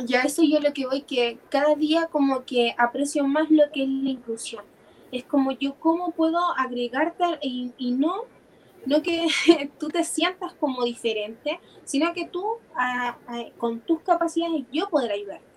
ya 0.06 0.22
eso 0.22 0.44
yo 0.44 0.60
lo 0.60 0.74
que 0.74 0.86
voy, 0.86 1.02
que 1.02 1.38
cada 1.50 1.76
día 1.76 2.08
como 2.08 2.46
que 2.46 2.76
aprecio 2.78 3.26
más 3.26 3.50
lo 3.50 3.64
que 3.72 3.84
es 3.84 3.90
la 3.90 4.10
inclusión. 4.10 4.64
Es 5.12 5.24
como 5.24 5.52
yo 5.52 5.76
cómo 5.76 6.12
puedo 6.12 6.40
agregarte 6.56 7.24
y, 7.42 7.72
y 7.78 7.92
no, 7.92 8.26
no 8.86 9.02
que 9.02 9.28
tú 9.80 9.90
te 9.90 10.04
sientas 10.04 10.54
como 10.54 10.84
diferente, 10.84 11.60
sino 11.84 12.14
que 12.14 12.28
tú 12.28 12.46
con 13.58 13.80
tus 13.82 14.02
capacidades 14.02 14.64
yo 14.72 14.90
poder 14.90 15.12
ayudarte. 15.12 15.48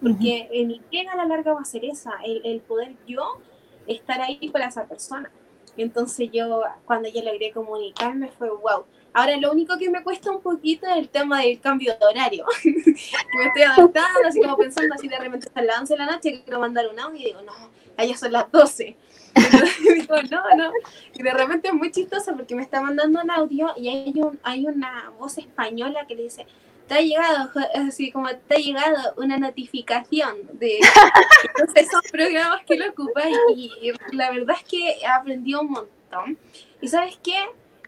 Porque 0.00 0.48
en 0.50 0.66
mi 0.68 0.80
pega 0.90 1.12
a 1.12 1.16
la 1.16 1.26
larga 1.26 1.52
va 1.52 1.60
a 1.60 1.64
ser 1.64 1.84
esa, 1.84 2.10
el, 2.24 2.40
el 2.44 2.60
poder 2.60 2.96
yo 3.06 3.40
estar 3.86 4.20
ahí 4.20 4.50
para 4.50 4.66
esa 4.66 4.84
persona. 4.86 5.30
Entonces 5.76 6.28
yo, 6.32 6.62
cuando 6.84 7.08
yo 7.08 7.22
logré 7.22 7.50
comunicarme, 7.52 8.28
fue 8.28 8.50
wow. 8.50 8.84
Ahora 9.14 9.36
lo 9.36 9.52
único 9.52 9.76
que 9.78 9.90
me 9.90 10.02
cuesta 10.02 10.30
un 10.30 10.40
poquito 10.40 10.86
es 10.86 10.96
el 10.96 11.08
tema 11.08 11.42
del 11.42 11.60
cambio 11.60 11.94
de 11.98 12.06
horario. 12.06 12.46
me 12.64 13.44
estoy 13.46 13.62
adaptando, 13.62 14.20
así 14.26 14.40
como 14.40 14.56
pensando 14.56 14.94
así 14.94 15.08
de 15.08 15.18
repente 15.18 15.48
a 15.54 15.62
las 15.62 15.80
11 15.80 15.94
de 15.94 15.98
la 15.98 16.06
noche, 16.06 16.42
quiero 16.44 16.60
mandar 16.60 16.88
un 16.88 16.98
audio 16.98 17.20
y 17.20 17.24
digo, 17.24 17.42
no, 17.42 17.52
allá 17.96 18.16
son 18.16 18.32
las 18.32 18.50
12. 18.50 18.96
digo, 19.94 20.16
no, 20.30 20.56
no. 20.56 20.72
Y 21.14 21.22
de 21.22 21.32
repente 21.32 21.68
es 21.68 21.74
muy 21.74 21.90
chistoso 21.90 22.34
porque 22.36 22.54
me 22.54 22.62
está 22.62 22.80
mandando 22.80 23.20
un 23.20 23.30
audio 23.30 23.70
y 23.76 23.88
hay, 23.88 24.12
un, 24.16 24.38
hay 24.42 24.66
una 24.66 25.10
voz 25.18 25.38
española 25.38 26.06
que 26.06 26.14
le 26.14 26.24
dice, 26.24 26.46
te 26.86 26.94
ha 26.94 27.00
llegado, 27.00 27.50
así 27.74 28.10
como 28.10 28.28
te 28.28 28.54
ha 28.54 28.58
llegado 28.58 29.14
una 29.16 29.38
notificación 29.38 30.36
de 30.52 30.78
esos 31.74 32.02
programas 32.10 32.62
que 32.66 32.76
lo 32.76 32.90
ocupa 32.90 33.22
y, 33.54 33.92
la 34.12 34.30
verdad 34.30 34.56
es 34.58 34.64
que 34.68 35.06
aprendió 35.06 35.60
un 35.60 35.70
montón. 35.70 36.38
Y 36.80 36.88
sabes 36.88 37.18
qué? 37.22 37.36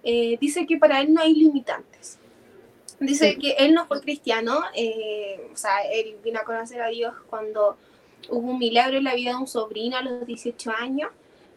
Eh, 0.02 0.38
dice 0.40 0.66
que 0.66 0.78
para 0.78 1.00
él 1.00 1.12
no 1.12 1.20
hay 1.20 1.34
limitantes. 1.34 2.18
Dice 3.00 3.36
que 3.38 3.52
él 3.58 3.74
no 3.74 3.86
fue 3.86 4.00
cristiano, 4.00 4.60
eh, 4.74 5.50
o 5.52 5.56
sea, 5.56 5.82
él 5.92 6.16
vino 6.22 6.40
a 6.40 6.44
conocer 6.44 6.80
a 6.80 6.88
Dios 6.88 7.14
cuando 7.28 7.76
hubo 8.28 8.52
un 8.52 8.58
milagro 8.58 8.98
en 8.98 9.04
la 9.04 9.14
vida 9.14 9.30
de 9.30 9.36
un 9.36 9.46
sobrino 9.46 9.96
a 9.96 10.02
los 10.02 10.26
18 10.26 10.70
años, 10.70 11.10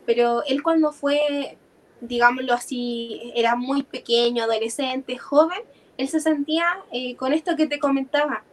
pero 0.07 0.41
él 0.45 0.63
cuando 0.63 0.93
fue, 0.93 1.57
digámoslo 1.99 2.53
así, 2.53 3.33
era 3.35 3.57
muy 3.57 3.83
pequeño, 3.83 4.43
adolescente, 4.45 5.17
joven, 5.17 5.59
él 5.97 6.07
se 6.07 6.21
sentía 6.21 6.65
eh, 6.93 7.17
con 7.17 7.33
esto 7.33 7.57
que 7.57 7.67
te 7.67 7.77
comentaba, 7.77 8.45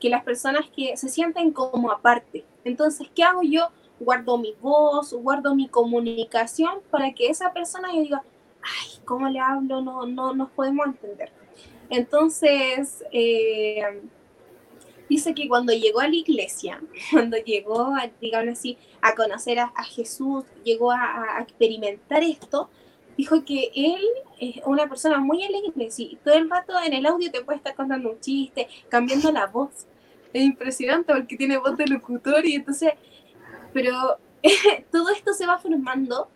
que 0.00 0.08
las 0.08 0.24
personas 0.24 0.64
que 0.74 0.96
se 0.96 1.10
sienten 1.10 1.52
como 1.52 1.92
aparte. 1.92 2.46
Entonces, 2.64 3.08
¿qué 3.14 3.24
hago 3.24 3.42
yo? 3.42 3.68
Guardo 4.00 4.38
mi 4.38 4.54
voz, 4.58 5.12
guardo 5.12 5.54
mi 5.54 5.68
comunicación 5.68 6.80
para 6.90 7.12
que 7.12 7.26
esa 7.26 7.52
persona 7.52 7.92
yo 7.94 8.00
diga, 8.00 8.22
ay, 8.62 8.98
¿cómo 9.04 9.28
le 9.28 9.38
hablo? 9.38 9.82
No, 9.82 10.06
no 10.06 10.32
nos 10.32 10.50
podemos 10.52 10.86
entender. 10.86 11.30
Entonces, 11.90 13.04
eh, 13.12 14.00
dice 15.08 15.34
que 15.34 15.48
cuando 15.48 15.72
llegó 15.72 16.00
a 16.00 16.08
la 16.08 16.14
iglesia, 16.14 16.80
cuando 17.10 17.36
llegó, 17.36 17.94
a, 17.94 18.10
digamos 18.20 18.58
así, 18.58 18.78
a 19.00 19.14
conocer 19.14 19.58
a, 19.58 19.70
Jesús, 19.84 20.44
llegó 20.64 20.92
a, 20.92 21.38
experimentar 21.40 22.22
esto, 22.22 22.70
dijo 23.16 23.44
que 23.44 23.70
él 23.74 24.02
es 24.40 24.56
una 24.64 24.88
persona 24.88 25.18
muy 25.18 25.44
alegre, 25.44 25.88
y 25.96 26.16
todo 26.16 26.34
el 26.34 26.48
rato 26.48 26.72
en 26.84 26.94
el 26.94 27.06
audio 27.06 27.30
te 27.30 27.42
puede 27.42 27.58
estar 27.58 27.74
contando 27.74 28.10
un 28.10 28.20
chiste, 28.20 28.68
cambiando 28.88 29.30
la 29.30 29.46
voz. 29.46 29.86
Es 30.32 30.42
impresionante 30.42 31.12
porque 31.12 31.36
tiene 31.36 31.58
voz 31.58 31.76
de 31.76 31.86
locutor 31.86 32.44
y 32.46 32.54
entonces, 32.54 32.92
pero 33.72 34.18
todo 34.90 35.10
esto 35.10 35.34
se 35.34 35.46
va 35.46 35.58
formando 35.58 36.28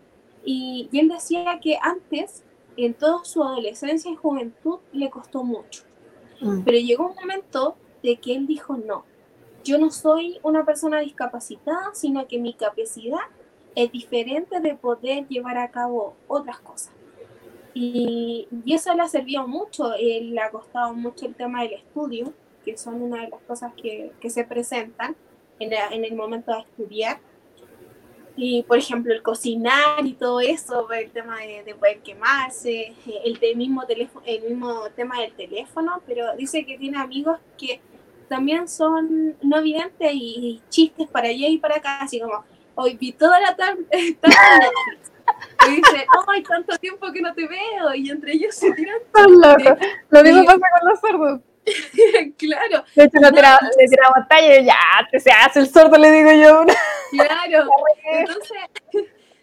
y, 0.45 0.89
y 0.93 0.99
él 0.99 1.09
decía 1.09 1.59
que 1.61 1.79
antes 1.81 2.45
en 2.77 2.95
toda 2.95 3.25
su 3.25 3.43
adolescencia 3.43 4.11
y 4.11 4.17
juventud 4.17 4.79
le 4.93 5.11
costó 5.11 5.43
mucho. 5.43 5.83
Mm. 6.41 6.61
Pero 6.63 6.79
llegó 6.79 7.09
un 7.09 7.15
momento 7.15 7.77
de 8.07 8.17
que 8.19 8.35
él 8.37 8.47
dijo, 8.47 8.77
no, 8.77 9.05
yo 9.65 9.79
no 9.79 9.91
soy 9.91 10.39
una 10.45 10.65
persona 10.65 11.01
discapacitada, 11.01 11.91
sino 11.93 12.29
que 12.29 12.39
mi 12.39 12.55
capacidad 12.55 13.19
es 13.75 13.91
diferente 13.91 14.61
de 14.61 14.77
poder 14.77 15.27
llevar 15.27 15.59
a 15.59 15.73
cabo 15.73 16.15
otras 16.29 16.61
cosas. 16.61 16.93
Y, 17.75 18.47
y 18.65 18.75
eso 18.75 18.95
le 18.95 19.03
ha 19.03 19.09
servido 19.09 19.47
mucho, 19.49 19.93
él 19.95 20.35
le 20.35 20.41
ha 20.41 20.51
costado 20.51 20.95
mucho 20.95 21.27
el 21.27 21.35
tema 21.35 21.63
del 21.63 21.75
estudio, 21.75 22.33
que 22.65 22.77
son 22.77 23.03
una 23.03 23.23
de 23.23 23.29
las 23.29 23.41
cosas 23.43 23.73
que, 23.75 24.13
que 24.21 24.31
se 24.31 24.45
presentan 24.45 25.17
en, 25.59 25.73
en 25.73 26.05
el 26.05 26.15
momento 26.15 26.53
de 26.53 26.61
estudiar 26.61 27.19
y 28.37 28.63
por 28.65 28.79
ejemplo 28.79 29.13
el 29.13 29.23
cocinar 29.23 30.05
y 30.05 30.13
todo 30.13 30.41
eso, 30.41 30.91
el 30.93 31.11
tema 31.11 31.39
de, 31.41 31.75
poder 31.75 32.01
quemarse, 32.01 32.93
el, 33.25 33.57
mismo 33.57 33.87
teléfono, 33.87 34.25
el 34.27 34.43
mismo 34.43 34.83
tema 34.95 35.21
del 35.23 35.33
teléfono, 35.33 36.03
pero 36.07 36.37
dice 36.37 36.65
que 36.67 36.77
tiene 36.77 36.99
amigos 36.99 37.39
que 37.57 37.81
también 38.29 38.69
son 38.69 39.37
no 39.43 39.63
videntes 39.63 40.11
y, 40.13 40.63
chistes 40.69 41.09
para 41.09 41.29
allá 41.29 41.49
y 41.49 41.59
para 41.59 41.77
acá, 41.77 42.01
así 42.01 42.21
como, 42.21 42.45
hoy 42.75 42.97
vi 42.97 43.13
toda 43.13 43.41
la 43.41 43.57
tarde. 43.57 43.85
Y 45.67 45.71
dice, 45.77 46.07
¡ay, 46.29 46.43
tanto 46.45 46.79
tiempo 46.79 47.11
que 47.13 47.21
no 47.21 47.35
te 47.35 47.49
veo! 47.49 47.93
Y 47.97 48.11
entre 48.11 48.33
ellos 48.33 48.55
se 48.55 48.71
tiran. 48.73 48.99
Lo 50.11 50.23
mismo 50.23 50.45
pasa 50.45 50.61
con 50.79 50.89
los 50.89 51.01
sordos. 51.01 51.41
claro. 52.39 52.85
De 52.95 53.05
hecho, 53.05 53.19
no, 53.19 53.31
le 53.31 53.89
tiramos 53.89 54.29
talla 54.29 54.61
y 54.61 54.65
ya, 54.65 54.75
te 55.11 55.19
se 55.19 55.31
hace 55.33 55.61
el 55.61 55.69
sordo, 55.69 55.99
le 55.99 56.13
digo 56.13 56.31
yo. 56.33 56.65
claro. 57.11 57.69
Entonces 58.13 58.57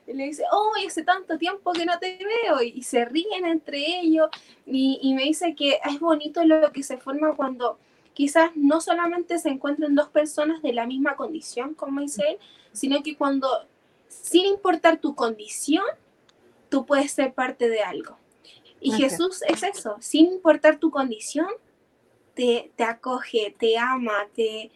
le 0.08 0.26
dice, 0.26 0.44
oh, 0.52 0.72
hace 0.86 1.04
tanto 1.04 1.38
tiempo 1.38 1.74
que 1.74 1.86
no 1.86 1.98
te 2.00 2.18
veo, 2.18 2.62
y, 2.62 2.84
se 2.84 3.06
ríen 3.06 3.46
entre 3.46 3.78
ellos, 3.78 4.30
y, 4.66 5.00
y, 5.02 5.14
me 5.14 5.24
dice 5.24 5.56
que 5.56 5.80
es 5.84 6.00
bonito 6.00 6.44
lo 6.44 6.72
que 6.72 6.84
se 6.84 6.98
forma 6.98 7.36
cuando 7.36 7.80
quizás 8.14 8.52
no 8.56 8.82
solamente 8.82 9.38
se 9.40 9.50
encuentran 9.50 9.96
dos 9.96 10.10
personas 10.10 10.62
de 10.62 10.74
la 10.74 10.86
misma 10.86 11.16
condición, 11.16 11.74
como 11.74 12.02
dice 12.02 12.24
él, 12.30 12.38
sino 12.72 13.04
que 13.04 13.16
cuando, 13.16 13.48
sin 14.08 14.46
importar 14.46 14.98
tu 15.00 15.16
condición, 15.16 15.86
tú 16.70 16.86
puedes 16.86 17.12
ser 17.12 17.34
parte 17.34 17.70
de 17.70 17.82
algo. 17.82 18.18
Y 18.80 18.92
Jesús 18.92 19.42
es 19.48 19.64
eso, 19.64 19.96
sin 20.02 20.26
importar 20.26 20.78
tu 20.78 20.92
condición, 20.92 21.48
te, 22.34 22.72
acoge, 22.80 23.56
te 23.58 23.78
ama, 23.78 24.28
te 24.36 24.72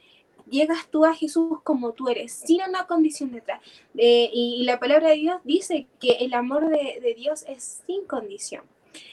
llegas 0.50 0.88
tú 0.90 1.06
a 1.06 1.14
Jesús 1.14 1.60
como 1.64 1.92
tú 1.92 2.08
eres, 2.08 2.32
sin 2.32 2.62
una 2.62 2.88
condición 2.88 3.32
detrás. 3.32 3.62
Eh, 3.98 4.30
y, 4.32 4.64
la 4.64 4.80
palabra 4.80 5.10
de 5.10 5.16
Dios 5.16 5.42
dice 5.44 5.88
que 6.00 6.14
el 6.20 6.34
amor 6.34 6.70
de, 6.70 7.16
Dios 7.18 7.44
es 7.48 7.82
sin 7.86 8.06
condición. 8.06 8.64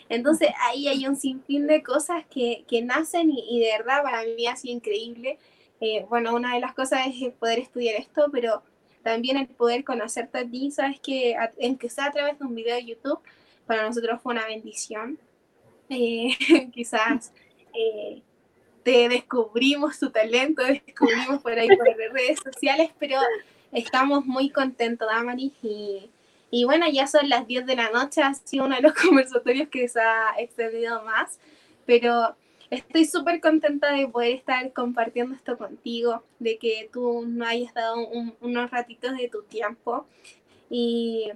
Entonces 0.09 0.51
ahí 0.61 0.89
hay 0.89 1.07
un 1.07 1.17
sinfín 1.17 1.67
de 1.67 1.83
cosas 1.83 2.25
que, 2.27 2.65
nacen 2.83 3.31
y, 3.31 3.61
de 3.61 3.73
verdad 3.79 4.03
para 4.03 4.25
mí 4.25 4.47
ha 4.47 4.57
sido 4.57 4.75
increíble. 4.75 5.39
Eh, 5.81 6.07
bueno, 6.09 6.35
una 6.35 6.55
de 6.55 6.61
las 6.61 6.75
cosas 6.75 7.07
es 7.09 7.33
poder 7.35 7.59
estudiar 7.59 7.97
esto, 7.97 8.29
pero 8.33 8.63
también 9.03 9.37
el 9.37 9.49
poder 9.49 9.85
conocerte 9.85 10.39
a 10.39 10.49
ti, 10.49 10.71
sabes 10.71 10.99
que 11.01 11.37
aunque 11.61 11.91
sea 11.91 12.07
a 12.07 12.13
través 12.13 12.39
de 12.39 12.45
un 12.45 12.55
video 12.55 12.77
de 12.77 12.87
YouTube, 12.87 13.21
para 13.67 13.87
nosotros 13.87 14.21
fue 14.23 14.33
una 14.35 14.47
bendición. 14.47 15.19
Eh, 15.89 16.31
quizás 16.73 17.33
te 18.85 19.09
descubrimos 19.09 19.99
tu 19.99 20.11
talento, 20.11 20.63
descubrimos 20.63 21.43
por 21.43 21.59
ahí 21.59 21.69
por 21.69 21.87
redes 22.13 22.39
sociales, 22.43 22.91
pero 22.99 23.19
estamos 23.73 24.25
muy 24.27 24.51
contentos, 24.51 25.09
Damaris, 25.09 25.53
y, 25.63 26.11
y 26.55 26.63
bueno, 26.63 26.87
ya 26.89 27.09
son 27.09 27.29
las 27.29 27.49
10 27.49 27.67
de 27.67 27.75
la 27.75 27.91
noche, 27.91 28.23
ha 28.23 28.33
sido 28.33 28.67
uno 28.67 28.77
de 28.77 28.83
los 28.83 28.95
conversatorios 29.09 29.69
que 29.71 29.89
se 29.89 30.01
ha 30.01 30.37
extendido 30.39 31.03
más, 31.03 31.41
pero 31.85 32.37
estoy 32.71 33.07
súper 33.07 33.41
contenta 33.41 33.93
de 33.93 34.07
poder 34.07 34.37
estar 34.37 34.73
compartiendo 34.73 35.35
esto 35.35 35.59
contigo, 35.59 36.23
de 36.39 36.57
que 36.59 36.89
tú 36.93 37.25
no 37.27 37.45
hayas 37.45 37.75
dado 37.75 37.97
unos 38.41 38.71
ratitos 38.71 39.17
de 39.17 39.29
tu 39.29 39.43
tiempo 39.43 40.07
y, 40.71 41.33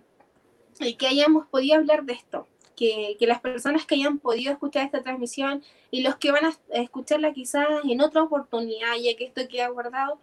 que 0.97 1.09
hayamos 1.09 1.49
podido 1.49 1.75
hablar 1.75 2.05
de 2.05 2.13
esto, 2.13 2.47
que, 2.77 3.17
las 3.23 3.41
personas 3.41 3.87
que 3.87 3.97
hayan 3.97 4.21
podido 4.21 4.53
escuchar 4.53 4.85
esta 4.85 5.03
transmisión 5.03 5.65
y 5.91 6.03
los 6.03 6.15
que 6.15 6.31
van 6.31 6.45
a 6.45 6.55
escucharla 6.75 7.33
quizás 7.33 7.67
en 7.83 8.01
otra 8.03 8.23
oportunidad, 8.23 8.95
ya 9.03 9.17
que 9.17 9.25
esto 9.25 9.43
queda 9.49 9.67
guardado, 9.67 10.21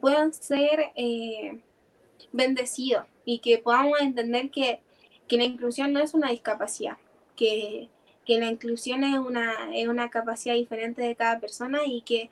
puedan 0.00 0.32
ser 0.32 0.90
eh, 0.96 1.60
bendecidos 2.32 3.04
y 3.28 3.40
que 3.40 3.58
podamos 3.58 4.00
entender 4.00 4.50
que, 4.50 4.80
la 5.28 5.44
inclusión 5.44 5.92
no 5.92 6.00
es 6.00 6.14
una 6.14 6.30
discapacidad, 6.30 6.96
que, 7.36 7.90
la 8.26 8.46
inclusión 8.46 9.04
es 9.04 9.18
una, 9.18 9.52
es 9.74 9.86
una 9.86 10.08
capacidad 10.08 10.54
diferente 10.54 11.02
de 11.02 11.14
cada 11.14 11.38
persona 11.38 11.80
y 11.84 12.00
que, 12.00 12.30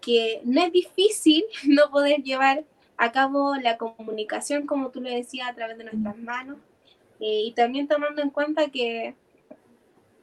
que 0.00 0.40
no 0.42 0.60
es 0.64 0.72
difícil 0.72 1.44
no 1.68 1.88
poder 1.88 2.24
llevar 2.24 2.64
a 2.96 3.12
cabo 3.12 3.54
la 3.54 3.78
comunicación, 3.78 4.66
como 4.66 4.90
tú 4.90 5.00
le 5.00 5.14
decías, 5.14 5.48
a 5.48 5.54
través 5.54 5.78
de 5.78 5.84
nuestras 5.84 6.18
manos, 6.18 6.58
eh, 7.20 7.42
y 7.44 7.52
también 7.52 7.86
tomando 7.86 8.20
en 8.20 8.30
cuenta 8.30 8.70
que, 8.70 9.14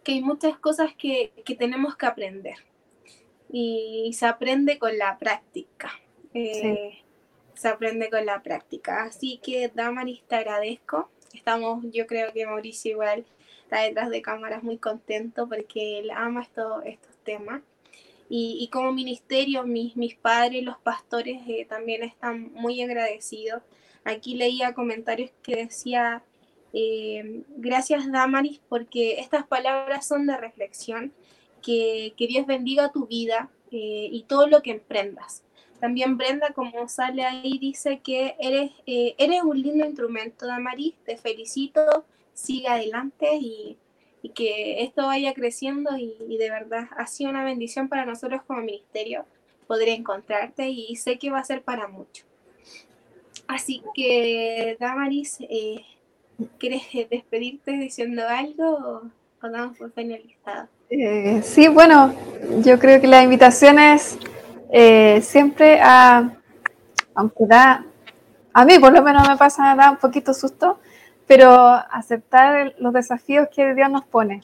que 0.03 0.11
hay 0.11 0.21
muchas 0.21 0.57
cosas 0.57 0.93
que, 0.93 1.31
que, 1.45 1.55
tenemos 1.55 1.95
que 1.95 2.05
aprender. 2.05 2.55
Y 3.49 4.11
se 4.13 4.25
aprende 4.25 4.77
con 4.77 4.97
la 4.97 5.17
práctica. 5.17 5.93
Eh, 6.33 7.00
se 7.61 7.67
aprende 7.67 8.09
con 8.09 8.25
la 8.25 8.41
práctica. 8.41 9.03
Así 9.03 9.39
que, 9.43 9.69
Damaris, 9.69 10.23
te 10.27 10.35
agradezco. 10.35 11.09
Estamos, 11.31 11.85
yo 11.91 12.07
creo 12.07 12.33
que 12.33 12.47
Mauricio 12.47 12.91
igual 12.93 13.23
está 13.63 13.81
detrás 13.81 14.09
de 14.09 14.23
cámaras 14.23 14.63
muy 14.63 14.79
contento 14.79 15.47
porque 15.47 15.99
él 15.99 16.09
ama 16.09 16.41
esto, 16.41 16.81
estos 16.81 17.15
temas. 17.23 17.61
Y, 18.33 18.67
como 18.71 18.93
ministerio, 18.93 19.63
mis, 19.63 19.95
mis 19.95 20.15
padres, 20.15 20.63
los 20.63 20.77
pastores, 20.79 21.41
eh, 21.47 21.67
también 21.69 22.01
están 22.01 22.51
muy 22.53 22.81
agradecidos. 22.81 23.61
Aquí 24.05 24.35
leía 24.35 24.73
comentarios 24.73 25.31
que 25.43 25.57
decía, 25.57 26.23
eh, 26.73 27.43
gracias 27.57 28.09
Damaris 28.11 28.61
porque 28.69 29.19
estas 29.19 29.45
palabras 29.45 30.07
son 30.07 30.25
de 30.25 30.37
reflexión. 30.37 31.13
Que, 31.61 32.13
que 32.17 32.25
Dios 32.25 32.47
bendiga 32.47 32.91
tu 32.91 33.05
vida 33.05 33.51
eh, 33.69 34.09
y 34.11 34.23
todo 34.23 34.47
lo 34.47 34.63
que 34.63 34.71
emprendas. 34.71 35.43
También 35.81 36.15
Brenda, 36.15 36.53
como 36.53 36.87
sale 36.87 37.25
ahí, 37.25 37.57
dice 37.59 37.99
que 37.99 38.35
eres, 38.39 38.71
eh, 38.85 39.15
eres 39.17 39.43
un 39.43 39.61
lindo 39.61 39.85
instrumento, 39.85 40.47
Damaris. 40.47 40.95
Te 41.05 41.17
felicito, 41.17 42.05
sigue 42.33 42.69
adelante 42.69 43.35
y, 43.35 43.77
y 44.21 44.29
que 44.29 44.83
esto 44.83 45.07
vaya 45.07 45.33
creciendo 45.33 45.97
y, 45.97 46.37
de 46.37 46.49
verdad 46.49 46.87
ha 46.95 47.05
sido 47.07 47.31
una 47.31 47.43
bendición 47.43 47.89
para 47.89 48.05
nosotros 48.05 48.41
como 48.47 48.61
ministerio 48.61 49.25
poder 49.67 49.89
encontrarte 49.89 50.69
y, 50.69 50.95
sé 50.95 51.19
que 51.19 51.31
va 51.31 51.39
a 51.39 51.43
ser 51.43 51.63
para 51.63 51.89
mucho. 51.89 52.23
Así 53.47 53.83
que, 53.93 54.77
Damaris, 54.79 55.37
eh, 55.41 55.83
¿Quieres 56.57 56.83
despedirte 57.09 57.71
diciendo 57.71 58.23
algo 58.27 59.01
o, 59.41 59.49
damos 59.49 59.77
por 59.77 59.91
finalizado? 59.91 60.67
Eh, 60.89 61.41
sí, 61.43 61.67
bueno, 61.67 62.13
yo 62.63 62.79
creo 62.79 62.99
que 62.99 63.07
la 63.07 63.23
invitación 63.23 63.79
es 63.79 64.17
eh, 64.71 65.21
siempre 65.21 65.79
aunque 67.13 67.45
da, 67.45 67.85
a 68.53 68.65
mí 68.65 68.79
por 68.79 68.93
lo 68.93 69.01
menos 69.01 69.27
me 69.27 69.37
pasa, 69.37 69.75
da 69.75 69.91
un 69.91 69.97
poquito 69.97 70.33
susto, 70.33 70.79
pero 71.27 71.51
aceptar 71.91 72.73
los 72.79 72.93
desafíos 72.93 73.47
que 73.53 73.73
Dios 73.73 73.89
nos 73.89 74.05
pone. 74.05 74.43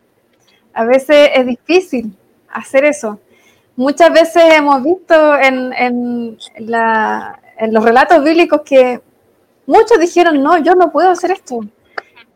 A 0.73 0.83
veces 0.83 1.29
es 1.33 1.45
difícil 1.45 2.15
hacer 2.49 2.85
eso. 2.85 3.19
Muchas 3.75 4.11
veces 4.11 4.43
hemos 4.53 4.83
visto 4.83 5.35
en, 5.35 5.73
en, 5.73 6.37
los 7.71 7.83
relatos 7.83 8.23
bíblicos 8.23 8.61
que 8.61 9.01
muchos 9.65 9.99
dijeron, 9.99 10.41
no, 10.41 10.57
yo 10.57 10.75
no 10.75 10.91
puedo 10.91 11.09
hacer 11.09 11.31
esto. 11.31 11.61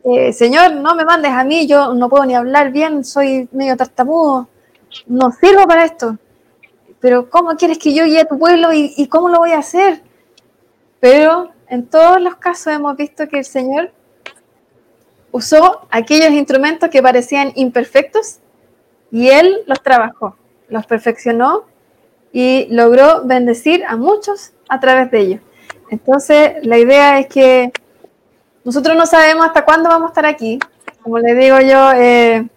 Eh, 0.04 0.32
Señor, 0.32 0.74
no 0.74 0.94
me 0.94 1.04
mandes 1.04 1.32
a 1.32 1.44
mí, 1.44 1.66
yo 1.66 1.94
no 1.94 2.08
puedo 2.08 2.24
ni 2.24 2.34
hablar 2.34 2.72
bien, 2.72 3.04
soy 3.04 3.48
medio 3.52 3.76
tartamudo, 3.76 4.48
no 5.06 5.30
sirvo 5.32 5.66
para 5.66 5.84
esto. 5.84 6.18
Pero 7.02 7.28
¿cómo 7.28 7.56
quieres 7.56 7.78
que 7.78 7.92
yo 7.92 8.06
guíe 8.06 8.20
a 8.20 8.24
tu 8.24 8.38
pueblo 8.38 8.72
y, 8.72 9.06
cómo 9.08 9.28
lo 9.28 9.40
voy 9.40 9.52
a 9.52 9.58
hacer? 9.58 10.00
Pero 11.00 11.50
en 11.68 11.86
todos 11.86 12.18
los 12.22 12.36
casos 12.36 12.68
hemos 12.68 12.96
visto 12.96 13.28
que 13.28 13.40
el 13.40 13.44
Señor 13.44 13.92
usó 15.32 15.86
aquellos 15.90 16.30
instrumentos 16.30 16.88
que 16.88 17.02
parecían 17.02 17.52
imperfectos 17.56 18.38
y 19.10 19.28
Él 19.28 19.58
los 19.66 19.82
trabajó 19.82 20.36
los 20.72 20.86
perfeccionó 20.86 21.64
y 22.32 22.66
logró 22.70 23.24
bendecir 23.24 23.84
a 23.84 23.96
muchos 23.96 24.52
a 24.68 24.80
través 24.80 25.10
de 25.10 25.20
ellos. 25.20 25.40
Entonces, 25.90 26.64
la 26.64 26.78
idea 26.78 27.18
es 27.18 27.26
que 27.26 27.70
nosotros 28.64 28.96
no 28.96 29.04
sabemos 29.04 29.46
hasta 29.46 29.66
cuándo 29.66 29.90
vamos 29.90 30.06
a 30.06 30.12
estar 30.12 30.26
aquí. 30.26 30.58
Como 31.02 31.18
le 31.18 31.34
digo 31.34 31.60
yo, 31.60 31.92
eh, 31.92 32.48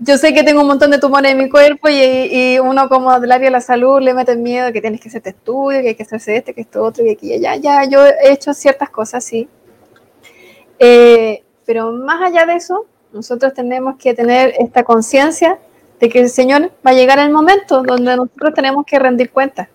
yo 0.00 0.16
sé 0.16 0.32
que 0.32 0.44
tengo 0.44 0.60
un 0.60 0.68
montón 0.68 0.90
de 0.90 0.98
tumores 0.98 1.32
en 1.32 1.38
mi 1.38 1.48
cuerpo 1.48 1.88
y, 1.88 2.58
uno 2.60 2.88
como 2.88 3.18
del 3.18 3.32
área 3.32 3.46
de 3.46 3.50
la 3.50 3.60
salud 3.60 4.00
le 4.00 4.14
mete 4.14 4.36
miedo 4.36 4.72
que 4.72 4.80
tienes 4.80 5.00
que 5.00 5.08
hacerte 5.08 5.30
estudio, 5.30 5.80
que 5.80 5.88
hay 5.88 5.94
que 5.94 6.04
hacerse 6.04 6.36
este, 6.36 6.54
que 6.54 6.60
esto 6.60 6.84
otro, 6.84 7.04
y 7.04 7.10
aquí 7.10 7.28
y 7.28 7.34
allá. 7.34 7.56
Ya, 7.56 7.84
yo 7.84 8.06
he 8.06 8.32
hecho 8.32 8.54
ciertas 8.54 8.90
cosas, 8.90 9.24
sí. 9.24 9.48
Eh, 10.78 11.42
pero 11.66 11.92
más 11.92 12.22
allá 12.22 12.46
de 12.46 12.54
eso, 12.54 12.86
nosotros 13.12 13.52
tenemos 13.54 13.96
que 13.96 14.14
tener 14.14 14.54
esta 14.58 14.84
conciencia 14.84 15.58
de 15.98 16.08
que 16.08 16.20
el 16.20 16.28
Señor 16.28 16.70
va 16.86 16.92
a 16.92 16.94
llegar 16.94 17.18
el 17.18 17.30
momento 17.30 17.82
donde 17.82 18.16
nosotros 18.16 18.54
tenemos 18.54 18.86
que 18.86 18.98
rendir 19.00 19.30
cuentas. 19.30 19.68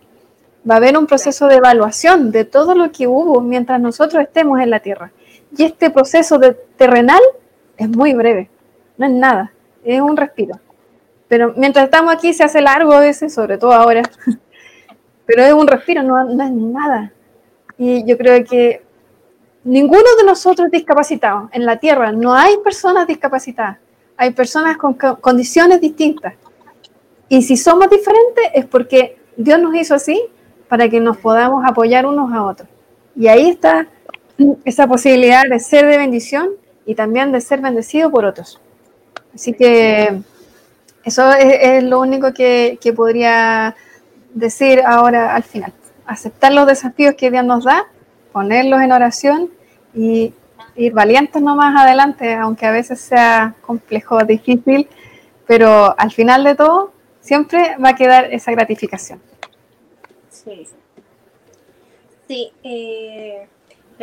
Va 0.69 0.75
a 0.75 0.77
haber 0.77 0.97
un 0.97 1.05
proceso 1.05 1.47
de 1.47 1.55
evaluación 1.55 2.31
de 2.31 2.45
todo 2.45 2.75
lo 2.75 2.93
que 2.93 3.07
hubo 3.07 3.41
mientras 3.41 3.81
nosotros 3.81 4.23
estemos 4.23 4.61
en 4.61 4.69
la 4.69 4.79
tierra. 4.79 5.11
Y 5.57 5.63
este 5.63 5.89
proceso 5.89 6.37
de 6.39 6.53
terrenal 6.53 7.21
es 7.75 7.89
muy 7.89 8.13
breve, 8.13 8.49
no 8.97 9.05
es 9.05 9.11
nada, 9.11 9.51
es 9.84 10.01
un 10.01 10.18
respiro. 10.18 10.60
Pero 11.27 11.53
mientras 11.55 11.85
estamos 11.85 12.14
aquí 12.14 12.34
se 12.34 12.43
hace 12.43 12.61
largo 12.61 12.93
a 12.93 12.99
veces, 12.99 13.34
sobre 13.34 13.57
todo 13.57 13.73
ahora. 13.73 14.03
Pero 15.26 15.43
es 15.43 15.53
un 15.53 15.68
respiro, 15.68 16.03
no, 16.03 16.30
es 16.30 16.51
nada. 16.51 17.11
Y 17.77 18.05
yo 18.05 18.18
creo 18.18 18.43
que 18.45 18.84
ninguno 19.64 20.15
de 20.18 20.26
nosotros 20.26 20.65
es 20.65 20.72
discapacitado. 20.72 21.49
En 21.53 21.65
la 21.65 21.77
tierra 21.77 22.11
no 22.11 22.34
hay 22.34 22.57
personas 22.57 23.07
discapacitadas 23.07 23.77
hay 24.18 24.31
personas 24.31 24.77
con 24.77 24.93
condiciones 24.93 25.81
distintas. 25.81 26.35
Y 27.30 27.41
si 27.41 27.57
somos 27.57 27.89
diferentes 27.89 28.45
es 28.53 28.65
porque 28.65 29.18
Dios 29.35 29.60
nos 29.60 29.76
hizo 29.76 29.95
así 29.95 30.22
para 30.68 30.89
que 30.89 30.99
nos 30.99 31.18
podamos 31.18 31.64
apoyar 31.65 32.05
unos 32.05 32.31
a 32.31 32.43
otros. 32.43 32.69
Y 33.15 33.27
ahí 33.27 33.49
está 33.49 33.88
esa 34.65 34.88
posibilidad 34.88 35.43
de 35.49 35.60
ser 35.60 35.88
de 35.88 35.97
bendición 35.97 36.49
y 36.85 36.95
también 36.95 37.31
de 37.31 37.41
ser 37.41 37.61
bendecido 37.61 38.11
por 38.11 38.26
otros. 38.26 38.60
Así 39.34 39.53
que 39.53 40.22
eso 41.03 41.31
es, 41.34 41.84
lo 41.84 41.99
único 41.99 42.34
que, 42.34 42.77
podría 42.95 43.76
decir 44.34 44.81
ahora 44.85 45.35
al 45.35 45.43
final. 45.43 45.73
Aceptar 46.05 46.53
los 46.53 46.68
desafíos 46.68 47.15
que 47.15 47.31
Dios 47.31 47.45
nos 47.45 47.65
da, 47.65 47.85
ponerlos 48.31 48.81
en 48.81 48.91
oración 48.91 49.51
y 49.93 50.34
ir 50.76 50.93
valientes 50.93 51.41
nomás 51.41 51.76
adelante, 51.80 52.34
aunque 52.35 52.65
a 52.65 52.72
veces 52.72 52.99
sea 52.99 53.55
complejo, 53.61 54.23
difícil, 54.23 54.88
pero 55.45 55.93
al 55.97 56.11
final 56.11 56.43
de 56.43 56.55
todo 56.55 56.93
siempre 57.19 57.76
va 57.84 57.89
a 57.89 57.95
quedar 57.95 58.34
esa 58.34 58.51
gratificación. 58.51 59.22
Sí, 60.30 60.68
sí 62.27 62.51
eh, 62.64 63.47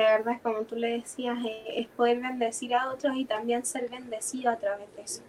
la 0.01 0.17
verdad 0.19 0.35
es 0.35 0.41
como 0.41 0.63
tú 0.63 0.77
le 0.77 0.99
decías, 0.99 1.39
eh, 1.45 1.65
es 1.77 1.87
poder 1.89 2.21
bendecir 2.21 2.75
a 2.75 2.91
otros 2.91 3.17
y 3.17 3.25
también 3.25 3.65
ser 3.65 3.89
bendecido 3.89 4.51
a 4.51 4.57
través 4.57 4.95
de 4.97 5.03
eso. 5.03 5.23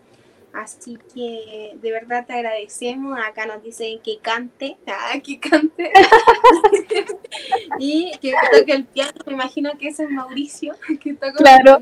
Así 0.54 0.98
que 1.14 1.72
de 1.76 1.92
verdad 1.92 2.26
te 2.26 2.34
agradecemos. 2.34 3.18
Acá 3.18 3.46
nos 3.46 3.64
dicen 3.64 4.00
que 4.02 4.20
cante, 4.20 4.78
ah, 4.88 5.14
que 5.24 5.40
cante. 5.40 5.92
y 7.80 8.12
que 8.20 8.34
toque 8.52 8.74
el 8.74 8.86
piano. 8.86 9.14
Me 9.26 9.34
imagino 9.34 9.78
que 9.78 9.90
ese 9.90 10.04
es 10.04 10.10
Mauricio, 10.10 10.76
que 11.00 11.14
toca 11.14 11.34
claro. 11.34 11.80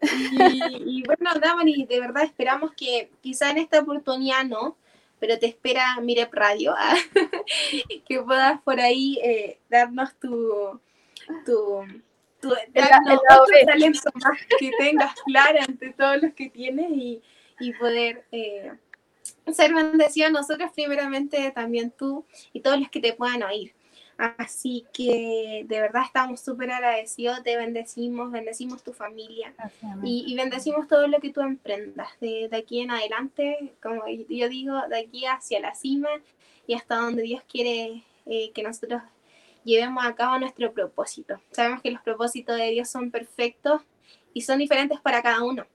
Y, 0.00 0.98
y, 0.98 1.02
bueno, 1.02 1.30
Damari, 1.40 1.84
de 1.84 1.98
verdad 1.98 2.22
esperamos 2.22 2.72
que 2.72 3.10
quizá 3.20 3.50
en 3.50 3.58
esta 3.58 3.80
oportunidad 3.80 4.44
no, 4.44 4.76
pero 5.18 5.40
te 5.40 5.46
espera 5.46 5.98
Mirep 6.00 6.32
Radio, 6.32 6.72
ah, 6.78 6.94
que 8.06 8.22
puedas 8.22 8.60
por 8.62 8.78
ahí 8.78 9.18
eh, 9.24 9.58
darnos 9.68 10.14
tu, 10.20 10.80
tu, 11.44 11.84
tu 12.40 12.54
talento 13.66 14.10
más 14.14 14.38
que 14.58 14.70
tengas 14.78 15.14
claro 15.26 15.58
ante 15.66 15.92
todos 15.92 16.22
los 16.22 16.32
que 16.34 16.48
tienes 16.48 16.90
y 16.90 17.22
y 17.58 17.72
poder 17.72 18.24
eh, 18.32 18.72
ser 19.52 19.74
bendecido 19.74 20.30
nosotros 20.30 20.70
primeramente, 20.74 21.50
también 21.50 21.90
tú 21.90 22.24
y 22.52 22.60
todos 22.60 22.78
los 22.78 22.88
que 22.88 23.00
te 23.00 23.12
puedan 23.12 23.42
oír. 23.42 23.72
Así 24.16 24.84
que 24.92 25.64
de 25.68 25.80
verdad 25.80 26.02
estamos 26.04 26.40
súper 26.40 26.72
agradecidos, 26.72 27.40
te 27.44 27.56
bendecimos, 27.56 28.32
bendecimos 28.32 28.82
tu 28.82 28.92
familia 28.92 29.54
y, 30.02 30.34
bendecimos 30.34 30.88
todo 30.88 31.06
lo 31.06 31.20
que 31.20 31.30
tú 31.30 31.40
emprendas 31.40 32.08
de, 32.20 32.48
aquí 32.52 32.80
en 32.80 32.90
adelante, 32.90 33.74
como 33.80 34.02
yo 34.08 34.48
digo, 34.48 34.74
de 34.88 34.98
aquí 34.98 35.24
hacia 35.24 35.60
la 35.60 35.72
cima 35.76 36.08
y 36.66 36.74
hasta 36.74 36.96
donde 36.96 37.22
Dios 37.22 37.44
quiere 37.48 38.02
eh, 38.26 38.50
que 38.50 38.62
nosotros 38.64 39.02
llevemos 39.68 40.04
a 40.04 40.14
cabo 40.14 40.38
nuestro 40.38 40.72
propósito. 40.72 41.40
Sabemos 41.52 41.82
que 41.82 41.90
los 41.90 42.02
propósitos 42.02 42.56
de 42.56 42.70
Dios 42.70 42.88
son 42.88 43.10
perfectos 43.10 43.82
y 44.32 44.40
son 44.40 44.58
diferentes 44.58 45.00
para 45.00 45.22
cada 45.22 45.42
uno. 45.42 45.66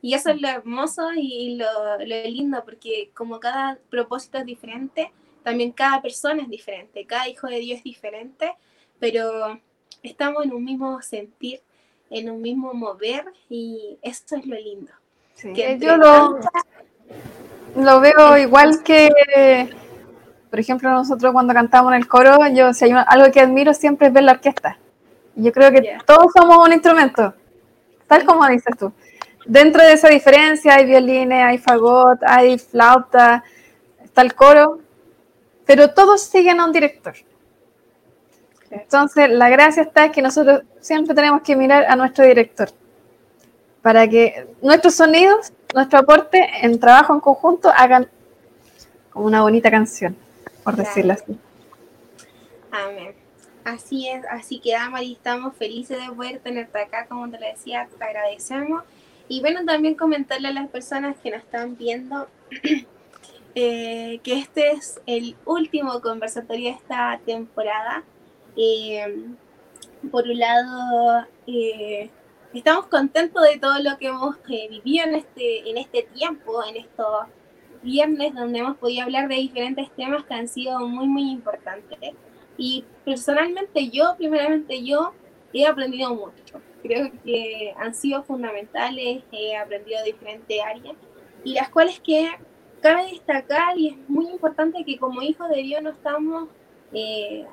Y 0.00 0.14
eso 0.14 0.30
es 0.30 0.40
lo 0.40 0.48
hermoso 0.48 1.10
y 1.14 1.56
lo, 1.56 1.98
lindo, 1.98 2.62
porque 2.64 3.10
como 3.14 3.38
cada 3.40 3.78
propósito 3.90 4.38
es 4.38 4.46
diferente, 4.46 5.12
también 5.42 5.72
cada 5.72 6.00
persona 6.00 6.42
es 6.42 6.48
diferente, 6.48 7.06
cada 7.06 7.28
hijo 7.28 7.46
de 7.46 7.58
Dios 7.58 7.78
es 7.78 7.84
diferente, 7.84 8.52
pero 8.98 9.60
estamos 10.02 10.44
en 10.44 10.52
un 10.52 10.64
mismo 10.64 11.00
sentir, 11.02 11.60
en 12.10 12.30
un 12.30 12.40
mismo 12.40 12.72
mover 12.74 13.24
y 13.48 13.98
eso 14.02 14.36
es 14.36 14.46
lo 14.46 14.56
lindo. 14.56 14.92
yo 15.78 15.96
lo, 15.96 16.38
lo, 17.76 18.00
veo 18.00 18.38
igual 18.38 18.82
que, 18.82 19.08
por 20.50 20.58
ejemplo, 20.58 20.90
nosotros 20.90 21.32
cuando 21.32 21.54
cantamos 21.54 21.92
en 21.92 21.98
el 21.98 22.08
coro, 22.08 22.46
yo 22.48 22.74
si 22.74 22.86
hay 22.86 22.92
algo 23.06 23.30
que 23.30 23.40
admiro 23.40 23.72
siempre 23.72 24.08
es 24.08 24.12
ver 24.12 24.24
la 24.24 24.32
orquesta. 24.32 24.76
Yo 25.36 25.52
creo 25.52 25.70
que 25.70 25.96
todos 26.04 26.32
somos 26.36 26.66
un 26.66 26.72
instrumento, 26.72 27.32
tal 28.06 28.24
como 28.24 28.46
dices 28.48 28.76
tú 28.78 28.92
dentro 29.50 29.82
de 29.82 29.92
esa 29.92 30.08
diferencia 30.08 30.74
hay 30.74 30.86
violines, 30.86 31.44
hay 31.44 31.58
fagot, 31.58 32.22
hay 32.22 32.58
flauta, 32.58 33.44
está 34.02 34.22
el 34.22 34.34
coro, 34.34 34.80
pero 35.66 35.92
todos 35.92 36.22
siguen 36.22 36.60
a 36.60 36.64
un 36.64 36.72
director. 36.72 37.14
Entonces, 38.70 39.28
la 39.30 39.48
gracia 39.48 39.82
está 39.82 40.04
en 40.04 40.12
que 40.12 40.22
nosotros 40.22 40.62
siempre 40.80 41.14
tenemos 41.14 41.42
que 41.42 41.56
mirar 41.56 41.86
a 41.88 41.96
nuestro 41.96 42.24
director 42.24 42.68
para 43.82 44.06
que 44.06 44.46
nuestros 44.62 44.94
sonidos, 44.94 45.52
nuestro 45.74 45.98
aporte 45.98 46.48
en 46.62 46.78
trabajo 46.78 47.12
en 47.14 47.20
conjunto 47.20 47.72
hagan 47.74 48.08
como 49.10 49.26
una 49.26 49.42
bonita 49.42 49.70
canción, 49.70 50.16
por 50.70 50.84
decirlo 50.84 51.12
así. 51.12 51.38
Amén. 52.70 53.14
Así 53.64 54.08
es, 54.08 54.24
así 54.30 54.58
que 54.58 54.74
Amari, 54.74 55.12
estamos 55.12 55.54
felices 55.54 55.98
de 56.00 56.14
poder 56.14 56.38
tenerte 56.40 56.78
acá, 56.78 57.06
como 57.06 57.28
te 57.28 57.38
lo 57.38 57.46
decía, 57.46 57.88
te 57.98 58.04
agradecemos 58.04 58.84
y 59.28 59.40
bueno, 59.40 59.64
también 59.64 59.94
comentarle 59.94 60.48
a 60.48 60.52
las 60.52 60.68
personas 60.70 61.16
que 61.22 61.30
nos 61.30 61.40
están 61.40 61.76
viendo 61.76 62.26
eh, 63.54 64.18
que 64.22 64.38
este 64.38 64.72
es 64.72 65.00
el 65.06 65.36
último 65.44 66.00
conversatorio 66.00 66.70
de 66.70 66.76
esta 66.76 67.20
temporada. 67.24 68.02
Eh, 68.56 69.26
por 70.10 70.24
un 70.24 70.38
lado, 70.38 71.26
eh, 71.46 72.10
estamos 72.54 72.86
contentos 72.86 73.42
de 73.42 73.58
todo 73.58 73.78
lo 73.78 73.98
que 73.98 74.08
hemos 74.08 74.36
vivido 74.44 75.04
en 75.06 75.14
este, 75.14 75.70
en 75.70 75.78
este 75.78 76.02
tiempo, 76.14 76.64
en 76.64 76.78
estos 76.78 77.26
viernes, 77.82 78.34
donde 78.34 78.58
hemos 78.60 78.76
podido 78.76 79.04
hablar 79.04 79.28
de 79.28 79.36
diferentes 79.36 79.90
temas 79.92 80.24
que 80.24 80.34
han 80.34 80.48
sido 80.48 80.80
muy, 80.80 81.06
muy 81.06 81.30
importantes. 81.30 81.98
Y 82.56 82.84
personalmente 83.04 83.88
yo, 83.88 84.14
primeramente 84.16 84.84
yo, 84.84 85.12
he 85.52 85.66
aprendido 85.66 86.14
mucho 86.14 86.60
creo 86.82 87.10
que 87.24 87.74
han 87.76 87.94
sido 87.94 88.22
fundamentales, 88.22 89.22
he 89.32 89.56
aprendido 89.56 90.02
diferentes 90.04 90.60
áreas 90.62 90.96
y 91.44 91.54
las 91.54 91.68
cuales 91.68 92.00
que 92.00 92.28
cabe 92.80 93.10
destacar 93.10 93.78
y 93.78 93.88
es 93.88 94.08
muy 94.08 94.28
importante 94.28 94.84
que 94.84 94.98
como 94.98 95.22
hijos 95.22 95.48
de 95.48 95.62
Dios 95.62 95.82
no 95.82 95.90
estamos, 95.90 96.48
eh, 96.92 97.46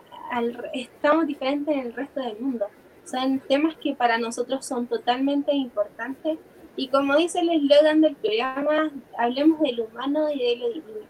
estamos 0.73 1.27
diferentes 1.27 1.75
en 1.75 1.87
el 1.87 1.93
resto 1.93 2.21
del 2.21 2.39
mundo. 2.39 2.67
Son 3.05 3.39
temas 3.39 3.75
que 3.77 3.95
para 3.95 4.17
nosotros 4.17 4.65
son 4.65 4.87
totalmente 4.87 5.53
importantes 5.53 6.37
y 6.77 6.87
como 6.89 7.17
dice 7.17 7.39
el 7.39 7.49
eslogan 7.49 8.01
del 8.01 8.15
programa, 8.15 8.91
hablemos 9.17 9.59
de 9.61 9.73
lo 9.73 9.85
humano 9.85 10.31
y 10.31 10.37
de 10.37 10.55
lo 10.57 10.67
divino. 10.69 11.07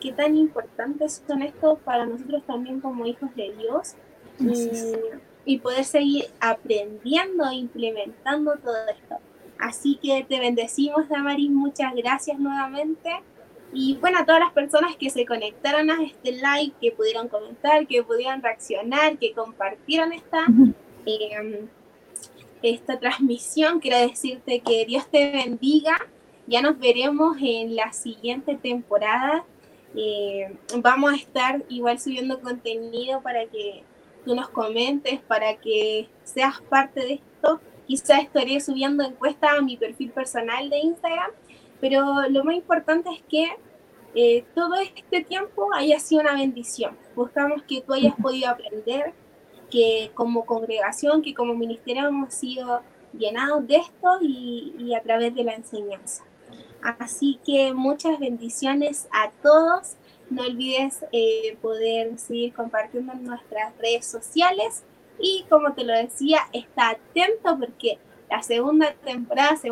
qué 0.00 0.12
tan 0.12 0.36
importantes 0.36 1.22
son 1.26 1.42
estos 1.42 1.78
para 1.80 2.06
nosotros 2.06 2.42
también 2.46 2.80
como 2.80 3.06
hijos 3.06 3.28
de 3.36 3.54
Dios 3.54 3.94
y, 5.44 5.58
poder 5.58 5.84
seguir 5.84 6.24
aprendiendo 6.40 7.44
e 7.50 7.54
implementando 7.54 8.56
todo 8.56 8.76
esto. 8.88 9.18
Así 9.58 9.98
que 10.02 10.24
te 10.26 10.40
bendecimos, 10.40 11.08
Damaris, 11.08 11.50
muchas 11.50 11.94
gracias 11.94 12.38
nuevamente. 12.38 13.10
Y 13.72 13.96
bueno, 14.00 14.18
a 14.20 14.24
todas 14.24 14.40
las 14.40 14.52
personas 14.52 14.96
que 14.96 15.10
se 15.10 15.26
conectaron 15.26 15.90
a 15.90 16.02
este 16.02 16.32
live, 16.32 16.72
que 16.80 16.92
pudieron 16.92 17.28
comentar, 17.28 17.86
que 17.86 18.02
pudieron 18.02 18.40
reaccionar, 18.40 19.18
que 19.18 19.32
compartieron 19.32 20.12
esta, 20.12 20.46
esta 22.70 22.98
transmisión, 22.98 23.80
quiero 23.80 23.98
decirte 23.98 24.60
que 24.60 24.84
Dios 24.86 25.06
te 25.10 25.32
bendiga. 25.32 25.96
Ya 26.46 26.60
nos 26.60 26.78
veremos 26.78 27.36
en 27.40 27.76
la 27.76 27.92
siguiente 27.92 28.56
temporada. 28.56 29.44
Eh, 29.96 30.56
vamos 30.76 31.12
a 31.12 31.16
estar 31.16 31.64
igual 31.68 31.98
subiendo 31.98 32.40
contenido 32.40 33.20
para 33.22 33.46
que 33.46 33.84
tú 34.24 34.34
nos 34.34 34.48
comentes, 34.48 35.20
para 35.20 35.56
que 35.56 36.08
seas 36.22 36.60
parte 36.62 37.00
de 37.00 37.12
esto. 37.14 37.60
Quizás 37.86 38.22
estaré 38.22 38.60
subiendo 38.60 39.04
encuestas 39.04 39.58
a 39.58 39.62
mi 39.62 39.76
perfil 39.76 40.10
personal 40.10 40.70
de 40.70 40.78
Instagram 40.78 41.30
pero 41.84 42.28
lo 42.30 42.44
más 42.44 42.54
importante 42.54 43.10
es 43.10 43.22
que 43.28 43.46
eh, 44.14 44.42
todo 44.54 44.74
este 44.76 45.22
tiempo 45.22 45.68
haya 45.74 45.98
sido 45.98 46.22
una 46.22 46.32
bendición. 46.32 46.96
Buscamos 47.14 47.62
que 47.64 47.82
tú 47.82 47.92
hayas 47.92 48.14
podido 48.16 48.48
aprender, 48.48 49.12
que 49.74 50.12
como 50.14 50.46
congregación, 50.46 51.20
que 51.20 51.34
como 51.34 51.56
ministerio 51.56 52.06
hemos 52.06 52.32
sido 52.32 52.80
llenados 53.12 53.66
de 53.66 53.78
esto 53.78 54.18
y, 54.20 54.94
a 54.94 55.02
través 55.02 55.34
de 55.34 55.42
la 55.42 55.54
enseñanza. 55.54 56.22
Así 56.80 57.40
que 57.44 57.74
muchas 57.74 58.20
bendiciones 58.20 59.08
a 59.10 59.32
todos. 59.42 59.96
No 60.30 60.42
olvides 60.42 61.04
eh, 61.10 61.56
poder 61.60 62.16
seguir 62.20 62.54
compartiendo 62.54 63.14
en 63.14 63.24
nuestras 63.24 63.76
redes 63.78 64.06
sociales 64.06 64.84
y 65.18 65.44
como 65.50 65.72
te 65.72 65.82
lo 65.82 65.92
decía, 65.92 66.38
está 66.52 66.90
atento 66.90 67.58
porque 67.58 67.98
la 68.30 68.44
segunda 68.44 68.94
temporada 69.04 69.56
se, 69.56 69.70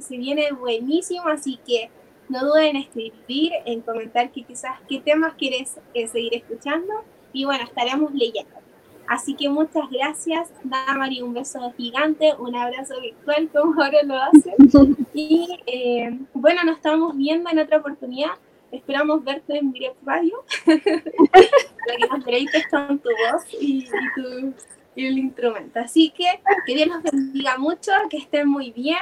se 0.00 0.16
viene 0.16 0.50
buenísimo, 0.50 1.28
así 1.28 1.60
que 1.64 1.90
no 2.28 2.44
duden 2.44 2.74
en 2.74 2.82
escribir, 2.82 3.52
en 3.66 3.82
comentar 3.82 4.32
que 4.32 4.42
quizás 4.42 4.80
qué 4.88 4.98
temas 4.98 5.34
quieres 5.34 5.76
eh, 5.94 6.08
seguir 6.08 6.34
escuchando 6.34 6.92
y 7.32 7.44
bueno, 7.44 7.64
estaremos 7.64 8.12
leyendo. 8.12 8.63
Así 9.06 9.34
que 9.34 9.48
muchas 9.48 9.88
gracias, 9.90 10.50
Damari, 10.62 11.22
un 11.22 11.34
beso 11.34 11.72
gigante, 11.76 12.32
un 12.38 12.56
abrazo 12.56 13.00
virtual 13.00 13.48
como 13.52 13.82
ahora 13.82 14.02
lo 14.02 14.16
hacen. 14.16 14.54
Y 15.16 15.60
eh, 15.66 16.18
bueno, 16.32 16.64
nos 16.64 16.76
estamos 16.76 17.16
viendo 17.16 17.48
en 17.48 17.60
otra 17.60 17.78
oportunidad. 17.78 18.32
Esperamos 18.72 19.22
verte 19.22 19.56
en 19.56 19.70
Direct 19.70 19.96
Radio, 20.04 20.44
para 20.66 20.80
que 20.80 22.08
nos 22.10 22.24
deleites 22.24 22.66
con 22.68 22.98
tu 22.98 23.10
voz 23.10 23.44
y, 23.60 23.84
y 23.84 23.86
tu 24.16 24.52
y 24.96 25.06
el 25.06 25.18
instrumento. 25.18 25.80
Así 25.80 26.10
que 26.10 26.24
que 26.66 26.74
Dios 26.74 26.88
los 26.88 27.02
bendiga 27.02 27.58
mucho, 27.58 27.92
que 28.10 28.18
estén 28.18 28.48
muy 28.48 28.70
bien. 28.72 28.98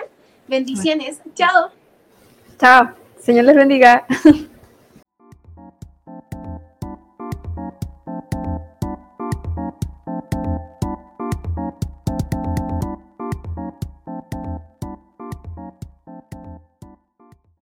Bendiciones. 0.48 1.20
Chao. 1.34 1.70
Chao. 2.58 2.94
Señor 3.18 3.44
les 3.44 3.56
bendiga. 3.56 4.06